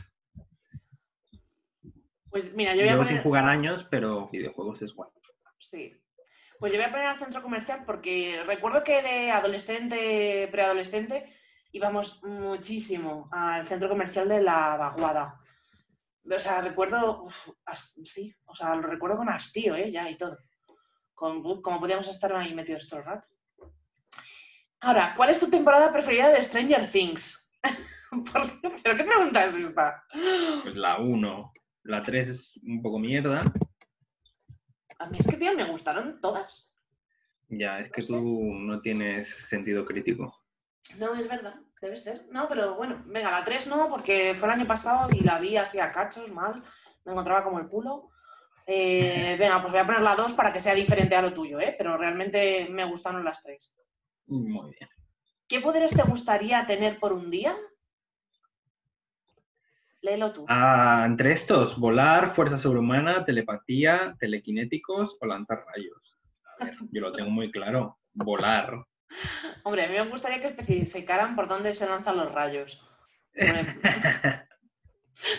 Pues 2.31 2.55
mira, 2.55 2.75
yo 2.75 2.83
voy 2.83 2.91
a 2.91 2.97
poner... 2.97 3.13
sin 3.13 3.23
jugar 3.23 3.45
años, 3.47 3.87
pero 3.91 4.29
videojuegos 4.31 4.83
es 4.83 4.95
guay. 4.95 5.11
Sí. 5.59 5.95
Pues 6.59 6.73
yo 6.73 6.79
voy 6.79 6.87
a 6.87 6.91
poner 6.91 7.07
al 7.07 7.17
centro 7.17 7.43
comercial 7.43 7.85
porque 7.85 8.43
recuerdo 8.47 8.83
que 8.83 9.03
de 9.03 9.31
adolescente, 9.31 10.49
preadolescente, 10.51 11.33
íbamos 11.73 12.23
muchísimo 12.23 13.29
al 13.31 13.67
centro 13.67 13.89
comercial 13.89 14.29
de 14.29 14.43
la 14.43 14.77
Vaguada. 14.77 15.41
O 16.29 16.39
sea, 16.39 16.61
recuerdo, 16.61 17.23
uf, 17.25 17.51
sí, 18.03 18.35
o 18.47 18.55
sea, 18.55 18.75
lo 18.75 18.83
recuerdo 18.83 19.17
con 19.17 19.29
hastío, 19.29 19.75
¿eh? 19.77 19.91
Ya 19.93 20.11
y 20.11 20.17
todo. 20.17 20.39
Con, 21.15 21.43
como 21.63 21.81
podíamos 21.81 22.09
estar 22.09 22.35
ahí 22.35 22.55
metidos 22.55 22.89
todo 22.89 23.01
el 23.01 23.07
rato. 23.07 23.29
Ahora, 24.81 25.15
¿cuál 25.17 25.31
es 25.31 25.39
tu 25.39 25.49
temporada 25.49 25.91
preferida 25.91 26.31
de 26.31 26.43
Stranger 26.43 26.91
Things? 26.91 27.53
¿Pero 28.83 28.97
qué 28.97 29.05
pregunta 29.05 29.45
es 29.45 29.55
esta? 29.55 30.05
Pues 30.63 30.75
la 30.75 30.99
1. 30.99 31.53
La 31.85 32.03
3 32.03 32.29
es 32.29 32.57
un 32.63 32.83
poco 32.83 32.99
mierda. 32.99 33.43
A 34.99 35.07
mí 35.07 35.19
es 35.19 35.27
que, 35.27 35.37
tío, 35.37 35.55
me 35.55 35.65
gustaron 35.65 36.21
todas. 36.21 36.77
Ya, 37.49 37.81
es 37.81 37.93
que 37.93 38.03
sé. 38.03 38.09
tú 38.09 38.21
no 38.21 38.81
tienes 38.81 39.29
sentido 39.49 39.85
crítico. 39.85 40.43
No, 40.99 41.15
es 41.15 41.29
verdad, 41.29 41.57
debe 41.87 41.97
ser. 41.97 42.27
No, 42.31 42.49
pero 42.49 42.75
bueno, 42.75 43.03
venga, 43.07 43.31
la 43.31 43.45
3 43.45 43.69
no, 43.69 43.89
porque 43.89 44.35
fue 44.35 44.49
el 44.49 44.55
año 44.55 44.67
pasado 44.67 45.09
y 45.13 45.21
la 45.21 45.39
vi 45.39 45.57
así 45.57 45.79
a 45.79 45.93
cachos, 45.93 46.31
mal. 46.33 46.63
Me 47.05 47.13
encontraba 47.13 47.45
como 47.45 47.59
el 47.59 47.69
culo. 47.69 48.11
Eh, 48.67 49.37
venga, 49.39 49.61
pues 49.61 49.73
voy 49.73 49.81
a 49.81 49.87
poner 49.87 50.03
la 50.03 50.17
2 50.17 50.35
para 50.35 50.53
que 50.53 50.61
sea 50.61 50.75
diferente 50.75 51.15
a 51.15 51.23
lo 51.23 51.33
tuyo, 51.33 51.61
¿eh? 51.61 51.75
Pero 51.79 51.97
realmente 51.97 52.69
me 52.71 52.85
gustaron 52.85 53.25
las 53.25 53.43
tres. 53.43 53.77
Muy 54.27 54.75
bien. 54.79 54.91
¿Qué 55.49 55.61
poderes 55.61 55.95
te 55.95 56.03
gustaría 56.03 56.67
tener 56.67 56.99
por 56.99 57.13
un 57.13 57.31
día? 57.31 57.57
Léelo 60.03 60.33
tú. 60.33 60.45
Ah, 60.49 61.05
entre 61.07 61.33
estos, 61.33 61.79
volar, 61.79 62.31
fuerza 62.31 62.59
sobrehumana, 62.59 63.25
telepatía, 63.25 64.17
telequinéticos 64.19 65.17
o 65.21 65.27
lanzar 65.27 65.65
rayos. 65.67 66.17
A 66.59 66.65
ver, 66.65 66.77
yo 66.91 67.01
lo 67.01 67.13
tengo 67.13 67.31
muy 67.31 67.51
claro. 67.51 67.99
Volar. 68.13 68.85
Hombre, 69.63 69.85
a 69.85 69.89
mí 69.89 69.95
me 69.95 70.09
gustaría 70.09 70.41
que 70.41 70.47
especificaran 70.49 71.37
por 71.37 71.49
dónde 71.49 71.75
se 71.75 71.87
lanzan 71.87 72.17
los 72.17 72.31
rayos. 72.33 72.87
Por- 73.35 73.83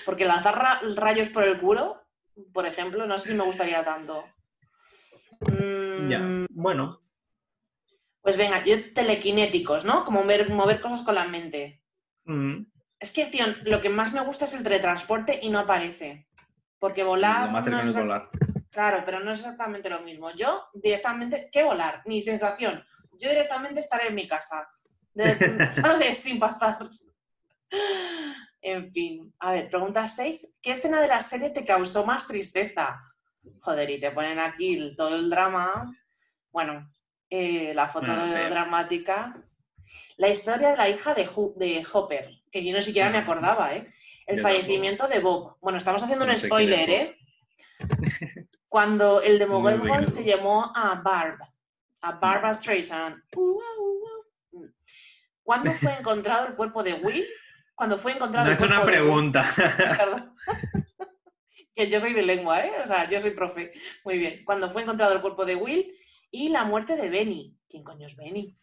Porque 0.06 0.26
lanzar 0.26 0.57
ra- 0.57 0.81
rayos 0.95 1.30
por 1.30 1.44
el 1.44 1.60
culo, 1.60 2.02
por 2.53 2.65
ejemplo, 2.65 3.06
no 3.06 3.18
sé 3.18 3.30
si 3.30 3.35
me 3.35 3.44
gustaría 3.44 3.84
tanto. 3.85 4.26
Mm, 5.41 6.10
ya, 6.10 6.19
bueno. 6.49 7.02
Pues 8.22 8.38
venga, 8.38 8.64
yo 8.65 8.94
telequinéticos, 8.94 9.85
¿no? 9.85 10.03
Como 10.03 10.22
mover, 10.22 10.49
mover 10.49 10.81
cosas 10.81 11.03
con 11.03 11.15
la 11.15 11.26
mente. 11.26 11.81
mm, 12.26 12.64
Es 12.99 13.11
que, 13.11 13.27
tío, 13.27 13.45
lo 13.64 13.80
que 13.80 13.89
más 13.89 14.11
me 14.14 14.22
gusta 14.22 14.45
es 14.45 14.53
el 14.56 14.64
teletransporte 14.64 15.39
y 15.41 15.49
no 15.49 15.60
aparece. 15.60 16.27
Porque 16.80 17.03
volar. 17.03 17.45
lo 17.48 17.52
más 17.52 17.68
no 17.68 17.80
es 17.80 17.95
volar. 17.95 18.30
Claro, 18.72 19.03
pero 19.06 19.19
no 19.19 19.31
es 19.31 19.39
exactamente 19.39 19.89
lo 19.89 20.02
mismo. 20.02 20.31
Yo 20.31 20.68
directamente, 20.73 21.49
¿qué 21.52 21.64
volar? 21.64 22.02
Ni 22.06 22.22
sensación. 22.22 22.84
Yo 23.19 23.30
directamente 23.30 23.80
estaré 23.80 24.07
en 24.07 24.15
mi 24.15 24.27
casa. 24.27 24.68
De- 25.14 25.69
¿Sabes? 25.69 26.18
Sin 26.19 26.39
pasar. 26.39 26.77
En 28.61 28.91
fin. 28.91 29.34
A 29.39 29.52
ver, 29.53 29.69
pregunta 29.69 30.07
6. 30.07 30.53
¿Qué 30.61 30.72
escena 30.72 31.02
de 31.02 31.07
la 31.07 31.22
serie 31.22 31.49
te 31.49 31.64
causó 31.64 32.06
más 32.06 32.27
tristeza? 32.27 32.99
Joder, 33.61 33.89
y 33.89 33.99
te 33.99 34.11
ponen 34.11 34.39
aquí 34.39 34.94
todo 34.95 35.15
el 35.15 35.30
drama. 35.30 35.95
Bueno, 36.52 36.91
eh, 37.30 37.73
la 37.73 37.88
foto 37.88 38.07
de- 38.15 38.49
dramática. 38.49 39.41
La 40.18 40.27
historia 40.30 40.72
de 40.72 40.77
la 40.77 40.89
hija 40.89 41.14
de, 41.14 41.30
de 41.56 41.85
Hopper, 41.94 42.30
que 42.52 42.64
yo 42.65 42.76
no 42.76 42.81
siquiera 42.81 43.10
me 43.10 43.19
acordaba, 43.19 43.73
¿eh? 43.76 43.88
El 44.26 44.38
Yo 44.38 44.44
fallecimiento 44.44 45.07
de 45.07 45.19
Bob. 45.19 45.56
Bueno, 45.61 45.77
estamos 45.77 46.03
haciendo 46.03 46.26
un 46.26 46.31
No 46.31 46.38
spoiler, 46.38 46.89
¿eh? 46.89 47.18
Cuando 48.68 49.22
el 49.22 49.31
Muy 49.34 49.39
Demogorgon 49.39 50.06
se 50.06 50.23
llamó 50.26 50.72
a 50.76 50.95
Barb, 50.95 51.39
a 52.02 52.11
Barbara 52.14 52.53
Streisand. 52.53 53.24
¿Cuándo 55.44 55.72
fue 55.74 55.94
encontrado 55.99 56.48
el 56.48 56.56
cuerpo 56.56 56.84
de 56.84 56.94
Will? 56.95 57.28
Cuando 57.76 57.98
fue 57.98 58.14
encontrado 58.14 58.45
No 58.45 58.52
el 58.52 58.57
es 58.57 58.64
una 58.64 58.80
de 58.80 58.86
pregunta. 58.86 59.45
Que 61.76 61.88
yo 61.88 61.99
soy 61.99 62.14
de 62.14 62.24
lengua, 62.24 62.65
¿eh? 62.65 62.72
O 62.84 62.88
sea, 62.88 63.07
yo 63.07 63.22
soy 63.22 63.32
profe. 63.32 63.72
Muy 64.03 64.18
bien. 64.18 64.44
Cuando 64.44 64.68
fue 64.68 64.82
encontrado 64.82 65.14
el 65.14 65.22
cuerpo 65.22 65.45
de 65.45 65.56
Will 65.56 65.95
y 66.32 66.49
la 66.49 66.64
muerte 66.64 66.95
de 66.95 67.07
Benny. 67.07 67.56
¿Quién 67.69 67.84
coño 67.84 68.07
es 68.07 68.18
Benny? 68.18 68.57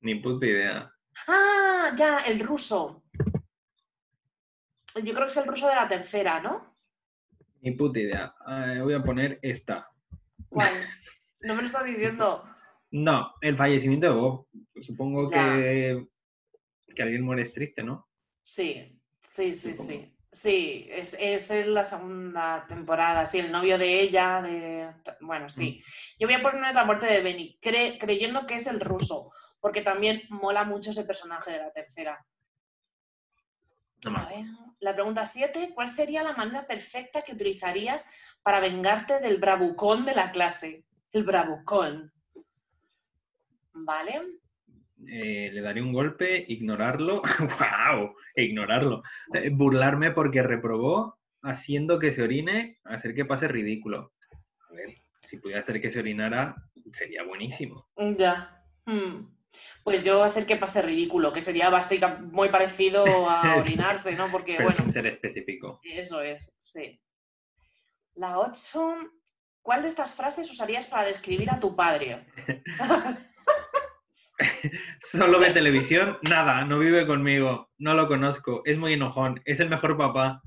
Ni 0.00 0.16
puta 0.16 0.46
idea. 0.46 0.92
Ah, 1.28 1.92
ya, 1.96 2.18
el 2.26 2.40
ruso. 2.40 3.04
Yo 4.96 5.14
creo 5.14 5.26
que 5.26 5.32
es 5.32 5.36
el 5.36 5.46
ruso 5.46 5.68
de 5.68 5.76
la 5.76 5.86
tercera, 5.86 6.40
¿no? 6.40 6.76
Ni 7.60 7.70
puta 7.70 8.00
idea. 8.00 8.34
Eh, 8.48 8.80
voy 8.82 8.94
a 8.94 9.02
poner 9.02 9.38
esta. 9.42 9.88
¿Cuál? 10.48 10.72
No 11.40 11.54
me 11.54 11.60
lo 11.60 11.66
estás 11.66 11.84
diciendo. 11.84 12.44
No, 12.90 13.34
el 13.40 13.56
fallecimiento 13.56 14.06
de 14.08 14.12
Bob. 14.14 14.46
Supongo 14.80 15.30
Ya. 15.30 15.56
que, 15.56 16.06
que 16.94 17.02
alguien 17.02 17.22
muere 17.22 17.42
es 17.42 17.52
triste, 17.52 17.82
¿no? 17.82 18.08
Sí, 18.42 19.00
sí, 19.20 19.52
sí, 19.52 19.74
Supongo. 19.74 19.90
sí. 19.92 20.12
Sí, 20.32 20.86
es, 20.90 21.16
es 21.18 21.50
en 21.50 21.72
la 21.72 21.82
segunda 21.82 22.66
temporada, 22.68 23.24
sí, 23.24 23.38
el 23.38 23.50
novio 23.50 23.78
de 23.78 24.00
ella, 24.02 24.42
de... 24.42 24.90
Bueno, 25.20 25.48
sí. 25.48 25.82
Yo 26.18 26.26
voy 26.28 26.34
a 26.34 26.42
poner 26.42 26.74
la 26.74 26.84
muerte 26.84 27.06
de 27.06 27.22
Benny, 27.22 27.58
cre- 27.62 27.96
creyendo 27.98 28.44
que 28.46 28.56
es 28.56 28.66
el 28.66 28.80
ruso, 28.80 29.30
porque 29.60 29.80
también 29.80 30.22
mola 30.28 30.64
mucho 30.64 30.90
ese 30.90 31.04
personaje 31.04 31.52
de 31.52 31.58
la 31.58 31.72
tercera. 31.72 32.26
No 34.04 34.10
me 34.10 34.18
A 34.18 34.26
ver, 34.28 34.44
la 34.80 34.94
pregunta 34.94 35.24
7, 35.24 35.72
¿cuál 35.74 35.88
sería 35.88 36.22
la 36.22 36.34
manera 36.34 36.66
perfecta 36.66 37.22
que 37.22 37.32
utilizarías 37.32 38.10
para 38.42 38.60
vengarte 38.60 39.20
del 39.20 39.38
bravucón 39.38 40.04
de 40.04 40.14
la 40.14 40.32
clase? 40.32 40.84
El 41.12 41.24
bravucón. 41.24 42.12
¿Vale? 43.84 44.22
Eh, 45.08 45.50
le 45.52 45.60
daré 45.60 45.82
un 45.82 45.92
golpe, 45.92 46.44
ignorarlo. 46.48 47.22
¡Wow! 47.38 48.16
Ignorarlo. 48.34 49.02
Eh, 49.34 49.50
burlarme 49.50 50.10
porque 50.12 50.42
reprobó, 50.42 51.18
haciendo 51.42 51.98
que 51.98 52.12
se 52.12 52.22
orine, 52.22 52.78
hacer 52.84 53.14
que 53.14 53.24
pase 53.24 53.48
ridículo. 53.48 54.12
A 54.70 54.74
ver, 54.74 54.94
si 55.20 55.36
pudiera 55.36 55.60
hacer 55.60 55.80
que 55.80 55.90
se 55.90 56.00
orinara, 56.00 56.56
sería 56.92 57.22
buenísimo. 57.22 57.88
Ya. 58.16 58.62
Hmm. 58.86 59.36
Pues 59.84 60.02
yo 60.02 60.22
hacer 60.22 60.46
que 60.46 60.56
pase 60.56 60.82
ridículo, 60.82 61.32
que 61.32 61.40
sería 61.40 61.70
bastante 61.70 62.06
muy 62.24 62.48
parecido 62.48 63.04
a 63.28 63.56
orinarse, 63.58 64.14
¿no? 64.16 64.30
Porque, 64.30 64.54
Pero 64.56 64.68
bueno, 64.68 64.84
sin 64.84 64.92
ser 64.92 65.06
específico. 65.06 65.80
eso 65.84 66.20
es, 66.20 66.52
sí. 66.58 67.00
La 68.14 68.38
8. 68.38 69.12
¿Cuál 69.62 69.82
de 69.82 69.88
estas 69.88 70.14
frases 70.14 70.50
usarías 70.50 70.86
para 70.86 71.04
describir 71.04 71.50
a 71.50 71.58
tu 71.58 71.74
padre? 71.74 72.24
Solo 75.00 75.38
ve 75.38 75.50
televisión, 75.50 76.18
nada, 76.28 76.64
no 76.64 76.78
vive 76.78 77.06
conmigo, 77.06 77.70
no 77.78 77.94
lo 77.94 78.06
conozco, 78.08 78.62
es 78.64 78.78
muy 78.78 78.92
enojón, 78.94 79.40
es 79.44 79.60
el 79.60 79.68
mejor 79.68 79.96
papá. 79.96 80.42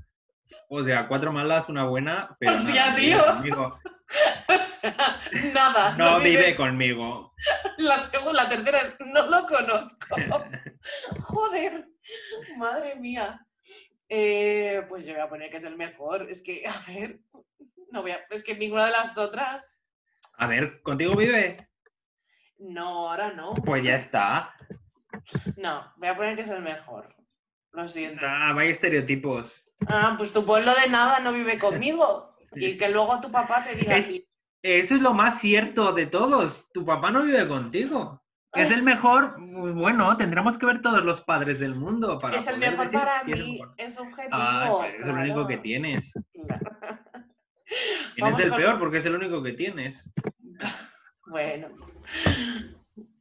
O 0.68 0.84
sea, 0.84 1.08
cuatro 1.08 1.32
malas, 1.32 1.68
una 1.68 1.84
buena, 1.84 2.36
pero 2.38 2.52
Hostia, 2.52 2.86
nada, 2.86 2.90
no 2.90 2.96
vive 2.96 3.10
tío. 3.10 3.24
conmigo. 3.24 3.78
o 4.48 4.62
sea, 4.62 5.20
nada. 5.52 5.96
No 5.96 6.20
vive 6.20 6.56
conmigo. 6.56 7.34
La 7.78 8.04
segunda, 8.04 8.44
la 8.44 8.48
tercera 8.48 8.80
es 8.80 8.96
no 9.00 9.26
lo 9.26 9.46
conozco. 9.46 10.16
Joder, 11.20 11.88
madre 12.56 12.96
mía. 12.96 13.44
Eh, 14.08 14.84
pues 14.88 15.06
yo 15.06 15.14
voy 15.14 15.22
a 15.22 15.28
poner 15.28 15.50
que 15.50 15.56
es 15.58 15.64
el 15.64 15.76
mejor. 15.76 16.28
Es 16.30 16.42
que, 16.42 16.64
a 16.66 16.90
ver, 16.90 17.20
no 17.90 18.02
voy 18.02 18.12
a, 18.12 18.20
es 18.30 18.42
que 18.42 18.56
ninguna 18.56 18.86
de 18.86 18.92
las 18.92 19.18
otras. 19.18 19.80
A 20.36 20.46
ver, 20.46 20.82
¿contigo 20.82 21.14
vive? 21.16 21.69
No, 22.60 23.08
ahora 23.08 23.32
no. 23.32 23.54
Pues 23.54 23.82
ya 23.84 23.96
está. 23.96 24.54
No, 25.56 25.92
voy 25.96 26.08
a 26.08 26.16
poner 26.16 26.36
que 26.36 26.42
es 26.42 26.48
el 26.50 26.62
mejor. 26.62 27.14
Lo 27.72 27.88
siento. 27.88 28.24
Ah, 28.26 28.52
vaya 28.54 28.70
estereotipos. 28.70 29.64
Ah, 29.86 30.14
pues 30.16 30.32
tu 30.32 30.44
pueblo 30.44 30.72
de 30.74 30.88
nada 30.88 31.20
no 31.20 31.32
vive 31.32 31.58
conmigo. 31.58 32.28
Y 32.52 32.76
que 32.76 32.88
luego 32.88 33.20
tu 33.20 33.30
papá 33.30 33.62
te 33.62 33.76
diga 33.76 33.94
a 33.96 34.04
ti. 34.04 34.26
Eso 34.60 34.96
es 34.96 35.00
lo 35.00 35.14
más 35.14 35.38
cierto 35.38 35.92
de 35.92 36.06
todos. 36.06 36.68
Tu 36.72 36.84
papá 36.84 37.12
no 37.12 37.22
vive 37.22 37.46
contigo. 37.46 38.24
es 38.54 38.72
el 38.72 38.82
mejor, 38.82 39.36
bueno, 39.38 40.16
tendremos 40.16 40.58
que 40.58 40.66
ver 40.66 40.82
todos 40.82 41.04
los 41.04 41.20
padres 41.20 41.60
del 41.60 41.76
mundo 41.76 42.18
para 42.18 42.36
es 42.36 42.46
el 42.48 42.58
mejor 42.58 42.86
decir 42.86 42.98
para 42.98 43.22
mí, 43.22 43.60
es 43.76 43.98
objetivo. 44.00 44.28
Ah, 44.32 44.66
pues 44.80 44.94
es 44.96 45.06
el 45.06 45.14
único 45.14 45.46
que 45.46 45.54
claro. 45.54 45.62
tienes. 45.62 46.12
Claro. 46.34 46.70
¿Quién 48.16 48.24
Vamos 48.24 48.40
es 48.40 48.44
el 48.46 48.50
con- 48.50 48.58
peor? 48.58 48.78
Porque 48.80 48.98
es 48.98 49.06
el 49.06 49.14
único 49.14 49.40
que 49.44 49.52
tienes. 49.52 50.04
Bueno. 51.26 51.68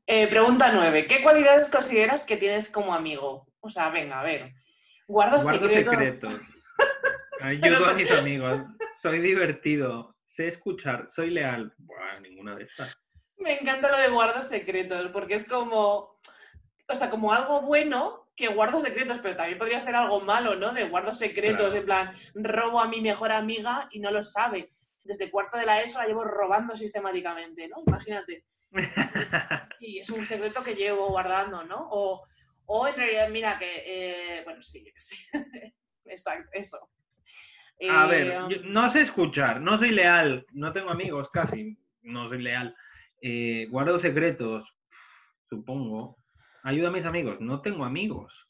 Eh, 0.08 0.28
pregunta 0.28 0.72
9. 0.72 1.06
¿Qué 1.08 1.22
cualidades 1.22 1.70
consideras 1.70 2.26
que 2.26 2.38
tienes 2.38 2.70
como 2.70 2.94
amigo? 2.94 3.48
O 3.60 3.70
sea, 3.70 3.90
venga, 3.90 4.20
a 4.20 4.24
ver. 4.24 4.54
Guardo, 5.08 5.40
Guardo 5.42 5.70
secretos. 5.70 5.92
secretos. 5.94 6.38
Ayudo 7.42 7.86
a 7.88 7.94
mis 7.94 8.12
amigos. 8.12 8.62
Soy 9.02 9.20
divertido. 9.20 10.16
Sé 10.26 10.48
escuchar. 10.48 11.08
Soy 11.10 11.30
leal. 11.30 11.74
Buah, 11.78 12.20
ninguna 12.22 12.56
de 12.56 12.64
estas. 12.64 12.98
Me 13.38 13.60
encanta 13.60 13.90
lo 13.90 13.98
de 13.98 14.10
guardo 14.10 14.44
secretos, 14.44 15.12
porque 15.12 15.36
es 15.36 15.48
como, 15.48 16.20
o 16.88 16.96
sea, 16.96 17.10
como 17.10 17.32
algo 17.32 17.62
bueno 17.62 18.28
que 18.36 18.48
guardo 18.48 18.80
secretos, 18.80 19.20
pero 19.20 19.36
también 19.36 19.58
podría 19.58 19.80
ser 19.80 19.96
algo 19.96 20.22
malo, 20.22 20.56
¿no? 20.56 20.74
De 20.74 20.86
guardo 20.86 21.14
secretos, 21.14 21.74
Claro. 21.74 21.78
en 21.78 21.86
plan, 21.86 22.12
robo 22.36 22.80
a 22.82 22.88
mi 22.88 23.00
mejor 23.02 23.32
amiga 23.32 23.88
y 23.92 24.00
no 24.00 24.12
lo 24.12 24.24
sabe. 24.24 24.72
Desde 25.10 25.32
cuarto 25.32 25.58
de 25.58 25.66
la 25.66 25.82
ESO 25.82 25.98
la 25.98 26.06
llevo 26.06 26.24
robando 26.24 26.78
sistemáticamente, 26.78 27.68
¿no? 27.68 27.78
Imagínate. 27.88 28.46
Y 29.80 29.98
es 29.98 30.10
un 30.12 30.24
secreto 30.24 30.62
que 30.64 30.76
llevo 30.76 31.08
guardando, 31.10 31.64
¿no? 31.64 31.88
O, 31.90 32.24
o 32.66 32.88
en 32.88 32.96
realidad, 32.96 33.30
mira, 33.30 33.58
que, 33.58 33.84
eh, 33.88 34.44
bueno, 34.44 34.62
sí, 34.62 34.86
sé. 34.98 35.16
Exacto, 36.06 36.52
eso. 36.54 36.78
A 37.90 38.06
Eh, 38.06 38.10
ver, 38.10 38.28
yo 38.50 38.62
no 38.66 38.88
sé 38.92 39.02
escuchar, 39.02 39.62
no 39.62 39.78
soy 39.80 39.90
leal, 39.92 40.46
no 40.52 40.72
tengo 40.74 40.92
amigos 40.92 41.30
casi, 41.32 41.76
no 42.04 42.30
soy 42.30 42.44
leal. 42.44 42.76
Eh, 43.22 43.66
guardo 43.72 43.98
secretos, 43.98 44.78
supongo. 45.50 46.18
Ayuda 46.62 46.90
a 46.90 46.92
mis 46.92 47.06
amigos, 47.06 47.40
no 47.42 47.62
tengo 47.62 47.84
amigos. 47.84 48.49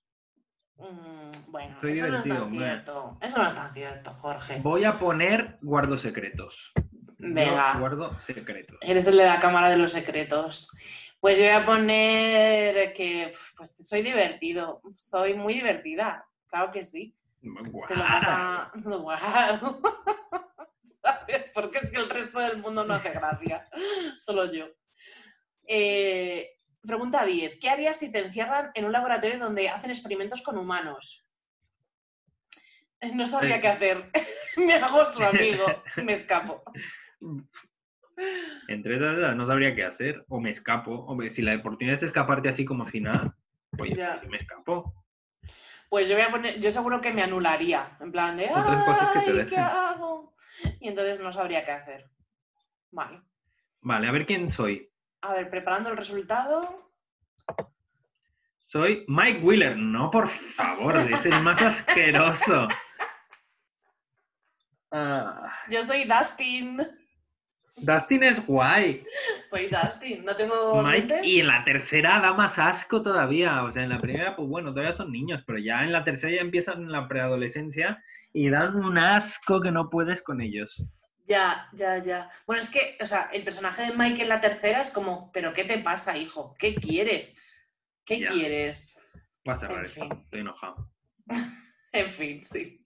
Mm, 0.79 1.51
bueno, 1.51 1.77
soy 1.81 1.91
eso 1.91 2.07
no 2.07 2.19
es 2.19 2.27
tan 2.27 2.51
cierto. 2.51 3.17
Eso 3.21 3.37
no 3.37 3.47
es 3.47 3.55
tan 3.55 3.73
cierto, 3.73 4.13
Jorge. 4.21 4.59
Voy 4.61 4.83
a 4.83 4.99
poner 4.99 5.57
guardo 5.61 5.97
secretos. 5.97 6.71
Venga. 7.17 7.77
guardo 7.77 8.17
secretos. 8.19 8.77
Eres 8.81 9.07
el 9.07 9.17
de 9.17 9.25
la 9.25 9.39
cámara 9.39 9.69
de 9.69 9.77
los 9.77 9.91
secretos. 9.91 10.71
Pues 11.19 11.37
yo 11.37 11.43
voy 11.43 11.53
a 11.53 11.65
poner 11.65 12.93
que 12.93 13.33
pues, 13.57 13.75
soy 13.81 14.01
divertido, 14.01 14.81
soy 14.97 15.33
muy 15.33 15.53
divertida, 15.53 16.25
claro 16.47 16.71
que 16.71 16.83
sí. 16.83 17.13
Se 17.41 17.95
lo 17.95 18.05
pasa... 18.05 18.71
¿Sabes? 21.01 21.45
Porque 21.53 21.77
es 21.79 21.89
que 21.89 21.97
el 21.97 22.09
resto 22.09 22.39
del 22.39 22.59
mundo 22.59 22.85
no 22.85 22.93
hace 22.93 23.09
gracia, 23.09 23.69
solo 24.17 24.51
yo. 24.51 24.67
Eh, 25.67 26.58
pregunta 26.85 27.25
10. 27.25 27.57
¿Qué 27.59 27.69
harías 27.69 27.97
si 27.97 28.11
te 28.11 28.19
encierran 28.19 28.71
en 28.73 28.85
un 28.85 28.91
laboratorio 28.91 29.39
donde 29.39 29.69
hacen 29.69 29.89
experimentos 29.91 30.41
con 30.41 30.57
humanos? 30.57 31.25
No 33.13 33.25
sabría 33.27 33.57
Eh. 33.57 33.61
qué 33.61 33.67
hacer. 33.67 34.11
Me 34.57 34.73
hago 34.73 35.05
su 35.05 35.23
amigo, 35.23 35.65
me 36.03 36.13
escapo. 36.13 36.61
Entre 38.67 38.95
otras, 38.97 39.35
no 39.35 39.47
sabría 39.47 39.73
qué 39.73 39.85
hacer. 39.85 40.25
O 40.27 40.41
me 40.41 40.49
escapo. 40.51 41.05
Hombre, 41.05 41.31
si 41.31 41.41
la 41.41 41.55
oportunidad 41.55 41.95
es 41.95 42.03
escaparte 42.03 42.49
así 42.49 42.65
como 42.65 42.85
si 42.89 42.99
nada, 42.99 43.37
oye, 43.79 43.95
Ya. 43.95 44.17
pues 44.17 44.29
me 44.29 44.37
escapo. 44.37 45.05
Pues 45.89 46.09
yo 46.09 46.15
voy 46.15 46.23
a 46.25 46.29
poner, 46.31 46.59
yo 46.59 46.69
seguro 46.71 46.99
que 46.99 47.13
me 47.13 47.23
anularía, 47.23 47.97
en 48.01 48.11
plan 48.11 48.35
de, 48.35 48.45
Otras 48.49 48.83
cosas 48.83 49.09
que 49.13 49.19
te 49.19 49.31
"Ay, 49.31 49.37
¿qué 49.37 49.43
dejen". 49.43 49.59
hago? 49.59 50.35
Y 50.81 50.89
entonces 50.89 51.19
no 51.21 51.31
sabría 51.31 51.63
qué 51.63 51.71
hacer. 51.71 52.09
Vale. 52.91 53.21
Vale, 53.81 54.07
a 54.07 54.11
ver 54.11 54.25
quién 54.25 54.51
soy. 54.51 54.91
A 55.21 55.33
ver, 55.33 55.49
preparando 55.49 55.89
el 55.89 55.97
resultado. 55.97 56.91
Soy 58.65 59.03
Mike 59.07 59.39
Wheeler. 59.41 59.75
No, 59.77 60.11
por 60.11 60.27
favor, 60.29 60.95
es 60.95 61.25
el 61.25 61.41
más 61.41 61.61
asqueroso. 61.61 62.67
Ah, 64.91 65.51
Yo 65.69 65.83
soy 65.83 66.05
Dustin. 66.05 66.77
Dustin 67.77 68.23
es 68.23 68.45
guay. 68.45 69.03
Soy 69.49 69.67
Dustin. 69.67 70.23
No 70.25 70.35
tengo 70.35 70.81
Mike, 70.81 71.21
y 71.23 71.39
en 71.39 71.47
la 71.47 71.63
tercera 71.63 72.19
da 72.19 72.33
más 72.33 72.59
asco 72.59 73.01
todavía. 73.01 73.63
O 73.63 73.71
sea, 73.71 73.83
en 73.83 73.89
la 73.89 73.99
primera, 73.99 74.35
pues 74.35 74.47
bueno, 74.47 74.71
todavía 74.71 74.93
son 74.93 75.11
niños, 75.11 75.43
pero 75.45 75.59
ya 75.59 75.83
en 75.83 75.91
la 75.91 76.03
tercera 76.03 76.35
ya 76.35 76.41
empiezan 76.41 76.91
la 76.91 77.07
preadolescencia 77.07 78.03
y 78.33 78.49
dan 78.49 78.75
un 78.75 78.97
asco 78.97 79.61
que 79.61 79.71
no 79.71 79.89
puedes 79.89 80.21
con 80.21 80.41
ellos. 80.41 80.83
Ya, 81.29 81.69
ya, 81.73 81.99
ya. 81.99 82.29
Bueno, 82.47 82.61
es 82.61 82.71
que, 82.71 82.97
o 82.99 83.05
sea, 83.05 83.29
el 83.31 83.43
personaje 83.43 83.83
de 83.83 83.93
Mike 83.95 84.23
en 84.23 84.29
la 84.29 84.41
tercera 84.41 84.81
es 84.81 84.89
como, 84.89 85.31
¿pero 85.31 85.53
qué 85.53 85.63
te 85.63 85.77
pasa, 85.77 86.17
hijo? 86.17 86.55
¿Qué 86.57 86.73
quieres? 86.73 87.37
¿Qué 88.03 88.19
Ya. 88.21 88.31
quieres? 88.31 88.97
Voy 89.45 89.53
a 89.53 89.57
cerrar 89.59 89.79
En 89.85 89.85
fin. 89.85 90.09
estoy 90.23 90.39
enojado. 90.41 90.91
En 91.91 92.07
fin, 92.09 92.43
sí. 92.43 92.85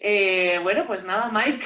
Eh, 0.00 0.58
bueno, 0.62 0.86
pues 0.86 1.04
nada, 1.04 1.30
Mike. 1.32 1.64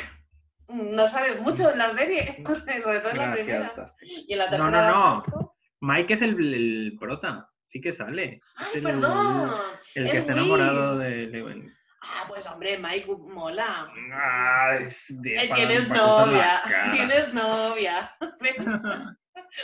No 0.69 1.07
sabes 1.07 1.39
mucho 1.41 1.71
en 1.73 1.79
la 1.79 1.91
serie, 1.91 2.43
sobre 2.83 3.01
todo 3.01 3.11
en 3.11 3.17
la 3.19 3.33
primera. 3.35 3.75
Y 4.03 4.33
en 4.33 4.39
la 4.39 4.45
No, 4.45 4.51
tercera 4.51 4.71
no, 4.71 4.91
no. 4.93 5.07
asco. 5.13 5.57
Mike 5.81 6.15
es 6.15 6.23
el, 6.23 6.55
el 6.55 6.97
prota, 6.99 7.51
sí 7.69 7.81
que 7.83 7.93
sale. 7.93 8.41
¡Ay, 8.57 8.67
Es 8.71 8.77
el- 8.77 8.83
perdón! 8.83 9.51
El 9.95 10.07
Es 10.07 10.13
que 10.13 10.19
está 10.19 10.33
enamorado 10.33 10.91
Will. 10.93 10.99
de 11.01 11.27
Leven. 11.27 11.77
Ah, 12.03 12.25
pues 12.29 12.47
hombre, 12.47 12.79
Mike 12.79 13.07
mola. 13.29 13.93
Ah, 14.13 14.79
de- 15.09 15.37
Eh, 15.37 15.51
tienes 15.55 15.89
novia, 15.91 16.61
tienes 16.93 17.35
novia. 17.35 18.17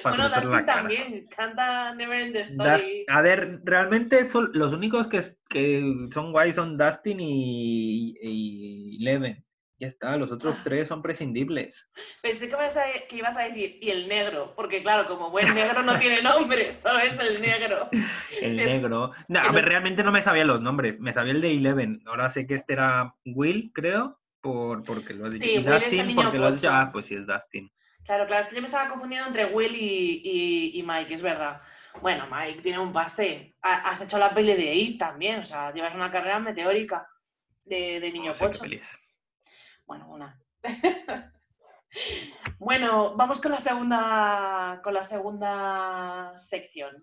Bueno, 0.02 0.28
Dustin 0.28 0.66
también 0.66 1.28
canta 1.28 1.94
Never 1.94 2.20
in 2.20 2.32
the 2.32 2.40
Das- 2.56 2.80
Story. 2.80 3.04
a 3.08 3.22
ver, 3.22 3.60
realmente 3.62 4.24
son 4.24 4.50
los 4.52 4.72
únicos 4.72 5.06
que, 5.06 5.22
que 5.48 6.08
son 6.12 6.32
guay 6.32 6.52
son 6.52 6.76
Dustin 6.76 7.20
y, 7.20 8.16
y 8.20 8.98
Leven. 9.04 9.44
Ya 9.78 9.88
está, 9.88 10.16
los 10.16 10.32
otros 10.32 10.56
Ah. 10.58 10.60
tres 10.64 10.88
son 10.88 11.02
prescindibles. 11.02 11.86
Pensé 12.22 12.48
que, 12.48 12.54
ibas 12.54 12.76
a, 12.78 12.84
que 13.08 13.16
ibas 13.16 13.36
a 13.36 13.42
decir, 13.48 13.78
y 13.82 13.90
el 13.90 14.08
negro, 14.08 14.54
porque 14.56 14.82
claro, 14.82 15.06
como 15.06 15.30
buen 15.30 15.54
negro 15.54 15.82
no 15.82 15.98
tiene 15.98 16.22
nombre, 16.22 16.72
¿sabes? 16.72 17.18
El 17.18 17.42
negro. 17.42 17.90
El 18.40 18.58
Es- 18.58 18.70
negro. 18.70 19.12
No, 19.28 19.40
a 19.40 19.52
ver, 19.52 19.64
realmente 19.66 20.02
no 20.02 20.12
me 20.12 20.22
sabía 20.22 20.44
los 20.44 20.62
nombres. 20.62 20.98
Me 20.98 21.12
sabía 21.12 21.32
el 21.32 21.42
de 21.42 21.50
Eleven. 21.50 22.02
Ahora 22.06 22.30
sé 22.30 22.46
que 22.46 22.54
este 22.54 22.72
era 22.72 23.14
Will, 23.26 23.70
creo, 23.74 24.18
por, 24.40 24.82
porque 24.82 25.12
lo 25.12 25.28
dicho. 25.28 25.44
Sí, 25.44 25.58
Dustin, 25.62 26.14
porque 26.14 26.38
lo 26.38 26.48
pocho. 26.50 26.70
Ah, 26.70 26.88
pues 26.90 27.04
sí, 27.06 27.14
es 27.16 27.26
Dustin. 27.26 27.70
Claro, 28.04 28.24
claro, 28.26 28.40
es 28.40 28.46
que 28.48 28.54
yo 28.54 28.62
me 28.62 28.66
estaba 28.66 28.88
confundiendo 28.88 29.26
entre 29.26 29.44
Will 29.46 29.74
y, 29.76 30.22
y- 30.24 30.78
y 30.78 30.82
Mike, 30.84 31.12
es 31.12 31.20
verdad. 31.22 31.60
Bueno, 32.00 32.24
Mike 32.30 32.62
tiene 32.62 32.78
un 32.78 32.92
pase. 32.92 33.56
Ha- 33.60 33.90
Has 33.90 34.00
hecho 34.00 34.16
la 34.16 34.30
peli 34.32 34.54
de 34.54 34.74
It 34.74 34.98
también, 34.98 35.40
o 35.40 35.44
sea, 35.44 35.72
llevas 35.74 35.94
una 35.94 36.10
carrera 36.10 36.38
meteórica 36.38 37.06
de, 37.64 38.00
de 38.00 38.12
niño 38.12 38.28
No 38.28 38.34
sé 38.34 38.46
pocho. 38.46 38.64
Bueno, 39.86 40.08
una. 40.08 40.40
bueno, 42.58 43.14
vamos 43.16 43.40
con 43.40 43.52
la 43.52 43.60
segunda 43.60 44.80
con 44.82 44.94
la 44.94 45.04
segunda 45.04 46.32
sección. 46.36 47.02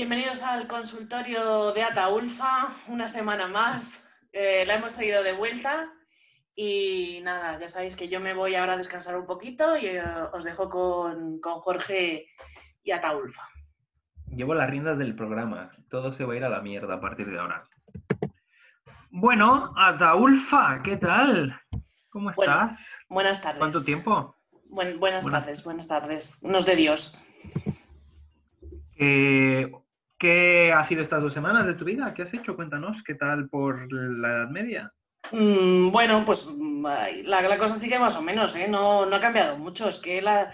Bienvenidos 0.00 0.42
al 0.42 0.66
consultorio 0.66 1.74
de 1.74 1.82
Ataulfa, 1.82 2.68
una 2.88 3.06
semana 3.06 3.48
más. 3.48 4.08
Eh, 4.32 4.64
la 4.66 4.76
hemos 4.76 4.94
traído 4.94 5.22
de 5.22 5.34
vuelta 5.34 5.92
y 6.56 7.20
nada, 7.22 7.58
ya 7.60 7.68
sabéis 7.68 7.96
que 7.96 8.08
yo 8.08 8.18
me 8.18 8.32
voy 8.32 8.54
ahora 8.54 8.72
a 8.72 8.76
descansar 8.78 9.14
un 9.18 9.26
poquito 9.26 9.76
y 9.76 9.88
eh, 9.88 10.02
os 10.32 10.42
dejo 10.44 10.70
con, 10.70 11.38
con 11.42 11.60
Jorge 11.60 12.28
y 12.82 12.90
Ataulfa. 12.92 13.42
Llevo 14.28 14.54
las 14.54 14.70
riendas 14.70 14.96
del 14.96 15.14
programa. 15.14 15.70
Todo 15.90 16.14
se 16.14 16.24
va 16.24 16.32
a 16.32 16.36
ir 16.38 16.44
a 16.44 16.48
la 16.48 16.62
mierda 16.62 16.94
a 16.94 17.00
partir 17.02 17.30
de 17.30 17.38
ahora. 17.38 17.68
Bueno, 19.10 19.74
Ataulfa, 19.76 20.80
¿qué 20.82 20.96
tal? 20.96 21.60
¿Cómo 22.08 22.30
Bueno, 22.34 22.52
estás? 22.70 22.88
Buenas 23.10 23.42
tardes. 23.42 23.58
¿Cuánto 23.58 23.84
tiempo? 23.84 24.34
Buen- 24.64 24.98
buenas 24.98 25.24
Buenas- 25.24 25.42
tardes, 25.42 25.62
buenas 25.62 25.88
tardes. 25.88 26.42
Nos 26.42 26.64
de 26.64 26.76
Dios. 26.76 27.18
Eh, 29.02 29.70
¿Qué 30.20 30.70
ha 30.70 30.84
sido 30.84 31.00
estas 31.00 31.22
dos 31.22 31.32
semanas 31.32 31.64
de 31.64 31.72
tu 31.72 31.86
vida? 31.86 32.12
¿Qué 32.12 32.20
has 32.20 32.34
hecho? 32.34 32.54
Cuéntanos, 32.54 33.02
¿qué 33.02 33.14
tal 33.14 33.48
por 33.48 33.90
la 33.90 34.28
Edad 34.28 34.50
Media? 34.50 34.92
Mm, 35.32 35.90
bueno, 35.90 36.26
pues 36.26 36.54
mm, 36.54 36.84
la, 37.24 37.40
la 37.40 37.56
cosa 37.56 37.74
sigue 37.74 37.98
más 37.98 38.16
o 38.16 38.20
menos, 38.20 38.54
¿eh? 38.54 38.68
No, 38.68 39.06
no 39.06 39.16
ha 39.16 39.20
cambiado 39.20 39.56
mucho. 39.56 39.88
Es 39.88 39.98
que 39.98 40.20
la, 40.20 40.52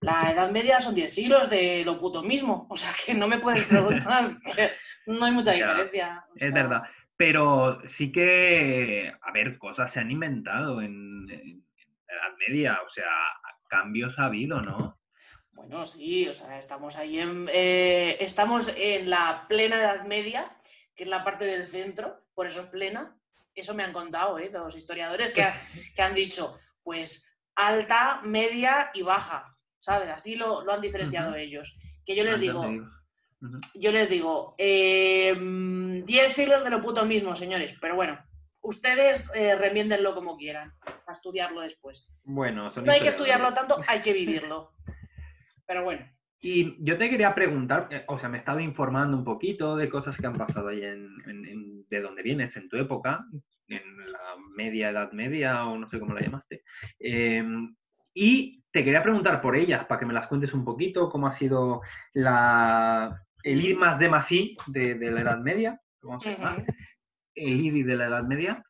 la 0.00 0.30
Edad 0.32 0.50
Media 0.50 0.80
son 0.80 0.94
10 0.94 1.14
siglos 1.14 1.50
de 1.50 1.84
lo 1.84 1.98
puto 1.98 2.22
mismo. 2.22 2.66
O 2.70 2.76
sea, 2.78 2.90
que 3.04 3.12
no 3.12 3.28
me 3.28 3.38
puedes 3.38 3.64
preguntar. 3.64 4.38
no 5.06 5.26
hay 5.26 5.32
mucha 5.32 5.52
diferencia. 5.52 6.24
o 6.30 6.32
Es 6.34 6.50
verdad. 6.50 6.82
Pero 7.14 7.82
sí 7.86 8.10
que, 8.10 9.12
a 9.20 9.30
ver, 9.30 9.58
cosas 9.58 9.92
se 9.92 10.00
han 10.00 10.10
inventado 10.10 10.80
en, 10.80 11.28
en 11.28 11.62
la 12.08 12.14
Edad 12.14 12.36
Media. 12.48 12.80
O 12.82 12.88
sea, 12.88 13.12
cambios 13.68 14.18
ha 14.18 14.24
habido, 14.24 14.62
¿no? 14.62 15.01
Bueno, 15.52 15.84
sí, 15.86 16.26
o 16.28 16.32
sea, 16.32 16.58
estamos 16.58 16.96
ahí 16.96 17.18
en, 17.18 17.48
eh, 17.52 18.16
estamos 18.20 18.72
en 18.76 19.10
la 19.10 19.46
plena 19.48 19.76
Edad 19.78 20.04
Media, 20.06 20.56
que 20.96 21.04
es 21.04 21.08
la 21.08 21.24
parte 21.24 21.44
del 21.44 21.66
centro, 21.66 22.24
por 22.34 22.46
eso 22.46 22.60
es 22.62 22.66
plena. 22.68 23.16
Eso 23.54 23.74
me 23.74 23.82
han 23.84 23.92
contado, 23.92 24.38
¿eh? 24.38 24.50
Los 24.52 24.74
historiadores 24.74 25.30
que, 25.30 25.42
ha- 25.42 25.60
que 25.94 26.02
han 26.02 26.14
dicho, 26.14 26.58
pues 26.82 27.28
alta, 27.54 28.20
media 28.24 28.90
y 28.94 29.02
baja, 29.02 29.54
¿sabes? 29.80 30.08
Así 30.10 30.36
lo, 30.36 30.62
lo 30.64 30.72
han 30.72 30.80
diferenciado 30.80 31.34
ellos. 31.36 31.78
Que 32.06 32.16
yo 32.16 32.24
les 32.24 32.40
digo, 32.40 32.62
yo 33.74 33.92
les 33.92 34.08
digo, 34.08 34.54
eh, 34.56 35.34
mm, 35.38 36.04
10 36.04 36.32
siglos 36.32 36.64
de 36.64 36.70
lo 36.70 36.80
puto 36.80 37.04
mismo, 37.04 37.36
señores, 37.36 37.74
pero 37.80 37.94
bueno, 37.94 38.18
ustedes 38.62 39.30
eh, 39.34 39.54
remiéndenlo 39.54 40.14
como 40.14 40.36
quieran, 40.38 40.72
a 41.06 41.12
estudiarlo 41.12 41.60
después. 41.60 42.08
Bueno, 42.24 42.70
No 42.86 42.92
hay 42.92 43.00
que 43.00 43.08
estudiarlo 43.08 43.52
tanto, 43.52 43.80
hay 43.86 44.00
que 44.00 44.12
vivirlo. 44.14 44.72
Pero 45.66 45.84
bueno. 45.84 46.04
Y 46.40 46.76
yo 46.84 46.98
te 46.98 47.08
quería 47.08 47.34
preguntar, 47.34 47.86
eh, 47.92 48.04
o 48.08 48.18
sea, 48.18 48.28
me 48.28 48.36
he 48.36 48.40
estado 48.40 48.58
informando 48.58 49.16
un 49.16 49.24
poquito 49.24 49.76
de 49.76 49.88
cosas 49.88 50.16
que 50.16 50.26
han 50.26 50.32
pasado 50.32 50.68
ahí 50.68 50.82
en, 50.82 51.08
en- 51.26 51.46
en- 51.46 51.86
de 51.88 52.00
donde 52.00 52.22
vienes, 52.22 52.56
en 52.56 52.68
tu 52.68 52.76
época, 52.76 53.24
en 53.68 54.10
la 54.10 54.18
media 54.56 54.90
edad 54.90 55.12
media 55.12 55.64
o 55.66 55.78
no 55.78 55.88
sé 55.88 56.00
cómo 56.00 56.14
la 56.14 56.20
llamaste. 56.22 56.64
Eh, 56.98 57.44
y 58.14 58.62
te 58.72 58.82
quería 58.84 59.02
preguntar 59.02 59.40
por 59.40 59.54
ellas, 59.54 59.84
para 59.86 60.00
que 60.00 60.06
me 60.06 60.12
las 60.14 60.26
cuentes 60.26 60.52
un 60.52 60.64
poquito, 60.64 61.08
cómo 61.10 61.26
ha 61.28 61.32
sido 61.32 61.80
la, 62.12 63.22
el 63.44 63.64
I 63.64 63.74
más 63.74 63.98
D 64.00 64.08
más 64.08 64.30
I 64.32 64.56
de, 64.66 64.94
de 64.96 65.10
la 65.12 65.20
Edad 65.20 65.38
Media, 65.38 65.80
¿cómo 66.00 66.20
se 66.20 66.32
llama? 66.34 66.54
Ujú. 66.58 66.66
El 67.34 67.60
IDI 67.60 67.82
de 67.84 67.96
la 67.96 68.06
Edad 68.08 68.24
Media. 68.24 68.62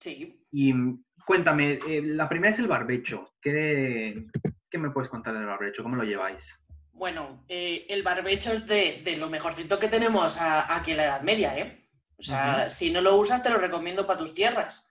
Sí. 0.00 0.40
Y 0.52 0.72
mm, 0.72 1.02
cuéntame, 1.24 1.78
eh, 1.88 2.02
la 2.04 2.28
primera 2.28 2.52
es 2.52 2.58
el 2.58 2.68
barbecho. 2.68 3.32
¿Qué, 3.40 4.26
¿Qué 4.70 4.78
me 4.78 4.90
puedes 4.90 5.10
contar 5.10 5.34
del 5.34 5.46
barbecho? 5.46 5.82
¿Cómo 5.82 5.96
lo 5.96 6.04
lleváis? 6.04 6.58
Bueno, 6.92 7.44
eh, 7.48 7.86
el 7.88 8.02
barbecho 8.02 8.52
es 8.52 8.66
de, 8.66 9.02
de 9.04 9.16
lo 9.16 9.28
mejorcito 9.28 9.78
que 9.78 9.88
tenemos 9.88 10.38
a- 10.40 10.74
aquí 10.76 10.92
en 10.92 10.96
la 10.98 11.04
Edad 11.04 11.20
Media, 11.22 11.56
¿eh? 11.58 11.88
O 12.18 12.22
sea, 12.22 12.70
si 12.70 12.90
no 12.90 13.00
lo 13.02 13.16
usas, 13.16 13.42
te 13.42 13.50
lo 13.50 13.58
recomiendo 13.58 14.06
para 14.06 14.18
tus 14.18 14.34
tierras. 14.34 14.90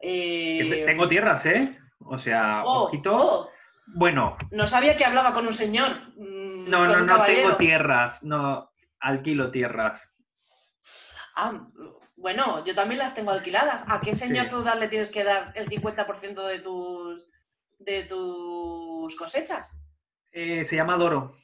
Eh, 0.00 0.82
Tengo 0.86 1.08
tierras, 1.08 1.46
¿eh? 1.46 1.78
O 2.00 2.18
sea, 2.18 2.62
oh, 2.64 2.84
ojito. 2.84 3.14
oh, 3.16 3.50
Bueno, 3.86 4.36
no 4.50 4.66
sabía 4.66 4.96
que 4.96 5.04
hablaba 5.04 5.32
con 5.32 5.46
un 5.46 5.52
señor. 5.52 5.90
mm, 6.16 6.68
no, 6.68 6.84
no, 6.86 7.00
no 7.00 7.06
caballero. 7.06 7.42
tengo 7.42 7.56
tierras, 7.56 8.22
no 8.24 8.72
alquilo 9.00 9.50
tierras. 9.52 10.10
Ah, 11.36 11.66
bueno, 12.16 12.64
yo 12.64 12.74
también 12.74 12.98
las 12.98 13.14
tengo 13.14 13.30
alquiladas. 13.30 13.84
¿A 13.88 14.00
qué 14.00 14.12
señor 14.12 14.46
Sí. 14.46 14.50
feudal 14.50 14.80
le 14.80 14.88
tienes 14.88 15.10
que 15.10 15.22
dar 15.22 15.52
el 15.54 15.68
50% 15.68 16.44
de 16.46 16.58
tus, 16.58 17.26
de 17.78 18.02
tus 18.02 18.87
cosechas? 19.14 19.84
Eh, 20.32 20.64
se 20.64 20.76
llama 20.76 20.96
Doro. 20.96 21.36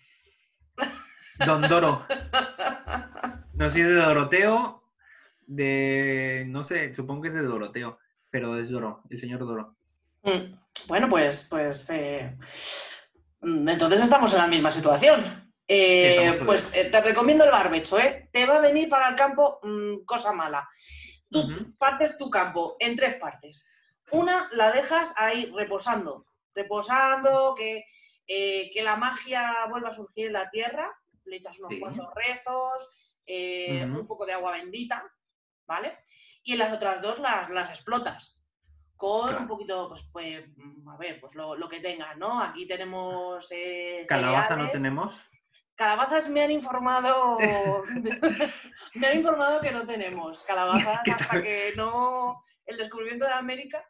Don 1.44 1.62
Doro. 1.62 2.06
No 3.54 3.68
sé 3.68 3.74
si 3.74 3.80
es 3.82 3.88
de 3.88 3.94
Doroteo, 3.94 4.82
de. 5.46 6.44
No 6.48 6.64
sé, 6.64 6.94
supongo 6.94 7.22
que 7.22 7.28
es 7.28 7.34
de 7.34 7.42
Doroteo, 7.42 7.98
pero 8.30 8.58
es 8.58 8.70
Doro, 8.70 9.02
el 9.10 9.20
señor 9.20 9.40
Doro. 9.40 9.76
Mm, 10.22 10.56
Bueno, 10.86 11.08
pues, 11.08 11.48
pues 11.50 11.88
eh, 11.90 12.36
entonces 13.42 14.00
estamos 14.00 14.32
en 14.32 14.38
la 14.38 14.46
misma 14.46 14.70
situación. 14.70 15.52
Eh, 15.66 16.40
pues 16.44 16.72
te 16.72 17.00
recomiendo 17.00 17.44
el 17.44 17.50
barbecho, 17.50 17.98
¿eh? 17.98 18.28
Te 18.32 18.44
va 18.44 18.56
a 18.56 18.60
venir 18.60 18.88
para 18.88 19.08
el 19.08 19.14
campo 19.14 19.60
mm, 19.62 20.04
cosa 20.04 20.32
mala. 20.32 20.68
Tú 21.30 21.74
partes 21.78 22.16
tu 22.18 22.28
campo 22.30 22.76
en 22.78 22.96
tres 22.96 23.16
partes. 23.16 23.70
Una 24.10 24.48
la 24.52 24.70
dejas 24.70 25.14
ahí 25.16 25.50
reposando, 25.56 26.26
reposando, 26.54 27.54
que, 27.56 27.84
eh, 28.26 28.70
que 28.72 28.82
la 28.82 28.96
magia 28.96 29.66
vuelva 29.68 29.88
a 29.88 29.92
surgir 29.92 30.26
en 30.28 30.32
la 30.34 30.50
tierra, 30.50 30.90
le 31.24 31.36
echas 31.36 31.58
unos 31.58 31.72
Sí. 31.72 31.80
cuantos 31.80 32.08
rezos, 32.14 32.88
eh, 33.26 33.84
un 33.84 34.06
poco 34.06 34.26
de 34.26 34.32
agua 34.34 34.52
bendita, 34.52 35.04
¿vale? 35.66 35.98
Y 36.42 36.52
en 36.52 36.58
las 36.58 36.72
otras 36.72 37.00
dos 37.00 37.18
las, 37.18 37.48
las 37.50 37.70
explotas 37.70 38.40
con 38.96 39.28
Claro. 39.28 39.40
un 39.42 39.48
poquito, 39.48 39.88
pues, 39.88 40.02
pues, 40.12 40.44
mm, 40.56 40.88
a 40.88 40.96
ver, 40.96 41.20
pues 41.20 41.34
lo, 41.34 41.56
lo 41.56 41.68
que 41.68 41.80
tengas, 41.80 42.16
¿no? 42.16 42.40
Aquí 42.42 42.66
tenemos 42.66 43.50
eh, 43.50 44.04
Calabaza 44.08 44.56
no 44.56 44.70
tenemos. 44.70 45.20
Calabazas 45.74 46.28
me 46.28 46.42
han 46.42 46.52
informado, 46.52 47.38
me 48.94 49.06
han 49.08 49.16
informado 49.16 49.60
que 49.60 49.72
no 49.72 49.84
tenemos 49.86 50.42
calabazas 50.44 51.00
¿Qué 51.04 51.10
hasta 51.10 51.42
que 51.42 51.72
no 51.76 52.40
el 52.66 52.76
descubrimiento 52.76 53.24
de 53.24 53.32
América. 53.32 53.84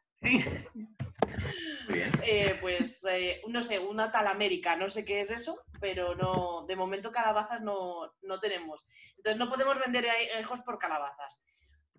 Eh, 2.23 2.57
pues 2.61 3.05
eh, 3.09 3.43
no 3.49 3.63
sé, 3.63 3.79
una 3.79 4.11
tal 4.11 4.27
América, 4.27 4.77
no 4.77 4.89
sé 4.89 5.05
qué 5.05 5.21
es 5.21 5.31
eso, 5.31 5.63
pero 5.81 6.15
no, 6.15 6.65
de 6.67 6.77
momento 6.77 7.11
calabazas 7.13 7.61
no, 7.61 8.15
no 8.23 8.41
tenemos. 8.41 8.87
Entonces 9.17 9.39
no 9.39 9.49
podemos 9.49 9.79
vender 9.79 10.07
hijos 10.41 10.61
por 10.63 10.79
calabazas, 10.79 11.41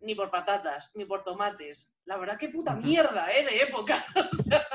ni 0.01 0.15
por 0.15 0.29
patatas, 0.31 0.91
ni 0.95 1.05
por 1.05 1.23
tomates. 1.23 1.91
La 2.05 2.17
verdad 2.17 2.37
que 2.37 2.49
puta 2.49 2.73
mierda, 2.75 3.31
¿eh? 3.31 3.45
De 3.45 3.57
época. 3.63 4.05
O 4.31 4.35
sea, 4.35 4.67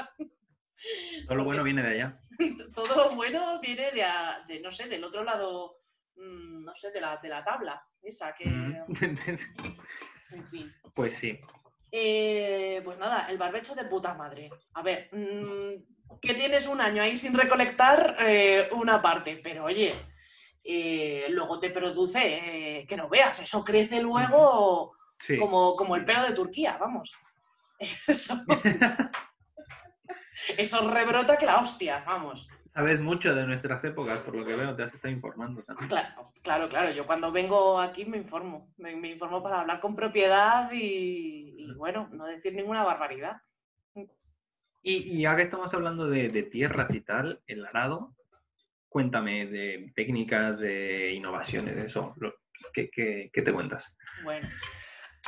Todo 1.26 1.34
lo 1.36 1.44
bueno 1.44 1.62
viene 1.62 1.82
de 1.82 1.88
allá. 1.90 2.20
todo 2.74 3.08
lo 3.10 3.14
bueno 3.14 3.60
viene 3.60 3.90
de, 3.92 4.02
a- 4.02 4.44
de, 4.48 4.60
no 4.60 4.70
sé, 4.70 4.88
del 4.88 5.04
otro 5.04 5.22
lado, 5.24 5.76
mm, 6.16 6.64
no 6.64 6.74
sé, 6.74 6.90
de 6.90 7.00
la, 7.02 7.18
de 7.18 7.28
la 7.28 7.44
tabla, 7.44 7.82
esa 8.02 8.34
que, 8.34 8.44
en 8.48 10.46
fin. 10.50 10.70
Pues 10.94 11.16
sí. 11.16 11.38
Eh, 11.92 12.80
pues 12.84 12.98
nada, 12.98 13.26
el 13.28 13.38
barbecho 13.38 13.74
de 13.74 13.84
puta 13.84 14.14
madre. 14.14 14.50
A 14.74 14.82
ver, 14.82 15.08
mm, 15.12 16.18
que 16.20 16.34
tienes 16.34 16.66
un 16.66 16.80
año 16.80 17.02
ahí 17.02 17.16
sin 17.16 17.34
recolectar 17.34 18.16
eh, 18.20 18.68
una 18.72 19.02
parte, 19.02 19.40
pero 19.42 19.64
oye, 19.64 19.94
eh, 20.62 21.26
luego 21.30 21.58
te 21.58 21.70
produce, 21.70 22.84
que 22.88 22.96
no 22.96 23.08
veas, 23.08 23.40
eso 23.40 23.64
crece 23.64 24.00
luego 24.00 24.94
Sí. 25.26 25.36
como, 25.36 25.76
como 25.76 25.96
el 25.96 26.04
pelo 26.06 26.22
de 26.24 26.32
Turquía, 26.32 26.78
vamos. 26.78 27.14
Eso, 28.08 28.34
eso 30.56 30.90
rebrota 30.90 31.36
que 31.38 31.46
la 31.46 31.58
hostia, 31.60 32.02
vamos. 32.06 32.48
Sabes 32.72 33.00
mucho 33.00 33.34
de 33.34 33.46
nuestras 33.46 33.82
épocas, 33.84 34.20
por 34.20 34.34
lo 34.36 34.44
que 34.46 34.54
veo, 34.54 34.74
te 34.76 34.84
has 34.84 34.94
estado 34.94 35.12
informando 35.12 35.62
también. 35.64 35.88
Claro, 35.88 36.32
claro, 36.42 36.68
claro. 36.68 36.90
Yo 36.92 37.04
cuando 37.06 37.32
vengo 37.32 37.80
aquí 37.80 38.04
me 38.04 38.16
informo. 38.16 38.72
Me, 38.76 38.94
me 38.94 39.08
informo 39.10 39.42
para 39.42 39.60
hablar 39.60 39.80
con 39.80 39.96
propiedad 39.96 40.70
y, 40.72 41.56
y, 41.58 41.72
bueno, 41.74 42.08
no 42.12 42.26
decir 42.26 42.54
ninguna 42.54 42.84
barbaridad. 42.84 43.38
Y, 44.82 45.18
y 45.18 45.26
ahora 45.26 45.38
que 45.38 45.42
estamos 45.44 45.74
hablando 45.74 46.08
de, 46.08 46.28
de 46.30 46.42
tierras 46.44 46.94
y 46.94 47.00
tal, 47.02 47.42
el 47.46 47.66
arado, 47.66 48.14
cuéntame 48.88 49.46
de 49.46 49.92
técnicas, 49.94 50.58
de 50.58 51.12
innovaciones, 51.12 51.76
de 51.76 51.86
eso. 51.86 52.14
lo- 52.16 52.34
¿Qué, 52.72 52.88
qué- 52.88 53.30
qué 53.32 53.42
te 53.42 53.52
cuentas? 53.52 53.96
Bueno, 54.22 54.48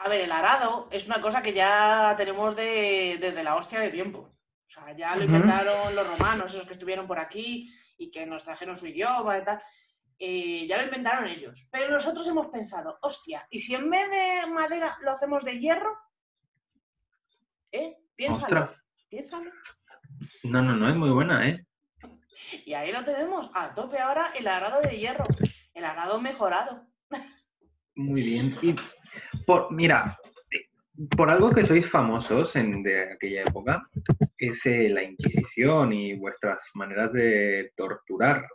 a 0.05 0.09
ver, 0.09 0.21
el 0.23 0.33
arado 0.33 0.89
es 0.93 1.07
una 1.07 1.21
cosa 1.21 1.43
que 1.43 1.53
ya 1.53 2.15
tenemos 2.17 2.55
de- 2.55 3.19
desde 3.21 3.43
la 3.43 3.57
hostia 3.57 3.81
de 3.81 3.91
tiempo. 3.91 4.31
O 4.73 4.81
sea, 4.81 4.97
ya 4.97 5.15
lo 5.17 5.25
inventaron 5.25 5.95
los 5.95 6.07
romanos, 6.07 6.55
esos 6.55 6.67
que 6.67 6.73
estuvieron 6.73 7.07
por 7.07 7.19
aquí 7.19 7.71
y 7.99 8.11
que 8.11 8.25
nos 8.25 8.43
trajeron 8.43 8.75
su 8.75 8.87
idioma 8.87 9.37
y 9.37 9.45
tal. 9.45 9.63
Eh, 10.19 10.67
ya 10.67 10.79
lo 10.79 10.85
inventaron 10.85 11.27
ellos. 11.27 11.69
Pero 11.71 11.91
nosotros 11.91 12.27
hemos 12.29 12.47
pensado, 12.47 12.99
hostia, 13.03 13.47
¿y 13.51 13.59
si 13.59 13.75
en 13.75 13.91
vez 13.91 14.09
de 14.11 14.51
madera 14.51 14.97
lo 15.03 15.13
hacemos 15.13 15.45
de 15.45 15.59
hierro? 15.59 15.95
¿Eh? 17.71 17.99
Piénsalo. 18.17 18.61
Ostras. 18.61 18.83
Piénsalo. 19.11 19.51
No, 20.45 20.63
no, 20.63 20.75
no, 20.75 20.89
es 20.89 20.97
muy 20.97 21.11
buena, 21.11 21.47
¿eh? 21.47 21.67
Y 22.65 22.73
ahí 22.73 22.93
lo 22.93 23.05
tenemos, 23.05 23.51
a 23.55 23.75
tope 23.75 23.99
ahora 23.99 24.33
el 24.35 24.47
arado 24.49 24.81
de 24.81 24.97
hierro, 24.97 25.27
el 25.75 25.85
arado 25.85 26.19
mejorado. 26.19 26.87
Muy 27.95 28.23
bien. 28.23 28.59
Y 28.63 28.75
por, 29.45 29.71
mira, 29.71 30.19
por 31.17 31.31
algo 31.31 31.51
que 31.51 31.65
sois 31.65 31.89
famosos 31.89 32.55
en, 32.57 32.83
de 32.83 33.13
aquella 33.13 33.43
época, 33.43 33.89
es 34.39 34.65
eh, 34.67 34.89
la 34.89 35.03
Inquisición 35.03 35.93
y 35.93 36.15
vuestras 36.15 36.63
maneras 36.75 37.13
de 37.13 37.73
torturar. 37.77 38.47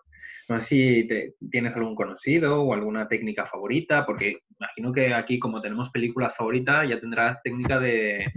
No 0.49 0.57
sé 0.59 0.63
si 0.63 1.07
te- 1.07 1.35
tienes 1.51 1.75
algún 1.75 1.95
conocido 1.95 2.61
o 2.61 2.73
alguna 2.73 3.07
técnica 3.07 3.45
favorita, 3.45 4.05
porque 4.05 4.39
imagino 4.59 4.93
que 4.93 5.13
aquí, 5.13 5.39
como 5.39 5.61
tenemos 5.61 5.89
películas 5.89 6.35
favoritas, 6.35 6.87
ya 6.87 6.99
tendrás 6.99 7.41
técnica 7.43 7.79
de, 7.79 8.31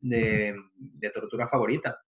de- 0.00 0.54
de 0.76 1.10
tortura 1.10 1.48
favorita. 1.48 1.98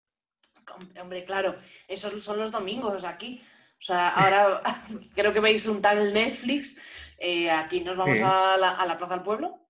Hom- 0.66 1.00
Hombre, 1.00 1.24
claro, 1.24 1.56
esos 1.88 2.22
son 2.22 2.38
los 2.38 2.52
domingos 2.52 3.04
aquí. 3.04 3.40
O 3.78 3.82
sea, 3.82 4.08
ahora 4.10 4.60
creo 5.14 5.32
que 5.32 5.40
veis 5.40 5.66
un 5.68 5.80
tal 5.80 6.12
Netflix. 6.12 6.80
eh, 7.18 7.50
aquí 7.50 7.80
nos 7.80 7.96
vamos 7.96 8.18
Sí. 8.18 8.24
a, 8.26 8.56
la, 8.58 8.72
a 8.72 8.86
la 8.86 8.98
Plaza 8.98 9.14
del 9.14 9.22
Pueblo. 9.22 9.65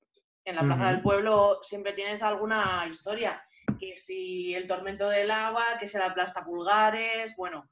En 0.47 0.55
la 0.57 0.63
Plaza 0.63 0.87
del 0.93 1.03
Pueblo 1.03 1.59
siempre 1.63 1.93
tienes 1.93 2.23
alguna 2.23 2.87
historia. 2.89 3.43
que 3.81 3.97
si 3.97 4.55
el 4.55 4.67
tormento 4.67 5.09
del 5.11 5.31
agua, 5.31 5.77
que 5.79 5.87
se 5.89 5.99
la 5.99 6.07
aplasta 6.07 6.43
pulgares, 6.45 7.35
bueno, 7.37 7.69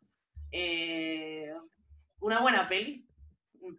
eh, 0.51 1.51
una 2.21 2.41
buena 2.41 2.69
peli. 2.69 3.09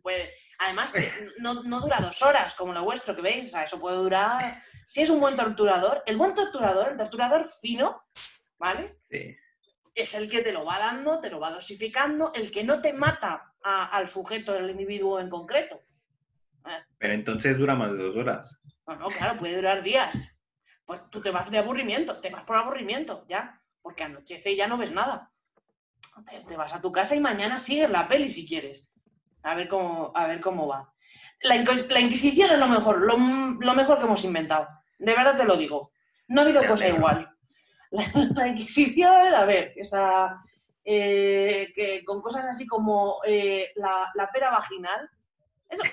Puede, 0.02 0.32
además, 0.60 0.92
que 0.94 1.12
no, 1.40 1.62
no 1.64 1.82
dura 1.82 1.98
dos 2.00 2.22
horas 2.24 2.56
como 2.56 2.74
lo 2.74 2.84
vuestro 2.84 3.16
que 3.16 3.22
veis, 3.22 3.48
o 3.48 3.50
sea, 3.52 3.64
eso 3.64 3.80
puede 3.80 3.98
durar. 3.98 4.64
Si 4.88 5.02
es 5.02 5.10
un 5.10 5.20
buen 5.20 5.36
torturador, 5.36 6.02
el 6.06 6.18
buen 6.18 6.34
torturador, 6.34 6.90
el 6.94 6.98
torturador 6.98 7.46
fino, 7.62 8.02
¿vale? 8.58 8.98
Sí. 9.12 9.36
Es 9.94 10.16
el 10.16 10.30
que 10.30 10.42
te 10.42 10.52
lo 10.54 10.66
va 10.66 10.80
dando, 10.80 11.20
te 11.20 11.30
lo 11.30 11.40
va 11.40 11.52
dosificando, 11.52 12.32
el 12.34 12.50
que 12.50 12.64
no 12.64 12.82
te 12.82 12.94
mata 12.94 13.54
a- 13.62 13.86
al 13.98 14.08
sujeto, 14.10 14.54
al 14.54 14.70
individuo 14.70 15.20
en 15.20 15.30
concreto. 15.30 15.82
Pero 16.98 17.14
entonces 17.14 17.58
dura 17.58 17.76
más 17.76 17.92
de 17.92 17.98
dos 18.00 18.16
horas. 18.16 18.58
No, 18.88 18.96
no, 18.96 19.10
claro, 19.10 19.40
puede 19.40 19.56
durar 19.56 19.84
días. 19.84 20.38
Pues 20.86 21.02
tú 21.10 21.22
te 21.22 21.32
vas 21.32 21.50
de 21.50 21.58
aburrimiento, 21.58 22.20
te 22.20 22.30
vas 22.30 22.44
por 22.44 22.58
aburrimiento, 22.58 23.26
ya, 23.28 23.62
porque 23.82 24.04
anochece 24.04 24.52
y 24.52 24.56
ya 24.56 24.68
no 24.68 24.78
ves 24.78 24.92
nada. 24.92 25.32
Te, 26.30 26.42
te 26.42 26.56
vas 26.56 26.74
a 26.74 26.82
tu 26.82 26.92
casa 26.92 27.16
y 27.16 27.20
mañana 27.20 27.60
sigues 27.60 27.90
la 27.90 28.08
peli 28.08 28.32
si 28.32 28.48
quieres. 28.48 28.88
A 29.44 29.56
ver 29.56 29.68
cómo, 29.68 30.12
a 30.16 30.28
ver 30.28 30.40
cómo 30.40 30.68
va. 30.68 30.94
La, 31.42 31.56
la 31.56 32.00
Inquisición 32.00 32.52
es 32.52 32.60
lo 32.60 32.68
mejor, 32.68 33.02
lo, 33.02 33.18
lo 33.60 33.74
mejor 33.74 34.00
que 34.00 34.06
hemos 34.06 34.24
inventado. 34.24 34.68
De 35.00 35.14
verdad 35.14 35.36
te 35.36 35.46
lo 35.46 35.58
digo. 35.58 35.92
No 36.28 36.42
ha 36.42 36.44
habido 36.46 36.66
cosa 36.66 36.88
igual. 36.88 37.30
La, 37.92 38.04
la 38.36 38.48
Inquisición, 38.48 39.34
a 39.34 39.46
ver, 39.46 39.74
esa, 39.76 40.42
eh, 40.84 41.74
que 41.76 42.06
con 42.06 42.22
cosas 42.22 42.46
así 42.46 42.68
como 42.68 43.20
eh, 43.26 43.72
la, 43.76 44.12
la 44.14 44.32
pera 44.32 44.52
vaginal. 44.52 45.10
Eso, 45.70 45.84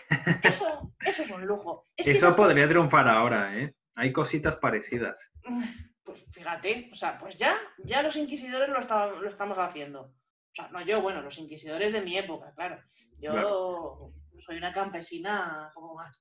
eso, 0.42 0.92
eso 1.00 1.22
es 1.22 1.30
un 1.30 1.46
lujo. 1.46 1.86
Es 1.96 2.06
que 2.06 2.12
Eso 2.12 2.26
esas- 2.26 2.36
podría 2.36 2.68
triunfar 2.68 3.08
ahora, 3.08 3.56
¿eh? 3.58 3.74
Hay 3.94 4.12
cositas 4.12 4.56
parecidas. 4.56 5.16
Pues 6.04 6.24
fíjate, 6.32 6.88
o 6.90 6.96
sea, 6.96 7.16
pues 7.16 7.36
ya, 7.36 7.56
ya 7.78 8.02
los 8.02 8.16
inquisidores 8.16 8.68
lo, 8.68 8.80
esta- 8.80 9.06
lo 9.06 9.28
estamos 9.28 9.56
haciendo. 9.58 10.00
O 10.02 10.52
sea, 10.52 10.66
no 10.70 10.80
yo, 10.84 11.00
bueno, 11.00 11.22
los 11.22 11.38
inquisidores 11.38 11.92
de 11.92 12.00
mi 12.00 12.18
época, 12.18 12.52
claro. 12.56 12.82
Yo 13.20 13.30
Claro. 13.30 14.12
soy 14.36 14.56
una 14.56 14.72
campesina 14.72 15.70
poco 15.72 15.94
más. 15.94 16.20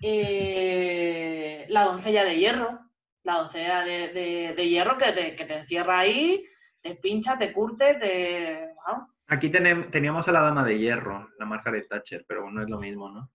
Eh, 0.00 1.66
la 1.70 1.84
doncella 1.84 2.24
de 2.24 2.36
hierro, 2.36 2.78
la 3.24 3.38
doncella 3.38 3.82
de, 3.84 4.08
de- 4.08 4.54
de 4.54 4.68
hierro 4.68 4.96
que 4.96 5.10
te, 5.12 5.34
que 5.34 5.44
te 5.44 5.54
encierra 5.58 5.98
ahí, 5.98 6.44
te 6.80 6.94
pincha, 6.94 7.36
te 7.36 7.52
curte, 7.52 7.94
te... 7.94 8.74
Aquí 9.30 9.48
teníamos 9.48 10.26
a 10.26 10.32
la 10.32 10.40
dama 10.40 10.64
de 10.64 10.76
hierro, 10.76 11.30
la 11.38 11.46
Margaret 11.46 11.86
Thatcher, 11.88 12.24
pero 12.26 12.50
no 12.50 12.62
es 12.62 12.68
lo 12.68 12.80
mismo, 12.80 13.08
¿no? 13.10 13.30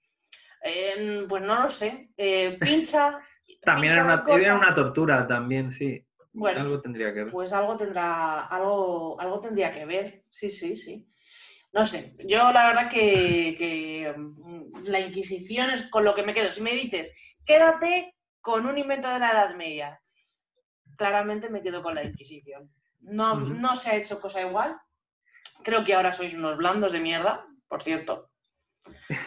Eh, 0.62 1.26
pues 1.30 1.42
no 1.42 1.62
lo 1.62 1.70
sé. 1.70 2.10
Eh, 2.18 2.58
pincha. 2.60 3.18
También 3.62 3.94
pincha, 3.94 4.04
era 4.04 4.14
una, 4.14 4.22
corta. 4.22 4.42
era 4.42 4.56
una 4.56 4.76
tortura, 4.76 5.26
también, 5.26 5.72
sí. 5.72 6.06
Bueno, 6.34 6.62
Algo 6.62 6.82
tendría 6.82 7.14
que 7.14 7.24
ver. 7.24 7.32
Pues 7.32 7.54
algo 7.54 7.78
tendrá, 7.78 8.42
algo, 8.42 9.20
algo 9.22 9.40
tendría 9.40 9.72
que 9.72 9.86
ver. 9.86 10.26
Sí, 10.30 10.50
sí, 10.50 10.76
sí. 10.76 11.08
No 11.72 11.86
sé, 11.86 12.16
yo 12.28 12.52
la 12.52 12.68
verdad 12.68 12.90
que, 12.90 13.56
que, 13.58 14.14
mm, 14.18 14.84
la 14.88 15.00
Inquisición 15.00 15.70
es 15.70 15.90
con 15.90 16.04
lo 16.04 16.14
que 16.14 16.24
me 16.24 16.34
quedo. 16.34 16.52
Si 16.52 16.62
me 16.62 16.74
dices, 16.74 17.14
quédate 17.46 18.18
con 18.42 18.66
un 18.66 18.78
invento 18.78 19.08
de 19.08 19.20
la 19.20 19.32
Edad 19.32 19.56
Media, 19.56 20.02
claramente 20.98 21.50
me 21.50 21.62
quedo 21.62 21.82
con 21.82 21.96
la 21.96 22.04
Inquisición. 22.04 22.70
No, 23.00 23.40
no 23.40 23.78
se 23.78 23.92
ha 23.92 23.96
hecho 23.96 24.20
cosa 24.20 24.42
igual. 24.42 24.78
Creo 25.66 25.84
que 25.84 25.96
ahora 25.96 26.14
sois 26.14 26.34
unos 26.36 26.58
blandos 26.58 26.92
de 26.92 27.00
mierda, 27.00 27.44
por 27.68 27.82
cierto. 27.82 28.30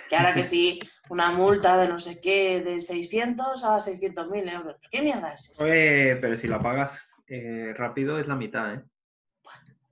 Que 0.09 0.15
ahora 0.15 0.35
que 0.35 0.45
sí, 0.45 0.79
una 1.11 1.33
multa 1.33 1.77
de 1.81 1.89
no 1.89 1.99
sé 1.99 2.21
qué, 2.21 2.63
de 2.65 2.79
600 2.79 3.65
a 3.65 3.81
600 3.81 4.31
mil 4.31 4.49
euros. 4.49 4.77
¿Qué 4.89 5.03
mierda 5.03 5.35
es 5.35 5.51
eso? 5.51 5.65
Oye, 5.65 6.15
pero 6.21 6.39
si 6.39 6.47
la 6.47 6.63
pagas 6.63 7.11
eh, 7.27 7.75
rápido 7.77 8.21
es 8.21 8.29
la 8.29 8.37
mitad, 8.37 8.75
¿eh? 8.75 8.83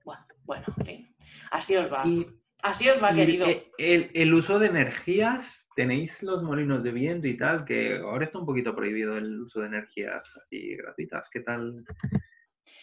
Bueno, 0.05 0.25
bueno, 0.45 0.65
en 0.77 0.85
fin. 0.85 1.15
Así 1.51 1.75
os 1.75 1.91
va. 1.91 2.07
Y, 2.07 2.25
Así 2.63 2.89
os 2.89 3.01
va, 3.03 3.13
querido. 3.13 3.45
eh, 3.47 3.69
el, 3.77 4.09
el 4.13 4.33
uso 4.33 4.57
de 4.57 4.67
energías, 4.67 5.67
tenéis 5.75 6.23
los 6.23 6.41
molinos 6.43 6.81
de 6.81 6.91
viento 6.91 7.27
y 7.27 7.37
tal, 7.37 7.65
que 7.65 7.97
ahora 7.97 8.25
está 8.25 8.39
un 8.39 8.45
poquito 8.45 8.73
prohibido 8.73 9.17
el 9.17 9.41
uso 9.41 9.59
de 9.59 9.67
energías 9.67 10.23
así 10.43 10.75
gratuitas. 10.77 11.29
¿Qué 11.29 11.41
tal 11.41 11.83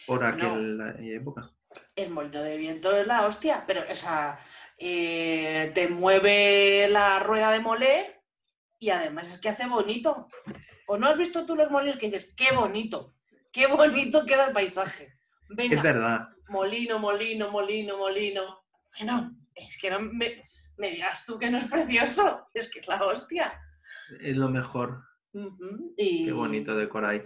por 0.05 0.23
aquella 0.23 0.95
época? 0.97 1.51
El 1.95 2.09
molino 2.11 2.41
de 2.43 2.57
viento 2.57 2.95
es 2.95 3.05
la 3.07 3.25
hostia, 3.25 3.63
pero, 3.67 3.81
o 3.89 3.95
sea, 3.95 4.37
eh, 4.77 5.71
te 5.73 5.87
mueve 5.87 6.87
la 6.89 7.19
rueda 7.19 7.51
de 7.51 7.59
moler 7.59 8.21
y 8.79 8.89
además 8.89 9.29
es 9.31 9.39
que 9.39 9.49
hace 9.49 9.67
bonito. 9.67 10.27
¿O 10.87 10.97
no 10.97 11.07
has 11.07 11.17
visto 11.17 11.45
tú 11.45 11.55
los 11.55 11.71
molinos 11.71 11.97
que 11.97 12.07
dices, 12.07 12.35
qué 12.37 12.55
bonito, 12.55 13.15
qué 13.51 13.67
bonito 13.67 14.25
queda 14.25 14.47
el 14.47 14.53
paisaje? 14.53 15.13
Venga, 15.49 15.75
Es 15.77 15.83
verdad. 15.83 16.27
molino, 16.49 16.99
molino, 16.99 17.49
molino, 17.51 17.97
molino. 17.97 18.63
Bueno, 18.99 19.31
es 19.55 19.77
que 19.79 19.89
no 19.89 19.99
me, 19.99 20.43
me 20.77 20.91
digas 20.91 21.25
tú 21.25 21.39
que 21.39 21.49
no 21.49 21.57
es 21.57 21.65
precioso, 21.65 22.47
es 22.53 22.71
que 22.71 22.79
es 22.79 22.87
la 22.87 23.03
hostia. 23.03 23.59
Es 24.21 24.35
lo 24.35 24.49
mejor. 24.49 25.01
Y- 25.97 26.25
Qué 26.25 26.31
bonito 26.31 26.75
decoráis. 26.75 27.23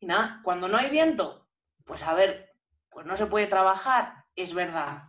Y 0.00 0.06
nada, 0.06 0.40
cuando 0.44 0.68
no 0.68 0.76
hay 0.78 0.90
viento, 0.90 1.48
pues 1.84 2.02
a 2.04 2.14
ver, 2.14 2.51
pues 2.92 3.06
no 3.06 3.16
se 3.16 3.26
puede 3.26 3.46
trabajar, 3.46 4.24
es 4.36 4.54
verdad. 4.54 5.04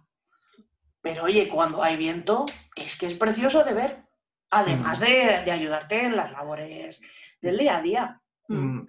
Pero 1.02 1.24
oye, 1.26 1.48
cuando 1.50 1.84
hay 1.84 1.98
viento, 1.98 2.46
es 2.76 2.98
que 2.98 3.08
es 3.08 3.16
precioso 3.16 3.64
de 3.64 3.74
ver. 3.74 4.04
Además 4.50 5.00
de, 5.00 5.42
de 5.44 5.52
ayudarte 5.52 6.02
en 6.06 6.16
las 6.16 6.32
labores 6.32 7.02
del 7.42 7.58
día 7.58 7.78
a 7.78 7.82
día. 7.82 8.22
Mm, 8.48 8.56
Mm, 8.80 8.88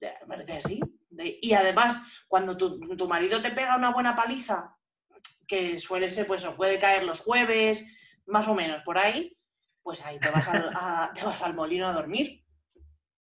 ya, 0.00 0.14
¿verdad 0.26 0.44
que 0.46 0.60
sí? 0.60 0.80
Y 1.42 1.52
además, 1.54 2.00
cuando 2.28 2.56
tu, 2.56 2.78
tu 2.96 3.08
marido 3.08 3.40
te 3.42 3.50
pega 3.50 3.76
una 3.76 3.92
buena 3.92 4.14
paliza, 4.14 4.76
que 5.46 5.78
suele 5.78 6.10
ser, 6.10 6.26
pues, 6.26 6.44
o 6.44 6.54
puede 6.54 6.78
caer 6.78 7.04
los 7.04 7.20
jueves, 7.22 7.86
más 8.26 8.46
o 8.46 8.54
menos 8.54 8.82
por 8.82 8.98
ahí, 8.98 9.36
pues 9.82 10.04
ahí 10.04 10.20
te 10.20 10.30
vas 10.30 10.46
al, 10.48 10.70
a- 10.74 11.10
te 11.14 11.24
vas 11.24 11.42
al 11.42 11.54
molino 11.54 11.88
a 11.88 11.92
dormir. 11.92 12.44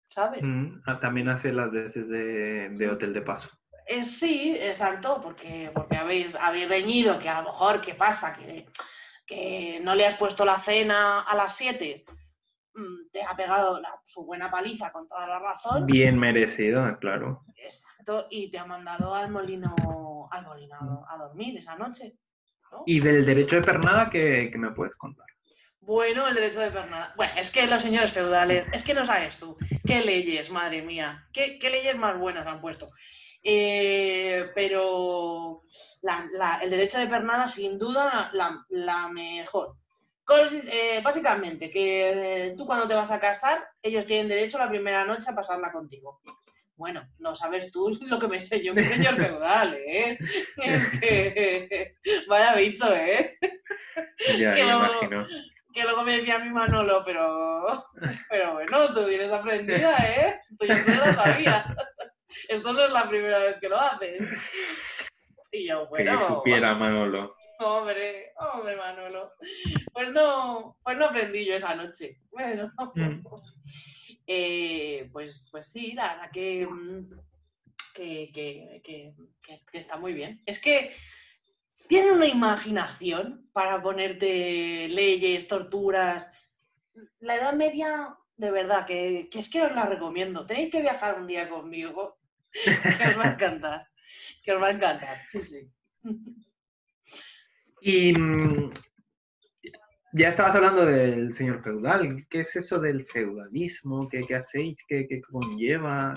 ¿Sabes? 0.10 0.48
mm, 0.48 0.82
ah, 0.88 1.00
También 1.00 1.30
hace 1.30 1.52
las 1.54 1.72
veces 1.72 2.10
de, 2.10 2.70
de 2.72 2.90
hotel 2.90 3.14
de 3.14 3.22
paso. 3.22 3.50
Eh, 3.88 4.04
sí, 4.04 4.58
exacto, 4.60 5.20
porque, 5.22 5.72
porque 5.74 5.96
habéis, 5.98 6.36
habéis 6.36 6.68
reñido, 6.68 7.20
que 7.20 7.30
a 7.30 7.42
lo 7.42 7.50
mejor, 7.50 7.82
¿qué 7.82 7.94
pasa? 7.96 8.34
Que, 8.34 8.66
que 9.26 9.80
no 9.84 9.94
le 9.96 10.06
has 10.06 10.16
puesto 10.16 10.44
la 10.46 10.60
cena 10.60 11.22
a 11.22 11.36
las 11.36 11.56
7, 11.56 12.04
mm, 12.74 13.10
te 13.12 13.24
ha 13.24 13.36
pegado 13.36 13.80
la- 13.80 14.00
su 14.04 14.26
buena 14.26 14.50
paliza 14.50 14.92
con 14.92 15.08
toda 15.08 15.28
la 15.28 15.40
razón, 15.40 15.86
Bien 15.86 16.18
merecido, 16.18 16.98
claro. 17.00 17.44
exacto, 17.58 18.28
y 18.32 18.50
te 18.50 18.58
ha 18.58 18.66
mandado 18.66 19.14
al 19.14 19.30
molino, 19.30 20.28
al 20.32 20.46
molino 20.46 21.06
a, 21.08 21.14
a 21.14 21.18
dormir 21.18 21.58
esa 21.58 21.76
noche. 21.76 22.14
¿no? 22.72 22.84
Y 22.88 23.00
del 23.00 23.26
derecho 23.26 23.58
de 23.58 23.62
pernada, 23.62 24.10
¿qué, 24.10 24.50
qué 24.52 24.58
me 24.58 24.72
puedes 24.72 24.96
contar? 24.96 25.26
Bueno, 25.80 26.28
el 26.28 26.34
derecho 26.34 26.62
de 26.62 26.72
pernada. 26.72 27.14
Bueno, 27.16 27.34
es 27.38 27.52
que 27.52 27.68
los 27.68 27.80
señores 27.84 28.12
feudales, 28.12 28.66
es 28.74 28.82
que 28.84 28.96
no 28.96 29.06
sabes 29.06 29.38
tú, 29.38 29.56
qué 29.86 30.02
leyes, 30.04 30.50
madre 30.50 30.82
mía, 30.82 31.28
qué, 31.32 31.60
qué 31.60 31.70
leyes 31.70 31.96
más 31.96 32.18
buenas 32.18 32.48
han 32.48 32.60
puesto. 32.60 32.90
Eh, 33.48 34.50
pero 34.56 35.62
la- 36.02 36.26
la- 36.34 36.60
el 36.64 36.70
derecho 36.72 36.98
de 36.98 37.06
pernada, 37.08 37.48
sin 37.48 37.78
duda, 37.78 38.32
la, 38.34 38.66
la 38.70 39.08
mejor. 39.10 39.76
Eh, 40.72 41.02
básicamente, 41.04 41.70
que 41.70 42.48
eh, 42.48 42.56
tú 42.58 42.66
cuando 42.66 42.88
te 42.88 42.96
vas 42.96 43.12
a 43.12 43.20
casar, 43.20 43.64
ellos 43.84 44.08
tienen 44.08 44.28
derecho 44.28 44.58
la 44.58 44.68
primera 44.68 45.06
noche 45.06 45.30
a 45.30 45.36
pasarla 45.36 45.72
contigo. 45.72 46.20
Bueno, 46.76 47.08
no 47.20 47.36
sabes 47.36 47.72
tú 47.72 47.90
lo 48.02 48.18
que 48.20 48.28
me 48.28 48.40
sé 48.40 48.64
yo, 48.64 48.74
mi 48.74 48.84
señor 48.84 49.14
feudal, 49.16 49.76
¿eh? 49.76 50.18
Es 50.58 51.00
que, 51.00 51.96
vaya 52.28 52.56
bicho, 52.56 52.92
¿eh? 52.96 53.38
Ya, 54.40 54.50
Que 54.52 54.64
luego- 54.64 55.28
que 55.72 55.84
luego 55.84 56.04
me 56.04 56.18
decía 56.18 56.40
mi 56.40 56.50
Manolo, 56.50 57.04
pero, 57.06 57.68
pero 58.30 58.54
bueno, 58.54 58.92
tú 58.94 59.06
vienes 59.06 59.32
aprendida, 59.32 59.96
¿eh? 59.98 60.40
Tú 60.58 60.66
ya 60.66 60.84
te 60.84 60.96
lo 60.96 61.14
sabías. 61.14 61.66
Esto 62.48 62.74
no 62.74 62.84
es 62.86 62.92
la 62.92 63.08
primera 63.10 63.40
vez 63.40 63.58
que 63.60 63.70
lo 63.70 63.80
haces. 63.80 64.20
Y 65.52 65.68
yo, 65.68 65.88
bueno, 65.88 66.20
que 66.20 66.26
supiera 66.26 66.74
Manolo. 66.76 67.36
hombre, 67.60 68.34
hombre, 68.38 68.76
Manolo. 68.76 69.32
Pues 69.94 70.12
no, 70.12 70.78
pues 70.84 70.98
no 70.98 71.06
aprendí 71.06 71.46
yo 71.46 71.56
esa 71.56 71.76
noche. 71.76 72.20
Bueno, 72.32 72.72
Mm. 72.96 73.22
eh, 74.28 75.10
pues, 75.12 75.48
pues 75.52 75.68
sí, 75.72 75.94
la 75.94 76.10
verdad 76.14 76.32
que, 76.32 76.68
que, 77.94 78.32
que- 78.34 78.82
que- 78.84 79.14
que- 79.42 79.60
que 79.72 79.78
está 79.78 79.98
muy 79.98 80.14
bien. 80.14 80.42
Es 80.46 80.60
que 80.60 80.94
tiene 81.88 82.12
una 82.12 82.26
imaginación 82.28 83.50
para 83.54 83.82
ponerte 83.82 84.88
leyes, 84.90 85.48
torturas. 85.48 86.34
La 87.20 87.36
Edad 87.36 87.54
Media, 87.54 88.16
de 88.36 88.52
verdad, 88.52 88.86
que, 88.86 89.30
que 89.32 89.40
es 89.40 89.50
que 89.50 89.62
os 89.62 89.72
la 89.74 89.86
recomiendo. 89.86 90.46
Tenéis 90.46 90.72
que 90.72 90.82
viajar 90.82 91.20
un 91.20 91.28
día 91.28 91.48
conmigo, 91.48 92.18
que 92.98 93.08
os 93.08 93.20
va 93.20 93.24
a 93.26 93.32
encantar. 93.34 93.88
Que 94.44 94.54
os 94.54 94.62
va 94.62 94.68
a 94.68 94.72
encantar, 94.72 95.26
sí, 95.26 95.42
sí. 95.42 95.70
Y 97.82 98.14
mm, 98.14 98.72
ya 100.14 100.30
estabas 100.30 100.56
hablando 100.56 100.86
del 100.86 101.34
señor 101.34 101.62
feudal. 101.64 102.26
¿Qué 102.30 102.42
es 102.42 102.56
eso 102.56 102.80
del 102.80 103.06
feudalismo? 103.06 104.08
¿Qué, 104.10 104.22
qué 104.26 104.36
hacéis? 104.36 104.78
¿Qué, 104.88 105.08
qué 105.08 105.22
conlleva? 105.22 106.14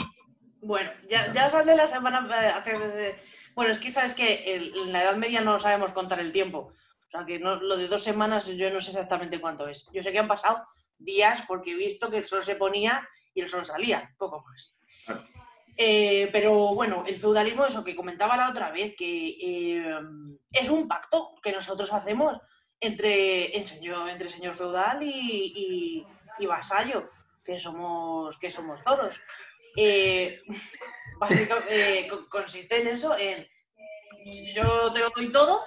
Bueno, 0.61 0.91
ya, 1.09 1.33
ya 1.33 1.47
os 1.47 1.55
hablé 1.55 1.77
la 1.77 1.87
semana 1.87 2.29
eh, 2.67 3.17
Bueno, 3.55 3.71
es 3.73 3.79
que 3.79 3.91
sabes 3.91 4.15
que 4.15 4.57
en 4.57 4.93
la 4.93 5.03
Edad 5.03 5.17
Media 5.17 5.41
no 5.41 5.59
sabemos 5.59 5.93
contar 5.93 6.21
el 6.21 6.33
tiempo. 6.33 6.73
O 7.07 7.11
sea, 7.11 7.25
que 7.25 7.39
no- 7.39 7.57
lo 7.57 7.77
de 7.77 7.89
dos 7.89 8.03
semanas 8.03 8.47
yo 8.57 8.71
no 8.71 8.81
sé 8.81 8.91
exactamente 8.91 9.41
cuánto 9.41 9.69
es. 9.69 9.87
Yo 9.93 10.03
sé 10.03 10.13
que 10.13 10.19
han 10.19 10.29
pasado 10.29 10.65
días 10.99 11.43
porque 11.49 11.73
he 11.73 11.77
visto 11.77 12.11
que 12.11 12.19
el 12.19 12.27
sol 12.27 12.43
se 12.43 12.57
ponía 12.57 13.09
y 13.35 13.41
el 13.41 13.49
sol 13.49 13.65
salía, 13.65 14.15
poco 14.19 14.45
más. 14.47 14.77
Claro. 15.07 15.25
Eh, 15.81 16.29
pero 16.33 16.75
bueno, 16.75 17.05
el 17.07 17.21
feudalismo, 17.21 17.65
eso 17.65 17.85
que 17.85 17.95
comentaba 17.95 18.37
la 18.37 18.51
otra 18.51 18.73
vez, 18.73 18.95
que 18.99 19.37
eh, 19.41 19.95
es 20.51 20.71
un 20.71 20.89
pacto 20.89 21.35
que 21.41 21.53
nosotros 21.53 21.93
hacemos 21.93 22.41
entre, 22.81 23.57
en 23.57 23.65
señor, 23.65 24.09
entre 24.11 24.29
señor 24.29 24.55
feudal 24.57 25.03
y, 25.05 25.53
y- 25.55 26.07
y 26.41 26.47
vasallo, 26.47 27.11
que 27.45 27.59
somos, 27.61 28.37
que 28.39 28.51
somos 28.51 28.83
todos. 28.83 29.21
Eh, 29.77 30.41
consiste 32.31 32.81
en 32.81 32.89
eso, 32.89 33.17
en 33.17 33.47
yo 34.55 34.93
te 34.93 35.01
lo 35.01 35.11
doy 35.11 35.31
todo 35.33 35.63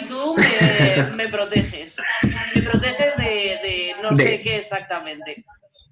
y 0.00 0.06
tú 0.06 0.36
me, 0.36 1.02
me 1.14 1.28
proteges. 1.28 2.00
Me 2.54 2.62
proteges 2.62 3.16
de, 3.16 3.24
de 3.24 3.94
no 4.02 4.10
De- 4.12 4.22
sé 4.22 4.40
qué 4.40 4.56
exactamente. 4.56 5.44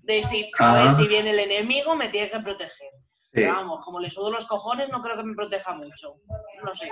De 0.02 0.22
si, 0.22 0.50
a 0.58 0.74
ver, 0.74 0.86
Ah. 0.88 0.92
si 0.92 1.06
viene 1.08 1.30
el 1.30 1.38
enemigo, 1.40 1.94
me 1.96 2.08
tiene 2.08 2.30
que 2.30 2.40
proteger. 2.40 2.90
Pero 3.34 3.52
vamos, 3.54 3.84
como 3.84 3.98
le 4.00 4.08
sudo 4.10 4.30
los 4.30 4.46
cojones, 4.46 4.88
no 4.90 5.02
creo 5.02 5.16
que 5.16 5.24
me 5.24 5.34
proteja 5.34 5.74
mucho. 5.74 6.20
No 6.64 6.74
sé. 6.74 6.88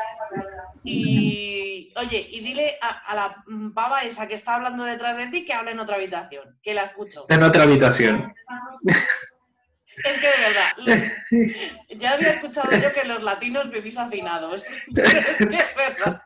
Y, 0.82 1.92
oye, 1.96 2.26
y 2.30 2.40
dile 2.40 2.78
a, 2.80 2.88
a 3.10 3.14
la 3.14 3.44
pava 3.74 4.02
esa 4.02 4.26
que 4.26 4.34
está 4.34 4.56
hablando 4.56 4.84
detrás 4.84 5.16
de 5.16 5.28
ti 5.28 5.44
que 5.44 5.52
hable 5.52 5.70
en 5.70 5.80
otra 5.80 5.96
habitación, 5.96 6.58
que 6.62 6.74
la 6.74 6.82
escucho. 6.82 7.26
En 7.28 7.42
otra 7.42 7.62
habitación. 7.62 8.34
Es 10.04 10.18
que 10.18 10.26
de 10.26 10.40
verdad, 10.40 10.72
los- 10.78 11.98
ya 12.00 12.12
había 12.12 12.30
escuchado 12.30 12.72
yo 12.72 12.90
que 12.92 13.04
los 13.04 13.22
latinos 13.22 13.70
vivís 13.70 13.98
hacinados. 13.98 14.66
Es 14.96 15.38
que 15.38 15.54
es 15.54 15.76
verdad. 15.76 16.22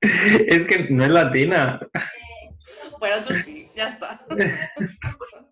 Es 0.00 0.66
que 0.66 0.86
no 0.90 1.04
es 1.04 1.10
latina. 1.10 1.80
Bueno, 2.98 3.22
tú 3.24 3.34
sí, 3.34 3.68
ya 3.76 3.88
está. 3.88 4.24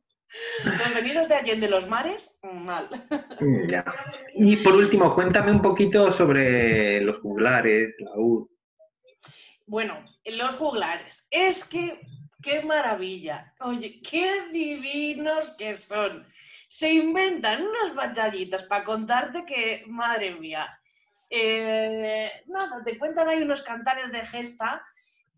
Los 0.65 0.95
venidos 0.95 1.29
de 1.29 1.35
Allende 1.35 1.69
los 1.69 1.89
Mares, 1.89 2.39
mal. 2.43 2.89
Ya. 3.69 3.85
Y 4.35 4.57
por 4.57 4.75
último, 4.75 5.15
cuéntame 5.15 5.51
un 5.53 5.63
poquito 5.63 6.13
sobre 6.13 7.01
los 7.01 7.19
juglares, 7.19 7.95
la 7.99 8.13
U. 8.17 8.49
Bueno, 9.67 10.05
los 10.25 10.55
juglares. 10.55 11.27
Es 11.31 11.65
que, 11.65 12.01
qué 12.43 12.63
maravilla. 12.63 13.55
Oye, 13.61 14.01
qué 14.03 14.49
divinos 14.53 15.55
que 15.57 15.75
son. 15.75 16.27
Se 16.69 16.93
inventan 16.93 17.63
unas 17.63 17.95
batallitas 17.95 18.65
para 18.65 18.85
contarte 18.85 19.45
que, 19.45 19.85
madre 19.87 20.35
mía. 20.37 20.81
Eh, 21.29 22.31
nada, 22.47 22.83
te 22.85 22.99
cuentan 22.99 23.29
ahí 23.29 23.43
unos 23.43 23.63
cantares 23.63 24.11
de 24.13 24.21
gesta 24.21 24.85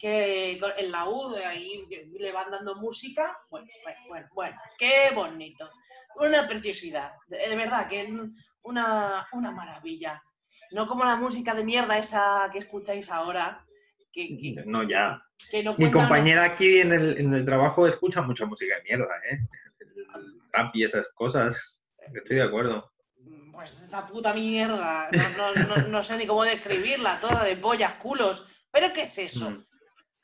que 0.03 0.59
en 0.79 0.91
la 0.91 1.09
U 1.09 1.31
de 1.31 1.45
ahí 1.45 1.87
le 2.19 2.33
van 2.33 2.51
dando 2.51 2.75
música. 2.75 3.39
Bueno, 3.49 3.69
bueno, 4.09 4.27
bueno, 4.35 4.57
qué 4.77 5.11
bonito. 5.15 5.71
Una 6.17 6.49
preciosidad. 6.49 7.13
De, 7.29 7.55
verdad, 7.55 7.87
que 7.89 8.13
una, 8.63 9.29
una 9.33 9.51
maravilla. 9.53 10.21
No 10.73 10.89
como 10.89 11.05
la 11.05 11.15
música 11.15 11.55
de 11.55 11.63
mierda 11.63 11.97
esa 11.99 12.51
que 12.53 12.59
escucháis 12.59 13.13
ahora. 13.13 13.65
Que, 14.13 14.37
que- 14.37 14.63
No, 14.67 14.83
ya. 14.83 15.23
que 15.49 15.63
no 15.63 15.77
Mi 15.79 15.89
compañera 15.89 16.43
aquí 16.49 16.79
en 16.81 16.93
el, 16.93 17.19
en 17.19 17.33
el 17.35 17.45
trabajo 17.45 17.87
escucha 17.87 18.23
mucha 18.23 18.45
música 18.45 18.75
de 18.79 18.83
mierda, 18.83 19.15
¿eh? 19.31 19.39
El 19.79 20.41
rap 20.53 20.75
y 20.75 20.83
esas 20.83 21.11
cosas. 21.11 21.81
Estoy 22.13 22.39
de 22.39 22.43
acuerdo. 22.43 22.93
Pues 23.53 23.71
esa 23.83 24.05
puta 24.05 24.35
mierda. 24.35 25.09
No, 25.13 25.55
no- 25.55 25.77
no- 25.77 25.89
no 25.89 26.03
sé 26.03 26.17
ni 26.19 26.27
cómo 26.27 26.43
describirla, 26.43 27.21
toda 27.21 27.45
de 27.45 27.55
pollas, 27.55 27.95
culos. 27.95 28.49
¿Pero 28.73 28.93
qué 28.93 29.03
es 29.05 29.17
eso? 29.19 29.49
Mm. 29.51 29.65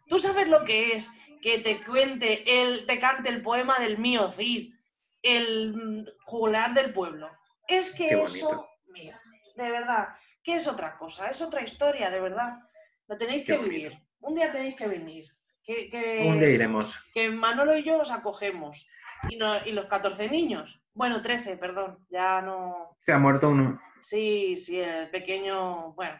¿Tú 0.09 0.19
sabes 0.19 0.49
lo 0.49 0.65
que 0.65 0.93
es 0.95 1.11
que 1.43 1.59
te 1.59 1.81
cuente, 1.85 2.63
el, 2.63 2.87
te 2.87 2.99
cante 2.99 3.29
el 3.29 3.43
poema 3.43 3.79
del 3.79 3.99
mío 3.99 4.31
Cid, 4.31 4.75
el 5.23 5.75
mm, 5.75 6.05
juglar 6.25 6.75
del 6.75 6.93
pueblo? 6.93 7.31
Es 7.69 7.91
que 7.95 8.09
Qué 8.09 8.23
eso, 8.23 8.69
mira, 8.87 9.21
de 9.57 9.71
verdad, 9.71 10.09
que 10.43 10.55
es 10.55 10.67
otra 10.67 10.97
cosa, 10.97 11.29
es 11.31 11.41
otra 11.43 11.63
historia, 11.63 12.11
de 12.11 12.21
verdad. 12.21 12.59
Lo 13.07 13.17
tenéis 13.19 13.43
Qué 13.43 13.53
que 13.53 13.59
bonito. 13.59 13.75
vivir. 13.75 13.99
Un 14.21 14.35
día 14.35 14.51
tenéis 14.51 14.75
que 14.75 14.89
venir. 14.89 15.27
Que, 15.63 15.89
que- 15.91 16.25
Un 16.27 16.39
día 16.41 16.49
iremos. 16.49 16.99
que 17.13 17.31
Manolo 17.31 17.77
y 17.77 17.83
yo 17.85 17.99
os 18.01 18.11
acogemos. 18.11 18.89
Y, 19.29 19.37
no- 19.37 19.65
y 19.67 19.73
los 19.73 19.87
14 19.87 20.29
niños. 20.31 20.81
Bueno, 20.95 21.21
13, 21.23 21.57
perdón. 21.57 22.07
Ya 22.09 22.41
no. 22.41 22.97
Se 23.05 23.13
ha 23.13 23.19
muerto 23.19 23.51
uno. 23.51 23.81
Sí, 24.01 24.57
sí, 24.57 24.81
el 24.81 25.11
pequeño. 25.11 25.93
Bueno. 25.93 26.19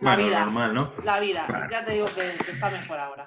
La 0.00 0.14
Bueno, 0.14 0.28
vida. 0.28 0.40
normal, 0.44 0.74
¿no? 0.74 0.92
La 1.04 1.20
vida. 1.20 1.44
Claro. 1.46 1.68
Ya 1.70 1.84
te 1.84 1.92
digo 1.92 2.06
que, 2.06 2.44
que 2.44 2.50
está 2.52 2.70
mejor 2.70 2.98
ahora. 2.98 3.26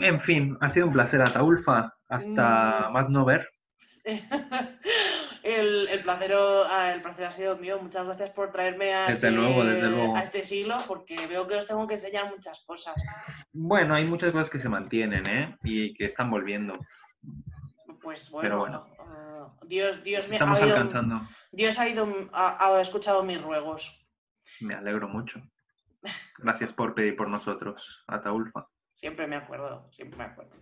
En 0.00 0.20
fin, 0.20 0.56
ha 0.60 0.70
sido 0.70 0.86
un 0.86 0.92
placer, 0.92 1.20
Ataulfa. 1.22 1.92
Hasta 2.08 2.88
Mm. 2.88 2.92
más 2.92 3.08
no 3.10 3.24
ver. 3.24 3.48
el, 5.42 5.88
el, 5.88 6.00
placer, 6.02 6.34
ah, 6.34 6.92
el 6.94 7.02
placer 7.02 7.24
ha 7.26 7.32
sido 7.32 7.56
mío. 7.56 7.78
Muchas 7.80 8.06
gracias 8.06 8.30
por 8.30 8.50
traerme 8.52 8.94
a, 8.94 9.00
Desde 9.06 9.12
este, 9.12 9.30
luego, 9.30 9.64
desde 9.64 9.88
luego. 9.88 10.16
a 10.16 10.22
este 10.22 10.44
siglo, 10.44 10.78
porque 10.88 11.26
veo 11.26 11.46
que 11.46 11.56
os 11.56 11.66
tengo 11.66 11.86
que 11.86 11.94
enseñar 11.94 12.30
muchas 12.30 12.60
cosas. 12.60 12.94
Bueno, 13.52 13.94
hay 13.94 14.04
muchas 14.04 14.32
cosas 14.32 14.50
que 14.50 14.60
se 14.60 14.68
mantienen, 14.68 15.28
¿eh? 15.28 15.56
Y 15.62 15.94
que 15.94 16.06
están 16.06 16.30
volviendo. 16.30 16.78
Pues 18.02 18.32
Pero 18.40 18.58
bueno, 18.60 18.86
ah, 18.98 19.48
Dios, 19.64 20.02
Dios 20.02 20.28
me 20.28 20.36
ha 20.38 20.40
alcanzando. 20.42 21.22
Dios 21.52 21.78
ha, 21.78 21.88
ido, 21.88 22.08
ha, 22.32 22.66
ha 22.66 22.80
escuchado 22.80 23.22
mis 23.22 23.40
ruegos. 23.40 24.01
Me 24.62 24.74
alegro 24.74 25.08
mucho. 25.08 25.40
Gracias 26.38 26.72
por 26.72 26.94
pedir 26.94 27.16
por 27.16 27.28
nosotros, 27.28 28.04
Ataulfa. 28.08 28.68
Siempre 28.92 29.26
me 29.26 29.36
acuerdo, 29.36 29.88
siempre 29.92 30.18
me 30.18 30.24
acuerdo. 30.24 30.56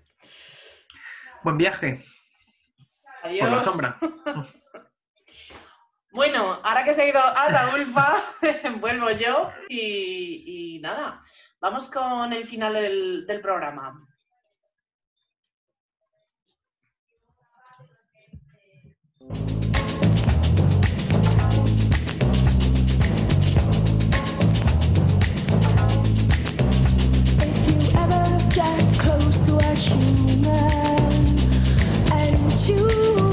Buen 1.42 1.56
viaje. 1.56 2.04
Adiós. 3.22 3.48
Por 3.48 3.56
la 3.56 3.64
sombra. 3.64 3.98
Bueno, 6.12 6.58
ahora 6.64 6.82
que 6.82 6.92
se 6.92 7.02
ha 7.02 7.08
ido 7.08 7.20
Ataulfa, 7.20 8.16
vuelvo 8.80 9.12
yo 9.12 9.52
y, 9.68 10.74
y 10.76 10.80
nada, 10.80 11.22
vamos 11.60 11.88
con 11.88 12.32
el 12.32 12.44
final 12.44 12.72
del, 12.72 13.26
del 13.28 13.40
programa. 13.40 14.08
Human 29.80 30.44
and 32.12 32.52
human 32.52 33.29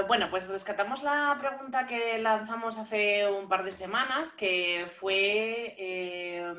Eh, 0.00 0.04
bueno, 0.06 0.30
pues 0.30 0.48
rescatamos 0.48 1.02
la 1.02 1.36
pregunta 1.40 1.86
que 1.86 2.18
lanzamos 2.18 2.78
hace 2.78 3.28
un 3.28 3.48
par 3.48 3.64
de 3.64 3.70
semanas, 3.72 4.32
que 4.32 4.86
fue, 4.92 5.74
eh, 5.78 6.52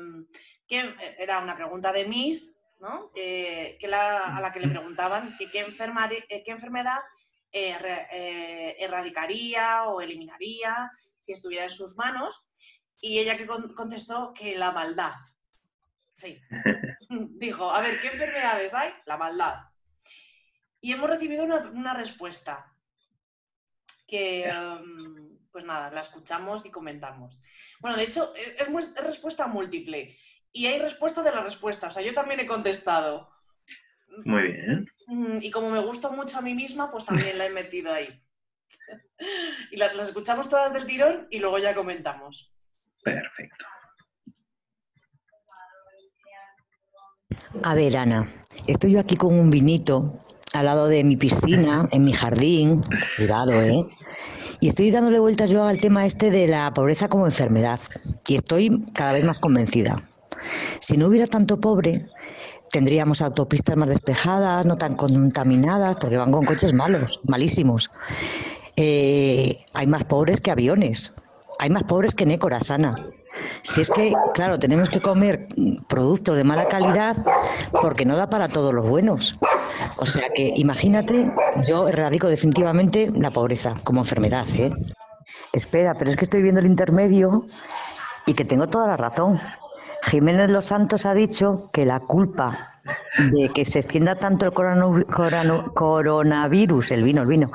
que 0.66 0.94
era 1.18 1.40
una 1.40 1.56
pregunta 1.56 1.92
de 1.92 2.04
Miss, 2.06 2.62
¿no? 2.80 3.10
Eh, 3.14 3.76
que 3.80 3.88
la- 3.88 4.36
a 4.36 4.40
la 4.40 4.52
que 4.52 4.60
le 4.60 4.68
preguntaban 4.68 5.36
eh, 5.38 5.48
qué 5.50 5.60
enfermedad 6.52 6.98
erradicaría 8.78 9.84
o 9.84 10.00
eliminaría 10.00 10.90
si 11.20 11.32
estuviera 11.32 11.64
en 11.64 11.70
sus 11.70 11.96
manos, 11.96 12.46
y 13.00 13.18
ella 13.18 13.36
que 13.36 13.46
con- 13.46 13.74
contestó 13.74 14.32
que 14.32 14.56
la 14.56 14.70
maldad. 14.72 15.12
Sí. 16.12 16.40
Dijo, 17.10 17.70
a 17.70 17.80
ver, 17.80 18.00
¿qué 18.00 18.08
enfermedades 18.08 18.72
hay? 18.74 18.92
La 19.06 19.16
maldad. 19.18 19.54
Y 20.80 20.92
hemos 20.92 21.10
recibido 21.10 21.44
una 21.44 21.94
respuesta 21.94 22.71
que, 24.12 24.46
em, 24.46 25.38
pues 25.50 25.64
nada, 25.64 25.90
la 25.90 26.02
escuchamos 26.02 26.66
y 26.66 26.70
comentamos. 26.70 27.42
Bueno, 27.80 27.96
de 27.96 28.04
hecho, 28.04 28.34
e- 28.36 28.56
es, 28.62 28.94
respuesta 29.02 29.46
múltiple 29.46 30.18
y 30.52 30.66
hay 30.66 30.78
respuesta 30.78 31.22
de 31.22 31.30
la 31.30 31.42
respuesta. 31.42 31.86
O 31.86 31.90
sea, 31.90 32.02
yo 32.02 32.12
también 32.12 32.40
he 32.40 32.46
contestado. 32.46 33.30
Muy 34.26 34.52
bien. 34.52 34.86
Y 35.40 35.50
como 35.50 35.70
me 35.70 35.80
gusta 35.80 36.10
mucho 36.10 36.36
a 36.36 36.42
mí 36.42 36.52
misma, 36.52 36.90
pues 36.90 37.06
también 37.06 37.38
la 37.38 37.46
he 37.46 37.50
metido 37.50 37.90
ahí. 37.90 38.22
Y 39.70 39.76
las, 39.76 39.94
las 39.94 40.08
escuchamos 40.08 40.48
todas 40.48 40.72
del 40.74 40.84
tirón 40.84 41.28
y 41.30 41.38
luego 41.38 41.56
ya 41.58 41.74
comentamos. 41.74 42.52
Perfecto. 43.02 43.64
A 47.62 47.74
ver, 47.74 47.96
Ana, 47.96 48.26
estoy 48.66 48.92
yo 48.92 49.00
aquí 49.00 49.16
con 49.16 49.38
un 49.38 49.48
vinito 49.48 50.18
al 50.52 50.66
lado 50.66 50.88
de 50.88 51.04
mi 51.04 51.16
piscina, 51.16 51.88
en 51.92 52.04
mi 52.04 52.12
jardín, 52.12 52.82
cuidado, 53.16 53.52
¿eh? 53.52 53.86
Y 54.60 54.68
estoy 54.68 54.92
dándole 54.92 55.18
vueltas 55.18 55.50
yo 55.50 55.64
al 55.64 55.80
tema 55.80 56.06
este 56.06 56.30
de 56.30 56.46
la 56.46 56.72
pobreza 56.72 57.08
como 57.08 57.26
enfermedad. 57.26 57.80
Y 58.28 58.36
estoy 58.36 58.84
cada 58.92 59.12
vez 59.12 59.24
más 59.24 59.40
convencida. 59.40 59.96
Si 60.78 60.96
no 60.96 61.06
hubiera 61.06 61.26
tanto 61.26 61.60
pobre, 61.60 62.06
tendríamos 62.70 63.22
autopistas 63.22 63.76
más 63.76 63.88
despejadas, 63.88 64.64
no 64.64 64.78
tan 64.78 64.94
contaminadas, 64.94 65.96
porque 66.00 66.16
van 66.16 66.30
con 66.30 66.44
coches 66.44 66.72
malos, 66.72 67.20
malísimos. 67.24 67.90
Eh, 68.76 69.58
hay 69.74 69.86
más 69.88 70.04
pobres 70.04 70.40
que 70.40 70.52
aviones. 70.52 71.12
Hay 71.58 71.70
más 71.70 71.82
pobres 71.82 72.14
que 72.14 72.24
nécoras, 72.24 72.70
Ana. 72.70 72.94
Si 73.62 73.80
es 73.80 73.90
que, 73.90 74.12
claro, 74.34 74.58
tenemos 74.58 74.88
que 74.90 75.00
comer 75.00 75.48
productos 75.88 76.36
de 76.36 76.44
mala 76.44 76.66
calidad 76.66 77.16
porque 77.80 78.04
no 78.04 78.16
da 78.16 78.28
para 78.28 78.48
todos 78.48 78.74
los 78.74 78.86
buenos. 78.86 79.38
O 79.96 80.06
sea 80.06 80.28
que 80.34 80.52
imagínate, 80.56 81.30
yo 81.66 81.88
erradico 81.88 82.28
definitivamente 82.28 83.10
la 83.14 83.30
pobreza 83.30 83.74
como 83.84 84.00
enfermedad, 84.00 84.46
¿eh? 84.56 84.70
Espera, 85.52 85.94
pero 85.94 86.10
es 86.10 86.16
que 86.16 86.24
estoy 86.24 86.42
viendo 86.42 86.60
el 86.60 86.66
intermedio 86.66 87.46
y 88.26 88.34
que 88.34 88.44
tengo 88.44 88.68
toda 88.68 88.86
la 88.86 88.96
razón. 88.96 89.40
Jiménez 90.04 90.50
Los 90.50 90.66
Santos 90.66 91.06
ha 91.06 91.14
dicho 91.14 91.70
que 91.72 91.86
la 91.86 92.00
culpa 92.00 92.80
de 93.32 93.50
que 93.54 93.64
se 93.64 93.78
extienda 93.78 94.16
tanto 94.16 94.46
el 94.46 94.52
corona- 94.52 95.04
corona- 95.04 95.64
coronavirus, 95.74 96.90
el 96.90 97.04
vino, 97.04 97.22
el 97.22 97.28
vino, 97.28 97.50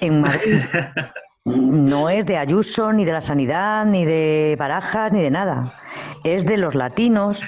en 0.00 0.20
Madrid 0.20 0.60
no 1.44 2.08
es 2.08 2.24
de 2.24 2.38
Ayuso, 2.38 2.92
ni 2.92 3.04
de 3.04 3.12
la 3.12 3.20
sanidad, 3.20 3.84
ni 3.84 4.04
de 4.04 4.56
Barajas, 4.58 5.12
ni 5.12 5.20
de 5.20 5.30
nada. 5.30 5.74
Es 6.24 6.46
de 6.46 6.56
los 6.56 6.74
latinos 6.74 7.42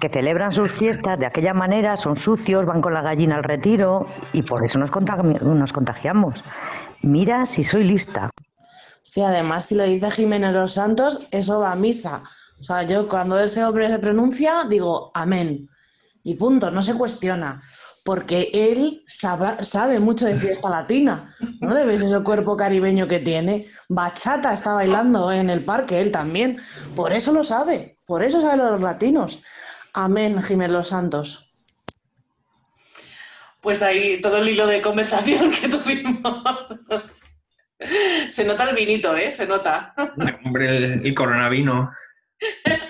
que 0.00 0.08
celebran 0.08 0.52
sus 0.52 0.70
fiestas 0.70 1.18
de 1.18 1.26
aquella 1.26 1.52
manera, 1.52 1.96
son 1.96 2.14
sucios, 2.14 2.64
van 2.64 2.80
con 2.80 2.94
la 2.94 3.02
gallina 3.02 3.36
al 3.36 3.42
retiro 3.44 4.06
y 4.32 4.42
por 4.42 4.64
eso 4.64 4.78
nos, 4.78 4.92
contagi- 4.92 5.40
nos 5.40 5.72
contagiamos. 5.72 6.44
Mira 7.02 7.44
si 7.44 7.64
soy 7.64 7.84
lista. 7.84 8.30
Sí, 9.02 9.20
además, 9.20 9.66
si 9.66 9.74
lo 9.74 9.84
dice 9.84 10.10
Jiménez 10.10 10.52
Los 10.52 10.74
Santos, 10.74 11.26
eso 11.32 11.60
va 11.60 11.72
a 11.72 11.76
misa. 11.76 12.22
O 12.60 12.64
sea, 12.64 12.82
yo 12.84 13.08
cuando 13.08 13.40
ese 13.40 13.64
hombre 13.64 13.90
se 13.90 13.98
pronuncia, 13.98 14.64
digo 14.68 15.10
amén. 15.14 15.68
Y 16.22 16.34
punto, 16.34 16.70
no 16.70 16.82
se 16.82 16.94
cuestiona. 16.94 17.60
Porque 18.10 18.50
él 18.52 19.04
sabra- 19.06 19.62
sabe 19.62 20.00
mucho 20.00 20.26
de 20.26 20.34
fiesta 20.36 20.68
latina. 20.68 21.32
¿No 21.60 21.72
le 21.72 21.84
ves 21.84 22.00
ese 22.00 22.20
cuerpo 22.24 22.56
caribeño 22.56 23.06
que 23.06 23.20
tiene? 23.20 23.68
Bachata 23.88 24.52
está 24.52 24.72
bailando 24.72 25.30
en 25.30 25.48
el 25.48 25.60
parque, 25.60 26.00
él 26.00 26.10
también. 26.10 26.58
Por 26.96 27.12
eso 27.12 27.32
lo 27.32 27.44
sabe. 27.44 27.98
Por 28.06 28.24
eso 28.24 28.40
sabe 28.40 28.56
lo 28.56 28.64
de 28.64 28.70
los 28.72 28.80
latinos. 28.80 29.40
Amén, 29.94 30.42
Jiménez 30.42 30.72
Los 30.72 30.88
Santos. 30.88 31.52
Pues 33.60 33.80
ahí 33.80 34.20
todo 34.20 34.38
el 34.38 34.48
hilo 34.48 34.66
de 34.66 34.82
conversación 34.82 35.48
que 35.52 35.68
tuvimos. 35.68 36.20
Se 38.28 38.44
nota 38.44 38.68
el 38.68 38.74
vinito, 38.74 39.14
¿eh? 39.16 39.32
Se 39.32 39.46
nota. 39.46 39.94
Hombre, 40.44 40.76
el, 40.76 41.06
el 41.06 41.14
coronavino. 41.14 41.92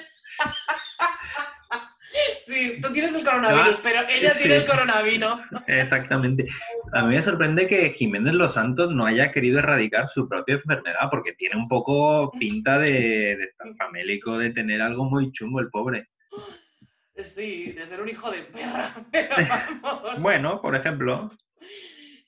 Sí, 2.51 2.81
tú 2.83 2.93
tienes 2.93 3.15
el 3.15 3.25
coronavirus, 3.25 3.77
Ah, 3.77 3.81
pero 3.83 4.01
ella 4.09 4.31
sí. 4.31 4.41
tiene 4.43 4.57
el 4.57 4.67
coronavino. 4.67 5.41
Exactamente. 5.69 6.47
A 6.93 7.03
mí 7.05 7.15
me 7.15 7.23
sorprende 7.23 7.67
que 7.69 7.91
Jiménez 7.91 8.35
Los 8.35 8.55
Santos 8.55 8.93
no 8.95 9.07
haya 9.07 9.31
querido 9.31 9.59
erradicar 9.61 10.09
su 10.09 10.29
propia 10.29 10.55
enfermedad, 10.57 11.09
porque 11.11 11.33
tiene 11.35 11.57
un 11.57 11.69
poco 11.69 12.33
pinta 12.39 12.79
de, 12.79 12.91
de 13.37 13.45
estar 13.45 13.69
famélico, 13.77 14.37
de 14.39 14.51
tener 14.51 14.83
algo 14.83 15.05
muy 15.05 15.31
chungo 15.33 15.61
el 15.61 15.69
pobre. 15.71 16.09
Sí, 17.17 17.73
de 17.73 17.87
ser 17.87 18.01
un 18.01 18.09
hijo 18.09 18.31
de 18.31 18.43
perra. 18.43 18.95
Pero 19.13 19.29
vamos. 19.83 20.23
Bueno, 20.23 20.61
por 20.63 20.75
ejemplo. 20.75 21.31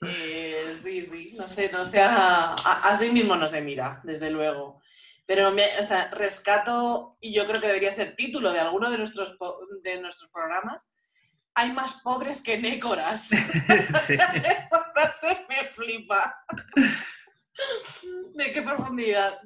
Eh, 0.07 0.71
sí, 0.73 1.01
sí, 1.01 1.35
no 1.39 1.49
sé, 1.49 1.71
no 1.73 1.85
sé, 1.85 2.01
a, 2.01 2.51
a- 2.55 2.89
así 2.91 3.11
mismo 3.11 3.37
no 3.37 3.49
se 3.49 3.61
mira, 3.63 4.01
desde 4.03 4.31
luego. 4.31 4.82
Pero 5.27 5.51
me, 5.53 5.65
o 5.79 5.83
sea, 5.83 6.11
rescato, 6.11 7.17
y 7.21 7.33
yo 7.33 7.47
creo 7.47 7.61
que 7.61 7.69
debería 7.69 7.93
ser 7.93 8.17
título 8.17 8.53
de 8.53 8.61
alguno 8.61 8.91
de 8.91 8.99
nuestros, 8.99 9.37
de 9.83 10.01
nuestros 10.01 10.31
programas, 10.31 10.95
hay 11.55 11.73
más 11.73 12.01
pobres 12.03 12.43
que 12.43 12.59
nécoras. 12.59 13.31
Sí. 14.07 14.15
Esa 14.15 14.91
frase 14.93 15.47
me 15.49 15.69
flipa. 15.71 16.35
¿De 18.35 18.53
qué 18.53 18.63
profundidad? 18.63 19.39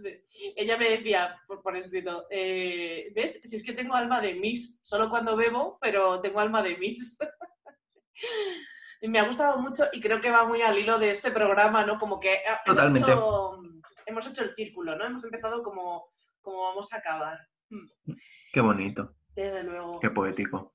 Ella 0.57 0.77
me 0.77 0.91
decía 0.91 1.41
por, 1.47 1.63
por 1.63 1.77
escrito, 1.77 2.27
eh, 2.31 3.13
¿ves? 3.15 3.41
Si 3.43 3.57
es 3.57 3.63
que 3.63 3.73
tengo 3.73 3.95
alma 3.95 4.21
de 4.21 4.35
Miss, 4.35 4.81
solo 4.83 5.11
cuando 5.11 5.37
bebo, 5.37 5.79
pero 5.81 6.21
tengo 6.21 6.41
alma 6.41 6.63
de 6.63 6.77
Miss. 6.77 7.19
Y 8.99 9.09
me 9.09 9.19
ha 9.19 9.27
gustado 9.27 9.59
mucho 9.59 9.85
y 9.93 10.01
creo 10.01 10.23
que 10.23 10.31
va 10.31 10.47
muy 10.47 10.63
al 10.63 10.79
hilo 10.79 10.99
de 10.99 11.11
este 11.11 11.31
programa, 11.31 11.85
¿no? 11.85 11.99
Como 11.99 12.19
que 12.19 12.41
ah, 12.49 12.63
Totalmente. 12.65 13.11
hecho, 13.11 13.61
hemos 14.07 14.27
hecho 14.27 14.43
el 14.45 14.55
círculo, 14.55 14.97
¿no? 14.97 15.05
Hemos 15.05 15.25
empezado 15.25 15.63
como, 15.63 16.07
como 16.41 16.63
vamos 16.63 16.93
a 16.93 16.97
acabar. 16.97 17.39
Mm, 17.71 18.13
Qué 18.53 18.61
bonito, 18.61 19.15
Desde 19.35 19.63
luego. 19.65 20.01
qué 20.01 20.09
poético. 20.11 20.75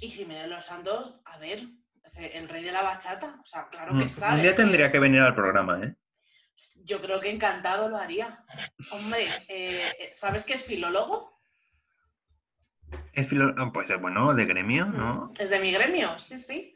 Y 0.00 0.08
Jiménez 0.08 0.48
Los 0.48 0.64
Santos, 0.64 1.20
a 1.24 1.38
ver, 1.38 1.60
el 2.32 2.48
rey 2.48 2.62
de 2.64 2.72
la 2.72 2.82
bachata, 2.82 3.38
o 3.40 3.44
sea, 3.44 3.68
claro 3.68 3.92
Mm, 3.94 4.00
que 4.02 4.08
sabe. 4.08 4.36
Un 4.36 4.42
día 4.42 4.56
tendría 4.56 4.90
que 4.92 4.98
venir 4.98 5.20
al 5.20 5.34
programa, 5.34 5.82
¿eh? 5.84 5.94
Yo 6.84 7.00
creo 7.02 7.20
que 7.20 7.30
encantado 7.30 7.88
lo 7.88 7.98
haría. 7.98 8.42
Hombre, 8.90 9.26
eh, 9.48 10.08
¿sabes 10.12 10.46
que 10.46 10.54
es 10.54 10.62
filólogo? 10.64 11.38
Es 13.12 13.28
filo... 13.28 13.54
ah, 13.58 13.70
Pues 13.72 13.90
eh, 13.90 13.96
bueno, 13.96 14.32
de 14.34 14.44
gremio, 14.46 14.86
¿no? 14.86 15.32
Es 15.38 15.50
de 15.50 15.60
mi 15.60 15.70
gremio, 15.72 16.18
sí, 16.18 16.38
sí. 16.38 16.74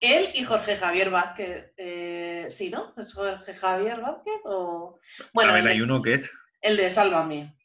Él 0.00 0.30
y 0.34 0.42
Jorge 0.44 0.76
Javier 0.76 1.10
Vázquez. 1.10 1.72
eh, 1.76 2.19
sí, 2.50 2.70
¿no? 2.70 2.94
¿Es 2.96 3.12
Jorge 3.14 3.54
Javier 3.54 4.00
Vázquez 4.00 4.40
o...? 4.44 4.98
Bueno, 5.32 5.52
a 5.52 5.54
ver, 5.54 5.68
hay 5.68 5.78
de, 5.78 5.82
uno 5.84 6.02
que 6.02 6.14
es. 6.14 6.30
el 6.60 6.76
de 6.76 6.90
Sálvame. 6.90 7.56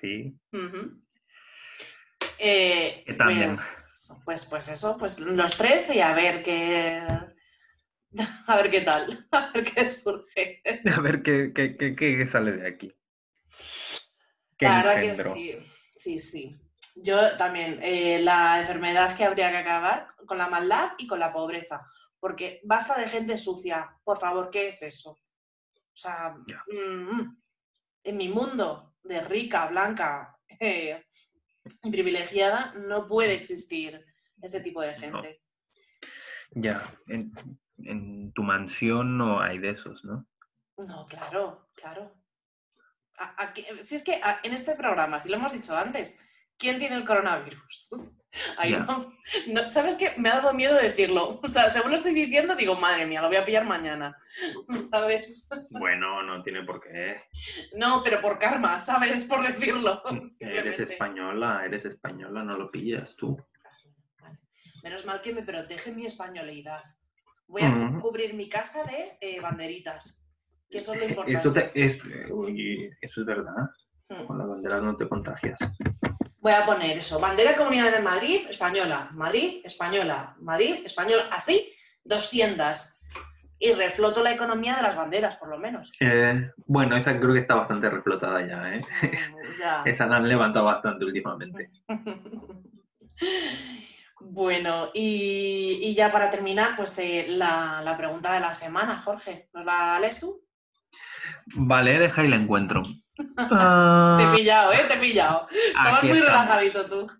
Sí. 0.00 0.36
Eh, 2.38 3.04
Que 3.06 3.14
también. 3.14 3.48
Pues, 3.50 4.20
pues, 4.24 4.46
pues 4.46 4.68
eso, 4.68 4.96
pues 4.98 5.18
los 5.20 5.56
tres 5.56 5.86
y 5.94 6.00
a 6.00 6.12
ver 6.14 6.42
qué... 6.42 7.00
A 8.46 8.56
ver 8.56 8.70
qué 8.70 8.82
tal, 8.82 9.26
a 9.32 9.50
ver 9.54 9.64
qué 9.64 9.88
surge. 9.88 10.60
A 10.94 11.00
ver 11.00 11.22
qué, 11.22 11.50
qué, 11.54 11.78
qué- 11.78 11.96
qué 11.96 12.26
sale 12.26 12.52
de 12.52 12.68
aquí. 12.68 12.94
La 14.60 14.82
verdad 14.82 15.00
que 15.00 15.14
sí, 15.14 15.58
sí, 15.96 16.18
sí. 16.20 16.60
Yo 16.96 17.38
también, 17.38 17.78
eh, 17.82 18.20
la 18.22 18.60
enfermedad 18.60 19.16
que 19.16 19.24
habría 19.24 19.50
que 19.50 19.56
acabar 19.56 20.08
con 20.26 20.36
la 20.36 20.48
maldad 20.48 20.90
y 20.98 21.06
con 21.06 21.20
la 21.20 21.32
pobreza. 21.32 21.86
Porque 22.22 22.60
basta 22.62 22.96
de 22.96 23.08
gente 23.08 23.36
sucia. 23.36 23.98
Por 24.04 24.16
favor, 24.16 24.48
¿qué 24.48 24.68
es 24.68 24.80
eso? 24.82 25.10
O 25.10 25.96
sea, 25.96 26.36
Ya. 26.46 26.62
mm, 26.68 27.36
en 28.04 28.16
mi 28.16 28.28
mundo 28.28 28.94
de 29.02 29.20
rica, 29.22 29.66
blanca 29.66 30.38
eh, 30.60 31.04
y 31.82 31.90
privilegiada 31.90 32.74
no 32.74 33.08
puede 33.08 33.34
existir 33.34 34.06
ese 34.40 34.60
tipo 34.60 34.80
de 34.82 34.94
gente. 34.94 35.42
Ya, 36.52 36.94
en, 37.08 37.32
en 37.78 38.32
tu 38.32 38.44
mansión 38.44 39.18
no 39.18 39.40
hay 39.40 39.58
de 39.58 39.70
esos, 39.70 40.04
¿no? 40.04 40.24
No, 40.76 41.06
claro, 41.06 41.70
claro. 41.74 42.14
A- 43.18 43.52
si 43.82 43.96
es 43.96 44.04
que 44.04 44.14
a- 44.22 44.38
en 44.44 44.52
este 44.54 44.76
programa, 44.76 45.18
si 45.18 45.28
lo 45.28 45.36
hemos 45.38 45.52
dicho 45.52 45.76
antes, 45.76 46.16
¿quién 46.56 46.78
tiene 46.78 46.94
el 46.96 47.04
coronavirus? 47.04 47.90
Ya. 48.64 48.78
no, 48.80 49.12
no- 49.48 49.68
¿Sabes 49.68 49.96
qué? 49.96 50.12
Me 50.16 50.30
ha 50.30 50.36
dado 50.36 50.54
miedo 50.54 50.74
decirlo. 50.76 51.38
O 51.42 51.48
sea, 51.48 51.68
según 51.70 51.90
lo 51.90 51.96
estoy 51.96 52.14
diciendo, 52.14 52.54
digo, 52.56 52.76
madre 52.76 53.04
mía, 53.06 53.20
lo 53.20 53.28
voy 53.28 53.36
a 53.36 53.44
pillar 53.44 53.64
mañana. 53.66 54.16
¿Sabes? 54.90 55.48
Bueno, 55.70 56.22
no 56.22 56.42
tiene 56.42 56.62
por 56.64 56.80
qué. 56.80 57.22
No, 57.76 58.02
pero 58.02 58.20
por 58.22 58.38
karma, 58.38 58.80
¿sabes? 58.80 59.24
Por 59.26 59.42
decirlo. 59.46 60.02
Eres 60.40 60.80
española, 60.80 61.62
eres 61.66 61.84
española, 61.84 62.42
no 62.42 62.56
lo 62.56 62.70
pillas 62.70 63.14
tú. 63.16 63.36
Menos 64.82 65.04
mal 65.06 65.20
que 65.20 65.32
me 65.32 65.42
protege 65.42 65.92
mi 65.92 66.06
españolidad. 66.06 66.82
Voy 67.46 67.62
a 67.62 67.98
cubrir 68.00 68.32
mi 68.34 68.48
casa 68.48 68.82
de 68.84 69.18
eh, 69.20 69.38
banderitas, 69.40 70.26
que 70.70 70.78
eso 70.78 70.94
es 70.94 71.00
lo 71.00 71.06
importante. 71.06 71.38
Eso, 71.38 71.52
te- 71.52 71.70
es, 71.74 72.00
oye, 72.32 72.96
eso 73.00 73.20
es 73.20 73.26
verdad. 73.26 73.68
Mm. 74.08 74.24
Con 74.24 74.38
las 74.38 74.48
banderas 74.48 74.82
no 74.82 74.96
te 74.96 75.06
contagias. 75.08 75.58
Voy 76.42 76.52
a 76.52 76.66
poner 76.66 76.98
eso. 76.98 77.20
Bandera 77.20 77.54
Comunidad 77.54 77.92
de 77.92 78.00
Madrid, 78.00 78.40
española. 78.50 79.08
Madrid, 79.12 79.60
española. 79.64 80.34
Madrid, 80.40 80.80
española. 80.84 81.22
Así, 81.30 81.70
200. 82.02 82.98
Y 83.60 83.72
refloto 83.74 84.24
la 84.24 84.32
economía 84.32 84.74
de 84.74 84.82
las 84.82 84.96
banderas, 84.96 85.36
por 85.36 85.50
lo 85.50 85.58
menos. 85.58 85.92
Eh, 86.00 86.50
bueno, 86.66 86.96
esa 86.96 87.16
creo 87.20 87.32
que 87.32 87.38
está 87.38 87.54
bastante 87.54 87.88
reflotada 87.88 88.44
ya, 88.44 88.74
¿eh? 88.74 88.84
Ya. 89.60 89.82
Esa 89.86 90.08
la 90.08 90.16
han 90.16 90.28
levantado 90.28 90.64
bastante 90.66 91.04
últimamente. 91.04 91.70
Bueno, 94.24 94.88
y, 94.94 95.80
y 95.82 95.94
ya 95.96 96.10
para 96.12 96.30
terminar, 96.30 96.76
pues 96.76 96.96
eh, 96.98 97.26
la, 97.28 97.82
la 97.84 97.96
pregunta 97.96 98.32
de 98.32 98.40
la 98.40 98.54
semana, 98.54 98.96
Jorge. 98.98 99.48
¿Nos 99.52 99.64
la 99.64 99.98
lees 99.98 100.20
tú? 100.20 100.40
Vale, 101.56 101.98
deja 101.98 102.24
y 102.24 102.28
la 102.28 102.36
encuentro. 102.36 102.84
Te 103.36 103.42
Ah, 103.50 104.18
he 104.32 104.36
pillado, 104.36 104.72
¿eh? 104.72 104.84
Te 104.88 104.94
he 104.94 104.98
pillado. 105.00 105.48
Estabas 105.50 106.02
muy 106.04 106.20
relajadito 106.20 106.86
tú. 106.86 107.10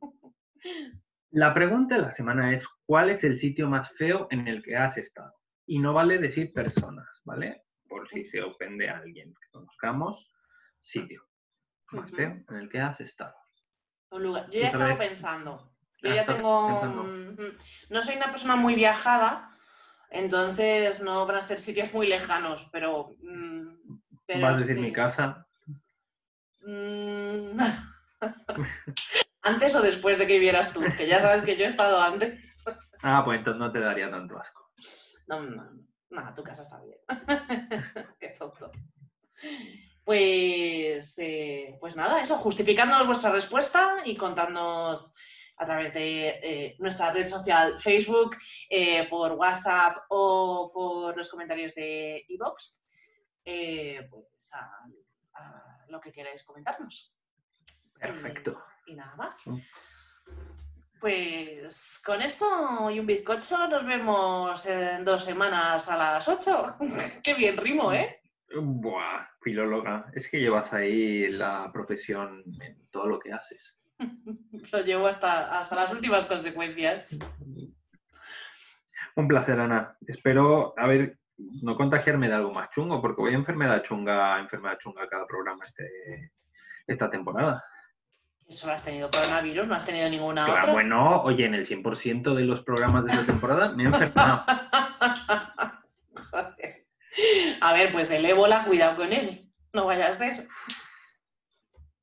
La 1.30 1.54
pregunta 1.54 1.96
de 1.96 2.02
la 2.02 2.10
semana 2.10 2.52
es, 2.54 2.66
¿cuál 2.86 3.10
es 3.10 3.24
el 3.24 3.38
sitio 3.40 3.68
más 3.68 3.90
feo 3.92 4.26
en 4.30 4.46
el 4.48 4.62
que 4.62 4.76
has 4.76 4.96
estado? 4.98 5.32
Y 5.66 5.78
no 5.78 5.94
vale 5.94 6.18
decir 6.18 6.52
personas, 6.52 7.08
¿vale? 7.24 7.64
Por 7.88 8.08
si 8.08 8.24
se 8.24 8.42
ofende 8.42 8.88
a 8.90 8.98
alguien 8.98 9.32
que 9.32 9.48
conozcamos, 9.50 10.30
sitio 10.78 11.22
más 11.90 12.10
feo 12.10 12.42
en 12.48 12.56
el 12.56 12.68
que 12.68 12.80
has 12.80 13.00
estado. 13.00 13.34
Un 14.10 14.22
lugar. 14.24 14.46
Yo 14.50 14.60
ya 14.60 14.66
estaba 14.68 14.94
pensando. 14.94 15.72
Yo 16.02 16.10
Ah, 16.10 16.14
ya 16.16 16.26
tengo. 16.26 16.66
pensando. 16.68 17.04
mm, 17.04 17.56
No 17.90 18.02
soy 18.02 18.16
una 18.16 18.30
persona 18.30 18.56
muy 18.56 18.74
viajada, 18.74 19.56
entonces 20.10 21.02
no 21.02 21.24
van 21.26 21.36
a 21.36 21.42
ser 21.42 21.60
sitios 21.60 21.92
muy 21.94 22.06
lejanos, 22.08 22.68
pero. 22.72 23.16
mm, 23.22 23.98
pero 24.26 24.40
Vas 24.42 24.54
a 24.54 24.58
decir 24.58 24.76
sí. 24.76 24.80
mi 24.82 24.92
casa. 24.92 25.46
Mm, 26.64 27.58
¿Antes 29.42 29.74
o 29.74 29.82
después 29.82 30.18
de 30.18 30.26
que 30.26 30.34
vivieras 30.34 30.72
tú? 30.72 30.80
Que 30.96 31.06
ya 31.06 31.20
sabes 31.20 31.44
que 31.44 31.56
yo 31.56 31.64
he 31.64 31.68
estado 31.68 32.00
antes. 32.00 32.64
Ah, 33.04 33.22
pues 33.24 33.38
entonces 33.38 33.58
no 33.58 33.72
te 33.72 33.80
daría 33.80 34.08
tanto 34.08 34.38
asco. 34.38 34.70
No, 35.26 35.42
no, 35.42 35.64
no, 35.64 35.88
nada, 36.10 36.32
tu 36.32 36.44
casa 36.44 36.62
está 36.62 36.80
bien. 36.80 37.00
Qué 38.20 38.28
tonto. 38.28 38.70
Pues, 40.04 41.18
eh, 41.18 41.76
pues 41.80 41.96
nada, 41.96 42.22
eso, 42.22 42.36
justificándonos 42.36 43.08
vuestra 43.08 43.32
respuesta 43.32 43.96
y 44.04 44.16
contándonos 44.16 45.14
a 45.56 45.66
través 45.66 45.92
de 45.94 46.28
eh, 46.28 46.76
nuestra 46.78 47.12
red 47.12 47.26
social 47.26 47.76
Facebook, 47.80 48.36
eh, 48.70 49.08
por 49.08 49.32
WhatsApp 49.32 50.04
o 50.10 50.70
por 50.72 51.16
los 51.16 51.28
comentarios 51.28 51.74
de 51.74 52.24
iVoox, 52.28 52.78
pues 53.44 54.54
a, 54.54 54.70
a 55.34 55.71
lo 55.92 56.00
que 56.00 56.10
queráis 56.10 56.42
comentarnos. 56.42 57.14
Perfecto. 58.00 58.64
Y 58.86 58.94
nada 58.94 59.14
más. 59.14 59.46
Mm. 59.46 59.58
Pues 60.98 62.00
con 62.04 62.20
esto 62.22 62.90
y 62.90 62.98
un 62.98 63.06
bizcocho 63.06 63.68
nos 63.68 63.84
vemos 63.84 64.64
en 64.66 65.04
dos 65.04 65.24
semanas 65.24 65.88
a 65.88 65.96
las 65.96 66.26
8. 66.26 66.76
Qué 67.22 67.34
bien 67.34 67.56
rimo, 67.56 67.92
¿eh? 67.92 68.22
Buah, 68.54 69.26
filóloga. 69.40 70.10
Es 70.14 70.30
que 70.30 70.40
llevas 70.40 70.72
ahí 70.72 71.28
la 71.28 71.70
profesión 71.72 72.42
en 72.60 72.88
todo 72.90 73.06
lo 73.06 73.18
que 73.18 73.32
haces. 73.32 73.78
Lo 74.72 74.80
llevo 74.80 75.06
hasta, 75.06 75.60
hasta 75.60 75.76
las 75.76 75.92
últimas 75.92 76.26
consecuencias. 76.26 77.18
Un 79.14 79.28
placer, 79.28 79.60
Ana. 79.60 79.96
Espero, 80.06 80.74
a 80.76 80.86
ver, 80.86 81.18
no 81.62 81.76
contagiarme 81.76 82.28
de 82.28 82.34
algo 82.34 82.52
más 82.52 82.70
chungo, 82.70 83.00
porque 83.00 83.22
voy 83.22 83.32
a 83.32 83.36
enfermedad 83.36 83.82
chunga, 83.82 84.38
enfermedad 84.38 84.78
chunga 84.78 85.08
cada 85.08 85.26
programa 85.26 85.64
este, 85.64 86.32
esta 86.86 87.10
temporada. 87.10 87.64
Solo 88.48 88.74
has 88.74 88.84
tenido 88.84 89.10
coronavirus, 89.10 89.66
no 89.66 89.74
has 89.74 89.86
tenido 89.86 90.10
ninguna 90.10 90.44
Claro, 90.44 90.60
otra. 90.60 90.72
bueno, 90.74 91.22
oye, 91.22 91.46
en 91.46 91.54
el 91.54 91.66
100% 91.66 92.34
de 92.34 92.44
los 92.44 92.62
programas 92.62 93.04
de 93.04 93.12
esta 93.12 93.24
temporada 93.24 93.70
me 93.70 93.84
he 93.84 93.86
enfermado. 93.86 94.44
Joder. 96.30 96.86
A 97.60 97.72
ver, 97.72 97.92
pues 97.92 98.10
el 98.10 98.24
ébola, 98.24 98.64
cuidado 98.64 98.96
con 98.96 99.12
él. 99.12 99.50
No 99.72 99.86
vaya 99.86 100.08
a 100.08 100.12
ser. 100.12 100.48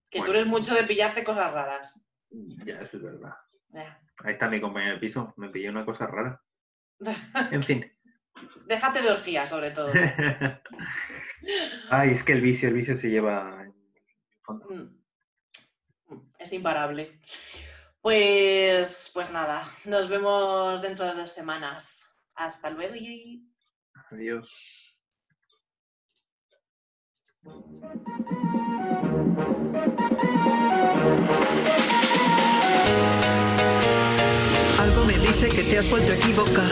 Que 0.10 0.22
tú 0.22 0.32
eres 0.32 0.48
mucho 0.48 0.74
de 0.74 0.84
pillarte 0.84 1.24
cosas 1.24 1.52
raras. 1.52 2.04
ya, 2.32 2.80
eso 2.82 2.98
es 2.98 3.04
verdad. 3.04 3.34
Ya. 3.70 4.02
Ahí 4.24 4.34
está 4.34 4.50
mi 4.50 4.60
compañero 4.60 4.94
de 4.96 5.00
piso, 5.00 5.34
me 5.38 5.50
pillé 5.50 5.70
una 5.70 5.86
cosa 5.86 6.08
rara. 6.08 6.42
En 7.52 7.64
fin. 7.64 7.92
Déjate 8.66 9.02
de 9.02 9.12
orgía, 9.12 9.48
sobre 9.48 9.72
todo. 9.72 9.92
Ay, 11.90 12.12
es 12.12 12.24
que 12.24 12.34
el 12.34 12.42
vicio, 12.42 12.70
el 12.70 12.76
vicio 12.76 12.96
se 12.96 13.10
lleva 13.10 13.64
en 13.64 13.74
fondo. 14.44 14.66
Mm. 14.70 15.00
Es 16.40 16.54
imparable. 16.54 17.20
Pues, 18.02 19.12
pues 19.14 19.30
nada, 19.32 19.68
nos 19.86 20.08
vemos 20.08 20.82
dentro 20.82 21.06
de 21.06 21.14
dos 21.16 21.32
semanas. 21.32 22.02
Hasta 22.36 22.70
luego. 22.70 22.96
y- 22.96 23.46
Adiós. 24.12 24.50
Algo 34.80 35.06
me 35.06 35.14
dice 35.18 35.50
que 35.50 35.64
te 35.64 35.78
has 35.80 35.90
vuelto 35.90 36.12
a 36.12 36.16
equivocar. 36.16 36.70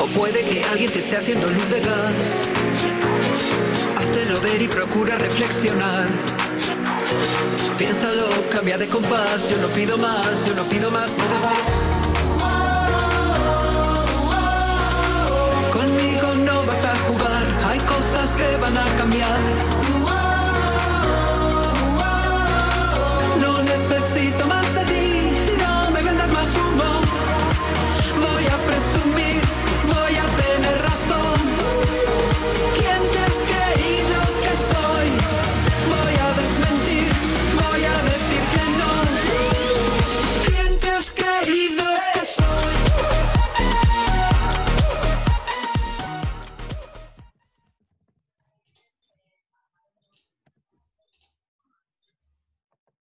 O 0.00 0.06
puede 0.06 0.44
que 0.44 0.64
alguien 0.64 0.90
te 0.90 0.98
esté 0.98 1.16
haciendo 1.16 1.46
luz 1.48 1.68
de 1.70 1.80
gas. 1.80 2.48
Háztelo 3.96 4.40
ver 4.40 4.62
y 4.62 4.68
procura 4.68 5.16
reflexionar. 5.16 6.08
Piénsalo, 7.78 8.28
cambia 8.50 8.78
de 8.78 8.88
compás. 8.88 9.48
Yo 9.50 9.56
no 9.58 9.68
pido 9.68 9.98
más, 9.98 10.46
yo 10.46 10.54
no 10.54 10.64
pido 10.64 10.90
más. 10.90 11.10
nada 11.18 11.40
más. 11.46 11.58
Conmigo 15.72 16.34
no 16.34 16.64
vas 16.64 16.84
a 16.84 16.96
jugar, 17.06 17.44
hay 17.68 17.78
cosas 17.80 18.36
que 18.36 18.56
van 18.58 18.76
a 18.76 18.84
cambiar. 18.96 19.91